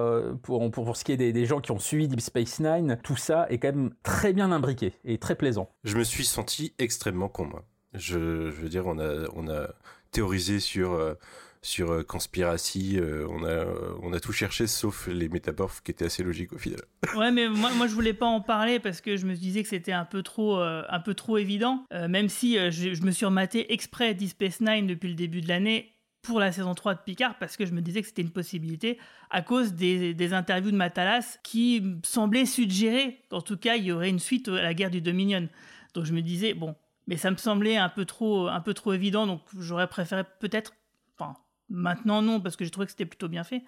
pour, 0.44 0.70
pour, 0.70 0.96
ce 0.96 1.04
qui 1.04 1.14
est 1.14 1.18
des 1.18 1.46
gens 1.46 1.62
qui 1.62 1.72
ont 1.72 1.80
suivi 1.80 2.08
Deep 2.08 2.22
Space 2.22 2.60
Nine, 2.60 3.00
tout 3.04 3.18
ça 3.18 3.48
est 3.50 3.58
quand 3.58 3.70
même 3.70 3.79
très 4.04 4.34
bien 4.34 4.52
imbriqué 4.52 4.94
et 5.06 5.18
très 5.18 5.36
plaisant. 5.36 5.70
Je 5.84 5.98
me 5.98 6.04
suis 6.04 6.26
senti 6.26 6.74
extrêmement 6.78 7.30
con, 7.30 7.46
moi. 7.46 7.66
Je, 7.94 8.52
je 8.52 8.62
veux 8.62 8.70
dire, 8.70 8.86
on 8.86 9.00
a, 9.00 9.28
on 9.36 9.48
a 9.50 9.70
théorisé 10.12 10.60
sur, 10.60 10.94
euh, 10.94 11.14
sur 11.62 11.92
euh, 11.92 12.04
Conspiracy, 12.04 12.98
euh, 12.98 13.28
on, 13.30 13.44
a, 13.44 13.50
euh, 13.50 13.94
on 14.02 14.14
a 14.14 14.20
tout 14.20 14.32
cherché 14.32 14.68
sauf 14.68 15.08
les 15.08 15.28
métamorphes 15.30 15.82
qui 15.82 15.92
étaient 15.92 16.06
assez 16.06 16.24
logiques 16.24 16.54
au 16.54 16.58
final. 16.58 16.80
Ouais, 17.16 17.32
mais 17.32 17.50
moi, 17.50 17.72
moi 17.74 17.88
je 17.88 17.94
voulais 17.94 18.14
pas 18.14 18.28
en 18.28 18.42
parler 18.42 18.80
parce 18.80 19.02
que 19.02 19.18
je 19.18 19.26
me 19.26 19.34
disais 19.34 19.64
que 19.64 19.70
c'était 19.70 19.92
un 19.92 20.06
peu 20.06 20.22
trop, 20.22 20.60
euh, 20.60 20.84
un 20.90 21.00
peu 21.00 21.14
trop 21.14 21.38
évident. 21.38 21.86
Euh, 21.94 22.08
même 22.08 22.30
si 22.30 22.58
euh, 22.58 22.72
je, 22.72 22.94
je 22.94 23.02
me 23.04 23.12
suis 23.12 23.26
rematé 23.26 23.74
exprès 23.74 24.14
Deep 24.14 24.30
Space 24.30 24.62
Nine 24.62 24.88
depuis 24.88 25.10
le 25.10 25.16
début 25.16 25.42
de 25.42 25.48
l'année 25.48 25.92
pour 26.22 26.40
la 26.40 26.52
saison 26.52 26.76
3 26.76 26.96
de 26.96 27.00
Picard 27.00 27.38
parce 27.40 27.58
que 27.58 27.66
je 27.66 27.74
me 27.74 27.82
disais 27.82 28.02
que 28.02 28.08
c'était 28.08 28.22
une 28.22 28.32
possibilité 28.32 29.00
à 29.30 29.42
cause 29.42 29.74
des, 29.74 30.14
des 30.14 30.34
interviews 30.34 30.72
de 30.72 30.76
Matalas 30.76 31.40
qui 31.44 31.84
semblaient 32.04 32.46
suggérer 32.46 33.22
qu'en 33.30 33.42
tout 33.42 33.58
cas 33.58 33.76
il 33.76 33.86
y 33.86 33.92
aurait 33.92 34.10
une 34.10 34.20
suite 34.20 34.48
à 34.48 34.62
la 34.62 34.74
guerre 34.74 34.90
du 34.90 35.02
Dominion. 35.02 35.48
Donc 35.94 36.06
je 36.06 36.14
me 36.14 36.22
disais, 36.22 36.54
bon, 36.54 36.76
mais 37.08 37.18
ça 37.18 37.32
me 37.32 37.38
semblait 37.38 37.78
un 37.78 37.90
peu 37.90 38.06
trop, 38.06 38.48
un 38.48 38.62
peu 38.62 38.74
trop 38.74 38.94
évident 38.94 39.28
donc 39.28 39.42
j'aurais 39.58 39.88
préféré 39.88 40.24
peut-être, 40.40 40.74
enfin 41.18 41.36
maintenant 41.70 42.22
non 42.22 42.42
parce 42.42 42.56
que 42.56 42.66
j'ai 42.66 42.72
trouvé 42.72 42.86
que 42.86 42.92
c'était 42.92 43.06
plutôt 43.06 43.30
bien 43.30 43.44
fait. 43.44 43.64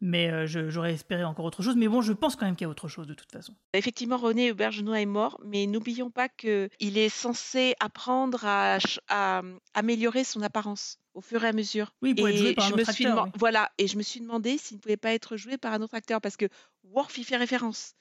Mais 0.00 0.30
euh, 0.30 0.46
j'aurais 0.46 0.92
espéré 0.92 1.24
encore 1.24 1.44
autre 1.46 1.62
chose. 1.62 1.76
Mais 1.76 1.88
bon, 1.88 2.02
je 2.02 2.12
pense 2.12 2.36
quand 2.36 2.44
même 2.44 2.56
qu'il 2.56 2.64
y 2.64 2.68
a 2.68 2.70
autre 2.70 2.88
chose 2.88 3.06
de 3.06 3.14
toute 3.14 3.32
façon. 3.32 3.54
Effectivement, 3.72 4.16
René 4.18 4.50
Aubergenois 4.50 5.00
est 5.00 5.06
mort, 5.06 5.40
mais 5.44 5.66
n'oublions 5.66 6.10
pas 6.10 6.28
qu'il 6.28 6.68
est 6.98 7.08
censé 7.08 7.74
apprendre 7.80 8.44
à, 8.44 8.78
euh, 9.12 9.58
améliorer 9.72 10.24
son 10.24 10.42
apparence 10.42 10.98
au 11.14 11.20
fur 11.20 11.44
et 11.44 11.48
à 11.48 11.52
mesure. 11.52 11.94
Oui, 12.02 12.10
il 12.10 12.14
pourrait 12.16 12.32
être 12.32 12.36
et 12.36 12.40
joué 12.42 12.54
par 12.54 12.64
un 12.64 12.68
je 12.68 12.74
me 12.74 12.80
autre 12.82 12.92
suis 12.92 13.06
acteur, 13.06 13.24
oui. 13.24 13.30
Voilà, 13.38 13.70
et 13.78 13.86
je 13.86 13.96
me 13.96 14.02
suis 14.02 14.20
demandé 14.20 14.58
s'il 14.58 14.76
ne 14.76 14.82
pouvait 14.82 14.96
pas 14.96 15.14
être 15.14 15.36
joué 15.36 15.56
par 15.58 15.72
un 15.72 15.80
autre 15.80 15.94
acteur, 15.94 16.20
parce 16.20 16.36
que 16.36 16.46
Worf 16.82 17.16
y 17.18 17.24
fait 17.24 17.36
référence. 17.36 17.94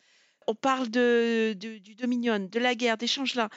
On 0.47 0.55
parle 0.55 0.89
de, 0.89 1.53
de- 1.57 1.77
du 1.77 1.95
Dominion, 1.95 2.39
de 2.51 2.59
la 2.59 2.75
guerre, 2.75 2.97
des 2.97 3.07
changelins. 3.07 3.49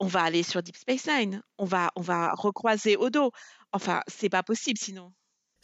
On 0.00 0.06
va 0.06 0.22
aller 0.24 0.42
sur 0.42 0.62
Deep 0.62 0.76
Space 0.76 1.06
Nine, 1.06 1.42
on 1.56 1.64
va, 1.64 1.90
on 1.96 2.02
va 2.02 2.32
recroiser 2.34 2.96
Odo. 2.96 3.30
Enfin, 3.72 4.02
c'est 4.08 4.28
pas 4.28 4.42
possible 4.42 4.78
sinon. 4.78 5.12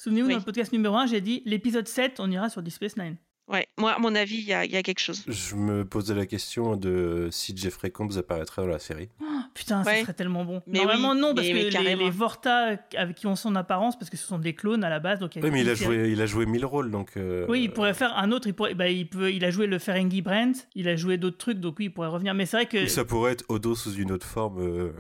Souvenez-vous, 0.02 0.28
Oui. 0.28 0.32
dans 0.32 0.38
le 0.38 0.44
podcast 0.46 0.72
numéro 0.72 0.96
1, 0.96 1.08
j'ai 1.08 1.20
dit 1.20 1.42
l'épisode 1.44 1.86
7, 1.86 2.20
on 2.20 2.30
ira 2.30 2.48
sur 2.48 2.62
Deep 2.62 2.72
Space 2.72 2.96
Nine. 2.96 3.18
Ouais, 3.50 3.66
moi, 3.78 3.92
à 3.92 3.98
mon 3.98 4.14
avis, 4.14 4.36
il 4.36 4.44
y 4.44 4.52
a, 4.54 4.64
il 4.64 4.70
y 4.70 4.76
a 4.76 4.82
quelque 4.82 5.00
chose. 5.00 5.24
Je 5.26 5.56
me 5.56 5.84
posais 5.84 6.14
la 6.14 6.24
question 6.24 6.76
de 6.76 7.28
si 7.32 7.56
Jeffrey 7.56 7.90
Combs 7.90 8.16
apparaîtrait 8.16 8.62
dans 8.62 8.68
la 8.68 8.78
série. 8.78 9.08
Ah, 9.20 9.48
putain, 9.54 9.82
ça 9.82 9.90
Ouais. 9.90 10.02
serait 10.02 10.12
tellement 10.12 10.44
bon. 10.44 10.62
Mais 10.68 10.78
Normalement, 10.78 11.10
oui, 11.12 11.20
non, 11.20 11.34
parce 11.34 11.48
mais- 11.48 11.68
que 11.68 11.82
mais 11.82 11.96
les, 11.96 12.10
Vorta 12.10 12.76
avec 12.96 13.16
qui 13.16 13.26
ont 13.26 13.34
son 13.34 13.56
apparence, 13.56 13.98
parce 13.98 14.08
que 14.08 14.16
ce 14.16 14.24
sont 14.24 14.38
des 14.38 14.54
clones 14.54 14.84
à 14.84 14.88
la 14.88 15.00
base. 15.00 15.18
Donc 15.18 15.34
il 15.34 15.40
y 15.40 15.42
a 15.42 15.44
Oui, 15.44 15.50
mais 15.52 15.62
il 15.62 15.68
a 15.68 15.74
joué, 15.74 16.10
il 16.12 16.22
a 16.22 16.26
joué 16.26 16.46
mille 16.46 16.64
rôles, 16.64 16.92
donc. 16.92 17.16
euh, 17.16 17.44
Oui, 17.48 17.62
il 17.64 17.72
pourrait 17.72 17.92
faire 17.94 18.16
un 18.16 18.30
autre. 18.30 18.46
Il, 18.46 18.54
pourrait, 18.54 18.74
bah, 18.74 18.88
il, 18.88 19.08
peut, 19.08 19.32
il 19.32 19.44
a 19.44 19.50
joué 19.50 19.66
le 19.66 19.80
Ferengi 19.80 20.22
Brent, 20.22 20.52
il 20.76 20.86
a 20.88 20.94
joué 20.94 21.16
d'autres 21.16 21.38
trucs, 21.38 21.58
donc 21.58 21.76
oui, 21.80 21.86
il 21.86 21.90
pourrait 21.92 22.06
revenir. 22.08 22.34
Mais 22.34 22.46
c'est 22.46 22.56
vrai 22.58 22.66
que 22.66 22.84
Ou 22.84 22.88
ça 22.88 23.04
pourrait 23.04 23.32
être 23.32 23.44
Odo 23.48 23.74
sous 23.74 23.94
une 23.94 24.12
autre 24.12 24.26
forme, 24.26 24.60
euh, 24.60 24.92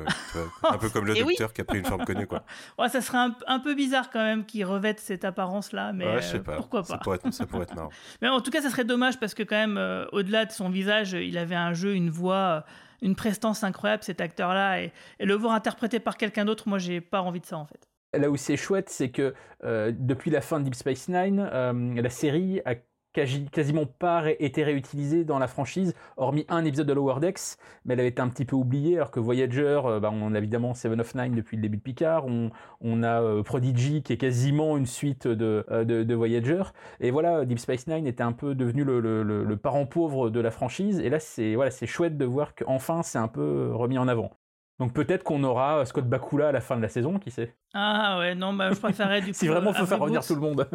vois, 0.62 0.72
un 0.74 0.78
peu 0.78 0.88
comme 0.90 1.06
le 1.06 1.16
Et 1.16 1.22
oui. 1.22 1.34
docteur 1.34 1.52
qui 1.52 1.60
a 1.60 1.64
pris 1.64 1.78
une 1.78 1.84
forme 1.86 2.04
connue, 2.04 2.26
quoi. 2.26 2.42
ouais, 2.80 2.88
ça 2.88 3.00
serait 3.00 3.18
un, 3.18 3.36
un 3.46 3.60
peu 3.60 3.74
bizarre 3.76 4.10
quand 4.10 4.24
même 4.24 4.44
qu'il 4.44 4.64
revête 4.64 4.98
cette 4.98 5.24
apparence-là, 5.24 5.92
mais 5.92 6.04
ouais, 6.06 6.22
je 6.22 6.26
sais 6.26 6.36
euh, 6.38 6.42
pas. 6.42 6.56
pourquoi 6.56 6.82
Ça 6.82 6.94
pas. 6.98 7.04
pourrait, 7.04 7.16
être, 7.22 7.32
ça 7.32 7.46
pourrait 7.46 7.62
être 7.62 7.74
marrant. 7.76 7.90
Mais 8.20 8.28
en 8.40 8.42
tout 8.42 8.50
cas, 8.50 8.62
ça 8.62 8.70
serait 8.70 8.84
dommage 8.84 9.20
parce 9.20 9.34
que 9.34 9.42
quand 9.42 9.56
même, 9.56 9.76
euh, 9.76 10.06
au-delà 10.12 10.46
de 10.46 10.50
son 10.50 10.70
visage, 10.70 11.12
il 11.12 11.36
avait 11.36 11.54
un 11.54 11.74
jeu, 11.74 11.94
une 11.94 12.08
voix, 12.08 12.34
euh, 12.34 12.60
une 13.02 13.14
prestance 13.14 13.62
incroyable, 13.64 14.02
cet 14.02 14.22
acteur-là, 14.22 14.80
et, 14.80 14.92
le 15.20 15.34
voir 15.34 15.52
interprété 15.52 16.00
par 16.00 16.16
quelqu'un 16.16 16.46
d'autre, 16.46 16.66
moi, 16.66 16.78
j'ai 16.78 17.02
pas 17.02 17.20
envie 17.20 17.40
de 17.40 17.44
ça 17.44 17.58
en 17.58 17.66
fait. 17.66 17.86
Là 18.18 18.30
où 18.30 18.38
c'est 18.38 18.56
chouette, 18.56 18.88
c'est 18.88 19.10
que 19.10 19.34
euh, 19.62 19.92
depuis 19.94 20.30
la 20.30 20.40
fin 20.40 20.58
de 20.58 20.64
Deep 20.64 20.74
Space 20.74 21.08
Nine, 21.08 21.42
la 21.42 22.10
série 22.10 22.62
a 22.64 22.76
quasi- 23.12 23.48
quasiment 23.50 23.86
pas 23.86 24.24
été 24.38 24.62
réutilisée 24.64 25.24
dans 25.24 25.38
la 25.38 25.46
franchise, 25.48 25.94
hormis 26.16 26.44
un 26.48 26.64
épisode 26.64 26.86
de 26.86 26.92
Lower 26.92 27.20
Decks, 27.20 27.56
mais 27.84 27.94
elle 27.94 28.00
avait 28.00 28.08
été 28.10 28.22
un 28.22 28.28
petit 28.28 28.44
peu 28.44 28.56
oubliée, 28.56 28.96
alors 28.96 29.10
que 29.10 29.20
Voyager, 29.20 29.80
euh, 29.84 30.00
bah, 30.00 30.10
on 30.12 30.34
a 30.34 30.38
évidemment 30.38 30.74
Seven 30.74 31.00
of 31.00 31.14
Nine 31.14 31.34
depuis 31.34 31.56
le 31.56 31.62
début 31.62 31.76
de 31.78 31.82
Picard, 31.82 32.26
on, 32.26 32.50
on 32.80 33.02
a 33.02 33.20
euh, 33.22 33.42
Prodigy 33.42 34.02
qui 34.02 34.12
est 34.12 34.16
quasiment 34.16 34.76
une 34.76 34.86
suite 34.86 35.26
de, 35.28 35.64
euh, 35.70 35.84
de, 35.84 36.02
de 36.04 36.14
Voyager, 36.14 36.62
et 37.00 37.10
voilà, 37.10 37.44
Deep 37.44 37.58
Space 37.58 37.86
Nine 37.86 38.06
était 38.06 38.22
un 38.22 38.32
peu 38.32 38.54
devenu 38.54 38.84
le, 38.84 39.00
le- 39.00 39.22
le- 39.22 39.44
le 39.44 39.56
parent 39.56 39.86
pauvre 39.86 40.30
de 40.30 40.40
la 40.40 40.50
franchise, 40.50 41.00
et 41.00 41.08
là 41.10 41.18
c'est 41.20 41.54
voilà, 41.54 41.70
c'est 41.70 41.86
chouette 41.86 42.16
de 42.18 42.24
voir 42.24 42.54
qu'enfin 42.54 43.02
c'est 43.02 43.18
un 43.18 43.28
peu 43.28 43.70
remis 43.74 43.98
en 43.98 44.08
avant. 44.08 44.30
Donc 44.78 44.94
peut-être 44.94 45.24
qu'on 45.24 45.44
aura 45.44 45.84
Scott 45.84 46.06
Bakula 46.08 46.48
à 46.48 46.52
la 46.52 46.60
fin 46.60 46.76
de 46.76 46.82
la 46.82 46.88
saison, 46.88 47.18
qui 47.18 47.30
sait? 47.30 47.54
Ah 47.74 48.18
ouais, 48.18 48.34
non, 48.34 48.52
bah, 48.54 48.72
je 48.72 48.78
préférais 48.80 49.20
du 49.22 49.28
coup. 49.32 49.38
si 49.38 49.46
vraiment 49.48 49.72
faut 49.72 49.86
faire 49.86 49.98
revenir 49.98 50.24
tout 50.24 50.34
le 50.34 50.40
monde. 50.40 50.68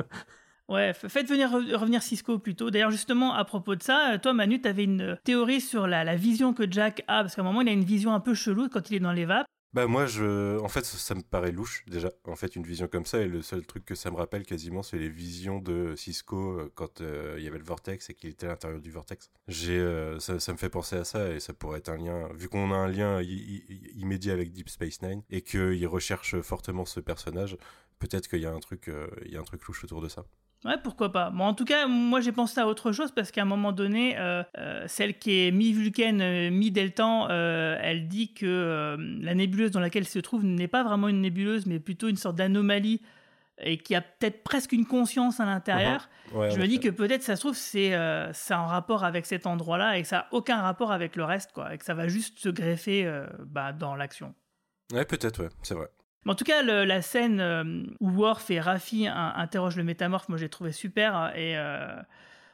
Ouais, 0.68 0.94
faites 0.94 1.28
venir 1.28 1.50
re- 1.50 1.76
revenir 1.76 2.02
Cisco 2.02 2.40
plutôt. 2.40 2.72
D'ailleurs, 2.72 2.92
justement, 2.92 3.34
à 3.34 3.46
propos 3.46 3.76
de 3.76 3.84
ça, 3.84 4.14
euh, 4.14 4.18
toi, 4.18 4.34
Manu, 4.34 4.60
tu 4.60 4.68
avais 4.68 4.84
une 4.84 5.02
euh, 5.02 5.16
théorie 5.24 5.62
sur 5.62 5.86
la, 5.86 6.16
vision 6.16 6.54
que 6.54 6.70
Jack 6.70 7.04
a, 7.08 7.22
parce 7.22 7.36
qu'à 7.36 7.42
un 7.42 7.46
moment, 7.46 7.62
il 7.62 7.70
a 7.70 7.72
une 7.72 7.84
vision 7.84 8.14
un 8.14 8.20
peu 8.20 8.34
chelou 8.34 8.68
quand 8.70 8.90
il 8.90 8.96
est 8.96 9.00
dans 9.00 9.12
les 9.12 9.26
vapes. 9.26 9.46
Bah 9.74 9.88
moi, 9.88 10.06
je, 10.08 10.58
en 10.60 10.70
fait, 10.70 10.86
ça, 10.86 11.14
me 11.14 11.22
paraît 11.22 11.52
louche 11.52 11.84
déjà. 11.86 12.10
En 12.24 12.36
fait, 12.36 12.56
une 12.56 12.64
vision 12.64 12.88
comme 12.88 13.06
ça, 13.06 13.20
et 13.20 13.28
le 13.28 13.42
seul 13.42 13.64
truc 13.66 13.86
que 13.86 13.94
ça 13.94 14.10
me 14.10 14.16
rappelle 14.16 14.44
quasiment, 14.44 14.82
c'est 14.82 14.98
les 14.98 15.10
visions 15.10 15.60
de 15.60 15.94
Cisco 15.96 16.60
euh, 16.60 16.72
quand 16.74 17.02
il 17.02 17.44
y 17.44 17.48
avait 17.48 17.60
le 17.60 17.64
vortex 17.64 18.10
et 18.10 18.16
qu'il 18.16 18.32
était 18.32 18.48
à 18.48 18.50
l'intérieur 18.50 18.80
du 18.80 18.90
vortex. 18.90 19.30
J'ai, 19.48 19.80
ça, 20.20 20.52
me 20.52 20.58
fait 20.58 20.70
penser 20.70 20.96
à 20.96 21.04
ça 21.04 21.30
et 21.30 21.40
ça 21.40 21.54
pourrait 21.54 21.80
être 21.80 21.90
un 21.90 21.98
lien, 21.98 22.30
vu 22.34 22.50
qu'on 22.50 22.72
a 22.72 22.76
un 22.76 22.88
lien 22.88 23.22
immédiat 23.22 24.34
avec 24.34 24.52
Deep 24.52 24.70
Space 24.70 25.02
Nine 25.04 25.22
et 25.30 25.42
qu'il 25.42 25.86
recherche 25.86 26.40
fortement 26.42 26.86
ce 26.86 27.02
personnage. 27.02 27.56
Peut-être 28.00 28.28
qu'il 28.30 28.40
y 28.40 28.46
a 28.46 28.52
un 28.52 28.60
truc, 28.60 28.90
il 29.26 29.32
y 29.32 29.38
a 29.38 29.40
un 29.40 29.44
truc 29.44 29.64
louche 29.66 29.84
autour 29.84 30.02
de 30.02 30.08
ça. 30.08 30.26
Ouais, 30.66 30.78
pourquoi 30.84 31.12
pas. 31.12 31.30
Bon, 31.30 31.44
en 31.44 31.54
tout 31.54 31.64
cas, 31.64 31.86
moi, 31.86 32.22
j'ai 32.22 32.32
pensé 32.32 32.60
à 32.60 32.66
autre 32.68 32.92
chose, 32.92 33.12
parce 33.12 33.30
qu'à 33.32 33.44
un 33.44 33.46
moment 33.46 33.72
donné, 33.72 34.18
euh, 34.18 34.42
euh, 34.58 34.84
celle 34.88 35.20
qui 35.20 35.46
est 35.46 35.52
mi-vulcaine, 35.52 36.22
euh, 36.22 36.50
mi-deltan, 36.50 37.28
euh, 37.30 37.78
elle 37.80 38.08
dit 38.08 38.34
que 38.34 38.98
la 39.22 39.36
nébuleuse 39.36 39.70
dans 39.70 39.80
laquelle 39.80 40.04
elle 40.04 40.08
se 40.08 40.18
trouve 40.18 40.44
n'est 40.44 40.68
pas 40.68 40.84
vraiment 40.84 41.08
une 41.08 41.22
nébuleuse, 41.22 41.68
mais 41.68 41.80
plutôt 41.80 42.08
une 42.08 42.16
sorte 42.16 42.36
d'anomalie, 42.38 43.00
et 43.62 43.78
qui 43.78 43.94
a 43.94 44.02
peut-être 44.02 44.44
presque 44.44 44.72
une 44.72 44.88
conscience 44.88 45.40
à 45.40 45.46
l'intérieur. 45.46 46.10
Ouais, 46.34 46.50
Je 46.50 46.60
me 46.60 46.66
dis 46.66 46.80
que 46.80 46.90
peut-être 46.90 47.22
ça 47.22 47.36
se 47.36 47.42
trouve 47.42 47.56
c'est 47.56 47.96
en 47.96 48.66
rapport 48.66 49.04
avec 49.04 49.28
cet 49.28 49.46
endroit-là 49.46 49.98
et 49.98 50.02
que 50.02 50.08
ça 50.08 50.20
a 50.20 50.28
aucun 50.32 50.62
rapport 50.62 50.92
avec 50.92 51.16
le 51.16 51.24
reste 51.24 51.54
quoi 51.54 51.74
et 51.74 51.78
que 51.78 51.86
ça 51.86 51.94
va 51.94 52.10
juste 52.10 52.40
se 52.40 52.50
greffer 52.50 53.10
bah, 53.46 53.72
dans 53.72 53.96
l'action. 53.96 54.36
Ouais, 54.92 55.06
peut-être, 55.06 55.44
ouais, 55.44 55.50
c'est 55.64 55.74
vrai. 55.74 55.88
Mais 56.26 56.32
en 56.32 56.36
tout 56.36 56.44
cas 56.44 56.62
le- 56.64 56.86
la 56.86 57.02
scène 57.02 57.40
euh, 57.40 57.84
où 58.00 58.10
Worf 58.10 58.50
et 58.52 58.60
Raffi 58.60 59.08
interrogent 59.08 59.78
le 59.78 59.84
métamorphe, 59.84 60.28
moi 60.30 60.38
j'ai 60.38 60.50
trouvé 60.50 60.72
super 60.72 61.32
et 61.36 61.56
euh, 61.58 61.96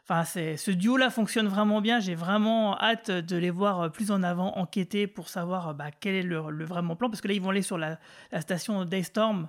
enfin 0.04 0.24
c'est 0.26 0.58
ce 0.58 0.72
duo 0.72 0.98
là 0.98 1.10
fonctionne 1.10 1.48
vraiment 1.48 1.80
bien. 1.82 2.00
J'ai 2.02 2.16
vraiment 2.16 2.78
hâte 2.80 3.10
de 3.12 3.38
les 3.38 3.50
voir 3.50 3.80
euh, 3.82 3.90
plus 3.90 4.12
en 4.12 4.24
avant 4.24 4.58
enquêter 4.58 5.08
pour 5.08 5.30
savoir 5.30 5.74
bah, 5.74 5.86
quel 6.00 6.16
est 6.16 6.24
le, 6.24 6.50
le 6.50 6.66
vraiment 6.66 6.96
plan 6.98 7.10
parce 7.10 7.22
que 7.22 7.28
là 7.30 7.34
ils 7.34 7.42
vont 7.42 7.50
aller 7.52 7.62
sur 7.62 7.78
la, 7.78 7.98
la 8.32 8.42
station 8.42 8.84
Daystorm. 8.86 9.48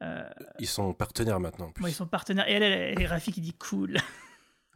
Euh, 0.00 0.22
Ils 0.60 0.68
sont 0.68 0.92
partenaires 0.94 1.40
maintenant. 1.40 1.72
ils 1.84 1.92
sont 1.92 2.06
partenaires 2.06 2.48
et 2.48 2.52
elle, 2.52 2.62
elle- 2.62 3.00
et 3.02 3.06
Raffi 3.06 3.32
qui 3.32 3.40
dit 3.40 3.54
cool. 3.54 3.96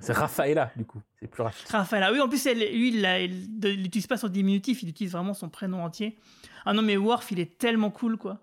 C'est 0.01 0.15
Rafaela, 0.15 0.73
du 0.75 0.85
coup. 0.85 1.01
C'est 1.21 1.29
plus 1.29 1.43
Rafa. 1.45 1.79
Raphaël, 1.79 2.03
ah 2.03 2.11
oui, 2.13 2.21
en 2.21 2.29
plus, 2.29 2.45
elle, 2.47 2.59
lui, 2.59 2.89
il 2.89 3.81
l'utilise 3.81 4.09
pas 4.09 4.17
son 4.17 4.27
diminutif, 4.27 4.83
il 4.83 4.89
utilise 4.89 5.13
vraiment 5.13 5.33
son 5.33 5.49
prénom 5.49 5.85
entier. 5.85 6.19
Ah 6.65 6.73
non, 6.73 6.83
mais 6.83 6.97
Worf, 6.97 7.31
il 7.31 7.39
est 7.39 7.57
tellement 7.57 7.91
cool, 7.93 8.17
quoi. 8.17 8.41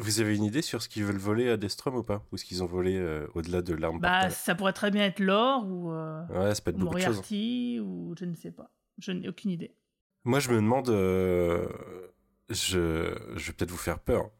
Vous 0.00 0.20
avez 0.20 0.36
une 0.36 0.44
idée 0.44 0.62
sur 0.62 0.80
ce 0.80 0.88
qu'ils 0.88 1.04
veulent 1.04 1.16
voler 1.18 1.48
à 1.50 1.56
Destrom 1.56 1.96
ou 1.96 2.02
pas? 2.04 2.24
Ou 2.32 2.36
ce 2.36 2.44
qu'ils 2.44 2.62
ont 2.62 2.66
volé 2.66 2.96
euh, 2.96 3.26
au-delà 3.34 3.62
de 3.62 3.74
l'arme 3.74 3.98
Bah, 3.98 4.10
portale 4.10 4.32
ça 4.32 4.54
pourrait 4.54 4.72
très 4.72 4.90
bien 4.92 5.04
être 5.04 5.18
Lore 5.20 5.66
ou 5.66 5.90
euh, 5.92 6.22
Ouais, 6.28 6.54
ça 6.54 6.62
peut 6.62 6.70
être 6.70 6.76
beaucoup 6.78 6.94
de 6.94 7.00
choses. 7.00 7.08
Moriarty 7.16 7.80
ou 7.82 8.14
je 8.18 8.24
ne 8.24 8.34
sais 8.34 8.52
pas. 8.52 8.70
Je 8.98 9.10
n'ai 9.12 9.28
aucune 9.28 9.50
idée. 9.50 9.74
Moi, 10.24 10.38
je 10.40 10.50
me 10.50 10.56
demande. 10.56 10.88
euh, 10.88 11.66
je, 12.48 13.12
je 13.36 13.46
vais 13.46 13.52
peut-être 13.52 13.70
vous 13.70 13.76
faire 13.76 13.98
peur. 13.98 14.30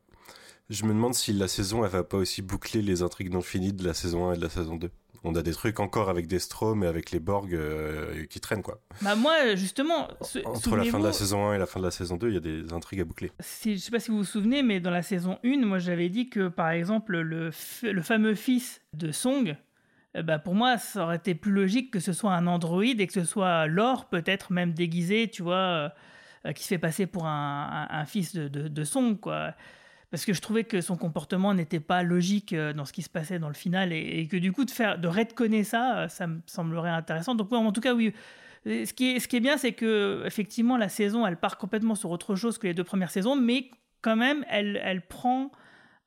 Je 0.71 0.85
me 0.85 0.91
demande 0.91 1.15
si 1.15 1.33
la 1.33 1.49
saison, 1.49 1.85
elle 1.85 1.91
va 1.91 2.05
pas 2.05 2.19
aussi 2.19 2.43
boucler 2.43 2.83
les 2.83 3.03
intrigues 3.03 3.33
non 3.33 3.41
finies 3.41 3.73
de 3.73 3.85
la 3.85 3.95
saison 3.95 4.29
1 4.29 4.35
et 4.35 4.37
de 4.37 4.43
la 4.43 4.51
saison 4.51 4.77
2. 4.77 4.91
On 5.25 5.35
a 5.35 5.43
des 5.43 5.53
trucs 5.53 5.81
encore 5.81 6.09
avec 6.11 6.27
des 6.27 6.39
Strom 6.39 6.85
et 6.85 6.87
avec 6.87 7.11
les 7.11 7.19
Borg 7.21 7.53
euh, 7.55 8.25
qui 8.27 8.41
traînent, 8.41 8.63
quoi. 8.63 8.81
Bah, 9.03 9.15
moi, 9.17 9.55
justement, 9.57 10.09
ce- 10.23 10.39
Entre 10.47 10.77
la 10.77 10.85
fin 10.85 10.99
de 11.01 11.05
la 11.05 11.13
saison 11.13 11.49
1 11.49 11.55
et 11.55 11.59
la 11.59 11.67
fin 11.67 11.81
de 11.81 11.85
la 11.85 11.91
saison 11.91 12.17
2, 12.17 12.29
il 12.29 12.35
y 12.35 12.37
a 12.37 12.41
des 12.41 12.73
intrigues 12.73 13.01
à 13.01 13.05
boucler. 13.05 13.33
si, 13.41 13.75
je 13.77 13.81
sais 13.81 13.91
pas 13.91 14.01
si 14.01 14.11
vous 14.11 14.19
vous 14.19 14.25
souvenez, 14.25 14.63
mais 14.63 14.81
dans 14.81 14.91
la 14.91 15.03
saison 15.03 15.39
1, 15.45 15.65
moi, 15.67 15.79
j'avais 15.79 16.09
dit 16.09 16.29
que, 16.31 16.49
par 16.49 16.71
exemple, 16.71 17.19
le, 17.19 17.51
le 17.83 18.03
fameux 18.03 18.35
fils 18.35 18.81
de 18.95 19.11
Song, 19.13 19.57
euh, 20.17 20.23
bah, 20.23 20.39
pour 20.39 20.55
moi, 20.55 20.79
ça 20.79 21.05
aurait 21.05 21.17
été 21.17 21.35
plus 21.35 21.53
logique 21.53 21.91
que 21.93 22.01
ce 22.01 22.13
soit 22.13 22.33
un 22.33 22.47
androïde 22.47 23.01
et 23.01 23.07
que 23.07 23.13
ce 23.13 23.25
soit 23.25 23.67
Lore, 23.67 24.07
peut-être 24.09 24.53
même 24.53 24.73
déguisé, 24.73 25.29
tu 25.29 25.43
vois, 25.43 25.55
euh, 25.57 25.89
euh, 26.47 26.53
qui 26.53 26.63
se 26.63 26.69
fait 26.69 26.79
passer 26.79 27.07
pour 27.07 27.27
un, 27.27 27.89
un- 27.91 27.99
un 28.01 28.05
fils 28.07 28.35
de, 28.35 28.47
de, 28.49 28.69
de 28.69 28.85
Song, 28.85 29.19
quoi. 29.19 29.55
Parce 30.11 30.25
que 30.25 30.33
je 30.33 30.41
trouvais 30.41 30.65
que 30.65 30.81
son 30.81 30.97
comportement 30.97 31.53
n'était 31.53 31.81
pas 31.81 32.03
logique 32.03 32.53
euh, 32.55 32.73
dans 32.73 32.85
ce 32.85 32.93
qui 32.93 33.03
se 33.03 33.11
passait 33.11 33.39
dans 33.39 33.49
le 33.49 33.55
final 33.55 33.93
et, 33.93 34.27
que 34.27 34.37
du 34.37 34.53
coup, 34.53 34.65
de, 34.65 34.71
faire, 34.71 34.99
de 34.99 35.07
redconner 35.07 35.65
ça, 35.65 35.99
euh, 35.99 36.09
ça 36.09 36.27
me 36.27 36.41
semblerait 36.47 36.91
intéressant. 36.91 37.35
Donc, 37.35 37.53
en 37.53 37.73
tout 37.73 37.81
cas, 37.81 37.95
oui. 37.95 38.15
Ce 38.65 38.93
qui 38.93 39.13
est, 39.13 39.21
ce 39.21 39.29
qui 39.29 39.37
est 39.37 39.41
bien, 39.41 39.57
c'est 39.57 39.73
que 39.73 40.23
effectivement 40.27 40.77
la 40.77 40.89
saison, 40.89 41.27
elle 41.27 41.37
part 41.37 41.59
complètement 41.59 41.95
sur 41.95 42.11
autre 42.11 42.35
chose 42.35 42.59
que 42.59 42.67
les 42.67 42.75
deux 42.75 42.85
premières 42.85 43.11
saisons, 43.11 43.37
mais 43.37 43.71
quand 44.03 44.17
même, 44.17 44.45
elle, 44.49 44.81
elle 44.83 45.07
prend 45.07 45.53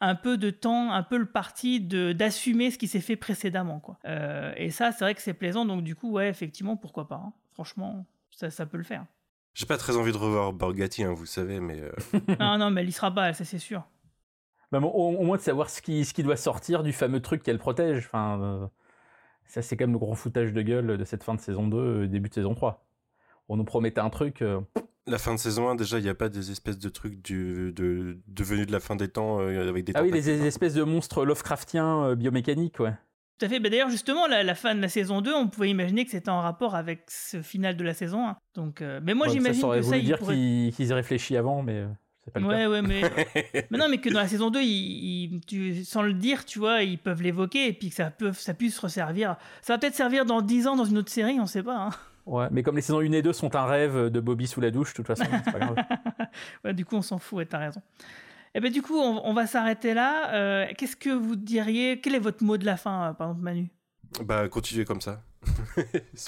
un 0.01 0.15
peu 0.15 0.37
de 0.37 0.49
temps, 0.49 0.91
un 0.91 1.03
peu 1.03 1.17
le 1.17 1.27
parti 1.27 1.79
de 1.79 2.11
d'assumer 2.11 2.71
ce 2.71 2.77
qui 2.77 2.87
s'est 2.87 2.99
fait 2.99 3.15
précédemment, 3.15 3.79
quoi. 3.79 3.99
Euh, 4.05 4.51
et 4.57 4.71
ça, 4.71 4.91
c'est 4.91 5.05
vrai 5.05 5.15
que 5.15 5.21
c'est 5.21 5.33
plaisant. 5.33 5.65
Donc 5.65 5.83
du 5.83 5.95
coup, 5.95 6.11
ouais, 6.11 6.27
effectivement, 6.27 6.75
pourquoi 6.75 7.07
pas. 7.07 7.21
hein. 7.23 7.33
Franchement, 7.53 8.05
ça, 8.31 8.49
ça 8.49 8.65
peut 8.65 8.77
le 8.77 8.83
faire. 8.83 9.05
J'ai 9.53 9.65
pas 9.65 9.77
très 9.77 9.97
envie 9.97 10.11
de 10.11 10.17
revoir 10.17 10.53
Borgatti, 10.53 11.03
hein, 11.03 11.13
vous 11.13 11.25
savez, 11.25 11.59
mais. 11.59 11.81
euh, 11.81 11.91
non, 12.39 12.57
non, 12.57 12.71
mais 12.71 12.81
elle 12.81 12.89
y 12.89 12.91
sera 12.91 13.13
pas, 13.13 13.33
ça 13.33 13.43
c'est 13.45 13.59
sûr. 13.59 13.83
Bah, 14.71 14.79
bon, 14.79 14.87
au, 14.89 15.17
au 15.19 15.23
moins 15.23 15.37
de 15.37 15.41
savoir 15.41 15.69
ce 15.69 15.81
qui, 15.81 16.05
ce 16.05 16.13
qui 16.13 16.23
doit 16.23 16.37
sortir 16.37 16.83
du 16.83 16.93
fameux 16.93 17.21
truc 17.21 17.43
qu'elle 17.43 17.59
protège. 17.59 18.05
Enfin, 18.07 18.41
euh, 18.41 18.67
ça, 19.45 19.61
c'est 19.61 19.75
quand 19.75 19.83
même 19.83 19.91
le 19.93 19.99
gros 19.99 20.15
foutage 20.15 20.53
de 20.53 20.61
gueule 20.61 20.97
de 20.97 21.03
cette 21.03 21.23
fin 21.23 21.35
de 21.35 21.41
saison 21.41 21.67
2, 21.67 21.77
euh, 21.77 22.07
début 22.07 22.29
de 22.29 22.33
saison 22.33 22.55
3. 22.55 22.85
On 23.49 23.57
nous 23.57 23.65
promettait 23.65 23.99
un 23.99 24.09
truc. 24.09 24.41
euh, 24.41 24.61
La 25.07 25.17
fin 25.17 25.33
de 25.33 25.39
saison 25.39 25.67
1, 25.69 25.75
déjà, 25.75 25.99
il 25.99 26.03
n'y 26.03 26.09
a 26.09 26.15
pas 26.15 26.29
des 26.29 26.51
espèces 26.51 26.79
de 26.79 26.87
trucs 26.87 27.21
du, 27.21 27.73
de, 27.73 28.17
devenus 28.27 28.67
de 28.67 28.71
la 28.71 28.79
fin 28.79 28.95
des 28.95 29.09
temps 29.09 29.41
euh, 29.41 29.67
avec 29.67 29.83
des 29.83 29.91
Ah 29.93 30.03
oui, 30.03 30.11
les 30.11 30.29
espèces 30.29 30.75
de 30.75 30.83
monstres 30.83 31.25
Lovecraftiens 31.25 32.05
euh, 32.05 32.15
biomécaniques, 32.15 32.79
ouais. 32.79 32.93
Tout 33.41 33.45
à 33.47 33.49
fait. 33.49 33.59
Bah, 33.59 33.69
D'ailleurs, 33.69 33.89
justement, 33.89 34.27
la, 34.27 34.43
la 34.43 34.53
fin 34.53 34.75
de 34.75 34.81
la 34.81 34.87
saison 34.87 35.21
2, 35.21 35.33
on 35.33 35.47
pouvait 35.47 35.69
imaginer 35.71 36.05
que 36.05 36.11
c'était 36.11 36.29
en 36.29 36.41
rapport 36.41 36.75
avec 36.75 37.05
ce 37.07 37.41
final 37.41 37.75
de 37.75 37.83
la 37.83 37.95
saison 37.95 38.27
1. 38.27 38.37
Donc, 38.53 38.81
euh, 38.83 38.99
mais 39.03 39.15
moi, 39.15 39.25
Ouais, 39.27 39.33
j'imagine 39.33 39.67
que 39.67 39.81
ça, 39.81 39.97
dire 39.99 40.19
pourrait... 40.19 40.35
qu'ils 40.35 40.87
y 40.89 40.93
réfléchissent 40.93 41.37
avant, 41.37 41.63
mais 41.63 41.77
euh, 41.79 41.87
pas 42.33 42.39
le 42.39 42.45
Ouais, 42.45 42.55
cas. 42.55 42.69
ouais, 42.69 42.81
mais... 42.83 43.01
mais 43.71 43.77
non, 43.79 43.87
mais 43.89 43.97
que 43.97 44.09
dans 44.09 44.19
la 44.19 44.27
saison 44.27 44.51
2, 44.51 44.61
ils, 44.61 44.67
ils- 45.33 45.41
tu, 45.41 45.83
sans 45.83 46.03
le 46.03 46.13
dire, 46.13 46.45
tu 46.45 46.59
vois, 46.59 46.83
ils 46.83 46.99
peuvent 46.99 47.23
l'évoquer 47.23 47.67
et 47.67 47.73
puis 47.73 47.89
que 47.89 47.95
ça, 47.95 48.11
peut, 48.11 48.31
ça 48.31 48.53
puisse 48.53 48.77
resservir. 48.77 49.37
Ça 49.63 49.73
va 49.73 49.79
peut-être 49.79 49.95
servir 49.95 50.25
dans 50.25 50.43
10 50.43 50.67
ans 50.67 50.75
dans 50.75 50.85
une 50.85 50.99
autre 50.99 51.11
série, 51.11 51.39
on 51.39 51.47
sait 51.47 51.63
pas. 51.63 51.77
hein. 51.77 51.89
Ouais, 52.27 52.45
mais 52.51 52.61
comme 52.61 52.75
les 52.75 52.83
saisons 52.83 52.99
1 52.99 53.11
et 53.13 53.21
2 53.23 53.33
sont 53.33 53.55
un 53.55 53.65
rêve 53.65 54.09
de 54.11 54.19
Bobby 54.19 54.45
sous 54.45 54.61
la 54.61 54.69
douche, 54.69 54.91
de 54.91 54.97
toute 54.97 55.07
façon, 55.07 55.23
c'est 55.43 55.51
pas 55.51 55.59
grave. 55.59 55.75
Ouais, 56.63 56.73
du 56.75 56.85
coup, 56.85 56.95
on 56.95 57.01
s'en 57.01 57.17
fout, 57.17 57.37
ouais, 57.39 57.45
t'as 57.47 57.57
raison. 57.57 57.81
Et 58.53 58.59
ben 58.59 58.71
du 58.71 58.81
coup, 58.81 58.97
on, 58.97 59.25
on 59.25 59.33
va 59.33 59.47
s'arrêter 59.47 59.93
là. 59.93 60.33
Euh, 60.33 60.67
Qu'est-ce 60.77 60.95
que 60.95 61.09
vous 61.09 61.35
diriez? 61.35 62.01
Quel 62.01 62.15
est 62.15 62.19
votre 62.19 62.43
mot 62.43 62.57
de 62.57 62.65
la 62.65 62.77
fin, 62.77 63.09
euh, 63.09 63.13
par 63.13 63.29
exemple, 63.29 63.43
Manu? 63.43 63.69
Bah, 64.23 64.47
continuez 64.49 64.83
comme 64.85 65.01
ça. 65.01 65.23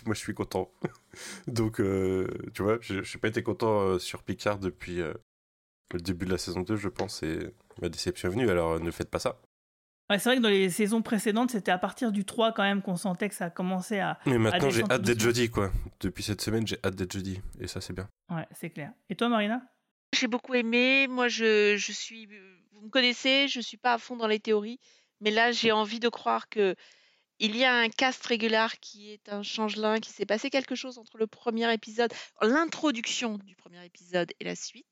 Moi, 0.05 0.15
je 0.15 0.19
suis 0.19 0.34
content. 0.34 0.71
Donc, 1.47 1.80
euh, 1.82 2.28
tu 2.53 2.63
vois, 2.63 2.78
je 2.82 2.99
n'ai 2.99 3.19
pas 3.21 3.28
été 3.28 3.43
content 3.43 3.99
sur 3.99 4.24
Picard 4.24 4.57
depuis 4.57 5.01
euh, 5.01 5.13
le 5.93 5.99
début 5.99 6.26
de 6.26 6.32
la 6.32 6.38
saison 6.38 6.61
2, 6.61 6.78
je 6.78 6.88
pense, 6.89 7.24
et 7.24 7.53
ma 7.82 7.89
déception 7.89 8.30
est 8.30 8.32
venue, 8.32 8.49
alors 8.49 8.80
ne 8.80 8.91
faites 8.91 9.09
pas 9.09 9.19
ça. 9.19 9.39
Ouais, 10.09 10.19
c'est 10.19 10.30
vrai 10.30 10.38
que 10.38 10.41
dans 10.41 10.49
les 10.49 10.69
saisons 10.69 11.01
précédentes, 11.01 11.51
c'était 11.51 11.71
à 11.71 11.78
partir 11.78 12.11
du 12.11 12.26
3 12.26 12.53
quand 12.53 12.63
même 12.63 12.82
qu'on 12.82 12.97
sentait 12.97 13.30
que 13.30 13.36
ça 13.36 13.49
commençait 13.49 13.99
à. 13.99 14.19
Mais 14.26 14.38
maintenant, 14.38 14.69
j'ai 14.69 14.84
hâte 14.84 15.01
d'être 15.01 15.21
jeudi, 15.21 15.49
quoi. 15.49 15.71
Depuis 15.99 16.24
cette 16.24 16.41
semaine, 16.41 16.65
j'ai 16.67 16.78
hâte 16.84 16.95
d'être 16.95 17.13
jeudi, 17.13 17.41
et 17.59 17.67
ça, 17.67 17.82
c'est 17.82 17.93
bien. 17.93 18.07
Ouais, 18.30 18.47
c'est 18.51 18.69
clair. 18.69 18.91
Et 19.09 19.15
toi, 19.15 19.30
Marina? 19.30 19.61
J'ai 20.14 20.28
beaucoup 20.28 20.53
aimé. 20.53 21.07
Moi, 21.07 21.28
je, 21.28 21.76
suis. 21.91 22.28
Vous 22.72 22.82
me 22.82 22.89
connaissez, 22.89 23.47
je 23.47 23.59
suis 23.59 23.78
pas 23.78 23.93
à 23.93 23.97
fond 23.97 24.16
dans 24.16 24.28
les 24.28 24.39
théories, 24.39 24.80
mais 25.22 25.32
là, 25.32 25.51
j'ai 25.51 25.72
envie 25.72 25.99
de 25.99 26.09
croire 26.09 26.49
que 26.49 26.76
il 27.39 27.57
y 27.57 27.66
a 27.66 27.74
un 27.74 27.89
cast 27.89 28.26
régulier 28.26 28.68
qui 28.80 29.11
est 29.11 29.28
un 29.28 29.41
changelin, 29.41 29.99
qui 29.99 30.11
s'est 30.11 30.26
passé 30.26 30.49
quelque 30.49 30.76
chose 30.76 30.97
entre 30.99 31.18
le 31.18 31.28
premier 31.28 31.72
épisode, 31.74 32.14
l'introduction 32.41 33.38
du 33.39 33.55
premier 33.55 33.84
épisode 33.84 34.32
et 34.39 34.43
la 34.43 34.55
suite. 34.55 34.86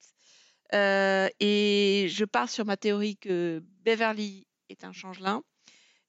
Euh, 0.74 1.30
et 1.40 2.08
je 2.10 2.26
pars 2.26 2.50
sur 2.50 2.66
ma 2.66 2.78
théorie 2.78 3.18
que 3.18 3.64
Beverly 3.86 4.48
est 4.70 4.84
un 4.84 4.92
changelin. 4.92 5.44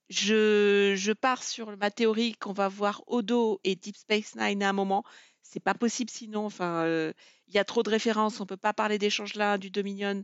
Je, 0.09 0.95
je 0.97 1.13
pars 1.13 1.43
sur 1.43 1.77
ma 1.77 1.91
théorie 1.91 2.35
qu'on 2.35 2.53
va 2.53 2.69
voir 2.69 3.03
Odo 3.07 3.61
et 3.65 3.77
Deep 3.77 3.97
Space 3.97 4.35
Nine 4.37 4.63
à 4.63 4.71
un 4.71 4.73
moment. 4.73 5.05
C'est 5.43 5.61
pas 5.61 5.75
possible 5.75 6.11
sinon. 6.11 6.47
Enfin, 6.47 6.85
euh, 6.85 7.13
il 7.53 7.57
y 7.57 7.59
a 7.59 7.65
trop 7.65 7.83
de 7.83 7.91
références. 7.91 8.41
On 8.41 8.47
peut 8.47 8.57
pas 8.57 8.73
parler 8.73 8.99
des 8.99 9.11
changelins, 9.11 9.59
du 9.59 9.71
Dominion 9.71 10.23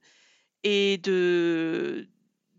et 0.64 0.99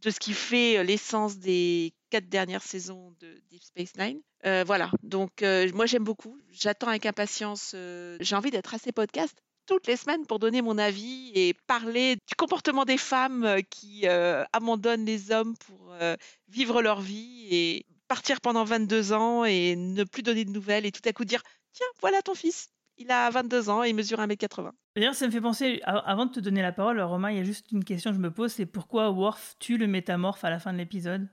de 0.01 0.11
ce 0.11 0.19
qui 0.19 0.33
fait 0.33 0.83
l'essence 0.83 1.37
des 1.37 1.93
quatre 2.09 2.29
dernières 2.29 2.63
saisons 2.63 3.13
de 3.19 3.41
Deep 3.49 3.63
Space 3.63 3.95
Nine. 3.97 4.21
Euh, 4.45 4.63
voilà, 4.65 4.91
donc 5.03 5.43
euh, 5.43 5.69
moi 5.73 5.85
j'aime 5.85 6.03
beaucoup. 6.03 6.39
J'attends 6.51 6.87
avec 6.87 7.05
impatience. 7.05 7.73
euh, 7.75 8.17
J'ai 8.21 8.35
envie 8.35 8.51
d'être 8.51 8.73
à 8.73 8.77
ces 8.77 8.91
podcasts 8.91 9.37
toutes 9.65 9.85
les 9.87 9.97
semaines 9.97 10.25
pour 10.25 10.39
donner 10.39 10.61
mon 10.61 10.77
avis 10.77 11.31
et 11.35 11.53
parler 11.67 12.15
du 12.15 12.35
comportement 12.37 12.85
des 12.85 12.97
femmes 12.97 13.43
euh, 13.43 13.61
qui 13.69 14.07
euh, 14.07 14.43
abandonnent 14.53 15.05
les 15.05 15.31
hommes 15.31 15.55
pour 15.57 15.93
euh, 15.93 16.15
vivre 16.47 16.81
leur 16.81 17.01
vie 17.01 17.47
et 17.51 17.85
partir 18.07 18.41
pendant 18.41 18.63
22 18.63 19.13
ans 19.13 19.45
et 19.45 19.75
ne 19.75 20.03
plus 20.03 20.23
donner 20.23 20.45
de 20.45 20.51
nouvelles 20.51 20.85
et 20.85 20.91
tout 20.91 21.07
à 21.07 21.13
coup 21.13 21.25
dire 21.25 21.43
tiens 21.73 21.85
voilà 22.01 22.21
ton 22.23 22.33
fils 22.33 22.69
il 22.99 23.09
a 23.11 23.29
22 23.29 23.69
ans 23.69 23.83
et 23.83 23.89
il 23.89 23.95
mesure 23.95 24.19
1m80 24.19 24.71
D'ailleurs, 24.95 25.15
ça 25.15 25.25
me 25.25 25.31
fait 25.31 25.41
penser, 25.41 25.81
avant 25.83 26.25
de 26.25 26.31
te 26.31 26.39
donner 26.39 26.61
la 26.61 26.71
parole, 26.71 26.99
Romain, 27.01 27.31
il 27.31 27.37
y 27.37 27.39
a 27.39 27.43
juste 27.43 27.71
une 27.71 27.83
question 27.83 28.11
que 28.11 28.17
je 28.17 28.21
me 28.21 28.31
pose, 28.31 28.51
c'est 28.51 28.65
pourquoi 28.65 29.09
Worf 29.11 29.55
tue 29.59 29.77
le 29.77 29.87
métamorphe 29.87 30.43
à 30.43 30.49
la 30.49 30.59
fin 30.59 30.73
de 30.73 30.77
l'épisode? 30.77 31.27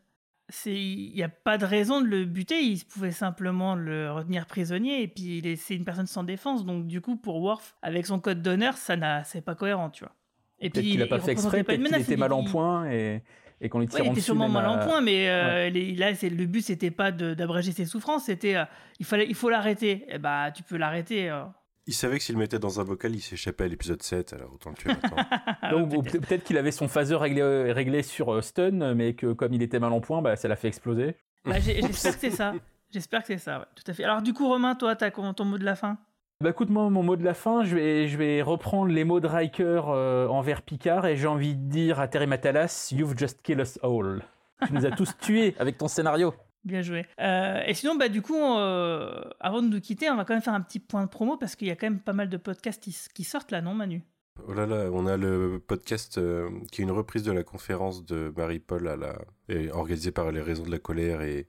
Il 0.65 1.13
n'y 1.15 1.25
a 1.25 1.29
pas 1.29 1.59
de 1.59 1.65
raison 1.65 2.01
de 2.01 2.07
le 2.07 2.25
buter, 2.25 2.63
il 2.63 2.85
pouvait 2.85 3.11
simplement 3.11 3.75
le 3.75 4.13
retenir 4.13 4.47
prisonnier, 4.47 5.03
et 5.03 5.09
puis 5.09 5.39
il 5.39 5.47
est- 5.49 5.57
c'est 5.57 5.75
une 5.75 5.85
personne 5.85 6.07
sans 6.07 6.23
défense, 6.23 6.65
donc 6.65 6.87
du 6.87 7.01
coup, 7.01 7.17
pour 7.17 7.41
Worf, 7.43 7.75
avec 7.83 8.07
son 8.07 8.21
code 8.21 8.43
d'honneur, 8.43 8.77
ça 8.77 8.97
n'a, 8.97 9.25
c'est 9.25 9.41
pas 9.41 9.57
cohérent, 9.57 9.91
tu 9.91 10.05
vois. 10.05 10.15
Et 10.61 10.71
Peut-être 10.71 10.85
qu'il 10.85 11.03
a 11.03 11.05
il- 11.07 11.09
pas 11.09 11.17
il 11.17 11.23
fait 11.23 11.33
exprès, 11.33 11.65
peut-être 11.65 11.81
qu'il 11.81 11.85
menace, 11.91 12.03
était 12.03 12.13
il- 12.15 12.19
mal 12.21 12.33
en 12.33 12.43
il- 12.43 12.51
point 12.51 12.89
et, 12.89 13.23
et 13.61 13.69
qu'on 13.69 13.79
lui 13.81 13.87
tire 13.89 14.01
Ouais, 14.01 14.07
il 14.07 14.09
en 14.09 14.13
était 14.13 14.21
dessus 14.21 14.25
sûrement 14.27 14.49
mal 14.49 14.67
en 14.67 14.79
point, 14.79 15.01
mais 15.01 15.29
euh, 15.29 15.69
les- 15.71 15.95
là, 15.95 16.15
c'est, 16.15 16.29
le 16.29 16.47
but, 16.47 16.63
c'était 16.63 16.91
pas 16.91 17.11
de- 17.13 17.35
d'abréger 17.35 17.73
ses 17.73 17.85
souffrances, 17.87 18.25
c'était 18.25 18.57
euh, 18.57 18.65
il, 19.01 19.07
fallait, 19.07 19.27
il 19.29 19.35
faut 19.35 19.49
l'arrêter. 19.51 20.05
Et 20.09 20.19
bah, 20.19 20.51
tu 20.55 20.63
peux 20.63 20.77
l'arrêter. 20.77 21.31
euh. 21.31 21.45
Il 21.89 21.95
savait 21.95 22.19
que 22.19 22.25
s'il 22.25 22.35
le 22.35 22.41
mettait 22.41 22.59
dans 22.59 22.81
un 22.81 22.85
bocal, 22.85 23.15
il 23.15 23.21
s'échappait 23.21 23.65
à 23.65 23.69
l'épisode 23.69 24.03
7, 24.03 24.33
alors 24.33 24.53
autant 24.55 24.71
le 24.71 24.77
tuer 24.77 24.91
maintenant. 24.91 25.17
Peut- 26.03 26.19
peut-être 26.21 26.45
qu'il 26.45 26.59
avait 26.59 26.73
son 26.73 26.89
phaser 26.89 27.15
réglé, 27.17 27.71
réglé 27.73 28.03
sur 28.03 28.35
euh, 28.35 28.41
stun, 28.43 28.95
mais 28.95 29.15
que 29.15 29.33
comme 29.33 29.53
il 29.55 29.63
était 29.63 29.79
mal 29.79 29.93
en 29.93 30.01
point, 30.01 30.21
bah, 30.23 30.37
ça 30.37 30.49
l'a 30.49 30.57
fait 30.57 30.69
exploser. 30.69 31.17
Bah, 31.45 31.61
j'ai- 31.61 31.81
j'espère 31.83 32.15
que 32.15 32.21
c'est 32.21 32.31
ça. 32.31 32.55
J'espère 32.93 33.21
que 33.23 33.27
c'est 33.29 33.39
ça, 33.39 33.59
ouais, 33.61 33.65
tout 33.75 33.85
à 33.91 33.95
fait. 33.95 34.05
Alors, 34.05 34.23
du 34.23 34.33
coup, 34.33 34.49
Romain, 34.49 34.75
toi, 34.75 34.95
t'as 34.97 35.11
ton 35.11 35.45
mot 35.45 35.59
de 35.59 35.65
la 35.65 35.75
fin? 35.77 35.99
Bah 36.43 36.51
écoute, 36.51 36.69
moi, 36.69 36.91
mon 36.91 37.03
mot 37.03 37.17
de 37.17 37.25
la 37.25 37.33
fin, 37.33 37.65
je 37.65 37.75
vais, 37.75 38.09
je 38.09 38.19
vais 38.19 38.43
reprendre 38.43 38.93
les 38.93 39.05
mots 39.05 39.21
de 39.21 39.27
Riker 39.27 39.85
euh, 39.89 40.29
envers 40.29 40.61
Picard 40.61 41.07
et 41.07 41.17
j'ai 41.17 41.27
envie 41.27 41.55
de 41.55 41.71
dire 41.71 41.99
à 41.99 42.09
Terry 42.09 42.27
Matalas, 42.27 42.93
You've 42.93 43.17
just 43.17 43.41
killed 43.41 43.59
us 43.59 43.79
all. 43.83 44.23
Tu 44.67 44.75
nous 44.75 44.85
as 44.85 44.91
tous 44.91 45.17
tués 45.21 45.55
avec 45.59 45.79
ton 45.79 45.89
scénario. 45.89 46.35
Bien 46.63 46.83
joué. 46.83 47.07
Euh, 47.21 47.63
et 47.67 47.73
sinon, 47.73 47.95
bah, 47.95 48.11
du 48.11 48.21
coup, 48.21 48.37
euh, 48.37 49.23
avant 49.41 49.63
de 49.63 49.69
nous 49.69 49.81
quitter, 49.81 50.11
on 50.11 50.17
va 50.17 50.27
quand 50.27 50.35
même 50.35 50.43
faire 50.43 50.53
un 50.53 50.61
petit 50.61 50.79
point 50.79 51.05
de 51.05 51.09
promo 51.09 51.39
parce 51.39 51.57
qu'il 51.57 51.69
y 51.69 51.71
a 51.71 51.77
quand 51.77 51.87
même 51.87 52.01
pas 52.01 52.13
mal 52.13 52.29
de 52.29 52.37
podcasts 52.37 52.83
qui, 52.83 52.95
qui 53.15 53.25
sortent 53.25 53.51
là, 53.51 53.63
non, 53.63 53.73
Manu? 53.73 54.03
Oh 54.47 54.53
là 54.53 54.67
là, 54.67 54.91
on 54.93 55.07
a 55.07 55.17
le 55.17 55.59
podcast 55.67 56.19
euh, 56.19 56.51
qui 56.71 56.83
est 56.83 56.85
une 56.85 56.91
reprise 56.91 57.23
de 57.23 57.33
la 57.33 57.45
conférence 57.45 58.05
de 58.05 58.31
Marie-Paul 58.37 58.89
à 58.89 58.97
la... 58.97 59.17
et 59.49 59.71
organisée 59.71 60.11
par 60.11 60.31
les 60.33 60.43
Raisons 60.43 60.65
de 60.65 60.71
la 60.71 60.79
Colère 60.79 61.23
et, 61.23 61.47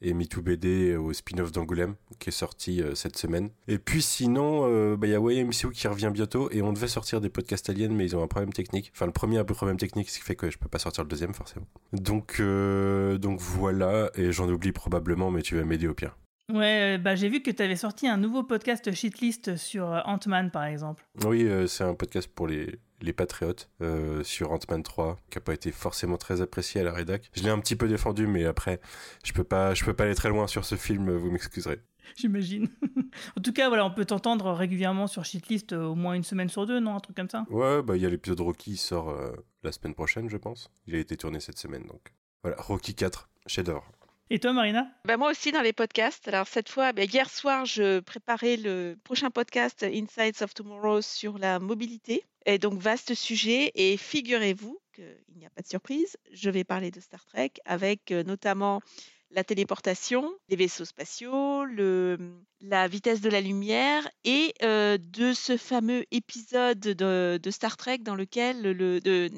et 0.00 0.14
MeToo 0.14 0.42
BD 0.42 0.96
au 0.96 1.12
spin-off 1.12 1.52
d'Angoulême 1.52 1.94
qui 2.18 2.28
est 2.28 2.32
sorti 2.32 2.82
euh, 2.82 2.94
cette 2.94 3.16
semaine. 3.16 3.50
Et 3.66 3.78
puis 3.78 4.02
sinon, 4.02 4.62
euh, 4.64 4.96
bah, 4.96 5.06
il 5.06 5.10
y 5.10 5.14
a 5.14 5.18
YMCU 5.18 5.70
qui 5.72 5.88
revient 5.88 6.10
bientôt 6.12 6.50
et 6.50 6.62
on 6.62 6.72
devait 6.72 6.88
sortir 6.88 7.20
des 7.20 7.28
podcasts 7.28 7.68
aliens 7.70 7.90
mais 7.90 8.06
ils 8.06 8.16
ont 8.16 8.22
un 8.22 8.28
problème 8.28 8.52
technique. 8.52 8.92
Enfin 8.94 9.06
le 9.06 9.12
premier 9.12 9.38
a 9.38 9.40
un 9.42 9.44
problème 9.44 9.76
technique 9.76 10.10
ce 10.10 10.18
qui 10.18 10.24
fait 10.24 10.36
que 10.36 10.50
je 10.50 10.58
peux 10.58 10.68
pas 10.68 10.78
sortir 10.78 11.04
le 11.04 11.08
deuxième 11.08 11.34
forcément. 11.34 11.66
Donc, 11.92 12.36
euh, 12.40 13.18
donc 13.18 13.40
voilà, 13.40 14.10
et 14.14 14.32
j'en 14.32 14.48
oublie 14.48 14.72
probablement 14.72 15.30
mais 15.30 15.42
tu 15.42 15.56
vas 15.56 15.64
m'aider 15.64 15.88
au 15.88 15.94
pire. 15.94 16.16
Ouais, 16.52 16.96
bah, 16.96 17.14
j'ai 17.14 17.28
vu 17.28 17.42
que 17.42 17.50
tu 17.50 17.62
avais 17.62 17.76
sorti 17.76 18.08
un 18.08 18.16
nouveau 18.16 18.42
podcast 18.42 18.90
shitlist 18.94 19.56
sur 19.56 19.84
Ant-Man, 20.06 20.50
par 20.50 20.64
exemple. 20.64 21.06
Oui, 21.26 21.46
c'est 21.66 21.84
un 21.84 21.92
podcast 21.92 22.26
pour 22.34 22.46
les, 22.46 22.78
les 23.00 23.12
patriotes 23.12 23.70
euh, 23.80 24.22
sur 24.24 24.52
Ant-Man 24.52 24.82
3, 24.82 25.18
qui 25.30 25.38
n'a 25.38 25.42
pas 25.42 25.54
été 25.54 25.72
forcément 25.72 26.16
très 26.16 26.40
apprécié 26.40 26.80
à 26.80 26.84
la 26.84 26.92
rédac. 26.92 27.30
Je 27.34 27.42
l'ai 27.42 27.50
un 27.50 27.58
petit 27.58 27.76
peu 27.76 27.88
défendu, 27.88 28.26
mais 28.26 28.44
après, 28.44 28.80
je 29.24 29.32
peux 29.32 29.44
pas, 29.44 29.74
je 29.74 29.84
peux 29.84 29.94
pas 29.94 30.04
aller 30.04 30.14
très 30.14 30.28
loin 30.28 30.46
sur 30.46 30.64
ce 30.64 30.76
film, 30.76 31.10
vous 31.16 31.30
m'excuserez. 31.30 31.80
J'imagine. 32.16 32.68
en 33.36 33.40
tout 33.40 33.52
cas, 33.52 33.68
voilà, 33.68 33.84
on 33.84 33.90
peut 33.90 34.04
t'entendre 34.04 34.50
régulièrement 34.52 35.06
sur 35.06 35.24
shitlist 35.24 35.72
euh, 35.72 35.84
au 35.84 35.94
moins 35.94 36.14
une 36.14 36.24
semaine 36.24 36.48
sur 36.48 36.66
deux, 36.66 36.80
non 36.80 36.96
Un 36.96 37.00
truc 37.00 37.16
comme 37.16 37.28
ça? 37.28 37.44
Ouais, 37.50 37.82
bah 37.82 37.96
il 37.96 38.02
y 38.02 38.06
a 38.06 38.08
l'épisode 38.08 38.40
Rocky 38.40 38.72
qui 38.72 38.76
sort 38.76 39.10
euh, 39.10 39.32
la 39.62 39.72
semaine 39.72 39.94
prochaine, 39.94 40.28
je 40.28 40.36
pense. 40.36 40.70
Il 40.86 40.94
a 40.94 40.98
été 40.98 41.16
tourné 41.16 41.40
cette 41.40 41.58
semaine, 41.58 41.84
donc. 41.86 42.12
Voilà, 42.42 42.56
Rocky 42.60 42.94
4, 42.94 43.28
chef-d'œuvre. 43.46 43.84
Et 44.30 44.38
toi, 44.38 44.52
Marina? 44.52 44.86
Bah, 45.06 45.16
moi 45.16 45.30
aussi 45.30 45.52
dans 45.52 45.62
les 45.62 45.72
podcasts. 45.72 46.28
Alors 46.28 46.46
cette 46.46 46.68
fois, 46.68 46.92
bah, 46.92 47.04
hier 47.04 47.30
soir, 47.30 47.64
je 47.64 48.00
préparais 48.00 48.58
le 48.58 48.94
prochain 49.02 49.30
podcast 49.30 49.82
Insights 49.82 50.42
of 50.42 50.52
Tomorrow 50.52 51.00
sur 51.00 51.38
la 51.38 51.58
mobilité. 51.58 52.24
Et 52.44 52.58
donc 52.58 52.78
vaste 52.78 53.14
sujet. 53.14 53.72
Et 53.74 53.96
figurez-vous 53.96 54.78
qu'il 54.94 55.38
n'y 55.38 55.46
a 55.46 55.50
pas 55.50 55.62
de 55.62 55.66
surprise, 55.66 56.18
je 56.30 56.50
vais 56.50 56.64
parler 56.64 56.90
de 56.90 57.00
Star 57.00 57.24
Trek 57.24 57.52
avec 57.64 58.10
euh, 58.10 58.22
notamment 58.22 58.82
la 59.30 59.44
téléportation, 59.44 60.32
les 60.48 60.56
vaisseaux 60.56 60.84
spatiaux, 60.86 61.64
le, 61.64 62.16
la 62.62 62.88
vitesse 62.88 63.20
de 63.20 63.28
la 63.28 63.40
lumière 63.42 64.08
et 64.24 64.54
euh, 64.62 64.96
de 64.98 65.32
ce 65.34 65.56
fameux 65.58 66.04
épisode 66.10 66.78
de, 66.80 67.38
de 67.42 67.50
Star 67.50 67.76
Trek 67.76 67.98
dans 67.98 68.14
lequel 68.14 68.62
le 68.62 69.00
de 69.00 69.28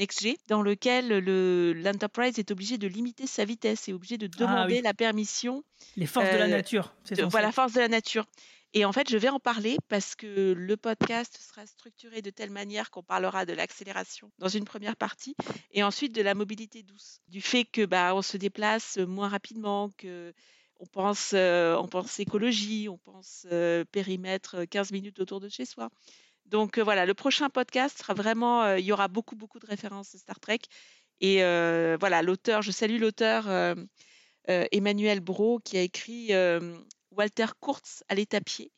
dans 0.49 0.63
lequel 0.63 1.09
le 1.09 1.73
l'Enterprise 1.73 2.39
est 2.39 2.51
obligé 2.51 2.79
de 2.79 2.87
limiter 2.87 3.27
sa 3.27 3.45
vitesse 3.45 3.89
et 3.89 3.93
obligé 3.93 4.17
de 4.17 4.27
demander 4.29 4.77
oui. 4.77 4.83
la 4.83 4.95
permission 4.95 5.65
Les 5.97 6.07
forces 6.07 6.31
de 6.31 6.37
la 6.37 6.45
Euh, 6.45 6.49
nature. 6.49 6.95
c'est 7.05 7.17
de- 7.17 7.25
voilà, 7.25 7.51
force 7.53 7.73
de 7.73 7.81
la 7.81 7.89
nature. 7.89 8.27
Et 8.73 8.85
en 8.85 8.93
fait, 8.93 9.11
je 9.11 9.17
vais 9.17 9.29
en 9.29 9.41
parler 9.41 9.77
parce 9.89 10.15
que 10.15 10.53
le 10.57 10.77
podcast 10.77 11.37
sera 11.41 11.67
structuré 11.67 12.23
de 12.23 12.31
telle 12.31 12.51
manière 12.51 12.91
qu'on 12.91 13.03
parlera 13.03 13.45
de 13.45 13.53
l'accélération 13.53 14.31
dans 14.39 14.49
une 14.49 14.65
première 14.65 14.97
partie 14.97 15.35
et 15.73 15.83
ensuite 15.83 16.15
de 16.15 16.23
la 16.23 16.35
mobilité 16.35 16.85
douce, 16.85 17.21
du 17.27 17.41
fait 17.41 17.65
que 17.65 17.85
bah 17.85 18.15
on 18.15 18.23
se 18.23 18.37
déplace 18.37 18.99
moins 18.99 19.29
rapidement, 19.29 19.91
que 19.99 20.33
on 20.79 20.87
pense, 20.87 21.33
euh, 21.35 21.77
on 21.77 21.89
pense 21.89 22.21
écologie, 22.21 22.89
on 22.89 22.97
pense 22.97 23.47
euh, 23.51 23.85
périmètre 23.91 24.61
euh, 24.61 24.67
15 24.67 24.93
minutes 24.93 25.19
autour 25.21 25.41
de 25.41 25.49
chez 25.49 25.67
soi. 25.67 25.91
Donc 26.47 26.79
euh, 26.79 26.83
voilà, 26.85 27.07
le 27.07 27.15
prochain 27.15 27.51
podcast 27.51 27.99
sera 27.99 28.15
vraiment, 28.15 28.63
euh, 28.63 28.79
il 28.79 28.85
y 28.85 28.93
aura 28.93 29.09
beaucoup 29.09 29.37
beaucoup 29.37 29.59
de 29.59 29.67
références 29.67 30.15
à 30.15 30.19
Star 30.19 30.41
Trek 30.41 30.61
et 31.21 31.43
euh, 31.43 31.97
voilà 31.99 32.23
l'auteur, 32.23 32.63
je 32.63 32.71
salue 32.71 32.99
l'auteur 32.99 33.49
euh, 33.49 33.75
euh, 34.49 34.67
Emmanuel 34.73 35.21
Bro 35.21 35.59
qui 35.59 35.77
a 35.77 35.83
écrit 35.83 36.33
euh, 36.33 36.79
Walter 37.17 37.47
Kurtz 37.61 38.03
à 38.09 38.15
l'étapier 38.15 38.71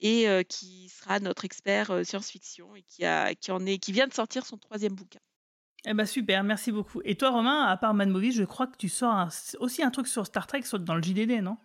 et 0.00 0.28
euh, 0.28 0.42
qui 0.42 0.88
sera 0.88 1.18
notre 1.20 1.44
expert 1.44 1.90
euh, 1.90 2.04
science-fiction 2.04 2.74
et 2.76 2.82
qui, 2.82 3.04
a, 3.04 3.34
qui, 3.34 3.50
en 3.50 3.64
est, 3.66 3.78
qui 3.78 3.92
vient 3.92 4.06
de 4.06 4.14
sortir 4.14 4.46
son 4.46 4.56
troisième 4.58 4.92
bouquin. 4.94 5.18
Eh 5.84 5.94
ben 5.94 6.06
super, 6.06 6.42
merci 6.44 6.72
beaucoup. 6.72 7.00
Et 7.04 7.14
toi, 7.16 7.30
Romain, 7.30 7.64
à 7.64 7.76
part 7.76 7.94
Mad 7.94 8.08
Movie, 8.08 8.32
je 8.32 8.44
crois 8.44 8.66
que 8.66 8.76
tu 8.76 8.88
sors 8.88 9.12
un- 9.12 9.28
aussi 9.60 9.82
un 9.82 9.90
truc 9.90 10.06
sur 10.08 10.26
Star 10.26 10.46
Trek 10.46 10.62
sur- 10.62 10.78
dans 10.80 10.94
le 10.94 11.02
JDD, 11.02 11.40
non? 11.42 11.56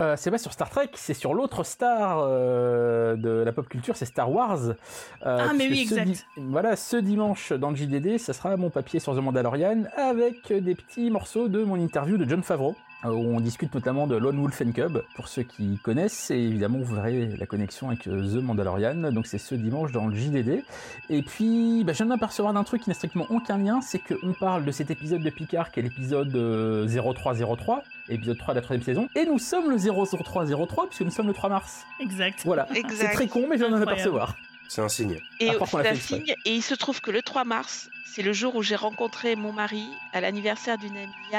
Euh, 0.00 0.16
c'est 0.16 0.30
pas 0.30 0.38
sur 0.38 0.52
Star 0.52 0.70
Trek, 0.70 0.90
c'est 0.94 1.12
sur 1.14 1.34
l'autre 1.34 1.62
star 1.62 2.20
euh, 2.22 3.16
de 3.16 3.28
la 3.28 3.52
pop 3.52 3.68
culture, 3.68 3.96
c'est 3.96 4.06
Star 4.06 4.30
Wars. 4.32 4.68
Euh, 4.68 4.74
Ah, 5.22 5.52
mais 5.54 5.68
oui, 5.68 5.86
ce 5.86 5.94
exact. 5.94 6.24
voilà, 6.38 6.74
ce 6.74 6.96
dimanche 6.96 7.52
dans 7.52 7.70
le 7.70 7.76
JDD, 7.76 8.16
ça 8.18 8.32
sera 8.32 8.56
mon 8.56 8.70
papier 8.70 8.98
sur 8.98 9.14
The 9.14 9.18
Mandalorian 9.18 9.84
avec 9.96 10.50
des 10.52 10.74
petits 10.74 11.10
morceaux 11.10 11.48
de 11.48 11.62
mon 11.64 11.76
interview 11.76 12.16
de 12.16 12.26
John 12.28 12.42
Favreau, 12.42 12.74
où 13.04 13.36
on 13.36 13.40
discute 13.40 13.74
notamment 13.74 14.06
de 14.06 14.16
Lone 14.16 14.38
Wolf 14.38 14.62
and 14.62 14.72
Cub, 14.72 15.02
pour 15.14 15.28
ceux 15.28 15.42
qui 15.42 15.78
connaissent, 15.78 16.30
et 16.30 16.38
évidemment 16.38 16.78
vous 16.78 16.94
verrez 16.94 17.34
la 17.36 17.46
connexion 17.46 17.88
avec 17.88 18.06
euh, 18.06 18.22
The 18.22 18.42
Mandalorian, 18.42 19.12
donc 19.12 19.26
c'est 19.26 19.38
ce 19.38 19.54
dimanche 19.54 19.92
dans 19.92 20.06
le 20.06 20.14
JDD. 20.14 20.62
Et 21.08 21.22
puis, 21.22 21.82
bah, 21.84 21.92
je 21.92 21.98
viens 21.98 22.06
de 22.06 22.10
m'apercevoir 22.10 22.52
d'un 22.52 22.64
truc 22.64 22.82
qui 22.82 22.90
n'a 22.90 22.94
strictement 22.94 23.26
aucun 23.30 23.58
lien, 23.58 23.80
c'est 23.80 23.98
qu'on 23.98 24.32
parle 24.32 24.64
de 24.64 24.70
cet 24.70 24.90
épisode 24.90 25.22
de 25.22 25.30
Picard 25.30 25.70
qui 25.70 25.80
est 25.80 25.82
l'épisode 25.82 26.34
euh, 26.36 26.86
0303, 26.86 27.82
épisode 28.08 28.38
3 28.38 28.54
de 28.54 28.58
la 28.58 28.62
troisième 28.62 28.84
saison, 28.84 29.08
et 29.14 29.24
nous 29.24 29.38
sommes 29.38 29.70
le 29.70 29.78
00303 29.78 30.86
puisque 30.86 31.02
nous 31.02 31.10
sommes 31.10 31.28
le 31.28 31.34
3 31.34 31.48
mars. 31.48 31.84
Exact. 32.00 32.42
Voilà, 32.44 32.66
c'est 32.90 33.12
très 33.12 33.28
con, 33.28 33.46
mais 33.48 33.56
je 33.56 33.64
viens 33.64 33.74
de 33.74 33.78
m'apercevoir. 33.78 34.36
C'est 34.68 34.82
un 34.82 34.88
signe. 34.88 35.18
Et 35.40 35.50
À 35.50 35.54
part 35.54 35.68
qu'on 35.68 35.78
l'a 35.78 35.84
c'est 35.84 35.90
un 35.90 36.18
signe, 36.18 36.34
et 36.44 36.54
il 36.54 36.62
se 36.62 36.74
trouve 36.74 37.00
que 37.00 37.10
le 37.10 37.22
3 37.22 37.44
mars, 37.44 37.90
c'est 38.04 38.22
le 38.22 38.32
jour 38.32 38.56
où 38.56 38.62
j'ai 38.62 38.76
rencontré 38.76 39.36
mon 39.36 39.52
mari 39.52 39.86
à 40.12 40.20
l'anniversaire 40.20 40.78
d'une 40.78 40.96
amie 40.96 41.08
il 41.32 41.36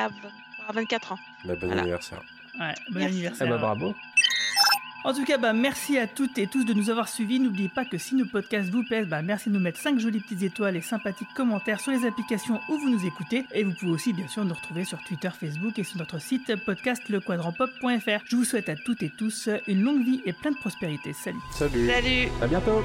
y 0.62 0.70
a 0.70 0.74
20 0.74 0.80
à 0.80 0.82
24 0.82 1.12
ans. 1.14 1.20
Bah, 1.46 1.54
bon 1.60 1.68
Voilà. 1.68 1.82
anniversaire. 1.82 2.22
Ouais, 2.60 2.74
bon 2.90 3.00
Merci. 3.00 3.14
anniversaire. 3.14 3.48
Ah 3.48 3.52
bah 3.52 3.58
bravo. 3.58 3.96
En 5.04 5.14
tout 5.16 5.24
cas, 5.26 5.40
bah, 5.40 5.52
merci 5.52 5.98
à 5.98 6.06
toutes 6.06 6.38
et 6.38 6.46
tous 6.46 6.64
de 6.64 6.74
nous 6.76 6.92
avoir 6.92 7.10
suivis. 7.10 7.40
N'oubliez 7.40 7.70
pas 7.70 7.86
que 7.86 7.98
si 7.98 8.14
nos 8.14 8.26
podcasts 8.28 8.70
vous 8.70 8.84
plaisent, 8.84 9.08
bah, 9.08 9.24
merci 9.24 9.50
de 9.50 9.56
nous 9.56 9.60
mettre 9.60 9.80
5 9.80 9.98
jolies 10.00 10.20
petites 10.20 10.44
étoiles 10.44 10.76
et 10.76 10.82
sympathiques 10.82 11.34
commentaires 11.36 11.80
sur 11.80 11.92
les 11.92 12.06
applications 12.06 12.62
où 12.70 12.78
vous 12.78 12.88
nous 12.92 13.04
écoutez. 13.08 13.44
Et 13.52 13.64
vous 13.64 13.74
pouvez 13.74 13.92
aussi, 13.94 14.14
bien 14.14 14.28
sûr, 14.28 14.46
nous 14.46 14.54
retrouver 14.54 14.84
sur 14.86 15.00
Twitter, 15.06 15.30
Facebook 15.32 15.80
et 15.80 15.84
sur 15.84 15.98
notre 15.98 16.20
site 16.22 16.56
podcastlequadrantpop.fr. 16.66 18.24
Je 18.28 18.36
vous 18.36 18.44
souhaite 18.46 18.70
à 18.70 18.76
toutes 18.76 19.02
et 19.02 19.10
tous 19.18 19.50
une 19.68 19.82
longue 19.82 20.04
vie 20.06 20.22
et 20.28 20.34
plein 20.34 20.52
de 20.52 20.58
prospérité. 20.58 21.14
Salut. 21.14 21.40
Salut. 21.52 21.88
Salut 21.88 22.28
À 22.40 22.46
bientôt. 22.48 22.84